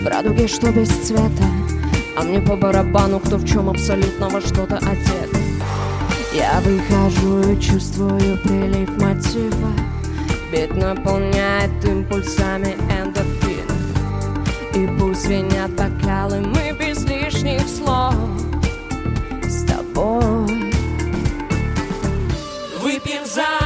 в 0.00 0.06
радуге, 0.06 0.48
что 0.48 0.72
без 0.72 0.88
цвета. 0.88 1.44
А 2.16 2.22
мне 2.22 2.40
по 2.40 2.56
барабану, 2.56 3.20
кто 3.20 3.36
в 3.36 3.46
чем 3.46 3.68
абсолютно 3.68 4.30
во 4.30 4.40
что-то 4.40 4.78
одет. 4.78 5.28
Я 6.32 6.58
выхожу 6.64 7.52
и 7.52 7.60
чувствую 7.60 8.38
прилив 8.38 8.88
мотива. 8.96 9.72
Бит 10.50 10.74
наполняет 10.74 11.84
импульсами 11.84 12.78
эндорфин. 12.88 13.68
И 14.74 14.98
пусть 14.98 15.24
звенят 15.24 15.70
бокалы, 15.72 16.40
мы 16.40 16.74
без 16.78 17.04
лишних 17.04 17.68
слов 17.68 18.14
Выпьем 22.82 23.24
за 23.24 23.65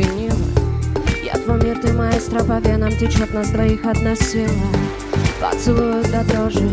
винила 0.00 0.36
Я 1.22 1.34
твой 1.34 1.62
мир, 1.62 1.78
ты 1.78 1.92
маэстро, 1.92 2.42
по 2.44 2.58
венам 2.58 2.90
течет 2.90 3.32
нас 3.34 3.50
двоих 3.50 3.84
одна 3.84 4.14
сила 4.14 4.48
Поцелую 5.40 6.02
до 6.04 6.22
дрожи, 6.24 6.68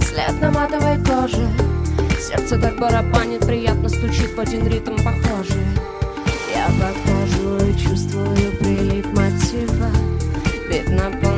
след 0.00 0.40
на 0.40 0.50
матовой 0.50 0.96
коже. 1.04 1.46
Сердце 2.18 2.58
так 2.58 2.78
барабанит, 2.78 3.46
приятно 3.46 3.88
стучит 3.90 4.34
в 4.34 4.40
один 4.40 4.66
ритм 4.66 4.96
похожий. 4.96 5.62
Я 6.54 6.68
похожую 6.80 7.74
чувствую 7.74 8.52
прилив 8.58 9.06
мотива. 9.12 9.90
Бит 10.70 10.88
наполняет 10.88 11.37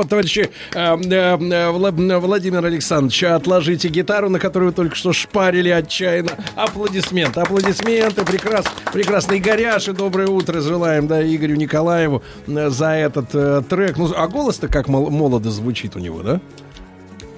Браво, 0.00 0.08
товарищи! 0.08 0.48
Э, 0.74 0.96
э, 0.96 1.36
э, 1.36 1.36
Вла- 1.70 2.18
Владимир 2.18 2.64
Александрович, 2.64 3.22
отложите 3.24 3.88
гитару, 3.88 4.30
на 4.30 4.38
которую 4.38 4.70
вы 4.70 4.74
только 4.74 4.94
что 4.96 5.12
шпарили 5.12 5.68
отчаянно. 5.68 6.30
Аплодисменты, 6.56 7.40
аплодисменты. 7.40 8.24
Прекрас, 8.24 8.64
прекрасный 8.92 9.38
Игоряши, 9.38 9.92
доброе 9.92 10.28
утро 10.28 10.60
желаем, 10.60 11.06
да, 11.06 11.22
Игорю 11.22 11.56
Николаеву 11.56 12.22
э, 12.46 12.70
за 12.70 12.92
этот 12.92 13.34
э, 13.34 13.62
трек. 13.68 13.98
Ну, 13.98 14.10
а 14.16 14.26
голос-то 14.28 14.68
как 14.68 14.88
мол- 14.88 15.10
молодо 15.10 15.50
звучит 15.50 15.96
у 15.96 15.98
него, 15.98 16.22
да? 16.22 16.40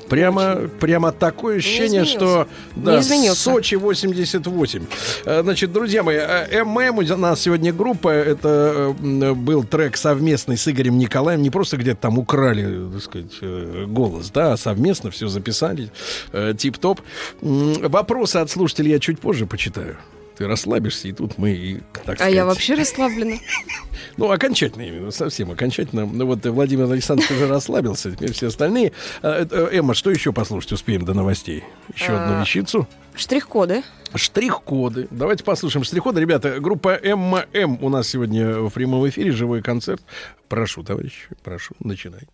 Прямо, 0.09 0.69
прямо 0.81 1.13
такое 1.13 1.59
ощущение, 1.59 2.05
что 2.05 2.49
да. 2.77 3.03
Сочи 3.03 3.75
88. 3.77 4.83
Э, 5.25 5.43
Значит, 5.43 5.73
друзья 5.73 6.03
мои, 6.03 6.17
э, 6.17 6.65
ММ 6.65 6.99
у 6.99 7.17
нас 7.17 7.41
сегодня 7.41 7.73
группа. 7.73 8.09
Это 8.09 8.95
э, 9.03 9.33
был 9.35 9.65
трек 9.65 9.97
совместный 9.97 10.57
с 10.57 10.69
Игорем 10.69 10.99
Николаем. 10.99 11.43
Не 11.43 11.51
просто 11.51 11.77
где-то 11.77 12.03
там 12.03 12.19
украли, 12.19 12.91
так 12.93 13.03
сказать, 13.03 13.89
голос, 13.89 14.31
да, 14.31 14.53
а 14.53 14.57
совместно 14.57 15.11
все 15.11 15.29
записали. 15.29 15.91
Тип-топ. 16.57 17.01
Вопросы 17.41 18.37
от 18.37 18.51
слушателей 18.51 18.93
я 18.93 18.99
чуть 18.99 19.19
позже 19.19 19.47
почитаю. 19.47 19.97
Ты 20.37 20.47
расслабишься, 20.47 21.09
и 21.09 21.13
тут 21.13 21.39
мы, 21.39 21.51
и, 21.53 21.75
так 22.05 22.15
А 22.15 22.17
сказать... 22.17 22.35
я 22.35 22.45
вообще 22.47 22.75
расслаблена. 22.75 23.37
Ну, 24.17 24.31
окончательно 24.31 24.83
именно, 24.83 25.11
совсем 25.11 25.51
окончательно. 25.53 26.05
Ну, 26.05 26.27
вот 26.27 26.45
э, 26.45 26.51
Владимир 26.51 26.91
Александрович 26.91 27.31
уже 27.31 27.47
расслабился, 27.47 28.11
теперь 28.11 28.33
все 28.33 28.49
остальные. 28.49 28.93
А, 29.23 29.47
э, 29.49 29.69
Эмма, 29.79 29.95
что 29.95 30.11
еще 30.11 30.33
послушать 30.33 30.73
успеем 30.73 31.05
до 31.05 31.15
новостей? 31.15 31.65
Еще 31.95 32.13
одну 32.13 32.39
А, 32.39 32.41
вещицу. 32.43 32.87
Штрих-коды. 33.15 33.83
Штрих-коды. 34.15 35.09
Давайте 35.11 35.45
послушаем 35.45 35.85
штрих-коды. 35.85 36.21
Ребята, 36.21 36.61
группа 36.61 36.99
ММ 37.03 37.79
у 37.83 37.89
нас 37.89 38.09
сегодня 38.09 38.59
в 38.61 38.71
прямом 38.71 39.09
эфире, 39.09 39.31
живой 39.31 39.63
концерт. 39.63 40.03
Прошу, 40.49 40.83
товарищи, 40.83 41.29
прошу, 41.43 41.75
начинайте. 41.81 42.27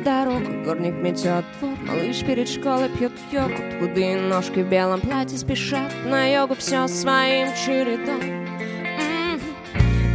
В 0.00 0.04
дорогу 0.04 0.62
дворник 0.64 0.94
метет 0.94 1.44
двор 1.58 1.74
Малыш 1.86 2.24
перед 2.24 2.48
школой 2.48 2.88
пьет 2.88 3.12
йогурт. 3.30 3.78
Худые 3.80 4.16
ножки 4.16 4.60
в 4.60 4.68
белом 4.68 5.00
платье 5.00 5.38
спешат 5.38 5.92
На 6.06 6.26
йогу 6.26 6.54
все 6.54 6.86
своим 6.88 7.48
чередом. 7.54 8.20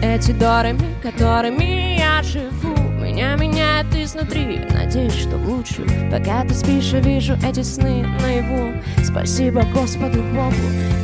Эти 0.02 0.32
дорами, 0.32 0.95
которыми 1.02 1.98
я 1.99 2.22
живу 2.24 2.76
Меня 2.99 3.36
меняет 3.36 3.88
изнутри. 3.95 4.62
Надеюсь, 4.72 5.14
что 5.14 5.38
в 5.38 5.48
лучшую 5.49 5.88
Пока 6.12 6.44
ты 6.44 6.53
спишь, 6.53 6.91
я 6.91 6.99
вижу 6.99 7.36
эти 7.48 7.62
сны 7.62 8.06
наяву. 8.22 8.74
Спасибо 9.03 9.64
Господу 9.74 10.22
Богу 10.34 10.56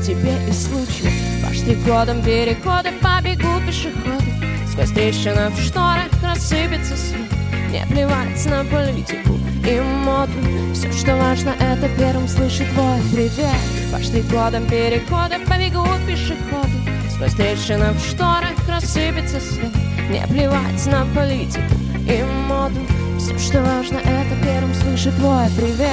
Тебе 0.03 0.34
и 0.48 0.52
случаю. 0.52 1.12
По 1.45 1.53
штрих-кодам 1.53 2.24
переходы 2.24 2.90
Побегут 3.02 3.66
пешеходы. 3.68 4.24
Сквозь 4.72 4.91
трещины 4.91 5.49
в 5.49 5.60
шторах 5.60 6.10
Рассыпется 6.24 6.95
свет 6.95 7.41
не 7.72 7.85
плевать 7.85 8.45
на 8.48 8.65
политику 8.65 9.39
и 9.65 9.80
моду. 9.80 10.31
Все, 10.73 10.91
что 10.91 11.15
важно, 11.15 11.52
это 11.52 11.88
первым 11.98 12.27
слышит 12.27 12.69
твой 12.73 12.99
привет. 13.14 13.56
Пошли 13.91 14.22
годом 14.23 14.68
переходы, 14.68 15.39
побегут 15.48 16.06
пешеходы. 16.06 16.69
Сквозь 17.10 17.34
трещины 17.34 17.91
в 17.93 17.99
шторах 17.99 18.56
рассыпется 18.68 19.39
свет. 19.39 19.72
Не 20.10 20.26
плевать 20.27 20.85
на 20.88 21.06
политику 21.15 21.73
и 22.07 22.23
моду. 22.48 22.80
Все, 23.18 23.38
что 23.39 23.61
важно, 23.61 23.99
это 23.99 24.35
первым 24.43 24.73
слышит 24.73 25.15
твой 25.15 25.48
привет. 25.56 25.91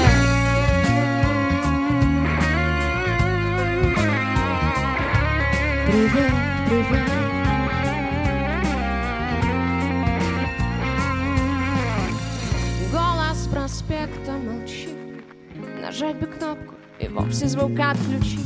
Привет, 5.86 6.32
привет 6.68 7.17
кнопку 16.38 16.74
и 16.98 17.08
вовсе 17.08 17.48
звук 17.48 17.78
отключить. 17.78 18.40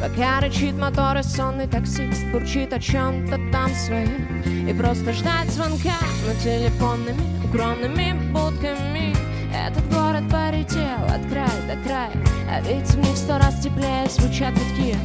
Пока 0.00 0.40
рычит 0.40 0.74
мотор 0.76 1.18
и 1.18 1.22
сонный 1.22 1.66
таксист 1.66 2.24
Бурчит 2.32 2.72
о 2.72 2.80
чем-то 2.80 3.38
там 3.52 3.68
своем 3.74 4.42
И 4.66 4.72
просто 4.72 5.12
ждать 5.12 5.50
звонка 5.50 5.98
Но 6.26 6.32
телефонными 6.42 7.20
укромными 7.44 8.14
будками. 8.32 9.14
Этот 9.54 9.86
город 9.92 10.22
полетел 10.30 11.04
от 11.04 11.26
края 11.30 11.50
до 11.68 11.76
края 11.86 12.12
А 12.50 12.62
ведь 12.62 12.88
в 12.88 12.96
них 12.96 13.14
сто 13.14 13.36
раз 13.36 13.60
теплее 13.60 14.08
звучат 14.08 14.54
гудки 14.54 14.96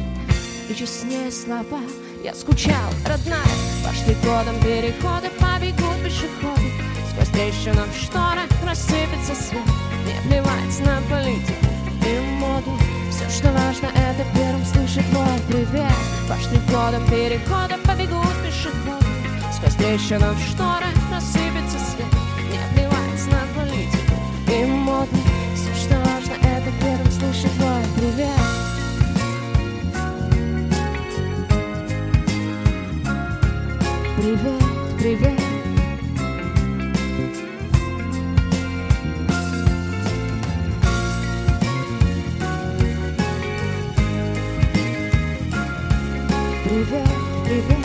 И 0.70 0.74
честнее 0.74 1.30
слова 1.30 1.82
Я 2.24 2.34
скучал, 2.34 2.90
родная. 3.06 3.44
Пошли 3.84 4.14
годом 4.24 4.58
переходы 4.62 5.28
Побегут 5.38 6.02
пешеходы. 6.02 6.72
Сквозь 7.10 7.28
трещину 7.28 7.82
в 7.82 8.02
шторах 8.02 8.48
рассыпется 8.66 9.34
свет. 9.34 9.60
Не 10.06 10.28
плевать 10.30 10.80
на 10.80 11.02
политику 11.10 11.65
что 13.28 13.50
важно, 13.52 13.86
это 13.86 14.24
первым 14.34 14.64
слышит 14.64 15.04
мой 15.12 15.38
привет. 15.48 15.92
Пошли 16.28 16.58
годом, 16.70 17.04
переходом 17.08 17.80
побегут 17.82 18.34
пешеходы. 18.44 19.04
Сквозь 19.52 19.74
трещину 19.74 20.32
в 20.32 20.40
шторы 20.40 20.86
рассыпется 21.12 21.78
свет 21.78 22.06
Не 22.50 22.58
отливается 22.58 23.30
на 23.30 23.60
политику 23.60 24.14
и 24.52 24.64
модно. 24.64 25.18
Все, 25.54 25.74
что 25.74 25.98
важно, 25.98 26.34
это 26.34 26.70
первым 26.80 27.10
слышит 27.10 27.50
твой 27.56 27.82
привет. 27.96 28.30
Привет, 34.16 34.98
привет. 34.98 35.45
Привет, 46.88 47.08
привет. 47.44 47.78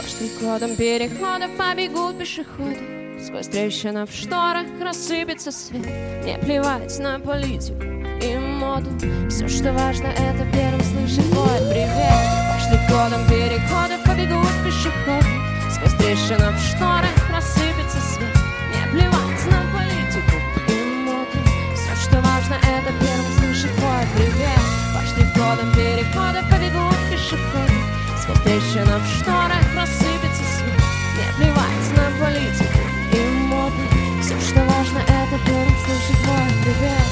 По 0.00 0.08
штрих-кодам 0.08 0.76
переходов 0.76 1.50
побегут 1.56 2.18
пешеходы. 2.18 2.78
Сквозь 3.20 3.48
трещины 3.48 4.06
в 4.06 4.12
шторах 4.12 4.66
рассыпется 4.80 5.50
свет. 5.50 5.84
Не 6.24 6.38
плевать 6.38 6.96
на 7.00 7.18
политику 7.18 7.82
и 8.22 8.38
моду. 8.38 8.90
Все, 9.28 9.48
что 9.48 9.72
важно, 9.72 10.06
это 10.06 10.46
первым 10.52 10.82
слышать 10.84 11.28
твой 11.32 11.58
привет. 11.70 11.90
По 12.52 12.60
штрих-кодам 12.60 13.26
переходов 13.26 14.00
побегут 14.04 14.52
пешеходы. 14.64 15.26
Сквозь 15.72 15.94
трещины 15.94 16.52
в 16.52 16.60
шторах 16.60 17.30
рассыпется 17.32 17.98
свет. 17.98 18.28
Не 18.72 18.92
плевать 18.92 19.44
на 19.50 19.60
политику 19.76 20.36
и 20.68 20.84
моду. 21.04 21.38
Все, 21.74 21.96
что 21.96 22.20
важно, 22.20 22.54
это 22.54 22.92
первым 22.92 23.07
привет. 24.14 24.64
По 24.94 25.00
штрих-кодам 25.06 25.72
переходов 25.74 26.44
побегут 26.50 26.98
пешеходы. 27.10 27.78
Сквозь 28.20 28.40
трещины 28.42 28.98
в 28.98 29.06
шторах 29.16 29.66
рассыпется 29.74 30.44
свет. 30.56 30.82
Не 31.16 31.26
плевать 31.36 31.88
на 31.96 32.04
политику 32.24 32.80
и 33.12 33.20
моду 33.46 33.84
Все, 34.22 34.38
что 34.40 34.60
важно, 34.64 34.98
это 34.98 35.36
первым 35.46 35.76
слышать 35.84 36.20
твой 36.24 36.48
привет. 36.62 37.08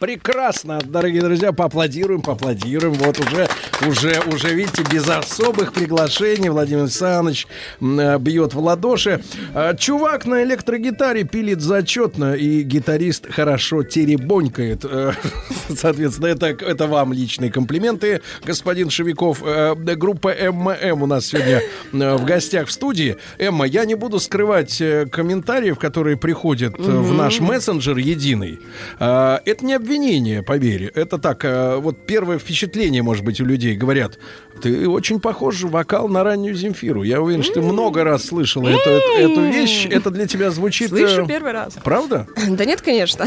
Прекрасно, 0.00 0.80
дорогие 0.84 1.22
друзья, 1.22 1.52
поаплодируем, 1.52 2.20
поаплодируем. 2.20 2.94
Вот 2.94 3.18
уже, 3.20 3.48
уже, 3.82 4.20
уже, 4.32 4.54
видите, 4.54 4.84
без 4.90 5.08
особых 5.08 5.72
приглашений 5.72 6.48
Владимир 6.48 6.82
Александрович 6.82 7.46
э, 7.80 8.18
бьет 8.18 8.54
в 8.54 8.58
ладоши. 8.58 9.22
А, 9.54 9.74
Чувак 9.74 10.26
на 10.26 10.42
электрогитаре 10.42 11.24
пилит 11.24 11.60
зачетно, 11.60 12.34
и 12.34 12.62
гитарист 12.62 13.30
хорошо 13.30 13.82
теребонькает. 13.82 14.84
Э, 14.84 15.12
Соответственно, 15.74 16.26
это, 16.26 16.46
это 16.46 16.86
вам 16.86 17.12
личные 17.12 17.50
комплименты, 17.50 18.22
господин 18.44 18.90
Шевиков. 18.90 19.42
Э, 19.44 19.74
Группа 19.74 20.32
ММ 20.32 21.02
у 21.02 21.06
нас 21.06 21.26
сегодня 21.26 21.62
в 21.92 22.24
гостях 22.24 22.68
в 22.68 22.72
студии. 22.72 23.16
Эмма, 23.38 23.66
я 23.66 23.84
не 23.84 23.94
буду 23.94 24.18
скрывать 24.20 24.82
комментариев, 25.10 25.78
которые 25.78 26.16
приходят 26.16 26.74
э, 26.78 26.82
в 26.82 27.12
наш 27.14 27.40
мессенджер 27.40 27.96
единый. 27.96 28.60
А, 28.98 29.40
Это 29.44 29.64
не 29.64 29.74
обвинение, 29.74 30.42
поверь. 30.42 30.84
Это 30.94 31.18
так, 31.18 31.44
вот 31.80 32.06
первое 32.06 32.38
впечатление, 32.38 33.02
может 33.02 33.24
быть, 33.24 33.40
у 33.40 33.44
людей 33.44 33.63
говорят. 33.72 34.18
Ты 34.62 34.88
очень 34.88 35.20
похож 35.20 35.62
вокал 35.62 36.08
на 36.08 36.22
раннюю 36.22 36.54
Земфиру. 36.54 37.02
Я 37.02 37.20
уверен, 37.20 37.42
что 37.42 37.54
ты 37.54 37.62
много 37.62 38.04
раз 38.04 38.26
слышала 38.26 38.68
эту, 38.68 38.90
эту- 38.90 39.42
вещь. 39.46 39.86
Это 39.90 40.10
для 40.10 40.26
тебя 40.26 40.50
звучит... 40.50 40.90
Слышу 40.90 41.24
э, 41.24 41.26
первый 41.26 41.52
раз. 41.52 41.78
Правда? 41.82 42.26
Да 42.48 42.64
нет, 42.64 42.80
конечно. 42.82 43.26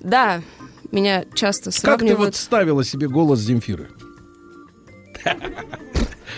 Да, 0.00 0.42
меня 0.92 1.24
часто 1.34 1.70
Как 1.70 1.74
ты 1.74 1.80
сравнивают. 1.80 2.18
вот 2.20 2.36
ставила 2.36 2.84
себе 2.84 3.08
голос 3.08 3.40
Земфиры? 3.40 3.88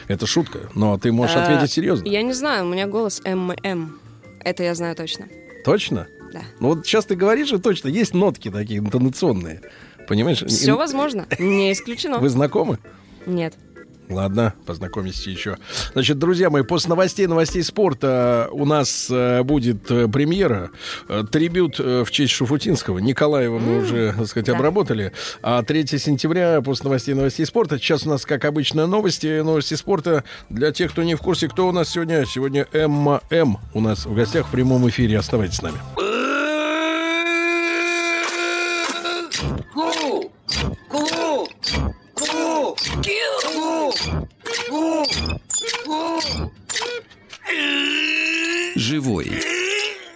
Это 0.09 0.27
шутка, 0.27 0.71
но 0.75 0.99
ты 0.99 1.13
можешь 1.13 1.37
А, 1.37 1.45
ответить 1.45 1.71
серьезно. 1.73 2.09
Я 2.09 2.23
не 2.23 2.33
знаю, 2.33 2.65
у 2.67 2.69
меня 2.69 2.87
голос 2.87 3.21
ММ. 3.25 3.99
Это 4.43 4.63
я 4.63 4.75
знаю 4.75 4.97
точно. 4.97 5.29
Точно? 5.65 6.09
Да. 6.33 6.41
Ну 6.59 6.69
вот 6.69 6.87
сейчас 6.87 7.05
ты 7.07 7.15
говоришь, 7.15 7.53
и 7.53 7.59
точно, 7.59 7.89
есть 7.89 8.15
нотки 8.15 8.51
такие 8.51 8.81
интонационные. 8.81 9.61
Понимаешь? 10.09 10.43
Все 10.47 10.77
возможно. 10.77 11.27
Не 11.39 11.73
исключено. 11.73 12.19
Вы 12.19 12.29
знакомы? 12.29 12.79
Нет. 13.27 13.55
Ладно, 14.11 14.55
познакомитесь 14.67 15.27
еще. 15.27 15.57
Значит, 15.93 16.19
друзья 16.19 16.51
мои, 16.51 16.63
после 16.63 16.91
новостей, 16.91 17.27
новостей 17.29 17.63
спорта 17.63 18.49
у 18.51 18.65
нас 18.65 19.09
э, 19.09 19.45
будет 19.45 19.89
э, 19.91 20.09
премьера, 20.09 20.71
э, 21.09 21.23
трибют 21.31 21.79
э, 21.79 22.03
в 22.05 22.11
честь 22.11 22.33
Шуфутинского. 22.33 22.99
Николаева 22.99 23.61
мы 23.61 23.79
уже, 23.79 24.13
так 24.19 24.27
сказать, 24.27 24.47
да. 24.47 24.57
обработали. 24.57 25.13
А 25.43 25.63
3 25.63 25.87
сентября 25.87 26.61
после 26.61 26.85
новостей, 26.85 27.15
новостей 27.15 27.47
спорта. 27.47 27.79
Сейчас 27.79 28.05
у 28.05 28.11
нас, 28.11 28.27
как 28.27 28.45
обычно, 28.45 28.89
новости, 28.89 29.41
новости 29.43 29.75
спорта. 29.75 30.25
Для 30.49 30.73
тех, 30.73 30.91
кто 30.91 31.05
не 31.05 31.15
в 31.15 31.21
курсе, 31.21 31.49
кто 31.49 31.69
у 31.69 31.73
нас 31.73 31.89
сегодня? 31.91 32.25
Сегодня 32.27 32.67
Эмма 32.73 33.23
М. 33.31 33.59
У 33.75 33.81
нас 33.81 34.07
в 34.07 34.15
гостях 34.15 34.49
в 34.49 34.51
прямом 34.51 34.89
эфире. 34.89 35.19
Оставайтесь 35.19 35.59
с 35.59 35.63
нами. 35.63 35.79
Живой 48.77 49.60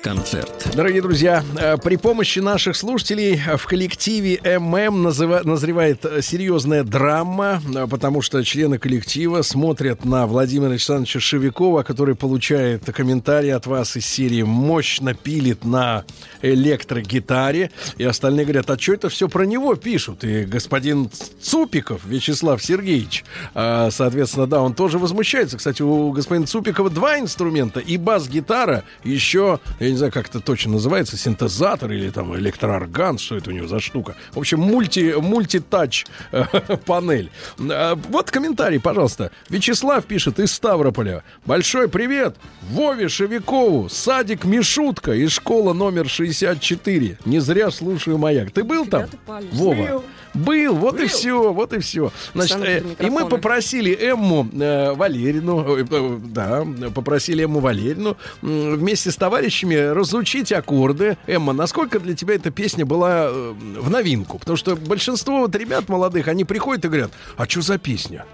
концерт. 0.05 0.69
Дорогие 0.75 1.01
друзья, 1.01 1.43
э, 1.57 1.79
при 1.79 1.97
помощи 1.97 2.39
наших 2.39 2.77
слушателей 2.77 3.41
э, 3.45 3.57
в 3.57 3.65
коллективе 3.65 4.39
ММ 4.59 5.03
назревает 5.03 6.05
э, 6.05 6.21
серьезная 6.21 6.85
драма, 6.85 7.63
потому 7.89 8.21
что 8.21 8.45
члены 8.45 8.77
коллектива 8.77 9.41
смотрят 9.41 10.05
на 10.05 10.27
Владимира 10.27 10.73
Александровича 10.73 11.21
Шевикова, 11.21 11.85
который 11.85 12.17
получает 12.17 12.85
комментарий 12.85 13.55
от 13.55 13.67
вас 13.67 13.97
из 13.97 14.05
серии 14.05 14.43
«Мощно 14.43 15.15
пилит 15.15 15.65
на 15.65 16.05
электрогитаре». 16.43 17.71
И 17.97 18.05
остальные 18.05 18.45
говорят, 18.45 18.69
а 18.69 18.79
что 18.79 18.93
это 18.93 19.09
все 19.09 19.27
про 19.31 19.45
него 19.45 19.75
пишут? 19.75 20.23
И 20.23 20.45
господин 20.45 21.09
Цупиков 21.41 22.05
Вячеслав 22.05 22.63
Сергеевич, 22.63 23.25
соответственно, 23.55 24.47
да, 24.47 24.61
он 24.61 24.75
тоже 24.75 24.99
возмущается. 24.99 25.57
Кстати, 25.57 25.81
у 25.81 26.11
господина 26.13 26.47
Цупикова 26.47 26.91
два 26.91 27.19
инструмента, 27.19 27.81
и 27.81 27.97
бас-гитара, 27.97 28.85
еще, 29.03 29.61
я 29.81 29.94
не 29.95 29.99
знаю, 29.99 30.13
как 30.13 30.29
это 30.29 30.41
точно 30.41 30.73
называется, 30.73 31.17
синтезатор 31.17 31.91
или 31.93 32.11
там 32.11 32.37
электроорган, 32.37 33.17
что 33.19 33.37
это 33.37 33.51
у 33.51 33.53
него 33.53 33.69
за 33.69 33.79
штука. 33.79 34.17
В 34.33 34.39
общем, 34.39 34.59
мульти, 34.61 35.15
мультитач 35.17 36.05
э, 36.33 36.45
панель. 36.87 37.31
А, 37.61 37.95
Вот 38.11 38.31
комментарий, 38.33 38.81
пожалуйста. 38.81 39.31
Вячеслав 39.49 40.05
пишет 40.05 40.41
из 40.41 40.53
Ставрополя. 40.53 41.23
Большой 41.47 41.89
привет 41.89 42.37
Вове 42.71 43.09
Шевикову, 43.09 43.89
садик 43.89 44.45
Мишутка 44.45 45.13
и 45.13 45.29
школа 45.29 45.73
номер 45.73 46.09
64. 46.09 47.19
Не 47.25 47.39
зря 47.39 47.71
слушаю 47.71 48.19
маяк. 48.19 48.51
Ты 48.51 48.65
был 48.65 48.87
там? 48.87 49.05
Вова. 49.53 49.75
Был. 49.75 50.05
Был, 50.35 50.75
вот 50.75 50.99
и 50.99 51.07
все, 51.07 51.53
вот 51.53 51.73
и 51.73 51.79
все. 51.79 52.11
Значит, 52.35 52.59
э, 52.65 52.83
и 52.99 53.09
мы 53.09 53.29
попросили 53.29 53.97
Эмму 53.97 54.49
э, 54.53 54.93
Валерину, 54.93 55.77
э, 55.79 55.85
э, 55.89 56.19
да, 56.25 56.67
попросили 56.93 57.45
Эмму 57.45 57.61
Валерину 57.61 58.17
м, 58.43 58.75
вместе 58.77 59.13
с 59.13 59.17
товарищами 59.17 59.84
разучить 59.93 60.53
аккорды. 60.53 61.17
Эмма, 61.27 61.53
насколько 61.53 61.99
для 62.01 62.15
тебя 62.15 62.35
эта 62.35 62.51
песня 62.51 62.87
была 62.87 63.27
э, 63.29 63.53
в 63.81 63.91
новинку? 63.91 64.39
Потому 64.39 64.57
что 64.57 64.77
большинство 64.77 65.41
вот 65.41 65.55
ребят 65.55 65.89
молодых, 65.89 66.29
они 66.29 66.45
приходят 66.45 66.85
и 66.85 66.89
говорят, 66.89 67.11
а 67.37 67.47
что 67.47 67.61
за 67.61 67.79
песня? 67.79 68.25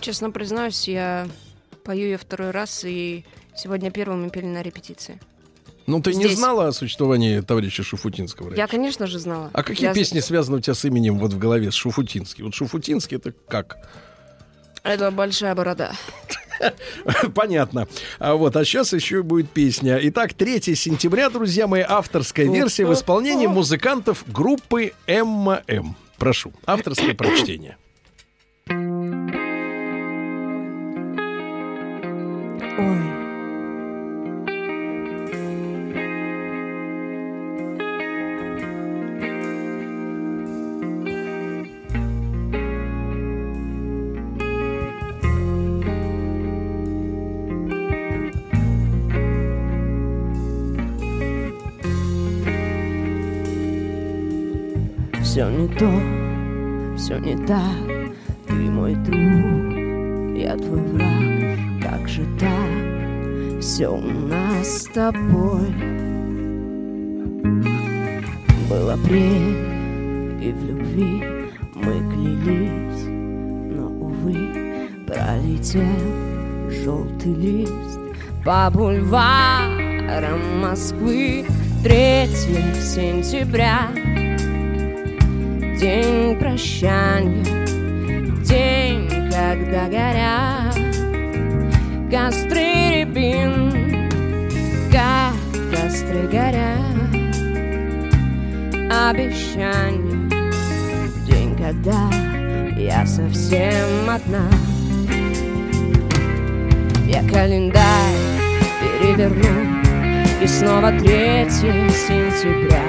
Честно 0.00 0.30
признаюсь, 0.30 0.86
я 0.88 1.26
пою 1.84 2.04
ее 2.04 2.18
второй 2.18 2.50
раз, 2.50 2.84
и 2.84 3.24
сегодня 3.56 3.90
первым 3.90 4.22
мы 4.24 4.30
пели 4.30 4.46
на 4.46 4.62
репетиции. 4.62 5.20
Ну, 5.86 6.00
ты 6.00 6.14
не 6.14 6.24
Здесь. 6.24 6.38
знала 6.38 6.68
о 6.68 6.72
существовании 6.72 7.40
товарища 7.40 7.82
Шуфутинского? 7.82 8.48
раньше? 8.48 8.60
Я, 8.60 8.66
конечно 8.66 9.06
же, 9.06 9.18
знала. 9.18 9.50
А 9.52 9.62
какие 9.62 9.88
Я- 9.88 9.94
песни 9.94 10.20
связаны 10.20 10.56
у 10.56 10.60
тебя 10.60 10.72
с 10.74 10.82
именем 10.86 11.18
вот 11.18 11.34
в 11.34 11.38
голове 11.38 11.70
с 11.70 11.74
Шуфутинский? 11.74 12.42
Вот 12.42 12.54
Шуфутинский 12.54 13.18
это 13.18 13.32
как? 13.48 13.76
Это 14.82 15.10
большая 15.10 15.54
борода. 15.54 15.92
Понятно. 17.34 17.88
А 18.18 18.34
вот, 18.34 18.56
а 18.56 18.64
сейчас 18.64 18.92
еще 18.92 19.22
будет 19.22 19.50
песня. 19.50 19.98
Итак, 20.02 20.34
3 20.34 20.74
сентября, 20.74 21.30
друзья 21.30 21.66
мои, 21.66 21.82
авторская 21.86 22.46
версия 22.46 22.86
в 22.86 22.92
исполнении 22.92 23.46
музыкантов 23.46 24.24
группы 24.30 24.92
ММ. 25.06 25.96
Прошу, 26.18 26.52
авторское 26.66 27.14
прочтение. 27.14 27.76
Ой. 32.78 33.23
То, 55.78 55.90
все 56.96 57.18
не 57.18 57.36
так, 57.46 58.14
ты 58.46 58.54
мой 58.54 58.94
друг, 58.94 60.36
я 60.36 60.56
твой 60.56 60.80
враг, 60.80 61.82
как 61.82 62.08
же 62.08 62.24
так, 62.38 63.60
все 63.60 63.88
у 63.88 64.00
нас 64.00 64.82
с 64.82 64.84
тобой. 64.86 65.74
Был 68.70 68.90
апрель, 68.90 69.74
и 70.40 70.52
в 70.52 70.64
любви 70.64 71.22
Мы 71.74 72.00
клялись, 72.12 73.04
но, 73.06 73.86
увы, 73.88 74.88
пролетел 75.06 75.82
желтый 76.70 77.34
лист. 77.34 78.00
По 78.44 78.70
бульварам 78.70 80.60
Москвы 80.60 81.44
3 81.82 82.26
сентября 82.80 83.88
День 85.84 86.34
прощания, 86.38 87.44
день, 88.42 89.06
когда 89.30 89.86
горят 89.86 90.74
Костры 92.10 93.02
рябин, 93.02 94.08
как 94.90 95.34
костры 95.70 96.26
горят 96.28 96.80
Обещание, 98.90 100.30
день, 101.26 101.54
когда 101.54 102.08
я 102.78 103.04
совсем 103.04 104.08
одна. 104.08 104.48
Я 107.06 107.22
календарь 107.28 107.82
переверну 108.80 109.82
И 110.42 110.46
снова 110.46 110.92
3 110.92 111.00
сентября. 111.50 112.82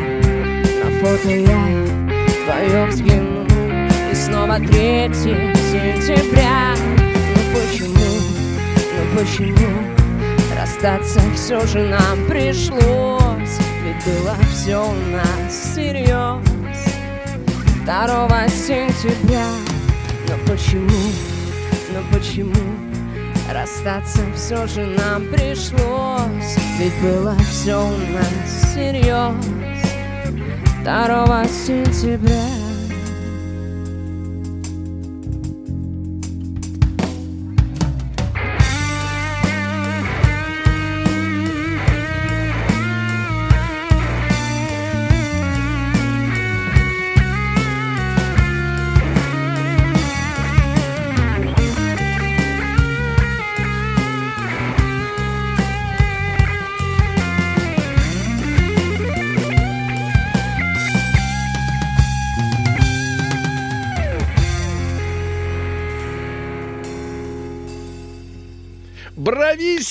На 0.81 0.91
фото 1.01 1.29
я 1.29 2.14
твое 2.45 2.85
взгляну. 2.85 3.45
И 4.11 4.15
снова 4.15 4.57
3 4.57 4.67
сентября. 5.13 6.75
Ну 7.35 7.59
почему, 7.59 7.95
ну 8.93 9.19
почему 9.19 9.95
Расстаться 10.57 11.19
все 11.35 11.65
же 11.67 11.79
нам 11.87 12.25
пришлось? 12.27 13.59
Ведь 13.83 14.05
было 14.05 14.35
все 14.51 14.77
у 14.77 14.93
нас 15.11 15.71
всерьез 15.71 16.41
2 17.85 18.47
сентября. 18.49 19.45
Но 20.27 20.35
почему, 20.51 21.11
но 21.93 22.17
почему 22.17 22.53
Расстаться 23.51 24.21
все 24.35 24.65
же 24.67 24.85
нам 24.85 25.25
пришлось? 25.27 26.57
Ведь 26.79 26.93
было 27.01 27.35
все 27.51 27.75
у 27.75 27.97
нас 28.13 28.71
всерьез 30.85 31.25
2 31.25 31.47
сентября 31.47 32.64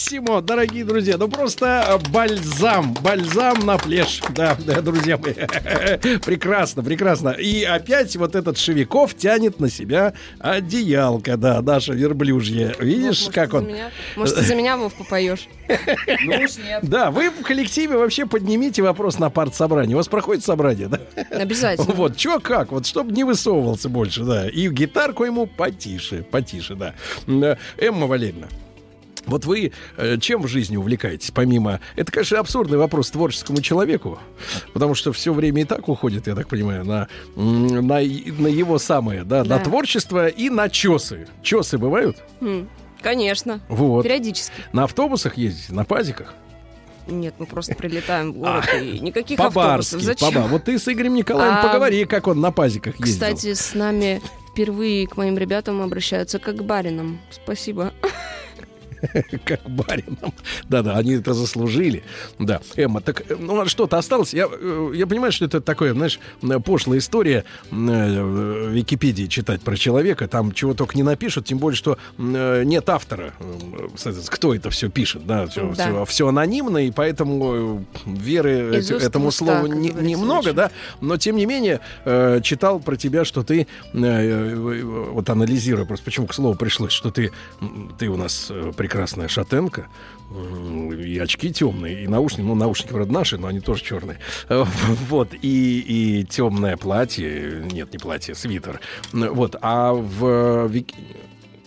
Брависсимо, 0.05 0.43
дорогие 0.43 0.85
друзья. 0.85 1.17
Ну 1.17 1.29
просто 1.29 2.01
бальзам, 2.11 2.93
бальзам 2.95 3.65
на 3.65 3.79
плешь. 3.79 4.21
Да, 4.31 4.57
да, 4.67 4.81
друзья 4.83 5.17
мои. 5.17 5.33
Прекрасно, 6.25 6.83
прекрасно. 6.83 7.31
И 7.31 7.63
опять 7.65 8.15
вот 8.17 8.35
этот 8.35 8.59
Шевиков 8.59 9.15
тянет 9.15 9.61
на 9.61 9.71
себя 9.71 10.13
одеялко, 10.39 11.37
да, 11.37 11.63
наша 11.63 11.95
верблюжья. 11.95 12.75
Видишь, 12.79 13.27
Может, 13.27 13.33
как 13.33 13.55
он? 13.55 13.69
меня? 13.69 13.91
Может, 14.17 14.37
ты 14.37 14.43
за 14.43 14.55
меня, 14.55 14.77
Вов, 14.77 14.93
попоешь? 14.95 15.49
Ну 15.69 16.45
уж 16.45 16.57
нет. 16.59 16.81
Да, 16.83 17.11
вы 17.11 17.31
в 17.31 17.43
коллективе 17.43 17.97
вообще 17.97 18.27
поднимите 18.27 18.83
вопрос 18.83 19.19
на 19.19 19.31
партсобрание. 19.31 19.95
У 19.95 19.99
вас 19.99 20.09
проходит 20.09 20.45
собрание, 20.45 20.89
да? 20.89 21.01
Обязательно. 21.31 21.95
Вот, 21.95 22.17
чё 22.17 22.41
как, 22.41 22.73
вот, 22.73 22.87
чтобы 22.87 23.13
не 23.13 23.25
высовывался 23.25 23.89
больше, 23.89 24.23
да. 24.25 24.49
И 24.49 24.69
гитарку 24.69 25.25
ему 25.25 25.47
потише, 25.47 26.23
потише, 26.23 26.75
да. 26.75 26.95
М, 27.27 27.43
э, 27.43 27.57
Эмма 27.79 28.07
Валерьевна, 28.07 28.49
вот 29.27 29.45
вы 29.45 29.73
э, 29.97 30.19
чем 30.19 30.43
в 30.43 30.49
жизни 30.49 30.77
увлекаетесь, 30.77 31.31
помимо... 31.31 31.81
Это, 31.97 32.13
конечно, 32.13 32.39
абсурдный 32.39 32.79
вопрос 32.79 33.11
творческому 33.11 33.61
человеку, 33.63 34.19
потому 34.73 34.95
что 34.95 35.13
все 35.13 35.33
время 35.33 35.63
и 35.63 35.65
так 35.65 35.89
уходит, 35.89 36.27
я 36.27 36.35
так 36.35 36.49
понимаю, 36.49 36.85
на, 36.85 37.09
на, 37.37 37.83
на 37.83 37.99
его 38.49 38.79
самое, 38.79 39.25
да, 39.25 39.39
на 39.45 39.59
Да. 39.59 39.65
творчество 39.65 40.29
и 40.29 40.51
на 40.51 40.69
чесы. 40.69 41.27
Чесы 41.43 41.79
бывают? 41.79 42.17
М, 42.41 42.69
Конечно. 43.03 43.61
Вот. 43.69 44.03
Периодически. 44.03 44.53
На 44.73 44.85
автобусах 44.85 45.37
ездите, 45.37 45.73
на 45.75 45.85
пазиках? 45.85 46.35
Нет, 47.07 47.35
мы 47.39 47.45
просто 47.45 47.75
прилетаем 47.75 48.33
в 48.33 48.37
город, 48.39 48.65
и 48.81 48.99
никаких 48.99 49.39
автобусов. 49.39 50.01
Зачем? 50.01 50.33
по-ба- 50.33 50.47
Вот 50.49 50.65
ты 50.65 50.79
с 50.79 50.89
Игорем 50.89 51.15
Николаевым 51.15 51.59
А, 51.59 51.63
поговори, 51.67 52.07
как 52.07 52.27
он 52.29 52.41
на 52.41 52.51
пазиках 52.51 52.99
ездил. 52.99 53.13
Кстати, 53.13 53.53
с 53.53 53.75
нами 53.75 54.23
впервые 54.51 55.07
к 55.07 55.19
моим 55.19 55.37
ребятам 55.37 55.83
обращаются 55.83 56.39
как 56.39 56.57
к 56.57 56.63
баринам. 56.63 57.21
Спасибо. 57.31 57.93
как 59.45 59.61
барином. 59.69 60.33
Да-да, 60.69 60.97
они 60.97 61.15
это 61.15 61.35
заслужили. 61.35 62.03
Да. 62.39 62.61
Эмма, 62.77 63.01
так 63.01 63.31
э, 63.31 63.37
ну 63.39 63.67
что-то 63.67 63.99
осталось? 63.99 64.35
Я, 64.35 64.49
э, 64.51 64.93
я 64.95 65.07
понимаю, 65.07 65.33
что 65.33 65.45
это 65.45 65.61
такое, 65.61 65.93
знаешь, 65.93 66.19
э, 66.43 66.59
пошлая 66.61 66.99
история 66.99 67.45
в 67.71 68.69
Википедии 68.71 69.27
читать 69.27 69.61
про 69.63 69.77
человека. 69.77 70.29
Там 70.29 70.53
чего 70.53 70.75
только 70.75 70.97
не 70.97 71.03
напишут, 71.03 71.47
тем 71.47 71.59
более, 71.59 71.77
что 71.77 71.99
нет 72.19 72.89
автора. 72.89 73.33
Кто 74.29 74.55
это 74.55 74.71
все 74.71 74.89
пишет, 74.91 75.27
да, 75.27 75.47
Да. 75.77 76.05
все, 76.05 76.29
анонимно, 76.29 76.79
и 76.79 76.91
поэтому 76.91 77.85
веры 78.07 78.79
Из 78.79 78.91
этому 78.91 79.29
уста, 79.29 79.45
слову 79.45 79.67
не- 79.67 79.91
немного, 79.91 80.49
очень. 80.49 80.53
да, 80.57 80.71
но 81.01 81.17
тем 81.17 81.37
не 81.37 81.47
менее 81.47 81.81
читал 82.43 82.81
про 82.81 82.97
тебя, 82.97 83.25
что 83.25 83.43
ты, 83.43 83.67
вот 83.93 85.31
анализируя, 85.31 85.85
просто 85.85 86.05
почему 86.05 86.27
к 86.27 86.35
слову 86.35 86.55
пришлось, 86.57 86.93
что 86.93 87.11
ты, 87.11 87.33
ты 87.99 88.09
у 88.09 88.17
нас 88.17 88.49
э, 88.51 88.73
прекрасная 88.95 89.27
шатенка, 89.27 89.89
и 90.33 91.19
очки 91.19 91.53
темные, 91.53 92.05
и 92.05 92.07
наушники, 92.07 92.43
ну, 92.47 92.55
наушники, 92.55 92.93
правда, 92.93 93.12
наши, 93.12 93.37
но 93.39 93.49
они 93.49 93.59
тоже 93.59 93.83
черные. 93.83 94.19
Э, 94.49 94.65
Вот, 95.09 95.31
и, 95.43 95.81
и 96.21 96.25
темное 96.25 96.77
платье, 96.77 97.65
нет, 97.73 97.93
не 97.93 97.99
платье, 97.99 98.37
свитер. 98.37 98.79
Вот, 99.12 99.57
а 99.61 99.93
в 99.95 100.69
Вики- 100.69 100.95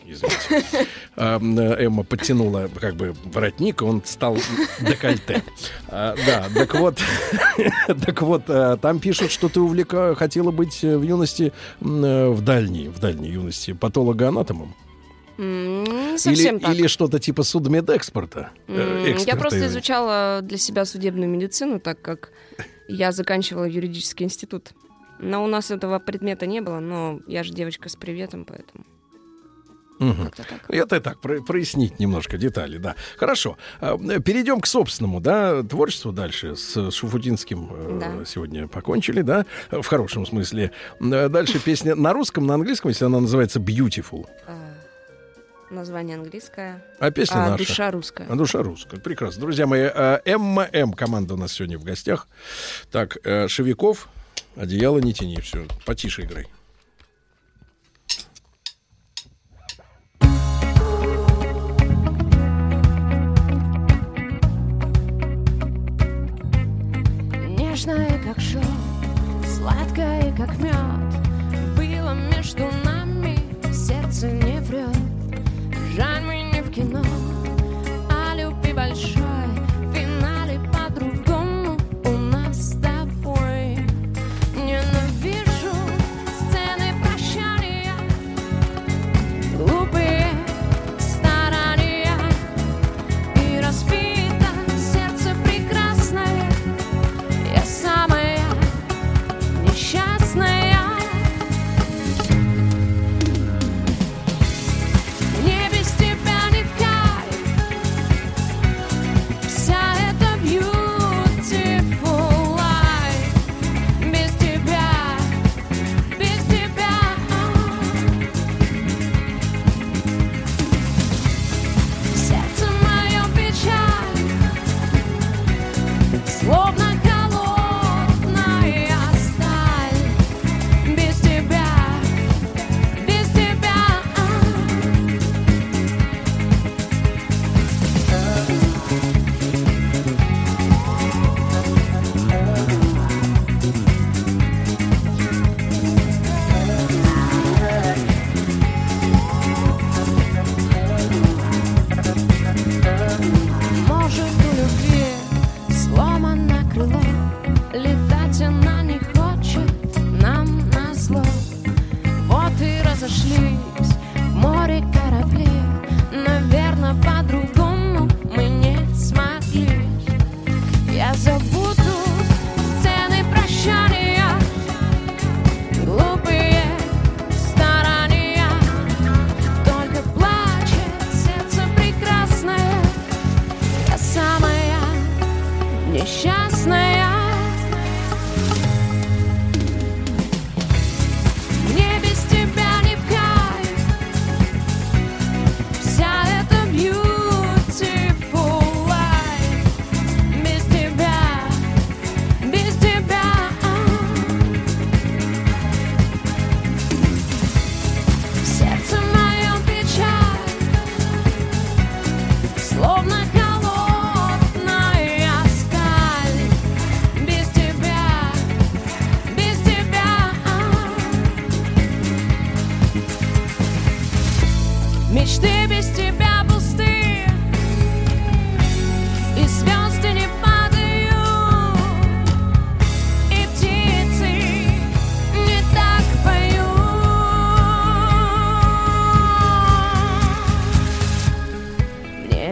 Извините. 0.05 0.87
А, 1.17 1.35
м, 1.41 1.59
Эмма 1.59 2.03
подтянула 2.03 2.69
как 2.79 2.95
бы 2.95 3.13
воротник, 3.25 3.81
и 3.81 3.83
он 3.83 4.01
стал 4.05 4.37
декольте. 4.79 5.43
А, 5.89 6.15
Да, 6.25 6.45
так 6.55 6.75
вот, 6.75 6.97
так 8.05 8.21
вот, 8.21 8.43
а, 8.47 8.77
там 8.77 8.99
пишут, 8.99 9.31
что 9.31 9.49
ты 9.49 9.59
увлека, 9.59 10.15
хотела 10.15 10.51
быть 10.51 10.81
э, 10.81 10.97
в 10.97 11.03
юности, 11.03 11.51
э, 11.81 12.29
в 12.29 12.41
дальней, 12.41 12.87
в 12.87 12.99
дальней 12.99 13.31
юности 13.31 13.73
патологоанатомом. 13.73 14.73
Не 15.37 15.83
Или, 15.83 16.17
совсем 16.17 16.59
так. 16.59 16.73
или 16.73 16.87
что-то 16.87 17.19
типа 17.19 17.43
судмедэкспорта. 17.43 18.49
э, 18.67 19.15
Я 19.25 19.35
просто 19.35 19.67
изучала 19.67 20.39
для 20.41 20.57
себя 20.57 20.83
судебную 20.85 21.29
медицину, 21.29 21.79
так 21.79 22.01
как 22.01 22.31
я 22.87 23.11
заканчивала 23.11 23.65
юридический 23.65 24.25
институт. 24.25 24.71
Но 25.19 25.43
у 25.43 25.47
нас 25.47 25.71
этого 25.71 25.99
предмета 25.99 26.45
не 26.47 26.61
было, 26.61 26.79
но 26.79 27.19
я 27.27 27.43
же 27.43 27.53
девочка 27.53 27.89
с 27.89 27.95
приветом, 27.95 28.45
поэтому... 28.45 28.85
Мгм. 29.99 30.29
Это 30.69 31.01
так, 31.01 31.19
про- 31.19 31.41
прояснить 31.41 31.99
немножко 31.99 32.37
детали, 32.37 32.77
да. 32.77 32.95
Хорошо. 33.17 33.57
А, 33.81 33.97
Перейдем 33.97 34.61
к 34.61 34.67
собственному, 34.67 35.19
да, 35.19 35.63
творчеству 35.63 36.11
дальше. 36.11 36.55
С 36.55 36.91
Шуфутинским 36.91 37.67
э, 37.71 37.99
Да. 37.99 38.25
сегодня 38.25 38.67
покончили, 38.67 39.23
да, 39.23 39.47
в 39.71 39.83
хорошем 39.87 40.27
смысле. 40.27 40.71
Э, 41.01 41.29
Дальше 41.29 41.59
песня 41.59 41.95
на 41.95 42.13
русском, 42.13 42.45
на 42.45 42.53
английском, 42.53 42.89
если 42.89 43.05
она 43.05 43.19
называется 43.19 43.59
Beautiful. 43.59 44.27
Название 45.69 46.15
английское. 46.15 46.81
А 46.99 47.11
песня 47.11 47.45
а 47.45 47.49
наша. 47.49 47.57
душа 47.57 47.91
русская. 47.91 48.27
А 48.29 48.35
душа 48.35 48.63
русская. 48.63 49.01
Прекрасно. 49.01 49.41
Друзья 49.41 49.67
мои, 49.67 49.89
э, 49.93 50.19
Эмма 50.23 50.69
М. 50.71 50.93
Команда 50.93 51.33
у 51.33 51.37
нас 51.37 51.51
сегодня 51.51 51.77
в 51.77 51.83
гостях. 51.83 52.27
Так, 52.89 53.17
э, 53.25 53.49
Шевиков, 53.49 54.07
одеяло 54.55 54.99
не 54.99 55.13
тяни. 55.13 55.41
Все, 55.41 55.65
потише 55.85 56.21
играй. 56.23 56.47
Нежное, 67.59 68.23
как 68.23 68.39
шелк, 68.39 68.63
сладкое, 69.45 70.33
как 70.37 70.57
мед 70.59 70.75
Было 71.75 72.13
между 72.13 72.63
нами, 72.85 73.37
сердце 73.73 74.31
не 74.31 74.61
врет 74.61 75.06
shine 75.97 76.36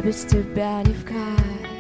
без 0.06 0.24
тебя 0.26 0.84
не 0.84 0.94
в 0.94 1.04
кайф 1.04 1.75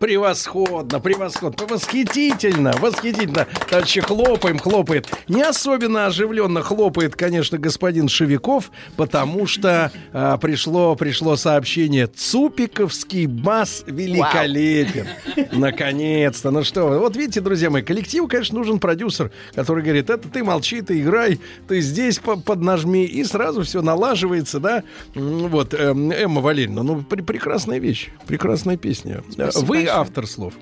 Превосходно, 0.00 0.98
превосходно, 0.98 1.66
восхитительно, 1.66 2.72
восхитительно. 2.80 3.46
Товарищи, 3.68 4.00
хлопаем, 4.00 4.58
хлопает. 4.58 5.12
Не 5.28 5.42
особенно 5.42 6.06
оживленно 6.06 6.62
хлопает, 6.62 7.14
конечно, 7.16 7.58
господин 7.58 8.08
Шевиков, 8.08 8.70
потому 8.96 9.46
что 9.46 9.92
а, 10.14 10.38
пришло, 10.38 10.96
пришло 10.96 11.36
сообщение. 11.36 12.06
Цупиковский 12.06 13.26
бас 13.26 13.84
великолепен. 13.86 15.06
Наконец-то. 15.52 16.50
Ну 16.50 16.64
что, 16.64 16.98
вот 16.98 17.14
видите, 17.14 17.42
друзья 17.42 17.68
мои, 17.68 17.82
коллективу, 17.82 18.26
конечно, 18.26 18.56
нужен 18.56 18.78
продюсер, 18.78 19.30
который 19.54 19.82
говорит, 19.84 20.08
это 20.08 20.26
ты 20.30 20.42
молчи, 20.42 20.80
ты 20.80 20.98
играй, 21.02 21.38
ты 21.68 21.82
здесь 21.82 22.18
по- 22.20 22.40
поднажми, 22.40 23.04
и 23.04 23.22
сразу 23.22 23.64
все 23.64 23.82
налаживается, 23.82 24.60
да. 24.60 24.82
Вот, 25.14 25.74
эм, 25.74 26.10
Эмма 26.10 26.40
Валерьевна, 26.40 26.82
ну, 26.84 27.02
пр- 27.02 27.22
прекрасная 27.22 27.78
вещь, 27.80 28.08
прекрасная 28.26 28.78
песня. 28.78 29.22
Спасибо 29.30 29.66
Вы. 29.66 29.90
Автор 30.00 30.26
слов. 30.26 30.54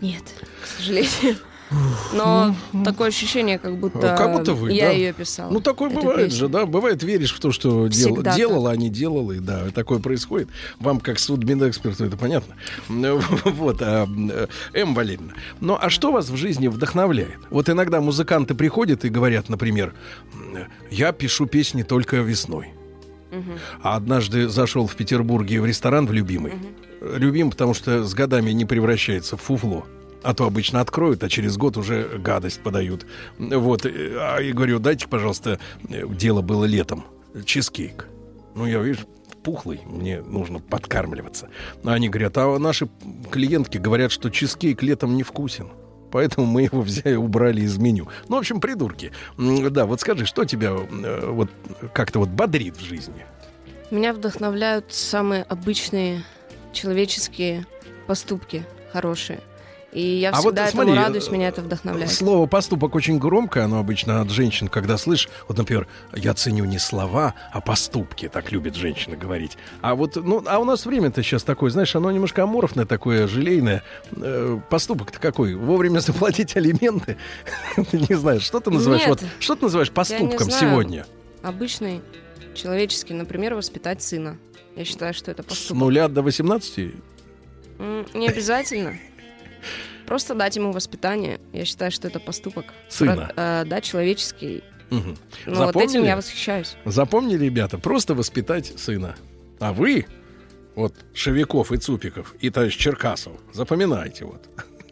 Нет, 0.00 0.22
к 0.62 0.66
сожалению. 0.66 1.36
Но 2.12 2.54
такое 2.84 3.08
ощущение, 3.08 3.58
как 3.58 3.78
будто, 3.78 4.12
А 4.12 4.16
Как 4.16 4.32
будто 4.36 4.52
вы, 4.52 4.72
я 4.72 4.88
да. 4.88 4.90
ее 4.90 5.12
писала. 5.14 5.50
Ну, 5.50 5.60
такое 5.60 5.88
бывает 5.88 6.26
песню. 6.26 6.38
же, 6.38 6.48
да. 6.48 6.66
Бывает, 6.66 7.02
веришь 7.02 7.32
в 7.34 7.40
то, 7.40 7.50
что 7.50 7.86
дел- 7.86 8.22
делала, 8.22 8.72
а 8.72 8.76
не 8.76 8.90
делала, 8.90 9.32
и 9.32 9.38
да, 9.38 9.70
такое 9.74 9.98
происходит. 9.98 10.50
Вам, 10.80 11.00
как 11.00 11.18
судмедэксперту, 11.18 12.04
это 12.04 12.16
понятно. 12.18 12.56
Вот, 13.44 13.78
а, 13.80 14.06
э, 14.06 14.46
М. 14.74 14.94
Валерьевна. 14.94 15.32
Ну, 15.60 15.78
а 15.80 15.88
что 15.88 16.12
вас 16.12 16.28
в 16.28 16.36
жизни 16.36 16.68
вдохновляет? 16.68 17.38
Вот 17.48 17.70
иногда 17.70 18.02
музыканты 18.02 18.54
приходят 18.54 19.06
и 19.06 19.08
говорят, 19.08 19.48
например, 19.48 19.94
я 20.90 21.12
пишу 21.12 21.46
песни 21.46 21.84
только 21.84 22.16
весной. 22.16 22.74
А 23.82 23.96
однажды 23.96 24.48
зашел 24.48 24.86
в 24.86 24.94
Петербурге 24.94 25.60
в 25.60 25.66
ресторан 25.66 26.06
в 26.06 26.12
любимый. 26.12 26.52
Любим, 27.00 27.50
потому 27.50 27.74
что 27.74 28.04
с 28.04 28.14
годами 28.14 28.50
не 28.52 28.64
превращается 28.64 29.36
в 29.36 29.42
фуфло. 29.42 29.84
А 30.22 30.34
то 30.34 30.46
обычно 30.46 30.80
откроют, 30.80 31.24
а 31.24 31.28
через 31.28 31.56
год 31.56 31.76
уже 31.76 32.08
гадость 32.18 32.60
подают. 32.62 33.06
Вот. 33.38 33.84
э, 33.86 34.16
А 34.20 34.38
я 34.38 34.52
говорю, 34.54 34.78
дайте, 34.78 35.08
пожалуйста, 35.08 35.58
э, 35.88 36.06
дело 36.08 36.42
было 36.42 36.64
летом. 36.64 37.04
Чизкейк. 37.44 38.06
Ну, 38.54 38.66
я, 38.66 38.78
видишь, 38.78 39.04
пухлый, 39.42 39.80
мне 39.84 40.22
нужно 40.22 40.60
подкармливаться. 40.60 41.48
А 41.84 41.92
они 41.94 42.08
говорят, 42.08 42.38
а 42.38 42.56
наши 42.58 42.88
клиентки 43.32 43.78
говорят, 43.78 44.12
что 44.12 44.30
чизкейк 44.30 44.82
летом 44.82 45.16
не 45.16 45.24
вкусен. 45.24 45.70
Поэтому 46.12 46.46
мы 46.46 46.62
его 46.62 46.82
взяли, 46.82 47.16
убрали 47.16 47.62
из 47.62 47.78
меню. 47.78 48.08
Ну, 48.28 48.36
в 48.36 48.38
общем, 48.38 48.60
придурки. 48.60 49.10
Да, 49.36 49.86
вот 49.86 50.00
скажи, 50.00 50.26
что 50.26 50.44
тебя 50.44 50.70
э, 50.70 51.30
вот 51.30 51.50
как-то 51.92 52.20
вот 52.20 52.28
бодрит 52.28 52.76
в 52.76 52.84
жизни? 52.84 53.24
Меня 53.90 54.12
вдохновляют 54.12 54.92
самые 54.92 55.42
обычные 55.42 56.22
человеческие 56.72 57.66
поступки 58.06 58.64
хорошие. 58.92 59.40
И 59.92 60.00
я 60.20 60.30
А 60.30 60.36
вот 60.40 60.54
всегда 60.54 60.68
этому 60.68 60.82
смотри, 60.84 60.98
радуюсь, 61.02 61.30
меня 61.30 61.48
это 61.48 61.60
вдохновляет. 61.60 62.10
Слово 62.10 62.46
поступок 62.46 62.94
очень 62.94 63.18
громкое, 63.18 63.64
оно 63.64 63.78
обычно 63.78 64.22
от 64.22 64.30
женщин, 64.30 64.68
когда 64.68 64.96
слышишь, 64.96 65.28
вот, 65.48 65.58
например, 65.58 65.86
я 66.14 66.32
ценю 66.32 66.64
не 66.64 66.78
слова, 66.78 67.34
а 67.52 67.60
поступки, 67.60 68.28
так 68.30 68.50
любит 68.52 68.74
женщина 68.74 69.16
говорить. 69.16 69.58
А 69.82 69.94
вот, 69.94 70.16
ну, 70.16 70.42
а 70.46 70.58
у 70.60 70.64
нас 70.64 70.86
время-то 70.86 71.22
сейчас 71.22 71.42
такое, 71.42 71.68
знаешь, 71.70 71.94
оно 71.94 72.10
немножко 72.10 72.42
аморфное 72.42 72.86
такое, 72.86 73.26
желейное. 73.28 73.82
Э, 74.16 74.58
поступок-то 74.70 75.18
какой? 75.18 75.54
Вовремя 75.56 75.98
заплатить 76.00 76.56
алименты? 76.56 77.18
Ты 77.90 77.98
не 78.08 78.14
знаешь, 78.16 78.42
что 78.42 78.60
ты 78.60 78.70
называешь? 78.70 79.06
Вот, 79.06 79.22
что 79.40 79.56
ты 79.56 79.64
называешь 79.66 79.90
поступком 79.90 80.50
сегодня? 80.50 81.04
Обычный, 81.42 82.00
человеческий, 82.54 83.12
например, 83.12 83.54
воспитать 83.54 84.00
сына. 84.02 84.38
Я 84.74 84.86
считаю, 84.86 85.12
что 85.12 85.30
это 85.30 85.42
С 85.42 85.46
поступок. 85.46 85.76
нуля 85.82 86.08
до 86.08 86.22
18? 86.22 86.94
М, 87.78 88.06
Не 88.14 88.28
обязательно. 88.28 88.94
Просто 90.06 90.34
дать 90.34 90.56
ему 90.56 90.72
воспитание. 90.72 91.40
Я 91.52 91.64
считаю, 91.64 91.90
что 91.90 92.08
это 92.08 92.20
поступок. 92.20 92.66
Сына. 92.88 93.30
Про- 93.34 93.62
э, 93.62 93.64
да, 93.66 93.80
человеческий. 93.80 94.62
Мгм. 94.90 95.16
Ну, 95.46 95.54
вот 95.54 95.70
этим 95.76 95.86
Запомнили? 95.88 96.06
я 96.06 96.16
восхищаюсь. 96.16 96.76
Запомнили, 96.84 97.44
ребята, 97.46 97.78
просто 97.78 98.14
воспитать 98.14 98.78
сына. 98.78 99.16
А 99.58 99.72
вы, 99.72 100.06
вот 100.74 100.94
Шевиков 101.14 101.72
и 101.72 101.78
Цупиков, 101.78 102.34
и 102.40 102.50
товарищ 102.50 102.76
Черкасов, 102.76 103.32
запоминайте 103.52 104.24
вот. 104.26 104.42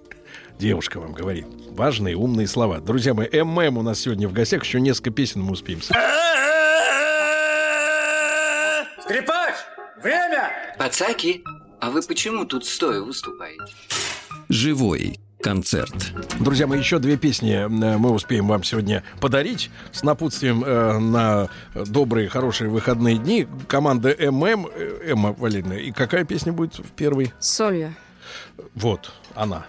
Девушка 0.59 1.01
вам 1.01 1.13
говорит 1.13 1.47
важные, 1.71 2.17
умные 2.17 2.47
слова. 2.47 2.79
Друзья 2.79 3.15
мои, 3.15 3.29
ММ 3.43 3.79
у 3.79 3.83
нас 3.83 4.01
сегодня 4.01 4.29
в 4.29 4.33
гостях, 4.33 4.65
еще 4.65 4.81
несколько 4.81 5.11
песен 5.11 5.43
мы 5.43 5.53
успеем. 5.53 5.81
Скрипач, 9.03 9.55
время! 10.03 10.75
Пацаки, 10.79 11.43
а 11.81 11.91
вы 11.91 12.03
почему 12.03 12.45
тут 12.45 12.65
стоя 12.67 13.01
выступаете? 13.01 13.65
Живой 14.51 15.21
концерт. 15.41 15.95
Друзья 16.41 16.67
мои, 16.67 16.81
еще 16.81 16.99
две 16.99 17.17
песни 17.17 17.53
э, 17.53 17.69
мы 17.69 18.11
успеем 18.11 18.49
вам 18.49 18.65
сегодня 18.65 19.05
подарить 19.21 19.71
с 19.93 20.03
напутствием 20.03 20.65
э, 20.65 20.99
на 20.99 21.49
добрые, 21.73 22.29
хорошие 22.29 22.69
выходные 22.69 23.17
дни. 23.17 23.47
Команда 23.69 24.09
ММ, 24.09 24.67
э, 24.67 25.13
Эмма 25.13 25.35
Валерьевна. 25.39 25.77
И 25.77 25.93
какая 25.93 26.25
песня 26.25 26.53
будет 26.53 26.81
в 26.81 26.91
первой? 26.91 27.33
С 27.39 27.49
солью. 27.49 27.95
Вот, 28.75 29.13
она. 29.37 29.67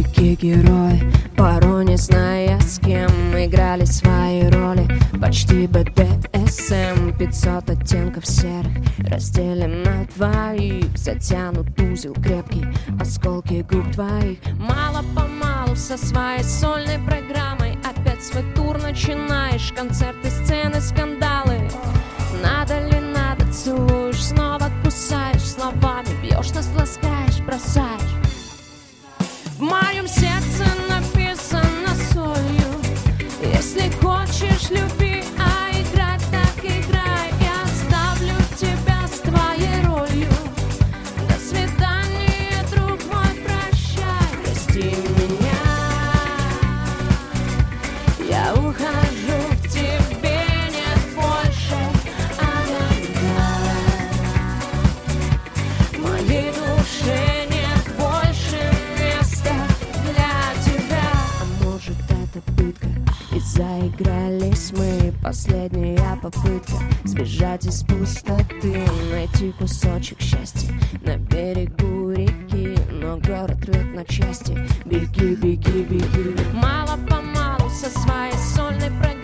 Любовники, 0.00 0.34
герои, 0.40 1.12
порой 1.36 1.84
не 1.84 1.96
зная 1.96 2.58
с 2.60 2.78
кем 2.78 3.10
Играли 3.36 3.84
свои 3.84 4.48
роли, 4.48 4.88
почти 5.20 5.66
БДСМ 5.66 7.18
500 7.18 7.70
оттенков 7.70 8.26
серых. 8.26 8.72
Разделим 8.98 9.82
на 9.82 10.06
двоих 10.16 10.96
Затянут 10.96 11.78
узел 11.78 12.14
крепкий, 12.14 12.64
осколки 12.98 13.64
губ 13.70 13.92
твоих. 13.92 14.38
Мало-помалу 14.58 15.76
со 15.76 15.98
своей 15.98 16.44
сольной 16.44 16.98
программой. 17.06 17.78
Опять 17.84 18.22
свой 18.22 18.44
тур 18.54 18.80
начинаешь, 18.80 19.72
концерты, 19.76 20.30
сцены, 20.30 20.80
скандалы. 20.80 21.60
Надо 22.42 22.88
ли 22.88 23.00
надо, 23.00 23.52
целуешь, 23.52 24.24
снова 24.24 24.70
кусаешь. 24.82 25.42
Словами 25.42 26.08
бьешь, 26.22 26.52
нас 26.54 26.70
ласкаешь, 26.74 27.40
бросаешь 27.44 28.19
в 29.60 29.62
моем 29.62 30.08
сердце 30.08 30.64
написано 30.88 31.94
солью. 32.12 32.70
Если 33.42 33.90
хочешь, 34.00 34.70
люби, 34.70 34.99
Последняя 65.30 66.18
попытка 66.20 66.72
Сбежать 67.04 67.64
из 67.64 67.84
пустоты 67.84 68.84
Найти 69.12 69.52
кусочек 69.52 70.20
счастья 70.20 70.74
На 71.04 71.18
берегу 71.18 72.10
реки 72.10 72.76
Но 72.90 73.16
город 73.16 73.64
рвет 73.64 73.94
на 73.94 74.04
части. 74.04 74.58
Беги, 74.84 75.36
беги, 75.36 75.84
беги. 75.84 76.34
Мало-помалу 76.52 77.70
со 77.70 77.88
своей 77.90 78.32
сольной 78.32 78.90
программой 78.90 79.19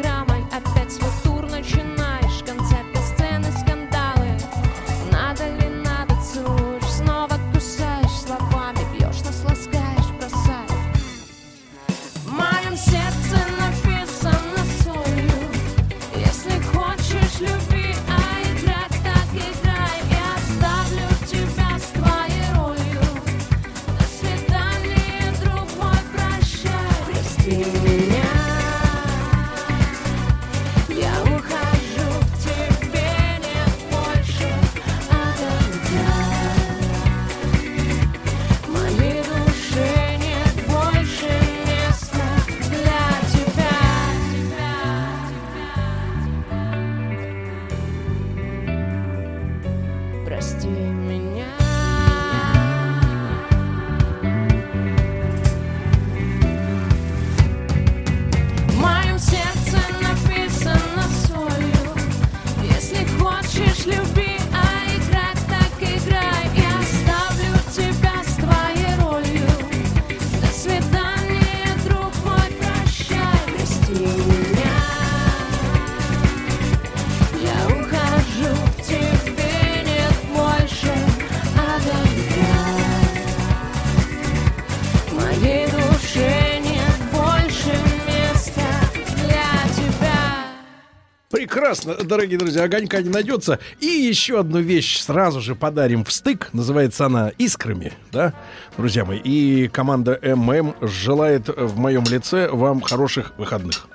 Прекрасно, 91.66 91.96
дорогие 91.96 92.38
друзья, 92.38 92.62
огонька 92.62 93.02
не 93.02 93.08
найдется. 93.08 93.58
И 93.80 93.86
еще 93.86 94.38
одну 94.38 94.60
вещь 94.60 95.00
сразу 95.00 95.40
же 95.40 95.56
подарим 95.56 96.04
в 96.04 96.12
стык. 96.12 96.50
Называется 96.52 97.06
она 97.06 97.32
«Искрами», 97.38 97.92
да, 98.12 98.34
друзья 98.76 99.04
мои. 99.04 99.18
И 99.18 99.66
команда 99.66 100.16
ММ 100.22 100.76
желает 100.80 101.48
в 101.48 101.76
моем 101.76 102.04
лице 102.04 102.48
вам 102.52 102.82
хороших 102.82 103.32
выходных. 103.36 103.88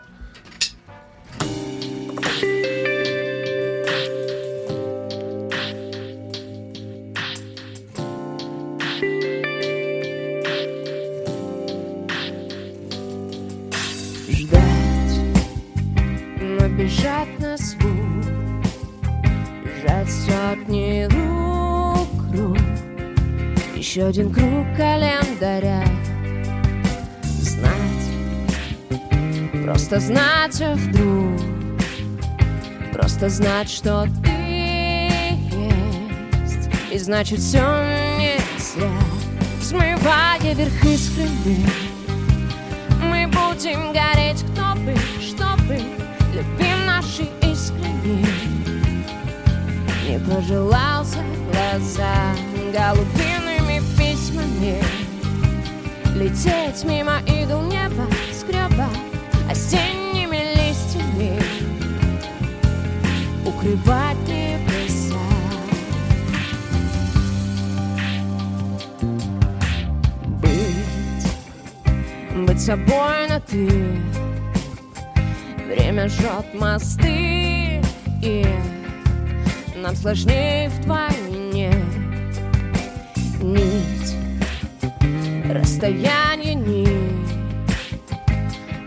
Бежать 16.77 17.39
на 17.39 17.50
Еще 23.91 24.05
один 24.05 24.33
круг 24.33 24.65
календаря. 24.77 25.83
Знать, 27.23 28.05
просто 29.65 29.99
знать, 29.99 30.61
а 30.61 30.75
вдруг. 30.75 31.41
Просто 32.93 33.27
знать, 33.27 33.69
что 33.69 34.07
ты 34.23 34.29
есть. 35.49 36.69
И 36.89 36.97
значит 36.97 37.39
все 37.39 37.59
не 38.17 38.39
зря 38.57 38.87
Смывая 39.61 40.39
верх 40.39 40.85
искренне 40.85 41.67
мы 43.03 43.27
будем 43.27 43.91
гореть, 43.91 44.41
кто 44.53 44.73
бы, 44.85 44.95
что 45.19 45.57
бы 45.67 45.75
Любим 46.33 46.85
наши 46.85 47.23
искренне 47.41 48.25
Не 50.07 50.17
пожелался 50.19 51.17
глаза 51.51 52.33
Голубиными 52.73 53.40
письмами 54.61 54.81
Лететь 56.15 56.83
мимо 56.83 57.19
игл 57.25 57.61
неба 57.61 58.05
Скреба 58.33 58.89
осенними 59.49 60.55
листьями. 60.55 61.41
Укрывать 63.45 64.17
небеса 64.27 65.15
Быть 70.41 71.25
быть 72.45 72.61
собой 72.61 73.27
на 73.29 73.39
ты. 73.39 73.67
Время 75.67 76.07
жжет 76.07 76.53
мосты 76.53 77.81
И 78.21 78.45
нам 79.75 79.95
сложнее 79.95 80.69
вдвойне 80.69 81.73
Нить 83.41 84.00
Расстояние 85.53 86.55
нить 86.55 86.87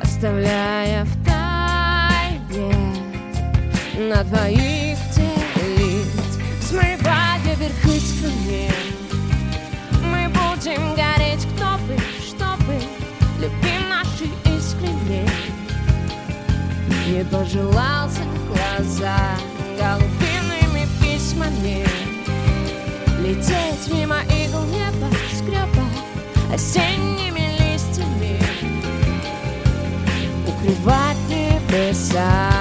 Оставляя 0.02 1.04
в 1.04 1.24
тайне. 1.26 2.74
На 3.98 4.24
двоих 4.24 4.96
делить 5.14 6.06
Смывая 6.62 7.38
вверх 7.58 7.84
искренне 7.84 8.70
Мы 10.04 10.26
будем 10.30 10.94
гореть, 10.94 11.46
кто 11.54 11.76
бы, 11.86 11.98
что 12.26 12.56
бы 12.64 12.80
Любим 13.42 13.90
наши 13.90 14.24
искренне. 14.56 15.28
Не 17.06 17.24
пожелался 17.26 18.22
глаза 18.48 19.36
Голубиными 19.78 20.88
письмами. 21.02 21.84
Лететь 23.20 23.92
мимо 23.92 24.16
скреба 24.22 24.43
осенними 26.54 27.50
листьями 27.58 28.38
укрывать 30.46 31.16
небеса. 31.28 32.53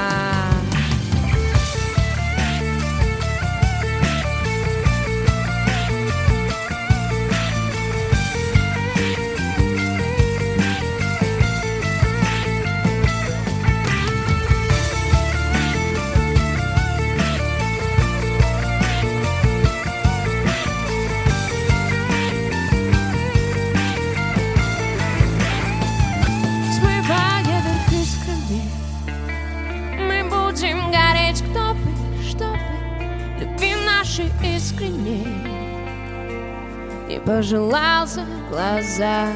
Пожелал 37.43 38.07
за 38.07 38.23
глаза 38.49 39.27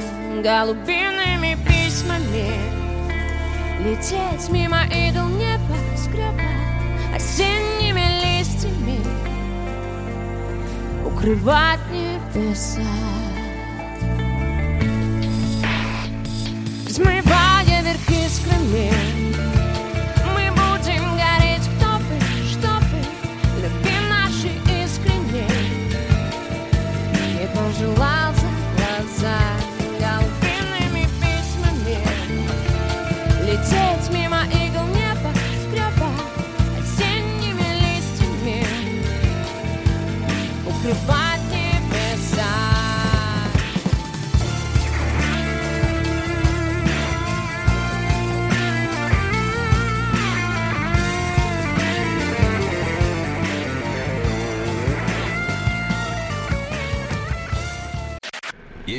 Голубиными 0.42 1.58
письмами. 1.68 2.54
Лететь 3.84 4.50
мимо 4.50 4.86
идол 4.86 5.28
небоскреба 5.28 6.42
Осенними 7.14 8.40
листьями 8.40 9.02
Укрывать 11.06 11.82
небеса. 11.92 12.80
Смывая 16.88 17.82
вверх 17.82 18.10
искрами 18.10 19.07